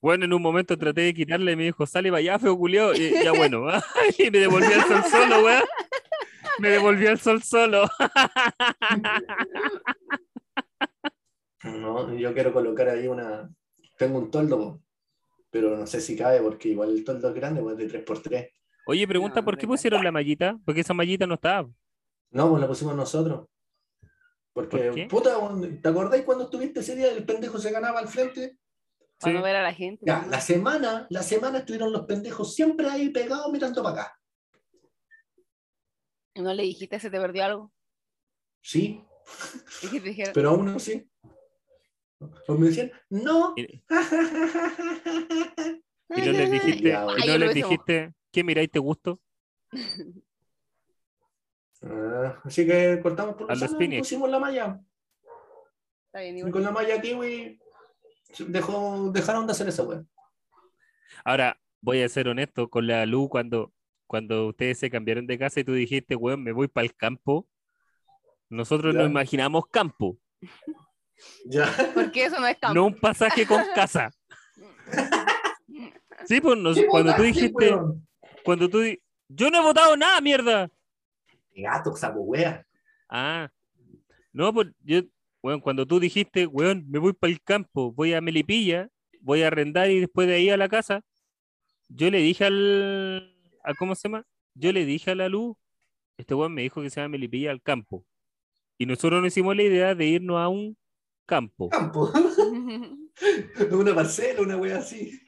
Bueno, 0.00 0.24
en 0.24 0.32
un 0.32 0.40
momento 0.40 0.78
traté 0.78 1.02
de 1.02 1.14
quitarle 1.14 1.52
y 1.52 1.56
me 1.56 1.64
dijo, 1.64 1.86
sale 1.86 2.08
para 2.08 2.20
allá, 2.20 2.38
feo 2.38 2.56
culiao. 2.56 2.94
Y 2.94 3.10
ya 3.22 3.32
bueno, 3.32 3.66
y 4.18 4.30
me 4.30 4.38
devolví 4.38 4.72
al 4.72 4.84
sol 4.84 5.02
solo, 5.10 5.44
weón. 5.44 5.62
Me 6.58 6.70
devolví 6.70 7.06
al 7.06 7.18
sol 7.20 7.42
solo. 7.42 7.88
No, 11.64 12.14
yo 12.14 12.32
quiero 12.32 12.52
colocar 12.52 12.88
ahí 12.88 13.06
una. 13.06 13.50
Tengo 13.98 14.18
un 14.18 14.30
toldo, 14.30 14.80
pero 15.50 15.76
no 15.76 15.86
sé 15.86 16.00
si 16.00 16.16
cabe 16.16 16.40
porque 16.40 16.68
igual 16.70 16.90
el 16.90 17.04
toldo 17.04 17.28
es 17.28 17.34
grande, 17.34 17.60
pues 17.60 17.76
de 17.76 17.88
3x3. 17.88 18.50
Oye, 18.86 19.06
pregunta, 19.06 19.40
No, 19.40 19.44
¿por 19.44 19.58
qué 19.58 19.66
pusieron 19.66 20.02
la 20.02 20.10
mallita? 20.10 20.58
Porque 20.64 20.80
esa 20.80 20.94
mallita 20.94 21.26
no 21.26 21.34
estaba. 21.34 21.68
No, 22.30 22.48
pues 22.48 22.60
la 22.60 22.68
pusimos 22.68 22.96
nosotros. 22.96 23.46
Porque, 24.52 24.78
¿Por 24.78 24.94
qué? 24.94 25.06
puta, 25.06 25.36
¿te 25.82 25.88
acordáis 25.88 26.24
cuando 26.24 26.44
estuviste 26.44 26.80
ese 26.80 26.96
día 26.96 27.12
el 27.12 27.24
pendejo 27.24 27.58
se 27.58 27.70
ganaba 27.70 28.00
al 28.00 28.08
frente? 28.08 28.58
Para 29.20 29.32
Sí. 29.32 29.36
no 29.38 29.42
ver 29.42 29.56
a 29.56 29.62
la 29.62 29.74
gente. 29.74 30.04
Ya, 30.06 30.22
¿no? 30.22 30.28
la 30.30 30.40
semana, 30.40 31.06
la 31.10 31.22
semana 31.22 31.58
estuvieron 31.58 31.92
los 31.92 32.06
pendejos 32.06 32.54
siempre 32.54 32.88
ahí 32.88 33.10
pegados 33.10 33.52
mirando 33.52 33.82
para 33.82 34.02
acá. 34.02 34.16
¿No 36.36 36.54
le 36.54 36.62
dijiste 36.62 36.98
se 36.98 37.10
te 37.10 37.20
perdió 37.20 37.44
algo? 37.44 37.72
Sí, 38.62 39.04
Y 39.82 40.00
te 40.00 40.30
pero 40.32 40.50
aún 40.50 40.66
no 40.66 40.78
sí. 40.78 41.06
O 42.48 42.54
me 42.54 42.66
decían, 42.68 42.92
no. 43.10 43.54
Y, 43.56 43.82
y 46.16 46.20
no 46.20 46.32
les 46.32 46.50
dijiste, 46.50 46.88
Ya, 46.88 47.06
y 47.24 47.26
no 47.28 47.38
les 47.38 47.54
dijiste, 47.54 48.12
¿qué 48.30 48.44
miráis 48.44 48.70
te 48.70 48.78
gusto? 48.78 49.20
Ah, 51.82 52.40
así 52.44 52.66
que 52.66 53.00
cortamos 53.02 53.34
por 53.36 53.50
A 53.50 53.54
la 53.54 53.68
Phoenix. 53.68 54.00
pusimos 54.00 54.28
la 54.30 54.38
malla. 54.38 54.80
Está 56.06 56.20
bien, 56.20 56.38
Y 56.46 56.50
con 56.50 56.62
la 56.62 56.70
malla 56.70 57.00
kiwi 57.00 57.59
dejó, 58.48 59.10
dejaron 59.12 59.46
de 59.46 59.52
hacer 59.52 59.68
esa 59.68 59.82
weá. 59.82 60.02
Ahora, 61.24 61.58
voy 61.80 62.02
a 62.02 62.08
ser 62.08 62.28
honesto 62.28 62.68
con 62.68 62.86
la 62.86 63.04
luz 63.06 63.28
cuando, 63.28 63.72
cuando 64.06 64.48
ustedes 64.48 64.78
se 64.78 64.90
cambiaron 64.90 65.26
de 65.26 65.38
casa 65.38 65.60
y 65.60 65.64
tú 65.64 65.72
dijiste, 65.74 66.16
weón, 66.16 66.42
me 66.42 66.52
voy 66.52 66.68
para 66.68 66.84
el 66.86 66.94
campo. 66.94 67.46
Nosotros 68.48 68.94
Ya. 68.94 69.00
nos 69.02 69.10
imaginamos 69.10 69.64
campo, 69.70 70.18
Ya. 71.44 71.66
Porque 71.94 72.24
eso 72.24 72.40
no 72.40 72.46
es 72.46 72.58
campo. 72.58 72.74
no 72.74 72.86
un 72.86 72.94
pasaje 72.98 73.46
con 73.46 73.62
casa. 73.74 74.10
Sí, 76.26 76.38
pues 76.40 76.58
nos- 76.58 76.76
¿Qué 76.76 76.86
cuando 76.86 77.14
tú 77.14 77.22
dijiste, 77.22 77.74
cuando 78.44 78.68
tú 78.68 78.80
yo 79.28 79.50
no 79.50 79.58
he 79.58 79.62
votado 79.62 79.96
nada, 79.96 80.20
mierda. 80.20 80.70
Gato, 81.56 81.96
sapo 81.96 82.20
wea. 82.20 82.64
Ah, 83.08 83.50
no, 84.32 84.52
pues 84.52 84.68
yo, 84.82 85.00
weón, 85.42 85.60
cuando 85.60 85.86
tú 85.86 86.00
dijiste, 86.00 86.46
weón, 86.46 86.84
me 86.88 86.98
voy 86.98 87.12
para 87.12 87.32
el 87.32 87.42
campo, 87.42 87.92
voy 87.92 88.14
a 88.14 88.20
Melipilla, 88.20 88.88
voy 89.20 89.42
a 89.42 89.48
arrendar 89.48 89.90
y 89.90 90.00
después 90.00 90.28
de 90.28 90.34
ahí 90.34 90.50
a 90.50 90.56
la 90.56 90.68
casa, 90.68 91.02
yo 91.88 92.10
le 92.10 92.18
dije 92.18 92.44
al, 92.44 93.34
a, 93.64 93.74
¿cómo 93.74 93.94
se 93.94 94.08
llama? 94.08 94.24
Yo 94.54 94.72
le 94.72 94.84
dije 94.84 95.10
a 95.10 95.14
la 95.14 95.28
luz, 95.28 95.56
este 96.16 96.34
weón 96.34 96.54
me 96.54 96.62
dijo 96.62 96.82
que 96.82 96.90
se 96.90 97.00
llama 97.00 97.12
Melipilla 97.12 97.50
al 97.50 97.62
campo. 97.62 98.04
Y 98.78 98.86
nosotros 98.86 99.20
nos 99.20 99.28
hicimos 99.28 99.56
la 99.56 99.62
idea 99.62 99.94
de 99.94 100.06
irnos 100.06 100.38
a 100.38 100.48
un 100.48 100.76
campo. 101.26 101.68
Campo. 101.68 102.10
una 103.72 103.94
parcela, 103.94 104.40
una 104.40 104.56
wea 104.56 104.78
así. 104.78 105.20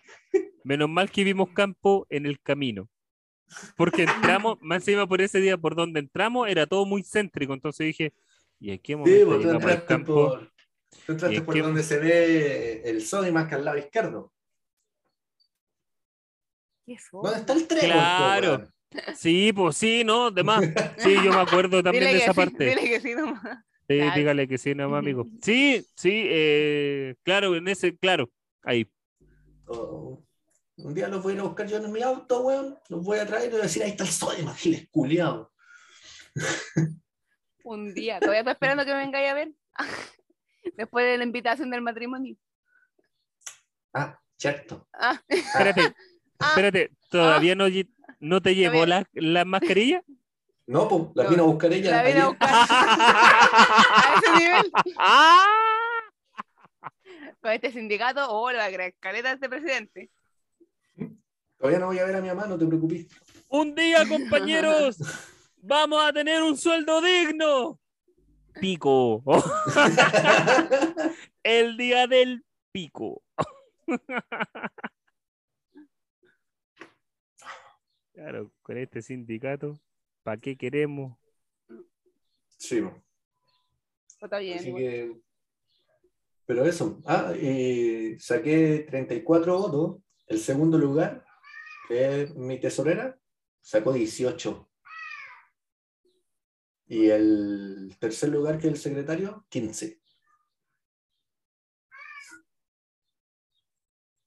Menos 0.65 0.89
mal 0.89 1.11
que 1.11 1.25
vimos 1.25 1.51
campo 1.51 2.07
en 2.09 2.27
el 2.27 2.41
camino. 2.41 2.89
Porque 3.77 4.05
entramos, 4.05 4.59
más 4.63 4.83
encima 4.83 5.07
por 5.07 5.21
ese 5.21 5.41
día 5.41 5.59
por 5.59 5.75
donde 5.75 6.01
entramos, 6.01 6.49
era 6.49 6.67
todo 6.67 6.87
muy 6.87 7.03
céntrico. 7.03 7.53
Entonces 7.53 7.87
dije, 7.87 8.13
¿y 8.63 8.71
en 8.71 8.79
qué 8.79 8.93
Sí, 8.93 8.99
momento 8.99 9.27
pues 9.27 9.37
tú 9.39 9.43
llegamos 9.47 9.65
al 9.65 9.71
entraste 9.71 9.87
campo? 9.87 10.15
por, 10.15 10.41
tú 10.41 10.49
¿Y 11.09 11.13
entraste 11.13 11.37
en 11.37 11.45
por 11.45 11.55
qué- 11.55 11.63
donde 11.63 11.83
se 11.83 11.99
ve 11.99 12.83
el 12.85 13.03
Sodimac 13.05 13.49
que 13.49 13.55
al 13.57 13.65
lado 13.65 13.79
izquierdo. 13.79 14.33
¿Dónde 17.13 17.39
está 17.39 17.53
el 17.53 17.67
tren? 17.67 17.81
Claro. 17.85 18.69
Sí, 19.17 19.53
pues 19.55 19.77
sí, 19.77 20.03
¿no? 20.05 20.31
Demás. 20.31 20.63
Sí, 20.99 21.15
yo 21.25 21.31
me 21.31 21.41
acuerdo 21.41 21.83
también 21.83 22.05
Dile 22.05 22.17
de 22.19 22.23
esa 22.25 22.33
sí, 22.33 22.37
parte. 22.37 22.65
Dile 22.65 22.83
que 22.83 23.01
sí 23.01 23.15
nomás. 23.15 23.41
Sí, 23.89 23.99
claro. 23.99 24.17
dígale 24.17 24.49
que 24.49 24.59
sí, 24.59 24.75
nomás, 24.75 24.99
amigo. 24.99 25.27
Sí, 25.43 25.85
sí, 25.97 26.27
eh, 26.29 27.15
claro, 27.23 27.55
en 27.57 27.69
ese, 27.69 27.97
claro, 27.97 28.31
ahí. 28.63 28.87
Oh, 29.67 30.23
Un 30.77 30.95
día 30.95 31.09
los 31.09 31.23
voy 31.23 31.33
a 31.33 31.35
ir 31.37 31.41
a 31.41 31.45
buscar 31.45 31.67
yo 31.67 31.79
en 31.79 31.91
mi 31.93 32.03
auto, 32.03 32.43
weón. 32.43 32.79
Los 32.89 33.03
voy 33.05 33.19
a 33.19 33.27
traer 33.27 33.47
y 33.47 33.51
voy 33.51 33.61
a 33.61 33.65
decir, 33.65 33.83
ahí 33.83 33.91
está 33.91 34.05
el 34.05 34.11
Sodimac, 34.11 34.57
giles 34.57 34.89
culiado. 34.91 35.53
Un 37.65 37.95
día. 37.95 38.19
Todavía 38.21 38.41
estoy 38.41 38.53
esperando 38.53 38.85
que 38.85 38.93
me 38.93 38.99
vengáis 38.99 39.31
a 39.31 39.35
ver. 39.35 39.53
Después 40.77 41.05
de 41.07 41.19
la 41.19 41.25
invitación 41.25 41.71
del 41.71 41.83
matrimonio. 41.83 42.37
Ah, 43.95 44.19
cierto. 44.39 44.87
Ah, 44.93 45.21
Espérate, 45.29 45.95
ah, 46.39 46.49
espérate, 46.49 46.91
¿todavía 47.11 47.55
no, 47.55 48.41
te 48.41 48.55
llevó 48.55 48.87
la, 48.87 49.05
la 49.13 49.45
mascarilla? 49.45 50.03
No, 50.67 50.89
pues 50.89 51.03
la 51.15 51.25
No, 51.25 51.31
vino 51.31 51.43
a 51.43 51.47
buscar 51.47 51.73
ella. 51.73 51.91
la 51.91 52.03
vine 52.05 52.21
a 52.21 52.29
buscar 52.29 52.49
a 52.53 54.15
ese 54.17 54.45
nivel. 54.45 54.73
¡Ah! 54.97 55.45
Con 57.41 57.51
este 57.51 57.73
sindicato, 57.73 58.25
oh, 58.31 58.51
la 58.53 58.71
gran 58.71 58.93
caleta 59.01 59.29
de 59.29 59.35
este 59.35 59.49
presidente. 59.49 60.11
Todavía 61.59 61.81
no 61.81 61.87
voy 61.87 61.99
a 61.99 62.05
ver 62.05 62.17
a 62.17 62.21
mi 62.21 62.29
mamá, 62.29 62.47
no 62.47 62.57
te 62.57 62.67
preocupes. 62.67 63.07
Un 63.49 63.75
día, 63.75 64.07
compañeros, 64.09 64.97
vamos 65.63 66.03
a 66.03 66.13
tener 66.13 66.43
un 66.43 66.57
sueldo 66.57 67.01
digno. 67.01 67.79
Pico. 68.61 69.23
El 71.43 71.77
día 71.77 72.07
del 72.07 72.45
pico. 72.71 73.23
Claro, 78.15 78.53
con 78.63 78.77
este 78.77 79.01
sindicato, 79.01 79.81
¿para 80.23 80.37
qué 80.37 80.55
queremos? 80.55 81.17
sí, 82.59 82.85
Está 84.21 84.39
bien. 84.39 84.59
así 84.59 84.69
igual. 84.69 84.83
que. 84.83 85.21
Pero 86.45 86.65
eso. 86.67 87.01
Ah, 87.07 87.33
y 87.35 88.19
saqué 88.19 88.87
34 88.89 89.59
votos. 89.59 90.03
El 90.27 90.39
segundo 90.39 90.77
lugar, 90.77 91.25
que 91.89 92.23
es 92.23 92.35
mi 92.37 92.61
tesorera, 92.61 93.19
sacó 93.63 93.93
18. 93.95 94.69
Y 96.93 97.09
el 97.09 97.97
tercer 97.99 98.29
lugar, 98.29 98.59
que 98.59 98.67
es 98.67 98.75
el 98.75 98.79
secretario, 98.79 99.47
15. 99.49 99.99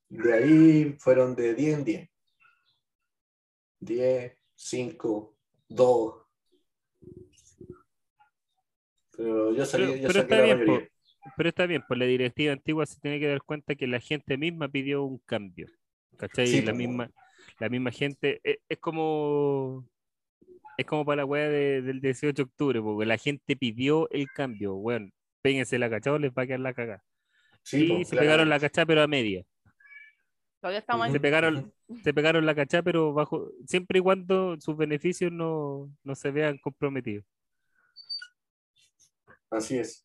De 0.09 0.33
ahí 0.33 0.95
fueron 0.97 1.35
de 1.35 1.53
10 1.53 1.77
en 1.77 1.83
10. 1.85 2.09
10, 3.81 4.37
5, 4.55 5.37
2. 5.67 6.15
Pero 9.11 9.53
yo 9.53 9.63
salí, 9.63 9.85
Pero- 9.85 9.97
yo 9.97 10.07
pero 10.07 10.19
está 10.21 10.35
la 10.37 10.43
bien, 10.43 10.57
mayoría. 10.57 10.89
Pero 11.37 11.49
está 11.49 11.65
bien, 11.67 11.83
pues 11.87 11.99
la 11.99 12.05
directiva 12.07 12.51
antigua 12.53 12.87
se 12.87 12.99
tiene 12.99 13.19
que 13.19 13.27
dar 13.27 13.43
cuenta 13.43 13.75
que 13.75 13.85
la 13.85 13.99
gente 13.99 14.37
misma 14.39 14.69
pidió 14.69 15.03
un 15.03 15.19
cambio. 15.19 15.67
¿Cachai? 16.17 16.47
Sí, 16.47 16.63
la, 16.63 16.73
misma, 16.73 17.11
la 17.59 17.69
misma 17.69 17.91
gente. 17.91 18.41
Es, 18.43 18.57
es 18.67 18.79
como. 18.79 19.87
Es 20.77 20.85
como 20.85 21.05
para 21.05 21.17
la 21.17 21.25
weá 21.25 21.47
de- 21.49 21.81
del 21.81 22.01
18 22.01 22.33
de 22.35 22.41
octubre, 22.43 22.81
porque 22.81 23.05
la 23.05 23.17
gente 23.17 23.55
pidió 23.55 24.09
el 24.11 24.27
cambio. 24.29 24.73
Bueno, 24.75 25.09
péguense 25.41 25.79
la 25.79 25.89
cachada, 25.89 26.19
les 26.19 26.31
va 26.31 26.43
a 26.43 26.45
quedar 26.47 26.59
la 26.59 26.73
cagada. 26.73 27.03
Sí, 27.63 27.85
y 27.85 27.87
pues, 27.89 28.09
se 28.09 28.17
pegaron 28.17 28.49
la 28.49 28.59
cachada, 28.59 28.85
pero 28.85 29.01
a 29.01 29.07
media. 29.07 29.43
Todavía 30.59 30.79
estamos 30.79 31.07
Se 31.07 31.13
ahí. 31.13 31.19
pegaron, 31.19 31.73
se 32.03 32.13
pegaron 32.13 32.45
la 32.45 32.55
cachada, 32.55 32.83
pero 32.83 33.13
bajo, 33.13 33.51
siempre 33.65 33.99
y 33.99 34.01
cuando 34.01 34.59
sus 34.59 34.75
beneficios 34.75 35.31
no, 35.31 35.89
no 36.03 36.15
se 36.15 36.31
vean 36.31 36.57
comprometidos. 36.57 37.25
Así 39.49 39.77
es. 39.77 40.03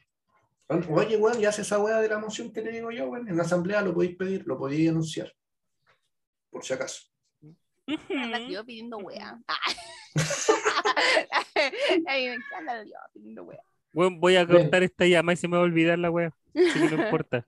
Oye, 0.89 1.17
weón, 1.17 1.41
ya 1.41 1.49
hace 1.49 1.63
esa 1.63 1.79
weá 1.81 1.99
de 1.99 2.09
la 2.09 2.19
moción 2.19 2.53
que 2.53 2.63
te 2.63 2.71
digo 2.71 2.93
yo, 2.93 3.09
weón. 3.09 3.29
En 3.29 3.37
la 3.37 3.43
asamblea 3.43 3.83
lo 3.83 3.93
podéis 3.93 4.17
pedir, 4.17 4.47
lo 4.47 4.57
podéis 4.57 4.91
anunciar. 4.91 5.33
Por 6.51 6.65
si 6.65 6.73
acaso. 6.75 7.03
Tío 8.49 8.65
pidiendo 8.65 8.99
wea. 8.99 9.39
Ah. 9.49 9.57
Ay, 12.07 12.29
me 12.29 12.35
encanta 12.35 12.81
el 12.81 12.87
tío 12.87 12.97
pidiendo 13.13 13.45
wea. 13.45 13.61
Bueno, 13.93 14.17
voy 14.19 14.37
a 14.37 14.47
cortar 14.47 14.83
esta 14.83 15.07
llama 15.07 15.33
y 15.33 15.37
se 15.37 15.49
me 15.49 15.57
va 15.57 15.63
a 15.63 15.67
olvidar 15.67 15.99
la 15.99 16.11
wea. 16.11 16.33
Así 16.55 16.89
que 16.89 16.97
no 16.97 17.03
importa. 17.05 17.47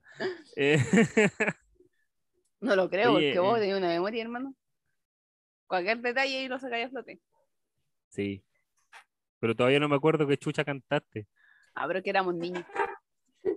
Eh, 0.55 0.77
No 2.61 2.75
lo 2.77 2.89
creo, 2.89 3.13
Oye, 3.15 3.29
porque 3.33 3.39
vos 3.39 3.57
eh. 3.57 3.61
tenés 3.61 3.75
una 3.77 3.89
memoria, 3.89 4.21
hermano. 4.23 4.55
Cualquier 5.67 5.99
detalle 5.99 6.43
y 6.43 6.47
lo 6.47 6.57
sacáis 6.59 6.85
a 6.85 6.89
flote. 6.89 7.19
sí. 8.09 8.43
Pero 9.39 9.53
todavía 9.57 9.81
no 9.81 9.89
me 9.89 9.97
acuerdo 9.97 10.25
qué 10.25 10.37
chucha 10.37 10.63
cantaste. 10.63 11.27
Ah, 11.75 11.85
pero 11.85 12.01
que 12.01 12.09
éramos 12.11 12.33
niños. 12.35 12.63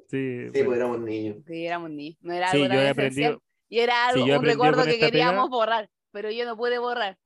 Sí, 0.08 0.48
Sí, 0.52 0.62
bueno. 0.62 0.64
pues 0.64 0.76
éramos 0.78 0.98
niños. 1.00 1.36
Sí, 1.46 1.64
éramos 1.66 1.90
niños. 1.90 2.18
No 2.22 2.32
era 2.32 2.50
Sí, 2.50 2.56
algo 2.62 2.64
yo 2.66 2.68
tan 2.70 2.78
he 2.78 2.90
esencial. 2.90 3.04
aprendido. 3.34 3.42
Y 3.68 3.78
era 3.78 4.08
algo, 4.08 4.24
un 4.24 4.44
recuerdo 4.44 4.84
que 4.84 4.98
queríamos 4.98 5.44
pega. 5.44 5.56
borrar, 5.56 5.90
pero 6.16 6.30
yo 6.30 6.47
no 6.47 6.56
pude 6.56 6.78
borrar. 6.78 7.18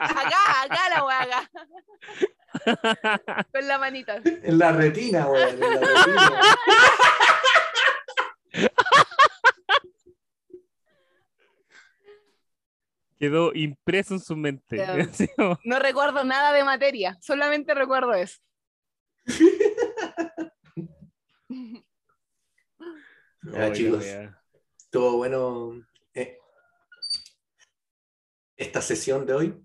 Acá, 0.00 0.62
acá 0.64 0.88
la 0.90 0.98
acá. 1.22 1.48
Con 3.52 3.68
la 3.68 3.78
manita. 3.78 4.20
En 4.24 4.58
la 4.58 4.72
retina, 4.72 5.28
weón. 5.28 5.50
En 5.50 5.60
la 5.60 5.68
retina. 5.68 6.40
Quedó 13.20 13.54
impreso 13.54 14.14
en 14.14 14.20
su 14.20 14.34
mente. 14.34 14.84
No 15.64 15.78
recuerdo 15.78 16.24
nada 16.24 16.52
de 16.52 16.64
materia, 16.64 17.16
solamente 17.20 17.72
recuerdo 17.72 18.14
eso. 18.14 18.40
Ya, 23.52 23.66
"Oye, 23.66 23.72
chicos, 23.72 24.04
wea". 24.04 24.42
Estuvo 24.86 25.16
bueno 25.18 25.72
eh, 26.14 26.38
esta 28.56 28.80
sesión 28.80 29.26
de 29.26 29.34
hoy. 29.34 29.62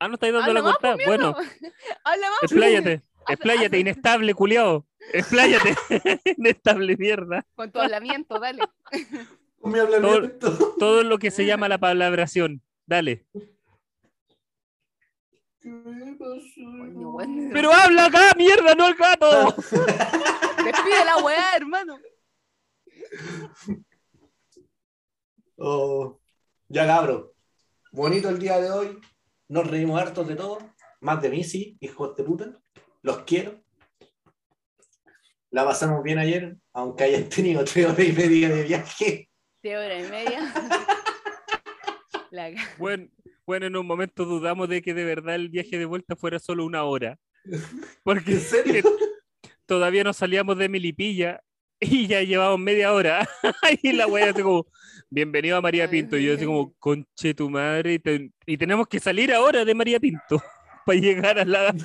Ah, 0.00 0.06
no 0.08 0.14
estáis 0.14 0.32
dando 0.32 0.52
la 0.52 0.62
más, 0.62 0.72
cortada. 0.74 0.94
pues, 0.94 1.06
Bueno. 1.06 1.34
Habla 2.04 2.30
más. 2.30 2.38
expláyate. 2.42 3.02
Haz- 3.26 3.32
Expláyate, 3.34 3.76
haz- 3.76 3.80
inestable, 3.80 4.34
culiao. 4.34 4.86
Expláyate. 5.12 5.74
inestable, 6.38 6.96
mierda. 6.96 7.44
Con 7.54 7.70
tu 7.72 7.80
hablamiento, 7.80 8.38
dale. 8.38 8.62
Con 9.60 9.72
mi 9.72 9.80
hablamiento. 9.80 10.74
todo 10.78 11.02
lo 11.02 11.18
que 11.18 11.32
se 11.32 11.44
llama 11.44 11.68
la 11.68 11.78
palabración. 11.78 12.62
Dale. 12.86 13.26
Pero 17.52 17.72
habla 17.72 18.06
acá, 18.06 18.32
mierda, 18.36 18.74
no 18.76 18.86
el 18.86 18.94
gato. 18.94 19.56
Despide 20.64 21.04
la 21.04 21.16
weá, 21.18 21.56
hermano. 21.56 21.98
Oh, 25.56 26.20
ya 26.68 26.86
cabro. 26.86 27.34
Bonito 27.92 28.28
el 28.28 28.38
día 28.38 28.60
de 28.60 28.70
hoy. 28.70 28.98
Nos 29.48 29.66
reímos 29.66 30.00
hartos 30.00 30.26
de 30.28 30.36
todo. 30.36 30.58
Más 31.00 31.20
de 31.22 31.30
mí, 31.30 31.44
sí, 31.44 31.76
hijos 31.80 32.16
de 32.16 32.24
puta. 32.24 32.60
Los 33.02 33.22
quiero. 33.22 33.62
La 35.50 35.64
pasamos 35.64 36.02
bien 36.02 36.18
ayer, 36.18 36.56
aunque 36.74 37.04
hayan 37.04 37.28
tenido 37.28 37.64
tres 37.64 37.86
horas 37.86 38.06
y 38.06 38.12
media 38.12 38.48
de 38.50 38.62
viaje. 38.64 39.30
Tres 39.62 39.76
horas 39.78 40.06
y 40.06 40.10
media. 40.10 40.52
La 42.30 42.50
Bueno, 42.76 43.08
bueno, 43.46 43.66
en 43.66 43.76
un 43.76 43.86
momento 43.86 44.26
dudamos 44.26 44.68
de 44.68 44.82
que 44.82 44.92
de 44.92 45.04
verdad 45.04 45.34
el 45.36 45.48
viaje 45.48 45.78
de 45.78 45.86
vuelta 45.86 46.16
fuera 46.16 46.38
solo 46.38 46.66
una 46.66 46.84
hora. 46.84 47.18
Porque 48.04 48.32
¿En 48.32 48.40
serio? 48.40 48.84
Todavía 49.68 50.02
no 50.02 50.12
salíamos 50.14 50.56
de 50.58 50.68
Milipilla 50.70 51.40
y 51.78 52.06
ya 52.08 52.22
llevamos 52.22 52.58
media 52.58 52.92
hora. 52.92 53.28
y 53.82 53.92
la 53.92 54.06
wea 54.06 54.30
así 54.30 54.42
como, 54.42 54.66
bienvenido 55.10 55.58
a 55.58 55.60
María 55.60 55.88
Pinto. 55.88 56.16
Y 56.16 56.24
yo 56.24 56.34
así 56.34 56.46
como, 56.46 56.72
conche 56.78 57.34
tu 57.34 57.50
madre. 57.50 57.94
Y, 57.94 57.98
te- 57.98 58.30
y 58.46 58.56
tenemos 58.56 58.88
que 58.88 58.98
salir 58.98 59.32
ahora 59.32 59.64
de 59.64 59.74
María 59.74 60.00
Pinto 60.00 60.42
para 60.86 60.98
llegar 60.98 61.38
a 61.38 61.44
la... 61.44 61.74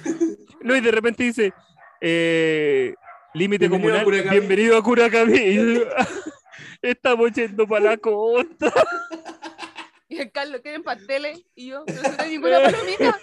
No, 0.62 0.76
y 0.78 0.80
de 0.80 0.92
repente 0.92 1.24
dice, 1.26 1.52
eh, 2.00 2.94
límite 3.34 3.66
a 3.66 3.70
comunal, 3.70 4.06
Curacaví. 4.06 4.30
bienvenido 4.40 4.78
a 4.78 4.82
Curacaví. 4.82 5.38
Y 5.38 5.56
yo, 5.56 5.82
Estamos 6.82 7.32
yendo 7.34 7.68
para 7.68 7.84
la 7.92 7.98
costa. 7.98 8.72
Y 10.08 10.20
el 10.20 10.32
Carlos, 10.32 10.62
¿quieren 10.62 10.84
pasteles? 10.84 11.44
Y 11.54 11.68
yo, 11.68 11.84
no 11.86 11.94
hay 12.18 12.30
ninguna 12.32 12.62
palomita. 12.62 13.20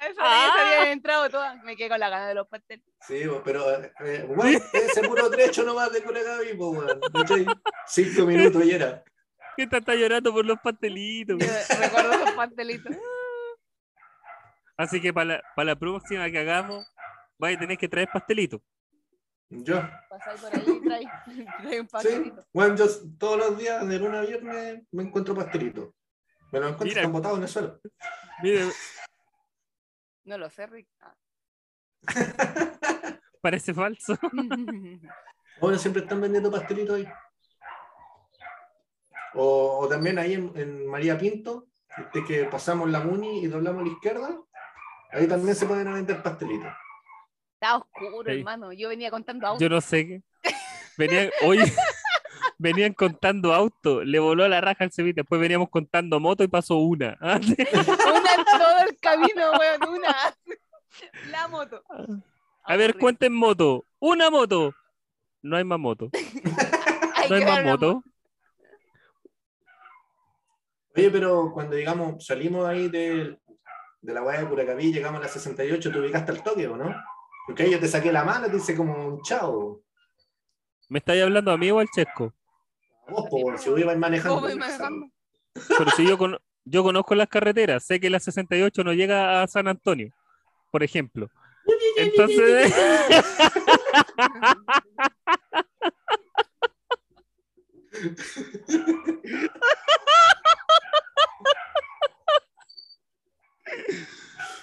Eso 0.00 0.14
se 0.14 0.20
habían 0.22 0.88
entrado 0.88 1.28
todas. 1.30 1.62
Me 1.64 1.76
quedé 1.76 1.88
con 1.88 2.00
la 2.00 2.08
gana 2.08 2.28
de 2.28 2.34
los 2.34 2.46
pasteles. 2.48 2.84
Sí, 3.06 3.22
pues, 3.28 3.40
pero 3.44 3.70
eh, 3.72 4.24
bueno, 4.28 4.58
ese 4.72 5.02
puro 5.02 5.30
trecho 5.30 5.62
nomás 5.64 5.92
de 5.92 6.02
Curacaví, 6.02 6.54
pues, 6.54 6.78
weón. 6.78 7.00
¿cachai? 7.12 7.46
Cinco 7.86 8.26
minutos 8.26 8.64
y 8.64 8.72
era. 8.72 9.02
Que 9.56 9.64
está, 9.64 9.78
está 9.78 9.94
llorando 9.94 10.32
por 10.32 10.44
los 10.44 10.58
pastelitos. 10.60 11.38
Recuerdo 11.80 12.12
esos 12.12 12.30
pastelitos. 12.32 12.96
Así 14.76 15.00
que 15.00 15.12
para 15.12 15.24
la, 15.24 15.42
para 15.56 15.66
la 15.66 15.76
próxima 15.76 16.30
que 16.30 16.38
hagamos, 16.38 16.86
vais 17.38 17.56
a 17.56 17.60
tener 17.60 17.76
que 17.78 17.88
traer 17.88 18.08
pastelitos. 18.12 18.60
Yo. 19.50 19.80
Pasáis 20.10 20.40
por 20.42 20.54
ahí 20.54 20.62
y 20.68 20.80
trae, 20.86 21.06
trae 21.62 21.80
un 21.80 21.86
Sí, 21.86 21.90
pastelito. 21.90 22.44
bueno, 22.52 22.76
yo 22.76 22.86
todos 23.18 23.38
los 23.38 23.58
días 23.58 23.88
de 23.88 23.98
lunes 23.98 24.20
a 24.20 24.22
viernes 24.26 24.82
me 24.92 25.02
encuentro 25.04 25.34
pastelito. 25.34 25.94
Me 26.52 26.60
lo 26.60 26.66
encuentro, 26.68 26.84
Mira. 26.86 27.00
están 27.00 27.12
botados 27.12 27.36
en 27.38 27.42
el 27.42 27.48
suelo. 27.48 27.80
Mire, 28.42 28.64
No 30.24 30.38
lo 30.38 30.48
sé, 30.50 30.66
Rick. 30.66 30.88
Ah. 31.00 31.14
parece 33.42 33.74
falso. 33.74 34.16
Ahora 35.60 35.78
siempre 35.78 36.02
están 36.02 36.20
vendiendo 36.20 36.50
pastelitos 36.50 36.96
ahí. 36.96 37.08
O, 39.34 39.78
o 39.82 39.88
también 39.88 40.18
ahí 40.18 40.34
en, 40.34 40.52
en 40.56 40.86
María 40.88 41.18
Pinto, 41.18 41.66
este 41.96 42.24
que 42.24 42.44
pasamos 42.44 42.88
la 42.90 43.00
Muni 43.00 43.40
y 43.40 43.46
doblamos 43.46 43.82
a 43.82 43.86
la 43.86 43.92
izquierda, 43.92 44.38
ahí 45.12 45.26
también 45.28 45.54
se 45.54 45.66
pueden 45.66 45.92
vender 45.92 46.22
pastelitos. 46.22 46.72
Está 47.54 47.76
oscuro, 47.76 48.30
Sí. 48.32 48.38
hermano. 48.38 48.72
Yo 48.72 48.88
venía 48.88 49.10
contando 49.10 49.46
autos. 49.48 49.60
Yo 49.60 49.68
no 49.68 49.80
sé 49.80 50.06
qué. 50.06 50.22
Venían, 50.96 51.30
oye, 51.44 51.60
venían 52.58 52.92
contando 52.92 53.54
auto, 53.54 54.04
le 54.04 54.18
voló 54.18 54.46
la 54.48 54.60
raja 54.60 54.84
al 54.84 54.92
Cevita, 54.92 55.22
después 55.22 55.40
veníamos 55.40 55.70
contando 55.70 56.20
moto 56.20 56.44
y 56.44 56.48
pasó 56.48 56.76
una. 56.76 57.16
Ah, 57.20 57.38
Una 57.40 58.34
en 58.34 58.44
todo 58.44 58.78
el 58.88 58.98
camino, 59.00 59.52
weón. 59.58 59.96
Una. 59.96 60.16
La 61.30 61.48
moto. 61.48 61.82
A 62.64 62.76
ver, 62.76 62.98
cuenten 62.98 63.32
moto. 63.32 63.84
Una 63.98 64.30
moto. 64.30 64.74
No 65.42 65.56
hay 65.56 65.64
más 65.64 65.78
moto. 65.78 66.10
Hay 67.16 67.28
No 67.28 67.36
hay 67.36 67.44
más 67.44 67.64
moto. 67.64 68.02
Oye, 70.96 71.10
pero 71.10 71.52
cuando 71.52 71.76
digamos 71.76 72.24
salimos 72.24 72.66
ahí 72.66 72.88
de, 72.88 73.38
de 74.00 74.12
la 74.12 74.20
guaya 74.20 74.40
de 74.40 74.48
Curacaví, 74.48 74.92
llegamos 74.92 75.20
a 75.20 75.24
la 75.24 75.28
68, 75.28 75.92
te 75.92 75.98
ubicaste 75.98 76.32
al 76.32 76.42
toque, 76.42 76.66
¿o 76.66 76.76
no? 76.76 76.94
Porque 77.46 77.64
ahí 77.64 77.70
yo 77.70 77.80
te 77.80 77.88
saqué 77.88 78.12
la 78.12 78.24
mano, 78.24 78.48
te 78.48 78.56
hice 78.56 78.76
como 78.76 79.06
un 79.06 79.22
chao. 79.22 79.82
¿Me 80.88 80.98
estáis 81.00 81.22
hablando 81.22 81.50
a 81.50 81.58
mí 81.58 81.70
o 81.70 81.78
al 81.78 81.88
Chesco? 81.88 82.32
Vos, 83.08 83.24
si 83.62 83.70
vos 83.70 83.80
ibas 83.80 83.96
manejando. 83.98 84.36
¿Cómo 84.36 84.46
voy 84.48 84.56
manejando? 84.58 85.06
Pero 85.54 85.90
si 85.96 86.06
yo, 86.06 86.18
cono- 86.18 86.38
yo 86.64 86.82
conozco 86.82 87.14
las 87.14 87.28
carreteras, 87.28 87.84
sé 87.84 87.98
que 88.00 88.10
la 88.10 88.20
68 88.20 88.84
no 88.84 88.92
llega 88.92 89.42
a 89.42 89.48
San 89.48 89.66
Antonio, 89.68 90.12
por 90.70 90.82
ejemplo. 90.82 91.28
Entonces, 91.96 92.72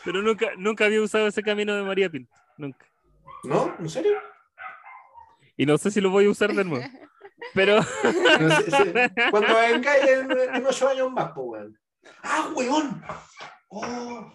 pero 0.04 0.22
nunca, 0.22 0.52
nunca 0.58 0.86
había 0.86 1.02
usado 1.02 1.28
ese 1.28 1.42
camino 1.44 1.76
de 1.76 1.84
María 1.84 2.10
Pinto. 2.10 2.32
Nunca. 2.58 2.86
¿No? 3.44 3.76
¿En 3.80 3.90
serio? 3.90 4.18
Y 5.58 5.66
no 5.66 5.78
sé 5.78 5.92
si 5.92 6.02
lo 6.02 6.10
voy 6.10 6.26
a 6.26 6.30
usar 6.30 6.54
de 6.54 6.64
nuevo. 6.64 6.86
Pero 7.54 7.78
No 7.78 8.50
sé, 8.58 8.72
sí. 8.72 8.92
Cuando 9.32 9.56
vengáis 9.56 10.08
en, 10.08 10.32
en 10.32 10.66
ocho 10.66 10.88
años 10.90 11.12
más, 11.12 11.32
pues, 11.34 11.46
weón. 11.48 11.80
¡Ah, 12.24 12.50
weón! 12.56 13.04
Oh. 13.70 14.32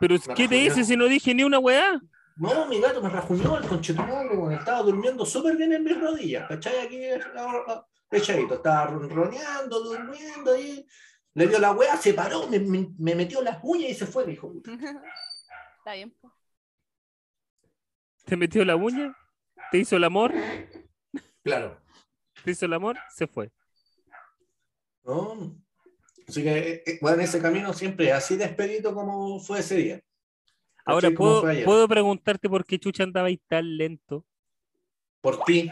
Pero 0.00 0.16
Me 0.26 0.34
¿qué 0.34 0.48
te 0.48 0.56
hice 0.58 0.84
si 0.84 0.96
no 0.96 1.06
dije 1.06 1.34
ni 1.34 1.44
una 1.44 1.58
weá? 1.58 2.00
No, 2.36 2.66
mi 2.66 2.80
gato 2.80 3.02
me 3.02 3.08
rajuñó 3.08 3.58
el 3.58 3.66
conchetumadre, 3.68 4.36
weón. 4.36 4.52
Estaba 4.52 4.82
durmiendo 4.82 5.24
súper 5.26 5.56
bien 5.56 5.72
en 5.72 5.84
mis 5.84 6.00
rodillas, 6.00 6.46
¿cachai? 6.48 6.78
Aquí 6.86 7.00
ah, 7.36 7.84
echadito, 8.10 8.54
estaba 8.54 8.86
ronroneando, 8.86 9.80
durmiendo 9.82 10.52
ahí. 10.52 10.86
Le 11.34 11.46
dio 11.46 11.58
la 11.58 11.72
weá, 11.72 11.96
se 11.96 12.14
paró, 12.14 12.46
me, 12.48 12.58
me- 12.58 12.88
me 12.98 13.14
metió 13.14 13.42
las 13.42 13.58
uñas 13.62 13.90
y 13.90 13.94
se 13.94 14.06
fue, 14.06 14.24
dijo. 14.24 14.52
Está 15.78 15.94
bien, 15.94 16.10
po. 16.20 16.32
Te 18.24 18.36
metió 18.36 18.64
la 18.64 18.76
uña, 18.76 19.16
te 19.70 19.78
hizo 19.78 19.96
el 19.96 20.04
amor, 20.04 20.32
Claro. 21.42 21.80
Hizo 22.46 22.66
el 22.66 22.72
amor, 22.72 22.96
se 23.14 23.26
fue. 23.26 23.50
¿no? 25.04 25.56
Así 26.26 26.42
que, 26.42 26.58
eh, 26.58 26.82
eh, 26.86 26.98
bueno, 27.00 27.22
ese 27.22 27.40
camino 27.40 27.72
siempre 27.72 28.12
así 28.12 28.36
de 28.36 28.44
expedito 28.44 28.94
como 28.94 29.40
fue 29.40 29.60
ese 29.60 29.76
día. 29.76 30.00
Ahora, 30.84 31.10
¿puedo. 31.10 31.42
¿puedo 31.64 31.88
preguntarte 31.88 32.48
por 32.48 32.64
qué 32.64 32.78
Chucha 32.78 33.02
andaba 33.04 33.28
ahí 33.28 33.38
tan 33.48 33.76
lento? 33.76 34.24
Por 35.20 35.42
ti, 35.44 35.70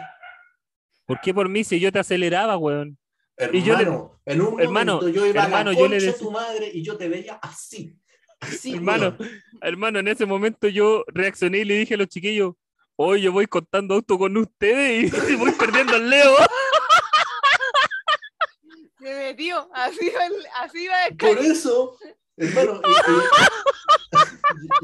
¿Por 1.06 1.20
qué 1.20 1.32
por 1.32 1.48
mí 1.48 1.62
si 1.62 1.78
yo 1.78 1.92
te 1.92 1.98
aceleraba, 2.00 2.56
weón? 2.56 2.98
hermano. 3.36 3.58
Y 3.58 3.62
yo 3.62 3.76
le- 3.76 4.32
en 4.32 4.40
un 4.40 4.60
hermano, 4.60 4.96
momento 4.96 5.08
yo 5.20 5.26
iba 5.26 5.44
hermano, 5.44 5.70
a 5.70 5.72
la 5.74 5.78
yo 5.78 5.88
le 5.88 5.96
concha 5.96 6.00
de 6.06 6.06
decía- 6.12 6.18
tu 6.18 6.30
madre 6.30 6.70
y 6.72 6.82
yo 6.82 6.96
te 6.96 7.08
veía 7.08 7.34
así. 7.42 7.94
Así, 8.40 8.74
Hermano, 8.74 9.16
weón. 9.18 9.30
Hermano, 9.62 9.98
en 10.00 10.08
ese 10.08 10.26
momento 10.26 10.68
yo 10.68 11.04
reaccioné 11.08 11.58
y 11.58 11.64
le 11.64 11.78
dije 11.78 11.94
a 11.94 11.98
los 11.98 12.08
chiquillos, 12.08 12.54
hoy 12.96 13.22
yo 13.22 13.32
voy 13.32 13.46
contando 13.46 13.94
auto 13.94 14.18
con 14.18 14.36
ustedes 14.36 15.12
y 15.30 15.36
voy 15.36 15.52
perdiendo 15.52 15.94
al 15.96 16.08
Leo. 16.10 16.34
Se 18.98 19.14
metió. 19.14 19.68
Así 19.72 20.10
va, 20.10 20.26
el- 20.26 20.46
así 20.56 20.86
va 20.88 21.04
el 21.06 21.16
Por 21.16 21.38
eso, 21.38 21.96
hermano, 22.36 22.80
y- 22.84 22.88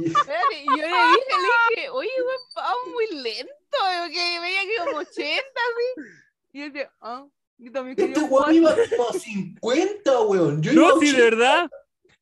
y- 0.03 0.05
y- 0.05 0.07
Espérate, 0.13 0.63
y 0.63 0.67
yo 0.67 0.77
le 0.77 0.83
dije, 0.87 0.93
le 0.93 1.75
dije, 1.77 1.89
oye, 1.91 2.11
weón, 2.19 2.41
vamos 2.55 2.89
muy 2.93 3.07
lento. 3.23 3.53
Que 4.13 4.41
veía 4.41 4.61
que 4.63 4.77
como 4.85 4.99
80, 4.99 5.41
así. 5.41 6.11
Y 6.53 6.59
yo 6.61 6.65
decía, 6.67 6.93
ah, 7.01 7.25
yo 7.59 7.73
también 7.73 7.97
quería 7.97 8.15
este 8.15 8.27
weón 8.29 8.55
iba 8.55 8.75
como 8.97 9.09
a 9.09 9.13
50, 9.15 10.21
weón. 10.23 10.63
Yo 10.63 10.73
iba 10.73 10.83
No, 10.89 11.01
sí, 11.01 11.07
de 11.13 11.23
80. 11.23 11.25
verdad. 11.37 11.71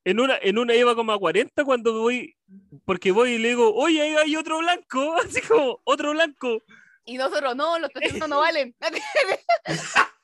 En 0.04 0.18
una, 0.18 0.38
en 0.40 0.58
una 0.58 0.74
iba 0.74 0.94
como 0.94 1.12
a 1.12 1.18
40 1.18 1.64
cuando 1.64 1.92
voy, 1.92 2.34
porque 2.84 3.12
voy 3.12 3.32
y 3.32 3.38
le 3.38 3.48
digo, 3.48 3.74
oye, 3.74 4.00
ahí 4.00 4.14
hay 4.16 4.36
otro 4.36 4.58
blanco, 4.58 5.14
así 5.24 5.40
como, 5.42 5.80
otro 5.84 6.12
blanco. 6.12 6.62
Y 7.04 7.16
nosotros, 7.16 7.56
no, 7.56 7.78
los 7.78 7.90
300 7.90 8.28
no 8.28 8.38
valen. 8.38 8.74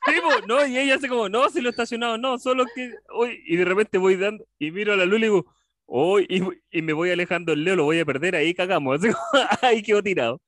Sí, 0.06 0.12
po, 0.22 0.46
no, 0.46 0.64
y 0.64 0.78
ella 0.78 0.94
hace 0.94 1.08
como, 1.08 1.28
no, 1.28 1.50
si 1.50 1.60
lo 1.60 1.68
estacionado, 1.68 2.16
no, 2.16 2.38
solo 2.38 2.64
que, 2.72 2.94
hoy 3.08 3.42
y 3.44 3.56
de 3.56 3.64
repente 3.64 3.98
voy 3.98 4.14
dando, 4.14 4.46
y 4.56 4.70
miro 4.70 4.92
a 4.92 4.96
la 4.96 5.04
luz 5.04 5.18
y 5.18 5.22
digo, 5.22 5.46
oh, 5.86 6.20
y, 6.20 6.44
y 6.70 6.82
me 6.82 6.92
voy 6.92 7.10
alejando 7.10 7.52
el 7.52 7.64
Leo, 7.64 7.74
lo 7.74 7.82
voy 7.82 7.98
a 7.98 8.04
perder, 8.04 8.36
ahí 8.36 8.54
cagamos, 8.54 9.00
así 9.00 9.12
como, 9.12 9.24
ahí 9.62 9.82
quedó 9.82 10.04
tirado. 10.04 10.40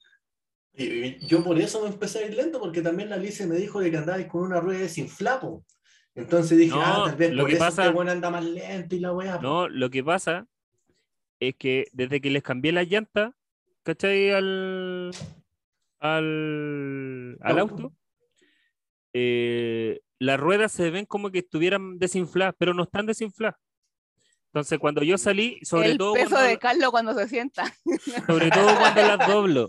Y, 0.75 0.85
y 0.85 1.27
yo 1.27 1.43
por 1.43 1.59
eso 1.59 1.83
me 1.83 1.89
empecé 1.89 2.21
a 2.21 2.27
ir 2.27 2.35
lento, 2.35 2.61
porque 2.61 2.83
también 2.83 3.11
la 3.11 3.17
Alicia 3.17 3.49
me 3.49 3.57
dijo 3.57 3.81
de 3.81 3.91
que 3.91 3.97
andabais 3.97 4.29
con 4.29 4.43
una 4.43 4.61
rueda 4.61 4.79
desinflapo. 4.79 5.65
Entonces 6.19 6.59
dije, 6.59 6.75
No, 6.75 6.83
ah, 6.83 7.05
tal 7.07 7.17
vez 7.17 7.33
lo 7.33 7.43
por 7.43 7.51
que 7.51 7.57
eso 7.57 7.65
pasa- 7.65 7.87
este 7.89 8.11
anda 8.11 8.31
más 8.31 8.45
lento 8.45 8.95
y 8.97 9.01
la 9.01 9.13
weá. 9.13 9.39
No, 9.39 9.69
lo 9.69 9.89
que 9.91 10.03
pasa 10.03 10.47
es 11.41 11.55
que 11.57 11.87
desde 11.93 12.21
que 12.21 12.31
les 12.31 12.43
cambié 12.43 12.73
las 12.73 12.89
llantas, 12.89 13.33
¿cachai? 13.85 14.31
Al, 14.33 15.13
al, 16.01 17.39
al 17.41 17.59
Auto. 17.59 17.93
eh, 19.13 20.01
las 20.19 20.39
ruedas 20.41 20.73
se 20.73 20.91
ven 20.91 21.07
como 21.07 21.31
que 21.31 21.39
estuvieran 21.41 21.99
desinfladas, 21.99 22.55
pero 22.59 22.75
no 22.75 22.83
están 22.83 23.07
desinfladas. 23.07 23.57
Entonces, 24.47 24.79
cuando 24.79 25.03
yo 25.03 25.19
salí, 25.19 25.61
sobre 25.63 25.93
el 25.93 25.99
todo 25.99 26.15
peso 26.15 26.31
cuando, 26.31 26.49
de 26.49 26.59
Carlos 26.59 26.91
cuando 26.91 27.15
se 27.15 27.29
sienta. 27.29 27.65
sobre 28.27 28.51
todo 28.51 28.77
cuando 28.79 29.03
las 29.03 29.29
doblo, 29.29 29.69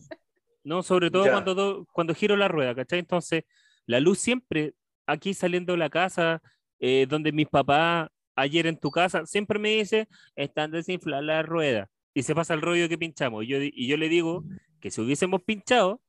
¿no? 0.63 0.81
Sobre 0.83 1.11
todo 1.11 1.25
Ya. 1.25 1.31
cuando, 1.33 1.53
do- 1.53 1.87
cuando 1.91 2.15
giro 2.15 2.35
la 2.37 2.47
rueda, 2.47 2.73
¿cachai? 2.73 2.99
Entonces, 2.99 3.43
la 3.85 3.99
luz 3.99 4.17
siempre, 4.19 4.73
aquí 5.11 5.33
saliendo 5.33 5.73
de 5.73 5.79
la 5.79 5.89
casa, 5.89 6.41
eh, 6.79 7.05
donde 7.09 7.31
mis 7.31 7.47
papás, 7.47 8.09
ayer 8.35 8.67
en 8.67 8.77
tu 8.79 8.91
casa, 8.91 9.25
siempre 9.25 9.59
me 9.59 9.69
dice, 9.69 10.07
están 10.35 10.71
desinfladas 10.71 11.25
las 11.25 11.45
ruedas. 11.45 11.89
Y 12.13 12.23
se 12.23 12.33
pasa 12.35 12.53
el 12.53 12.61
rollo 12.61 12.89
que 12.89 12.97
pinchamos. 12.97 13.43
Y 13.43 13.47
yo, 13.47 13.57
y 13.61 13.87
yo 13.87 13.97
le 13.97 14.09
digo 14.09 14.43
que 14.79 14.91
si 14.91 15.01
hubiésemos 15.01 15.41
pinchado, 15.43 16.01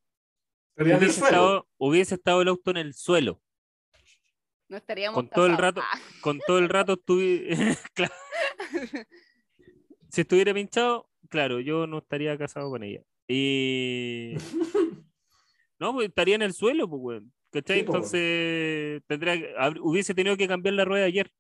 hubiese 0.77 1.07
estado, 1.07 1.69
hubiese 1.77 2.15
estado 2.15 2.43
el 2.43 2.49
auto 2.49 2.71
en 2.71 2.77
el 2.79 2.95
suelo. 2.95 3.41
No 4.69 4.77
estaríamos 4.77 5.15
Con 5.17 5.29
todo 5.29 5.47
el 5.47 5.57
casados. 5.57 5.75
rato- 5.75 5.89
Ah, 5.93 5.99
Con 6.21 6.39
todo 6.47 6.59
el 6.59 6.69
rato 6.69 6.93
estuve... 6.95 7.49
claro. 7.95 8.15
Si 10.11 10.21
estuviera 10.23 10.55
pinchado, 10.55 11.09
claro, 11.29 11.61
yo 11.61 11.87
no 11.87 11.99
estaría 11.99 12.37
casado 12.39 12.71
con 12.71 12.83
ella. 12.83 13.03
Y... 13.29 14.35
No, 15.79 15.95
pues 15.95 16.09
estaría 16.09 16.35
en 16.35 16.43
el 16.43 16.53
suelo, 16.53 16.87
pues, 16.91 17.01
weón. 17.03 17.33
¿Cachai? 17.53 17.79
Sí, 17.81 17.83
pues. 17.85 17.97
Entonces, 17.97 19.03
tendría, 19.07 19.35
hubiese 19.83 20.15
tenido 20.15 20.37
que 20.37 20.47
cambiar 20.49 20.75
la 20.75 20.85
rueda 20.85 21.07
ayer. 21.07 21.31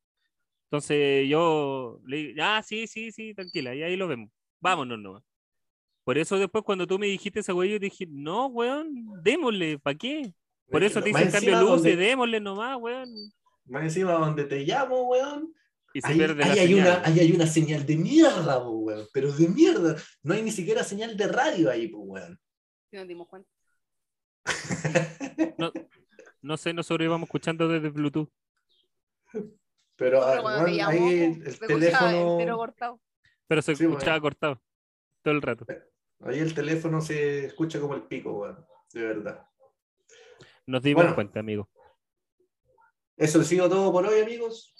Entonces, 0.64 1.28
yo 1.28 2.00
le 2.06 2.16
dije, 2.16 2.42
ah, 2.42 2.62
sí, 2.64 2.86
sí, 2.86 3.10
sí, 3.12 3.34
tranquila, 3.34 3.74
y 3.74 3.82
ahí 3.82 3.96
lo 3.96 4.06
vemos. 4.08 4.30
Vámonos 4.60 4.98
nomás. 4.98 5.22
Por 6.04 6.16
eso 6.18 6.38
después 6.38 6.64
cuando 6.64 6.86
tú 6.86 6.98
me 6.98 7.06
dijiste 7.06 7.40
esa 7.40 7.54
weá, 7.54 7.70
yo 7.70 7.78
dije, 7.78 8.06
no, 8.08 8.46
weón, 8.46 8.92
démosle, 9.22 9.78
¿para 9.78 9.96
qué? 9.96 10.32
Por 10.70 10.82
eso 10.82 11.02
te 11.02 11.12
Más 11.12 11.22
dicen 11.22 11.32
cambio 11.32 11.50
encima 11.54 11.70
luces, 11.70 11.92
donde- 11.92 11.96
démosle 12.06 12.40
nomás, 12.40 12.78
weón. 12.80 13.08
Más 13.66 13.82
encima 13.84 14.12
donde 14.12 14.44
te 14.44 14.60
llamo, 14.60 15.02
weón. 15.08 15.52
Y 15.92 16.00
se 16.00 16.08
Ahí, 16.08 16.18
pierde 16.18 16.34
la 16.44 16.52
ahí 16.52 16.58
hay 16.60 16.66
señal. 16.68 16.86
una, 16.86 17.02
ahí 17.06 17.20
hay 17.20 17.32
una 17.32 17.46
señal 17.46 17.84
de 17.86 17.96
mierda, 17.96 18.62
po, 18.62 18.70
weón. 18.70 19.06
Pero 19.12 19.32
de 19.32 19.48
mierda. 19.48 19.96
No 20.22 20.34
hay 20.34 20.42
ni 20.42 20.52
siquiera 20.52 20.84
señal 20.84 21.16
de 21.16 21.26
radio 21.28 21.68
ahí, 21.70 21.88
po, 21.88 21.98
weón. 21.98 22.38
sí 22.90 22.96
nos 22.96 23.08
dimos 23.08 23.28
cuenta. 23.28 23.48
No 25.58 25.72
sé, 26.56 26.72
nosotros 26.72 27.04
íbamos 27.04 27.26
escuchando 27.26 27.68
desde 27.68 27.90
Bluetooth. 27.90 28.30
Pero, 29.96 30.22
ah, 30.22 30.30
Pero 30.32 30.42
weón, 30.44 30.72
llamó, 30.74 30.90
ahí 31.08 31.20
el, 31.44 31.58
teléfono. 31.58 32.32
entero 32.32 32.56
cortado. 32.56 33.00
Pero 33.46 33.62
se 33.62 33.76
Sí, 33.76 33.84
bueno. 33.84 33.98
escuchaba 33.98 34.20
cortado 34.20 34.62
todo 35.22 35.34
el 35.34 35.42
rato. 35.42 35.66
Ahí 36.20 36.38
el 36.38 36.54
teléfono 36.54 37.00
se 37.00 37.46
escucha 37.46 37.80
como 37.80 37.94
el 37.94 38.02
pico, 38.04 38.32
weón. 38.32 38.64
De 38.92 39.02
verdad. 39.02 39.46
Nos 40.66 40.82
dimos 40.82 41.02
Bueno. 41.02 41.14
cuenta, 41.14 41.40
amigo. 41.40 41.68
Eso 43.16 43.40
ha 43.40 43.44
sido 43.44 43.68
todo 43.68 43.92
por 43.92 44.06
hoy, 44.06 44.20
amigos. 44.20 44.74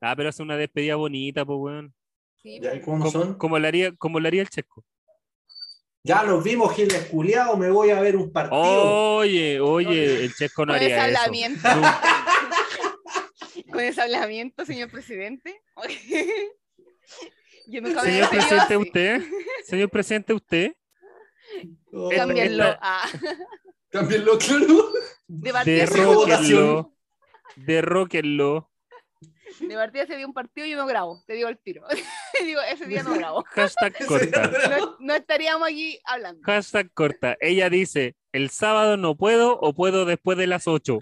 Ah, 0.00 0.14
pero 0.16 0.28
hace 0.30 0.42
una 0.42 0.56
despedida 0.56 0.96
bonita, 0.96 1.44
pues, 1.44 1.58
weón. 1.60 1.94
Sí, 2.38 2.56
¿y 2.60 2.80
cómo 2.80 2.98
Como, 2.98 3.10
son? 3.10 3.34
como 3.38 3.58
la 3.60 3.68
haría, 3.68 3.94
como 3.96 4.18
la 4.18 4.26
haría 4.28 4.42
el 4.42 4.48
Chesco. 4.50 4.84
Ya 6.04 6.24
los 6.24 6.42
vimos, 6.42 6.74
Giles 6.74 7.06
Culeado. 7.06 7.56
Me 7.56 7.70
voy 7.70 7.90
a 7.90 8.00
ver 8.00 8.16
un 8.16 8.32
partido. 8.32 8.60
Oye, 8.60 9.60
oye, 9.60 10.24
el 10.24 10.34
Chesco 10.34 10.66
no 10.66 10.72
con 10.72 10.82
ese 10.82 10.94
haría 10.98 11.20
eso. 11.20 11.70
con 13.72 13.80
ese 13.80 14.02
hablamiento, 14.02 14.64
señor 14.64 14.90
presidente. 14.90 15.62
Yo 17.68 17.80
nunca 17.80 18.02
Señor 18.02 18.28
presidente, 18.30 18.64
así. 18.74 18.76
usted. 18.76 19.22
Señor 19.64 19.90
presidente, 19.90 20.34
usted. 20.34 20.74
Oh, 21.92 22.08
Cámbienlo. 22.10 22.64
Esta- 22.64 22.78
Ah, 22.82 23.08
Cámbienlo, 23.90 24.38
claro. 24.38 24.92
de 25.28 25.52
partida, 25.52 25.86
se, 25.86 25.94
Derro- 26.00 26.26
Derróquenlo. 26.26 26.94
Derróquenlo. 27.56 28.70
de 29.60 29.74
partida 29.76 30.06
se 30.06 30.16
dio 30.16 30.26
un 30.26 30.34
partido 30.34 30.66
y 30.66 30.70
yo 30.70 30.76
no 30.78 30.86
grabo. 30.86 31.22
Te 31.26 31.34
digo 31.34 31.48
el 31.48 31.58
tiro. 31.58 31.84
digo, 32.44 32.60
ese 32.70 32.86
día 32.86 33.02
no 33.02 33.14
grabo. 33.14 33.44
Hashtag 33.50 33.94
corta. 34.06 34.50
No, 34.78 34.96
no 35.00 35.14
estaríamos 35.14 35.68
aquí 35.68 35.98
hablando. 36.04 36.40
Hashtag 36.44 36.90
corta. 36.92 37.36
Ella 37.40 37.68
dice, 37.70 38.16
el 38.32 38.50
sábado 38.50 38.96
no 38.96 39.16
puedo 39.16 39.58
o 39.60 39.72
puedo 39.74 40.04
después 40.04 40.38
de 40.38 40.46
las 40.46 40.66
8. 40.68 40.98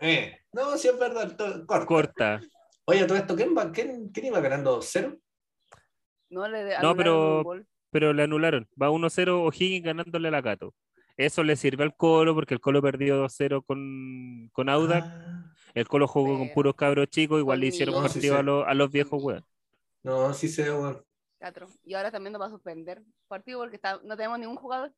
Eh, 0.00 0.38
No, 0.52 0.76
sí 0.76 0.88
es 0.88 0.98
verdad. 0.98 1.36
Corta. 1.66 1.86
Corta. 1.86 2.40
Oye, 2.86 3.04
todo 3.04 3.18
esto, 3.18 3.34
¿quién, 3.36 3.56
va, 3.56 3.72
quién, 3.72 4.10
quién 4.10 4.26
iba 4.26 4.40
ganando? 4.40 4.80
¿Cero? 4.82 5.16
No, 6.30 6.48
le 6.48 6.78
No, 6.80 6.96
pero- 6.96 7.44
pero 7.90 8.12
le 8.12 8.22
anularon. 8.24 8.68
Va 8.80 8.90
1-0 8.90 9.42
O'Higgins 9.46 9.84
ganándole 9.84 10.28
a 10.28 10.30
la 10.30 10.42
Cato. 10.42 10.74
Eso 11.16 11.42
le 11.42 11.56
sirve 11.56 11.82
al 11.84 11.96
Colo 11.96 12.34
porque 12.34 12.52
el 12.54 12.60
Colo 12.60 12.82
perdió 12.82 13.16
2-0 13.24 13.64
con, 13.64 14.50
con 14.52 14.68
Audax. 14.68 15.06
Ah, 15.06 15.44
El 15.74 15.88
Colo 15.88 16.06
jugó 16.06 16.36
con 16.36 16.50
puros 16.52 16.74
cabros 16.74 17.08
chicos, 17.08 17.38
igual 17.40 17.60
le 17.60 17.68
hicieron. 17.68 17.94
No, 17.94 18.02
sí 18.02 18.14
partido 18.14 18.34
sé. 18.34 18.40
a, 18.40 18.42
los, 18.42 18.66
a 18.66 18.74
los 18.74 18.90
viejos, 18.90 19.22
weón. 19.22 19.44
No, 20.06 20.32
sí 20.34 20.48
sé, 20.48 20.70
weón. 20.70 21.02
Cuatro. 21.38 21.68
Y 21.84 21.94
ahora 21.94 22.10
también 22.10 22.32
nos 22.32 22.40
va 22.40 22.46
a 22.46 22.50
suspender 22.50 23.02
partido 23.28 23.58
porque 23.60 23.76
está, 23.76 24.00
no 24.02 24.16
tenemos 24.16 24.38
ningún 24.38 24.56
jugador. 24.56 24.92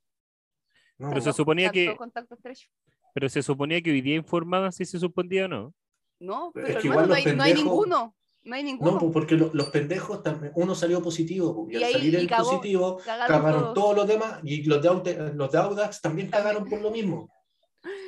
No, 0.99 1.09
Pero 1.11 1.21
se 1.21 1.33
suponía 1.33 1.71
que- 1.71 1.97
contacto 1.97 2.35
estrecho. 2.35 2.69
Pero 3.15 3.29
se 3.29 3.43
suponía 3.43 3.81
que 3.83 3.91
hoy 3.91 4.01
día 4.01 4.15
informaban 4.17 4.73
si 4.73 4.85
se 4.85 4.99
suspendía 4.99 5.47
o 5.47 5.49
no. 5.49 5.75
No, 6.21 6.49
Es 6.49 6.53
pero 6.55 6.81
que 6.81 6.89
hermano, 6.89 7.07
igual 7.19 7.37
no, 7.37 7.43
hay, 7.45 7.55
no 7.55 7.61
ninguno. 7.63 8.15
No 8.43 8.55
hay 8.55 8.63
ninguno. 8.63 8.93
No, 8.93 8.99
pues 8.99 9.13
porque 9.13 9.35
lo- 9.35 9.51
los 9.53 9.69
pendejos 9.71 10.23
también, 10.23 10.53
uno 10.55 10.75
salió 10.75 11.03
positivo, 11.03 11.67
y, 11.69 11.75
Y 11.75 11.77
al 11.77 11.83
ahí- 11.85 11.93
salir 11.93 12.15
y 12.15 12.17
el 12.17 12.29
cagó- 12.29 12.45
positivo, 12.51 12.99
Cagaron 13.05 13.61
todos. 13.61 13.75
todos 13.75 13.97
los 13.97 14.07
demás, 14.09 14.41
y 14.45 14.63
los 14.65 14.81
de, 14.83 14.89
Aute- 14.89 15.33
los 15.35 15.51
de 15.53 15.59
Audax 15.59 16.01
también 16.01 16.31
cagaron 16.31 16.65
por 16.69 16.81
lo 16.81 16.91
mismo, 16.91 17.29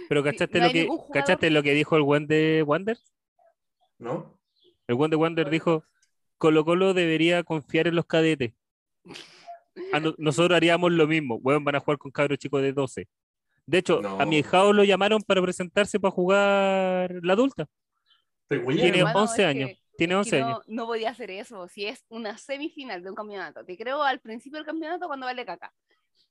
Pero 0.08 0.22
Sí, 0.22 0.30
¿cachaste, 0.30 0.58
no 0.60 0.66
lo 0.66 0.72
que. 0.72 0.88
¿cachaste 1.12 1.50
lo 1.50 1.62
que 1.62 1.72
dijo 1.72 1.96
el 1.96 2.02
buen 2.02 2.26
de 2.26 2.62
Wander? 2.66 2.98
¿no? 3.98 4.38
El 4.88 4.94
buen 4.96 5.10
de 5.10 5.16
Wander 5.16 5.50
dijo, 5.50 5.84
Colo 6.40 6.64
Colo 6.64 6.94
debería 6.94 7.44
confiar 7.44 7.86
en 7.86 7.94
los 7.96 8.06
cadetes. 8.06 8.54
A 9.92 10.00
no- 10.00 10.14
nosotros 10.16 10.56
haríamos 10.56 10.90
lo 10.90 11.06
mismo. 11.06 11.36
Weón, 11.36 11.62
van 11.64 11.76
a 11.76 11.80
jugar 11.80 11.98
con 11.98 12.10
cabros 12.10 12.38
chicos 12.38 12.62
de 12.62 12.72
12. 12.72 13.08
De 13.66 13.78
hecho, 13.78 14.00
No. 14.00 14.18
a 14.18 14.24
mi 14.24 14.38
hijao 14.38 14.72
lo 14.72 14.82
llamaron 14.82 15.20
para 15.22 15.42
presentarse 15.42 16.00
para 16.00 16.10
jugar 16.12 17.12
la 17.22 17.34
adulta. 17.34 17.66
Tiene 18.48 18.98
hermano, 19.00 19.20
11 19.20 19.42
es 19.42 19.48
años. 19.48 19.68
que- 19.70 19.78
Tiene 19.98 20.12
que 20.12 20.16
11 20.16 20.40
no, 20.40 20.46
años. 20.46 20.58
no 20.66 20.86
podía 20.86 21.10
hacer 21.10 21.30
eso. 21.30 21.68
Si 21.68 21.84
es 21.84 22.04
una 22.08 22.38
semifinal 22.38 23.02
de 23.02 23.10
un 23.10 23.14
campeonato, 23.16 23.62
te 23.64 23.76
creo 23.76 24.02
al 24.02 24.18
principio 24.20 24.56
del 24.56 24.66
campeonato 24.66 25.06
cuando 25.06 25.26
vale 25.26 25.44
caca. 25.44 25.72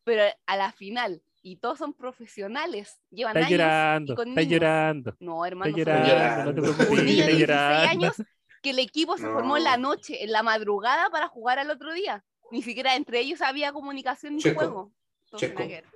Pero 0.03 0.23
a 0.47 0.57
la 0.57 0.71
final, 0.71 1.21
y 1.43 1.57
todos 1.57 1.77
son 1.77 1.93
profesionales, 1.93 2.99
llevan 3.11 3.37
Está 3.37 3.47
años. 3.47 3.59
llorando, 3.59 4.13
y 4.13 4.15
con 4.15 4.27
está 4.29 4.41
niños. 4.41 4.53
llorando. 4.53 5.15
No, 5.19 5.45
hermano, 5.45 5.77
Está 5.77 6.07
llorando, 6.07 6.45
no 6.45 6.55
te 6.55 6.61
preocupes, 6.61 6.89
Un 6.89 7.05
niño 7.05 7.25
de 7.25 7.31
está 7.31 7.35
16 7.35 7.39
llorando. 7.47 8.05
años 8.07 8.15
que 8.61 8.71
el 8.71 8.79
equipo 8.79 9.17
se 9.17 9.23
formó 9.23 9.57
en 9.57 9.63
la 9.63 9.77
No. 9.77 9.89
noche, 9.89 10.23
en 10.23 10.31
la 10.31 10.43
madrugada 10.43 11.09
para 11.09 11.27
jugar 11.27 11.59
al 11.59 11.69
otro 11.71 11.93
día. 11.93 12.23
Ni 12.51 12.61
siquiera 12.61 12.95
entre 12.95 13.19
ellos 13.19 13.41
había 13.41 13.71
comunicación 13.71 14.35
ni 14.35 14.41
Checo, 14.41 14.59
juego. 14.59 14.93
Entonces, 15.25 15.55
Checo. 15.55 15.87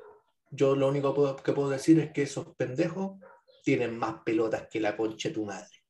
yo 0.52 0.76
lo 0.76 0.88
único 0.90 1.36
que 1.38 1.54
puedo 1.54 1.70
decir 1.70 2.00
es 2.00 2.12
que 2.12 2.24
esos 2.24 2.56
pendejos 2.56 3.20
tienen 3.64 3.98
más 3.98 4.22
pelotas 4.24 4.68
que 4.70 4.80
la 4.80 4.96
concha 4.96 5.30
de 5.30 5.36
tu 5.36 5.46
madre. 5.46 5.84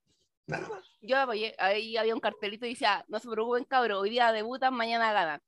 Nada 0.46 0.68
más. 0.70 0.98
Yo 1.02 1.18
apoyé, 1.18 1.56
ahí 1.58 1.98
había 1.98 2.14
un 2.14 2.22
cartelito 2.22 2.66
y 2.66 2.70
decía, 2.70 3.04
no 3.08 3.20
se 3.20 3.30
preocupen 3.30 3.66
cabros, 3.66 4.02
hoy 4.02 4.10
día 4.10 4.32
debutan, 4.32 4.74
mañana 4.74 5.12
ganan. 5.12 5.42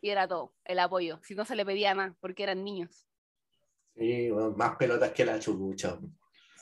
Y 0.00 0.10
era 0.10 0.26
todo, 0.28 0.54
el 0.64 0.78
apoyo. 0.78 1.20
Si 1.22 1.34
no 1.34 1.44
se 1.44 1.56
le 1.56 1.66
pedía 1.66 1.94
nada, 1.94 2.14
porque 2.20 2.42
eran 2.44 2.64
niños. 2.64 3.06
Sí, 3.96 4.30
bueno, 4.30 4.52
más 4.52 4.76
pelotas 4.76 5.12
que 5.12 5.24
la 5.24 5.38
chucha. 5.40 5.98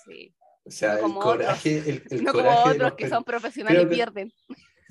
Sí. 0.07 0.35
O 0.69 0.71
sea, 0.71 0.91
No 0.91 0.95
el 0.97 1.03
como 1.03 1.21
coraje, 1.21 1.79
el, 1.79 2.03
el 2.11 2.25
no 2.25 2.33
como 2.33 2.45
coraje 2.45 2.69
de 2.69 2.75
otros 2.75 2.79
los 2.91 2.93
que 2.97 3.09
son 3.09 3.25
profesionales 3.25 3.83
y 3.83 3.87
creo 3.87 3.89
que- 3.91 3.95
pierden. 3.97 4.33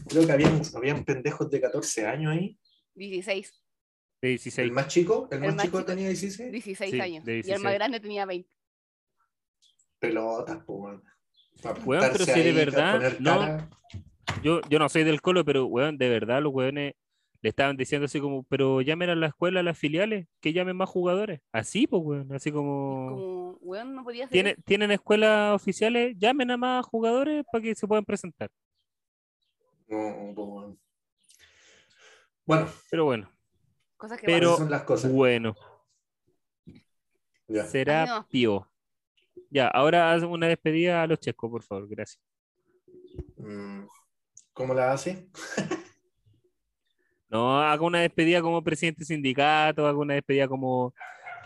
Creo 0.09 0.25
que 0.25 0.31
habían, 0.31 0.61
habían 0.75 1.03
pendejos 1.05 1.49
de 1.49 1.61
14 1.61 2.05
años 2.07 2.31
ahí. 2.33 2.57
16, 2.95 3.51
De 4.21 4.27
El 4.29 4.37
16. 4.37 4.71
más 4.71 4.87
chico, 4.87 5.27
el, 5.31 5.37
El 5.37 5.43
más, 5.47 5.55
más 5.55 5.65
chico 5.65 5.77
chico. 5.79 5.85
tenía 5.91 6.07
16. 6.07 6.51
16 6.51 6.91
Sí, 6.91 6.99
años. 7.01 7.25
de 7.25 7.33
Y 7.33 7.35
el 7.37 7.43
16. 7.43 7.63
más 7.63 7.73
grande 7.73 7.99
tenía 7.99 8.25
20. 8.25 8.49
Pelotas. 9.99 10.57
Para 11.61 11.79
Weón, 11.83 12.09
pero 12.11 12.25
si 12.25 12.41
de 12.41 12.51
verdad, 12.53 13.17
no. 13.19 13.69
Yo, 14.43 14.61
yo 14.69 14.77
no 14.79 14.89
soy 14.89 15.03
del 15.03 15.21
colo, 15.21 15.43
pero 15.45 15.65
weón, 15.65 15.97
de 15.97 16.09
verdad, 16.09 16.41
los 16.41 16.53
weones 16.53 16.93
le 17.41 17.49
estaban 17.49 17.77
diciendo 17.77 18.05
así 18.05 18.19
como, 18.19 18.43
pero 18.43 18.81
llamen 18.81 19.09
a 19.09 19.15
la 19.15 19.27
escuela, 19.27 19.59
a 19.59 19.63
las 19.63 19.77
filiales, 19.77 20.27
que 20.41 20.53
llamen 20.53 20.75
más 20.77 20.89
jugadores. 20.89 21.41
Así, 21.51 21.87
pues, 21.87 22.01
weón, 22.03 22.31
así 22.33 22.51
como. 22.51 23.09
Como, 23.09 23.51
weón, 23.61 23.95
no 23.95 24.03
podía. 24.03 24.27
¿Tiene, 24.27 24.55
¿Tienen 24.65 24.91
escuelas 24.91 25.53
oficiales? 25.55 26.15
Llamen 26.17 26.51
a 26.51 26.57
más 26.57 26.85
jugadores 26.85 27.45
para 27.51 27.61
que 27.61 27.75
se 27.75 27.87
puedan 27.87 28.05
presentar. 28.05 28.49
No, 29.87 30.33
po, 30.35 30.61
man. 30.61 30.79
Bueno, 32.45 32.67
Pero 32.89 33.05
bueno, 33.05 33.29
Cosas 33.97 34.19
que 34.19 34.25
pero- 34.25 34.57
son 34.57 34.69
las 34.71 34.83
cosas. 34.83 35.11
bueno, 35.11 35.55
Ya. 37.47 37.65
será 37.65 38.03
Ay, 38.03 38.09
no. 38.09 38.27
pío. 38.29 38.71
Ya, 39.49 39.67
ahora 39.67 40.11
haz 40.13 40.23
una 40.23 40.47
despedida 40.47 41.01
a 41.03 41.07
los 41.07 41.19
chescos, 41.19 41.49
por 41.49 41.63
favor, 41.63 41.87
gracias. 41.87 42.21
Mm, 43.37 43.85
¿Cómo 44.53 44.73
la 44.73 44.91
hace? 44.91 45.29
No, 47.29 47.61
haga 47.61 47.83
una 47.83 47.99
despedida 47.99 48.41
como 48.41 48.63
presidente 48.63 48.99
de 48.99 49.05
sindicato, 49.05 49.85
haga 49.85 49.97
una 49.97 50.13
despedida 50.13 50.47
como, 50.47 50.93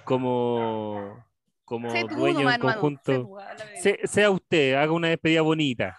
como, 0.04 1.26
como 1.66 1.90
Sé 1.90 2.04
tú 2.04 2.16
dueño 2.16 2.42
en 2.42 2.56
sé 2.56 2.60
conjunto. 2.60 3.38
sea 4.04 4.30
usted, 4.30 4.76
haga 4.76 4.92
una 4.92 5.10
despedida 5.10 5.42
bonita. 5.42 5.98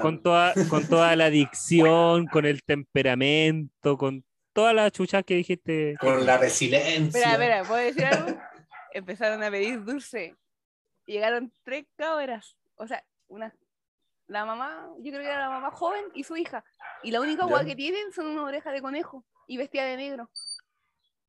Con 0.00 0.22
toda, 0.22 0.54
con 0.70 0.88
toda 0.88 1.14
la 1.16 1.28
dicción, 1.28 2.26
con 2.26 2.46
el 2.46 2.62
temperamento, 2.62 3.98
con 3.98 4.24
todas 4.54 4.74
las 4.74 4.92
chuchas 4.92 5.24
que 5.24 5.34
dijiste. 5.34 5.96
Con 6.00 6.24
la 6.24 6.38
resiliencia. 6.38 7.20
Espera, 7.20 7.32
espera, 7.32 7.64
¿puedo 7.64 7.82
decir 7.82 8.04
algo? 8.06 8.40
Empezaron 8.94 9.42
a 9.42 9.50
pedir 9.50 9.84
dulce. 9.84 10.36
Llegaron 11.04 11.52
tres 11.64 11.84
cabras. 11.96 12.56
O 12.76 12.86
sea, 12.86 13.04
una, 13.28 13.52
la 14.26 14.44
mamá, 14.44 14.88
yo 14.98 15.10
creo 15.10 15.20
que 15.22 15.26
era 15.28 15.38
la 15.40 15.50
mamá 15.50 15.70
joven 15.70 16.04
y 16.14 16.24
su 16.24 16.36
hija. 16.36 16.64
Y 17.02 17.10
la 17.10 17.20
única 17.20 17.46
hueá 17.46 17.64
que 17.64 17.76
tienen 17.76 18.12
son 18.12 18.26
una 18.26 18.42
oreja 18.44 18.70
de 18.72 18.80
conejo 18.80 19.24
y 19.46 19.56
vestida 19.56 19.84
de 19.84 19.96
negro. 19.96 20.30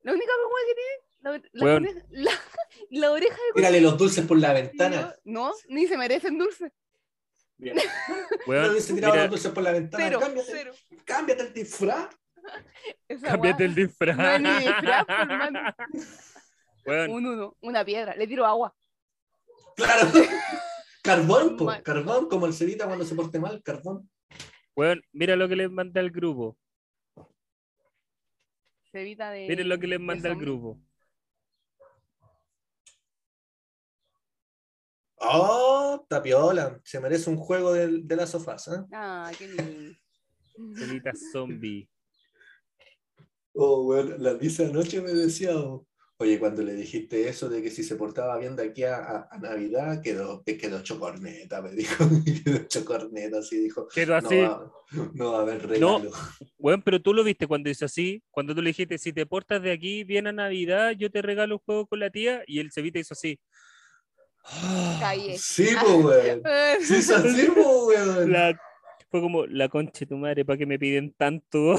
La 0.02 0.14
única 0.14 0.32
hueá 0.32 0.64
que 0.68 0.76
tienen, 0.76 1.52
la, 1.54 1.66
la 1.66 1.74
coneja- 1.76 2.06
la- 2.12 2.32
la 2.92 3.12
oreja 3.12 3.34
de 3.34 3.38
conejo. 3.38 3.56
Tírale 3.56 3.82
los 3.82 3.98
dulces 3.98 4.26
por 4.26 4.38
la 4.40 4.54
ventana. 4.54 5.02
yo, 5.02 5.14
No, 5.26 5.52
ni 5.70 5.88
se 5.88 5.98
merecen 5.98 6.38
dulce. 6.38 6.72
Bien. 7.58 7.76
Weón, 8.48 8.64
No 8.66 8.72
hubiese 8.72 8.94
tirado 8.94 9.14
mira, 9.14 9.24
los 9.26 9.32
dulces 9.32 9.52
por 9.52 9.64
la 9.64 9.72
ventana. 9.72 10.04
Cero, 10.04 10.20
cámbiate, 10.20 10.52
cero. 10.52 10.74
cámbiate 11.06 11.42
el 11.44 11.54
disfraz. 11.54 12.10
Esa 13.08 13.28
cámbiate 13.28 13.66
el 13.66 13.76
disfraz. 13.76 14.18
No 14.18 14.30
es 14.30 14.42
ni 14.42 14.50
disfraz. 14.68 15.06
Weón, 16.86 17.10
Un 17.12 17.26
uno, 17.26 17.58
una 17.62 17.84
piedra. 17.84 18.16
Le 18.16 18.28
tiro 18.28 18.46
agua. 18.46 18.74
Claro. 19.76 20.08
Carbón, 21.06 21.56
po, 21.56 21.68
carbón, 21.84 22.27
como 22.27 22.48
el 22.48 22.53
Cevita 22.53 22.88
cuando 22.88 23.06
se 23.06 23.14
porte 23.14 23.40
mal, 23.40 23.61
carbón. 23.61 24.10
weón, 24.76 25.02
mira 25.14 25.36
lo 25.36 25.48
que 25.48 25.56
les 25.56 25.69
mandé 25.69 25.99
al 25.99 26.10
grupo. 26.10 26.57
Se 28.91 29.02
evita 29.02 29.30
de. 29.30 29.48
Miren 29.48 29.69
lo 29.69 29.77
que 29.80 29.88
les 29.88 29.99
al 29.99 30.19
zombie. 30.22 30.45
grupo. 30.45 30.82
Oh, 35.18 36.06
tapiola. 36.10 36.80
Se 36.84 36.99
merece 36.99 37.30
un 37.30 37.38
juego 37.38 37.73
de, 37.73 38.02
de 38.03 38.15
las 38.15 38.32
sofás. 38.32 38.68
¿eh? 38.69 38.84
Ah, 38.91 39.32
qué 39.38 39.48
lindo. 39.48 39.95
Celita 40.76 41.11
zombie. 41.32 41.90
Oh, 43.53 43.84
bueno, 43.84 44.18
la 44.18 44.34
Lisa 44.34 44.64
anoche 44.64 45.02
me 45.02 45.11
decía, 45.14 45.56
oh, 45.56 45.86
oye, 46.18 46.40
cuando 46.40 46.64
le 46.64 46.74
dijiste 46.74 47.28
eso 47.28 47.50
de 47.50 47.62
que 47.62 47.70
si 47.70 47.84
se 47.84 47.96
portaba 47.96 48.38
bien 48.38 48.56
de 48.56 48.64
aquí 48.70 48.84
a, 48.84 48.96
a- 48.98 49.28
a 49.32 49.38
Navidad, 49.40 50.02
quedó, 50.02 50.44
quedó 50.46 50.82
chocorneta, 50.82 51.62
me 51.62 51.72
dijo. 51.72 52.06
quedó 52.46 52.64
chocorneta, 52.68 53.40
así 53.40 53.58
dijo. 53.58 53.88
Quedó 53.94 54.20
No 54.22 54.28
así. 54.28 54.38
va, 54.42 54.72
no 55.14 55.32
va 55.34 55.40
a 55.40 55.42
haber 55.42 55.68
regalo. 55.68 56.12
Weón, 56.58 56.82
pero 56.82 57.02
tú 57.02 57.14
lo 57.14 57.24
viste 57.24 57.48
cuando 57.48 57.68
dice 57.70 57.86
así, 57.86 58.24
cuando 58.32 58.56
tú 58.56 58.62
le 58.62 58.70
dijiste, 58.70 58.98
si 58.98 59.12
te 59.14 59.26
portas 59.26 59.62
de 59.62 59.72
aquí 59.72 60.04
bien 60.04 60.28
a 60.28 60.32
Navidad, 60.32 60.92
yo 60.92 61.12
te 61.12 61.22
regalo 61.22 61.56
un 61.56 61.62
juego 61.66 61.86
con 61.88 62.00
la 62.00 62.10
tía, 62.10 62.44
y 62.48 62.60
el 62.60 62.72
Cevita 62.72 63.00
hizo 63.00 63.14
así. 63.14 63.40
Calle. 65.00 65.38
Sí, 65.40 65.68
pues, 65.82 66.04
weón. 66.06 66.42
Sí, 66.82 66.96
es 66.96 67.10
así, 67.10 67.48
pues, 67.54 67.68
weón. 68.08 68.32
La- 68.32 68.60
fue 69.12 69.22
como, 69.22 69.46
la 69.46 69.70
concha 69.70 70.00
de 70.02 70.06
tu 70.08 70.18
madre, 70.18 70.44
¿para 70.46 70.58
qué 70.58 70.66
me 70.66 70.78
piden 70.80 71.14
tanto? 71.14 71.76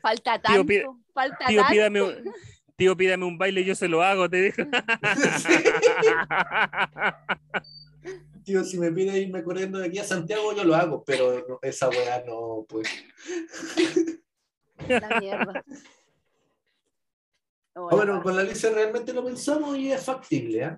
Falta 0.00 0.40
Tío, 0.40 0.42
tanto. 0.42 0.66
pide- 0.66 0.84
falta 1.12 1.46
Tío, 1.46 1.60
tanto. 1.60 1.72
pídame, 1.72 2.02
un- 2.02 2.32
tío, 2.76 2.96
pídame 2.96 3.24
un 3.24 3.38
baile, 3.38 3.64
yo 3.64 3.74
se 3.74 3.88
lo 3.88 4.02
hago, 4.02 4.28
te 4.28 4.42
dijo. 4.42 4.62
Tío, 8.44 8.62
si 8.62 8.78
me 8.78 8.92
pide 8.92 9.18
irme 9.18 9.42
corriendo 9.42 9.78
de 9.78 9.86
aquí 9.86 9.98
a 9.98 10.04
Santiago, 10.04 10.54
yo 10.54 10.64
lo 10.64 10.74
hago, 10.74 11.02
pero 11.02 11.46
no- 11.48 11.58
esa 11.62 11.88
weá 11.88 12.22
no, 12.26 12.66
pues. 12.68 12.86
La 14.88 15.18
mierda. 15.20 15.64
Bueno, 17.76 18.22
con 18.22 18.36
la 18.36 18.42
Alicia 18.42 18.70
realmente 18.70 19.12
lo 19.12 19.24
pensamos 19.24 19.76
y 19.76 19.90
es 19.90 20.04
factible, 20.04 20.62
¿eh? 20.62 20.76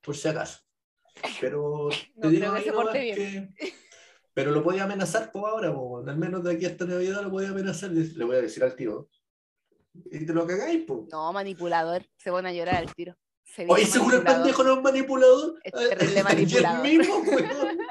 Por 0.00 0.16
si 0.16 0.26
acaso. 0.26 0.58
Pero 1.40 1.88
te 2.20 2.20
No 2.20 2.30
digo 2.30 2.54
que 2.54 2.72
porte 2.72 3.14
que- 3.14 3.48
Pero 4.34 4.50
lo 4.50 4.64
podía 4.64 4.82
amenazar 4.82 5.30
por 5.30 5.48
ahora, 5.48 5.72
po. 5.72 6.02
al 6.04 6.16
menos 6.16 6.42
de 6.42 6.54
aquí 6.54 6.66
hasta 6.66 6.84
Navidad 6.84 7.22
lo 7.22 7.30
podía 7.30 7.50
amenazar. 7.50 7.90
Le 7.92 8.24
voy 8.24 8.34
a 8.34 8.40
decir 8.42 8.64
al 8.64 8.74
tío. 8.74 9.08
Y 9.94 10.24
te 10.26 10.32
lo 10.32 10.46
cagáis, 10.46 10.84
po. 10.84 11.06
No, 11.10 11.32
manipulador. 11.32 12.04
Se 12.16 12.30
van 12.30 12.46
a 12.46 12.52
llorar 12.52 12.76
al 12.76 12.94
tiro. 12.94 13.14
Se 13.44 13.66
Oye, 13.68 13.84
seguro 13.84 14.16
el 14.18 14.22
pendejo 14.22 14.64
no 14.64 14.74
es 14.78 14.82
manipulador. 14.82 15.60
Es 15.64 15.72
terrible 15.72 16.22
manipulador. 16.24 16.86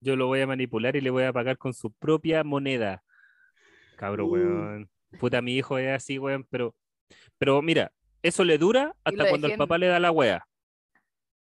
Yo 0.00 0.16
lo 0.16 0.26
voy 0.26 0.40
a 0.40 0.46
manipular 0.46 0.96
y 0.96 1.00
le 1.00 1.10
voy 1.10 1.24
a 1.24 1.32
pagar 1.32 1.58
con 1.58 1.74
su 1.74 1.92
propia 1.92 2.42
moneda. 2.42 3.02
Cabro, 3.96 4.26
Uh. 4.26 4.30
weón. 4.32 4.90
Puta, 5.18 5.42
mi 5.42 5.56
hijo 5.56 5.76
es 5.76 5.90
así, 5.90 6.18
weón, 6.18 6.46
pero, 6.50 6.74
pero 7.36 7.60
mira, 7.62 7.92
eso 8.22 8.44
le 8.44 8.58
dura 8.58 8.94
hasta 9.04 9.28
cuando 9.28 9.48
el 9.48 9.56
papá 9.56 9.76
le 9.76 9.88
da 9.88 9.98
la 9.98 10.10
wea. 10.12 10.46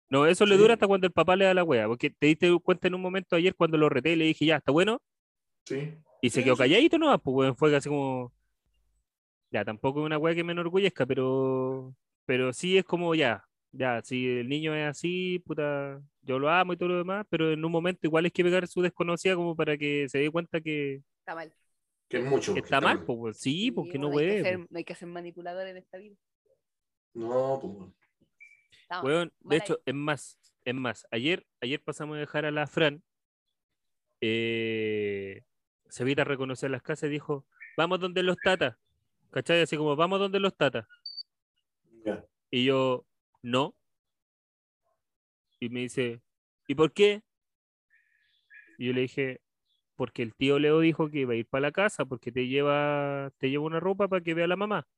No, 0.08 0.26
eso 0.26 0.44
le 0.46 0.56
Sí. 0.56 0.60
dura 0.62 0.74
hasta 0.74 0.86
cuando 0.88 1.06
el 1.06 1.12
papá 1.12 1.36
le 1.36 1.44
da 1.44 1.54
la 1.54 1.62
wea. 1.62 1.86
Porque 1.86 2.10
te 2.10 2.26
diste 2.26 2.50
cuenta 2.64 2.88
en 2.88 2.94
un 2.94 3.02
momento 3.02 3.36
ayer 3.36 3.54
cuando 3.54 3.76
lo 3.78 3.88
reté 3.88 4.12
y 4.12 4.16
le 4.16 4.24
dije, 4.24 4.46
ya, 4.46 4.56
está 4.56 4.72
bueno. 4.72 5.00
Sí. 5.66 5.94
Y 6.22 6.30
se 6.30 6.40
Sí, 6.40 6.44
quedó 6.44 6.56
sí. 6.56 6.62
calladito 6.62 6.98
no 6.98 7.16
pues 7.18 7.34
weón, 7.34 7.56
fue 7.56 7.74
así 7.76 7.88
como. 7.88 8.32
Ya, 9.50 9.64
tampoco 9.64 10.00
es 10.00 10.06
una 10.06 10.18
wea 10.18 10.34
que 10.34 10.44
me 10.44 10.52
enorgullezca, 10.52 11.06
pero. 11.06 11.94
Pero 12.26 12.52
sí 12.52 12.78
es 12.78 12.84
como 12.84 13.14
ya. 13.14 13.44
Ya, 13.72 14.02
si 14.02 14.26
el 14.26 14.48
niño 14.48 14.74
es 14.74 14.88
así, 14.88 15.38
puta, 15.40 16.00
yo 16.22 16.38
lo 16.38 16.50
amo 16.50 16.72
y 16.72 16.76
todo 16.76 16.88
lo 16.88 16.98
demás, 16.98 17.24
pero 17.30 17.52
en 17.52 17.64
un 17.64 17.70
momento 17.70 18.00
igual 18.02 18.26
es 18.26 18.32
que 18.32 18.42
pegar 18.42 18.66
su 18.66 18.82
desconocida 18.82 19.36
como 19.36 19.54
para 19.54 19.76
que 19.76 20.08
se 20.08 20.18
dé 20.18 20.30
cuenta 20.30 20.60
que, 20.60 21.02
Está 21.20 21.34
mal. 21.34 21.52
Que 22.08 22.18
es 22.18 22.24
mucho. 22.24 22.54
que 22.54 22.60
está 22.60 22.80
mal, 22.80 23.04
pues 23.04 23.38
sí, 23.38 23.70
porque 23.70 23.96
no 23.98 24.10
puede. 24.10 24.42
ser, 24.42 24.58
no 24.58 24.78
hay 24.78 24.84
que 24.84 24.96
ser 24.96 25.06
manipulador 25.06 25.66
en 25.68 25.76
esta 25.76 25.98
vida. 25.98 26.16
No, 27.14 27.92
pues. 29.00 29.30
de 29.40 29.56
hecho, 29.56 29.80
es 29.86 29.94
más, 29.94 30.38
es 30.64 30.74
más, 30.74 31.06
ayer, 31.12 31.46
ayer 31.60 31.80
pasamos 31.80 32.16
a 32.16 32.20
dejar 32.20 32.44
a 32.44 32.50
la 32.50 32.66
Fran, 32.66 33.02
eh, 34.20 35.44
se 35.88 36.02
evita 36.02 36.24
reconocer 36.24 36.70
las 36.70 36.82
casas 36.82 37.08
y 37.08 37.12
dijo, 37.12 37.46
vamos 37.76 38.00
donde 38.00 38.24
los 38.24 38.36
tatas, 38.38 38.76
¿cachai? 39.30 39.62
Así 39.62 39.76
como, 39.76 39.96
vamos 39.96 40.18
donde 40.20 40.40
los 40.40 40.56
tatas. 40.56 40.86
Y 42.50 42.64
yo, 42.64 43.06
no. 43.42 43.74
Y 45.60 45.68
me 45.68 45.80
dice, 45.80 46.20
¿y 46.66 46.74
por 46.74 46.92
qué? 46.92 47.22
Y 48.78 48.86
yo 48.86 48.92
le 48.92 49.02
dije, 49.02 49.40
porque 49.94 50.22
el 50.22 50.34
tío 50.34 50.58
Leo 50.58 50.80
dijo 50.80 51.10
que 51.10 51.20
iba 51.20 51.34
a 51.34 51.36
ir 51.36 51.46
para 51.46 51.62
la 51.62 51.72
casa, 51.72 52.04
porque 52.06 52.32
te 52.32 52.48
lleva, 52.48 53.30
te 53.38 53.50
lleva 53.50 53.64
una 53.64 53.80
ropa 53.80 54.08
para 54.08 54.22
que 54.22 54.34
vea 54.34 54.46
a 54.46 54.48
la 54.48 54.56
mamá. 54.56 54.88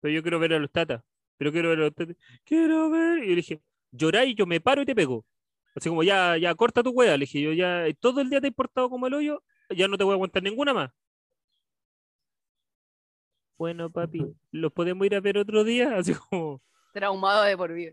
Pero 0.00 0.14
yo 0.14 0.22
quiero 0.22 0.38
ver 0.38 0.54
a 0.54 0.58
los 0.58 0.70
tatas. 0.72 1.02
Pero 1.36 1.52
quiero 1.52 1.68
ver 1.68 1.78
a 1.78 1.82
los 1.82 1.94
tatas. 1.94 2.16
Quiero 2.44 2.90
ver. 2.90 3.18
Y 3.18 3.28
yo 3.28 3.30
le 3.30 3.36
dije, 3.36 3.62
llorá 3.92 4.24
y 4.24 4.34
yo 4.34 4.46
me 4.46 4.60
paro 4.60 4.82
y 4.82 4.86
te 4.86 4.94
pego. 4.94 5.26
Así 5.74 5.88
como, 5.88 6.02
ya, 6.02 6.36
ya, 6.38 6.54
corta 6.54 6.82
tu 6.82 6.90
wea. 6.90 7.16
Le 7.16 7.26
dije, 7.26 7.40
yo 7.40 7.52
ya, 7.52 7.84
todo 8.00 8.20
el 8.20 8.30
día 8.30 8.40
te 8.40 8.48
he 8.48 8.52
portado 8.52 8.88
como 8.90 9.06
el 9.06 9.14
hoyo, 9.14 9.42
ya 9.68 9.88
no 9.88 9.96
te 9.98 10.04
voy 10.04 10.12
a 10.12 10.14
aguantar 10.14 10.42
ninguna 10.42 10.74
más. 10.74 10.90
Bueno, 13.60 13.90
papi, 13.90 14.24
¿los 14.52 14.72
podemos 14.72 15.04
ir 15.04 15.14
a 15.14 15.20
ver 15.20 15.36
otro 15.36 15.64
día? 15.64 15.94
Así 15.98 16.14
como, 16.14 16.62
Traumado 16.94 17.42
de 17.42 17.58
por 17.58 17.74
vida. 17.74 17.92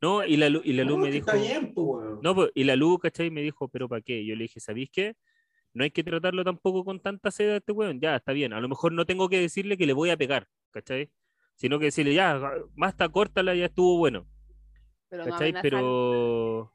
no, 0.00 0.24
y 0.24 0.36
la, 0.36 0.48
Lu- 0.48 0.62
y 0.64 0.74
la 0.74 0.84
Lu 0.84 0.96
No, 0.96 1.02
me 1.02 1.10
dijo, 1.10 1.28
Está 1.32 1.42
bien, 1.42 1.74
no, 2.22 2.36
pues, 2.36 2.52
y 2.54 2.62
la 2.62 2.76
Lu, 2.76 3.00
¿cachai? 3.00 3.28
Me 3.28 3.42
dijo, 3.42 3.66
pero 3.66 3.88
¿para 3.88 4.00
qué? 4.00 4.24
Yo 4.24 4.36
le 4.36 4.42
dije, 4.44 4.60
¿sabéis 4.60 4.90
qué? 4.92 5.16
No 5.74 5.82
hay 5.82 5.90
que 5.90 6.04
tratarlo 6.04 6.44
tampoco 6.44 6.84
con 6.84 7.00
tanta 7.00 7.32
sed 7.32 7.50
a 7.50 7.56
este 7.56 7.72
weón. 7.72 8.00
Ya, 8.00 8.14
está 8.14 8.32
bien. 8.32 8.52
A 8.52 8.60
lo 8.60 8.68
mejor 8.68 8.92
no 8.92 9.04
tengo 9.04 9.28
que 9.28 9.40
decirle 9.40 9.76
que 9.76 9.86
le 9.86 9.92
voy 9.92 10.10
a 10.10 10.16
pegar, 10.16 10.46
¿cachai? 10.70 11.10
Sino 11.56 11.80
que 11.80 11.86
decirle, 11.86 12.14
ya, 12.14 12.40
basta, 12.76 13.08
córtala, 13.08 13.56
ya 13.56 13.64
estuvo 13.64 13.98
bueno. 13.98 14.28
Pero 15.08 15.24
¿Cachai? 15.24 15.52
Pero, 15.62 16.72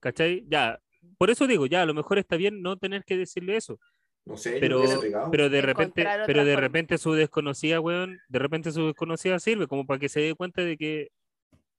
¿cachai? 0.00 0.46
Ya, 0.48 0.80
por 1.18 1.28
eso 1.28 1.46
digo, 1.46 1.66
ya, 1.66 1.82
a 1.82 1.86
lo 1.86 1.92
mejor 1.92 2.16
está 2.16 2.36
bien 2.36 2.62
no 2.62 2.78
tener 2.78 3.04
que 3.04 3.18
decirle 3.18 3.56
eso. 3.56 3.78
No 4.26 4.36
sé, 4.36 4.58
Pero-. 4.60 4.82
Pero 5.30 5.48
de 5.48 5.62
repente, 5.62 6.04
pero 6.26 6.44
de 6.44 6.52
forma. 6.52 6.60
repente 6.60 6.98
su 6.98 7.12
desconocida, 7.14 7.80
weón, 7.80 8.18
de 8.28 8.38
repente 8.38 8.72
su 8.72 8.86
desconocida 8.86 9.38
sirve 9.38 9.66
como 9.68 9.86
para 9.86 9.98
que 10.00 10.08
se 10.08 10.20
dé 10.20 10.34
cuenta 10.34 10.62
de 10.62 10.76
que 10.76 11.10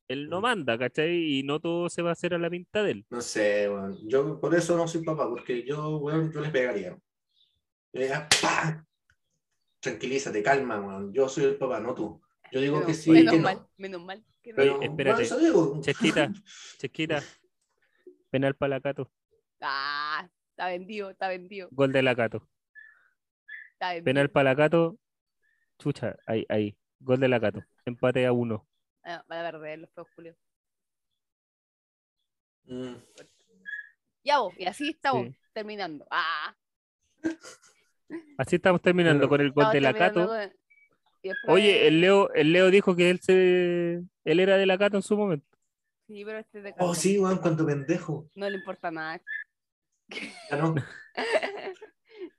él 0.07 0.29
no 0.29 0.39
Mm. 0.39 0.43
manda, 0.43 0.77
¿cachai? 0.77 1.13
Y 1.39 1.43
no 1.43 1.59
todo 1.59 1.89
se 1.89 2.01
va 2.01 2.09
a 2.09 2.13
hacer 2.13 2.33
a 2.33 2.37
la 2.37 2.49
pinta 2.49 2.81
de 2.83 2.91
él. 2.91 3.05
No 3.09 3.19
sé, 3.21 3.69
weón. 3.69 3.97
Yo 4.07 4.39
por 4.39 4.55
eso 4.55 4.77
no 4.77 4.87
soy 4.87 5.03
papá, 5.03 5.27
porque 5.29 5.63
yo, 5.63 5.97
weón, 5.97 6.31
yo 6.31 6.39
les 6.39 6.51
pegaría. 6.51 6.91
Yo 6.91 8.01
diría, 8.01 8.27
¡pah! 8.41 8.85
Tranquilízate, 9.81 10.41
calma, 10.41 10.79
weón. 10.79 11.13
Yo 11.13 11.27
soy 11.29 11.43
el 11.45 11.55
papá, 11.57 11.79
no 11.81 11.93
tú. 11.93 12.21
Yo 12.51 12.61
digo 12.61 12.75
Menos- 12.75 12.87
que 12.87 12.93
sí, 12.93 13.11
menos 13.11 13.33
que 13.33 13.37
no. 13.39 13.43
mal, 13.43 13.67
menos 13.77 14.01
mal. 14.03 14.23
que 14.41 14.51
no. 14.51 14.55
Pero, 14.55 14.81
espérate. 14.81 15.27
Chesquita, 15.81 16.31
Chesquita, 16.79 17.23
penal 18.29 18.55
para 18.55 18.75
la 18.75 18.81
Cato, 18.81 19.11
Ah, 19.59 20.29
está 20.57 20.67
vendido, 20.69 21.11
está 21.11 21.27
vendido. 21.29 21.69
gol 21.71 21.91
de 21.93 22.01
la 22.01 22.15
Cato. 22.15 22.47
Está 23.73 23.89
vendido. 23.89 24.05
Penal 24.05 24.29
para 24.31 24.49
la 24.49 24.55
Cato, 24.55 24.97
chucha, 25.77 26.15
ahí, 26.25 26.45
ahí, 26.49 26.75
gol 26.99 27.19
de 27.19 27.27
la 27.27 27.39
Cato. 27.39 27.63
Empate 27.85 28.25
a 28.25 28.31
uno. 28.31 28.67
Ah, 29.03 29.23
van 29.27 29.45
a 29.45 29.51
perder 29.51 29.77
los 29.79 29.91
feos 29.91 30.07
Julio. 30.15 30.35
Mm, 32.65 32.95
Ya 34.23 34.39
vos, 34.39 34.53
y 34.57 34.65
así 34.65 34.89
estamos 34.89 35.27
Sí. 35.27 35.35
terminando. 35.53 36.05
Ah, 36.09 36.55
Así 38.37 38.55
estamos 38.55 38.81
terminando 38.81 39.27
con 39.29 39.41
el 39.41 39.51
gol 39.51 39.65
estamos 39.65 39.73
de 39.73 39.81
la 39.81 39.93
terminando 39.93 40.27
Cato. 40.31 40.51
con- 41.43 41.53
Oye, 41.53 41.87
el 41.87 41.99
Leo, 42.01 42.33
el 42.33 42.53
Leo 42.53 42.69
dijo 42.71 42.95
que 42.95 43.09
él 43.09 43.19
se 43.21 44.01
él 44.23 44.39
era 44.39 44.55
de 44.57 44.65
la 44.65 44.77
cata 44.77 44.95
en 44.97 45.03
su 45.03 45.17
momento. 45.17 45.45
Sí, 46.07 46.23
pero 46.23 46.39
este 46.39 46.59
es 46.59 46.63
de 46.63 46.69
Oh, 46.71 46.75
Cato. 46.75 46.93
sí, 46.95 47.19
weón, 47.19 47.37
cuando 47.39 47.65
pendejo. 47.65 48.29
No 48.35 48.49
le 48.49 48.57
importa 48.57 48.91
nada. 48.91 49.21
Ya 50.09 50.57
no. 50.57 50.75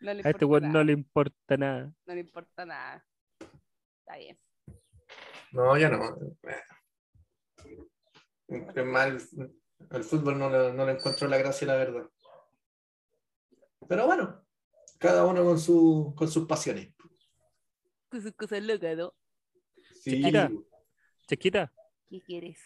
No 0.01 0.15
le 0.15 0.23
A 0.24 0.31
este 0.31 0.45
importa 0.45 0.47
weón 0.47 0.62
no 0.62 0.73
nada. 0.74 0.85
le 0.85 0.93
importa 0.93 1.57
nada. 1.57 1.93
No 2.07 2.15
le 2.15 2.20
importa 2.20 2.65
nada. 2.65 3.05
Está 3.99 4.16
bien. 4.16 4.39
No, 5.51 5.77
ya 5.77 5.90
no. 5.90 6.16
Es 8.47 8.86
mal. 8.86 9.19
Al 9.90 10.05
fútbol 10.05 10.39
no 10.39 10.51
le, 10.51 10.73
no 10.73 10.86
le 10.86 10.93
encuentro 10.93 11.27
la 11.27 11.39
gracia 11.39 11.65
y 11.65 11.69
la 11.69 11.74
verdad. 11.74 12.09
Pero 13.89 14.07
bueno, 14.07 14.47
cada 14.99 15.24
uno 15.27 15.45
con, 15.45 15.59
su, 15.59 16.15
con 16.16 16.28
sus 16.28 16.47
pasiones. 16.47 16.95
Con 18.09 18.23
sus 18.23 18.32
cosas 18.35 18.62
locas, 18.62 18.97
¿no? 18.97 19.12
Sí. 19.95 20.12
Chiquita. 20.12 20.51
Chiquita. 21.27 21.73
¿Qué 22.09 22.20
quieres? 22.23 22.61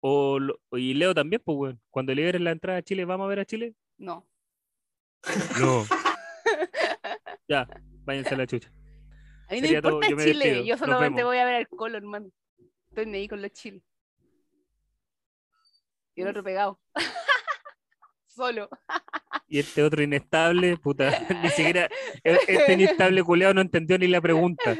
O, 0.00 0.38
y 0.72 0.94
Leo 0.94 1.12
también, 1.14 1.42
pues, 1.44 1.58
weón. 1.58 1.82
Cuando 1.90 2.14
liberen 2.14 2.44
la 2.44 2.52
entrada 2.52 2.78
a 2.78 2.82
Chile, 2.82 3.04
¿vamos 3.04 3.24
a 3.24 3.28
ver 3.28 3.40
a 3.40 3.44
Chile? 3.44 3.74
No. 3.98 4.26
No. 5.60 5.84
ya, 7.48 7.68
váyanse 8.04 8.34
a 8.34 8.38
la 8.38 8.46
chucha. 8.46 8.70
A 9.48 9.52
mí 9.54 9.60
no 9.60 9.62
me 9.62 9.66
Sería 9.68 9.82
todo, 9.82 9.92
importa 9.94 10.10
yo 10.10 10.16
me 10.16 10.24
Chile. 10.24 10.44
despido. 10.44 10.64
Yo 10.64 10.72
Nos 10.74 10.80
solamente 10.80 11.16
vemos. 11.16 11.30
voy 11.30 11.38
a 11.38 11.44
ver 11.44 11.54
al 11.56 11.68
Colo, 11.68 11.96
hermano. 11.98 12.30
Estoy 12.90 13.06
ni 13.06 13.18
ahí 13.18 13.28
con 13.28 13.42
los 13.42 13.50
chiles. 13.52 13.82
Y 16.14 16.22
el 16.22 16.28
otro 16.28 16.42
pegado. 16.42 16.80
Solo. 18.26 18.68
Y 19.48 19.58
este 19.58 19.82
otro 19.82 20.02
inestable, 20.02 20.76
puta, 20.76 21.10
ni 21.42 21.48
siquiera, 21.50 21.88
e- 22.22 22.38
este 22.46 22.72
inestable 22.74 23.22
culeado 23.24 23.54
no 23.54 23.60
entendió 23.60 23.98
ni 23.98 24.06
la 24.06 24.20
pregunta. 24.20 24.76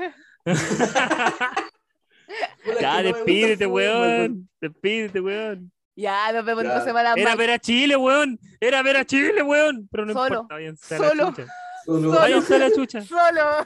Ya, 2.81 3.01
el 3.01 3.13
despídete, 3.13 3.67
weón. 3.67 4.49
Despídete, 4.61 5.21
weón. 5.21 5.73
Ya, 5.99 6.31
nos 6.33 6.45
vemos 6.45 6.63
en 6.63 6.85
semanas 6.85 7.17
Era 7.17 7.31
más. 7.31 7.39
ver 7.39 7.51
a 7.51 7.59
Chile, 7.59 7.97
weón. 7.97 8.39
Era 8.61 8.83
ver 8.85 8.99
a 8.99 9.05
Chile, 9.05 9.43
weón. 9.43 9.89
Pero 9.91 10.07
no 10.07 10.13
Solo. 10.13 10.43
importa, 10.43 10.55
la 10.55 10.77
Solo. 10.77 11.35
Solo- 11.85 12.11
Váyanse 12.13 12.55
a 12.55 12.59
la 12.59 12.73
chucha. 12.73 13.01
Solo. 13.05 13.65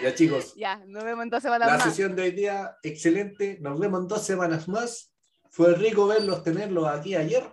Ya, 0.00 0.14
chicos. 0.14 0.54
Ya, 0.56 0.76
nos 0.86 1.04
vemos 1.04 1.24
en 1.24 1.28
dos 1.30 1.42
semanas 1.42 1.68
La 1.68 1.74
más. 1.74 1.84
sesión 1.84 2.16
de 2.16 2.22
hoy 2.22 2.30
día, 2.30 2.76
excelente. 2.82 3.58
Nos 3.60 3.78
vemos 3.78 4.00
en 4.00 4.08
dos 4.08 4.22
semanas 4.24 4.68
más. 4.68 5.12
Fue 5.50 5.74
rico 5.74 6.06
verlos, 6.06 6.42
tenerlos 6.42 6.86
aquí 6.88 7.14
ayer. 7.14 7.44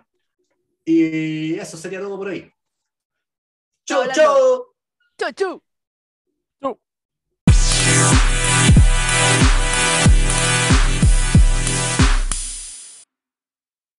Y 0.86 1.54
eso 1.58 1.76
sería 1.76 2.00
todo 2.00 2.16
por 2.16 2.28
hoy. 2.28 2.50
¡Chau, 3.84 4.04
chau! 4.10 4.74
Chu, 5.18 5.32
chu. 5.34 5.62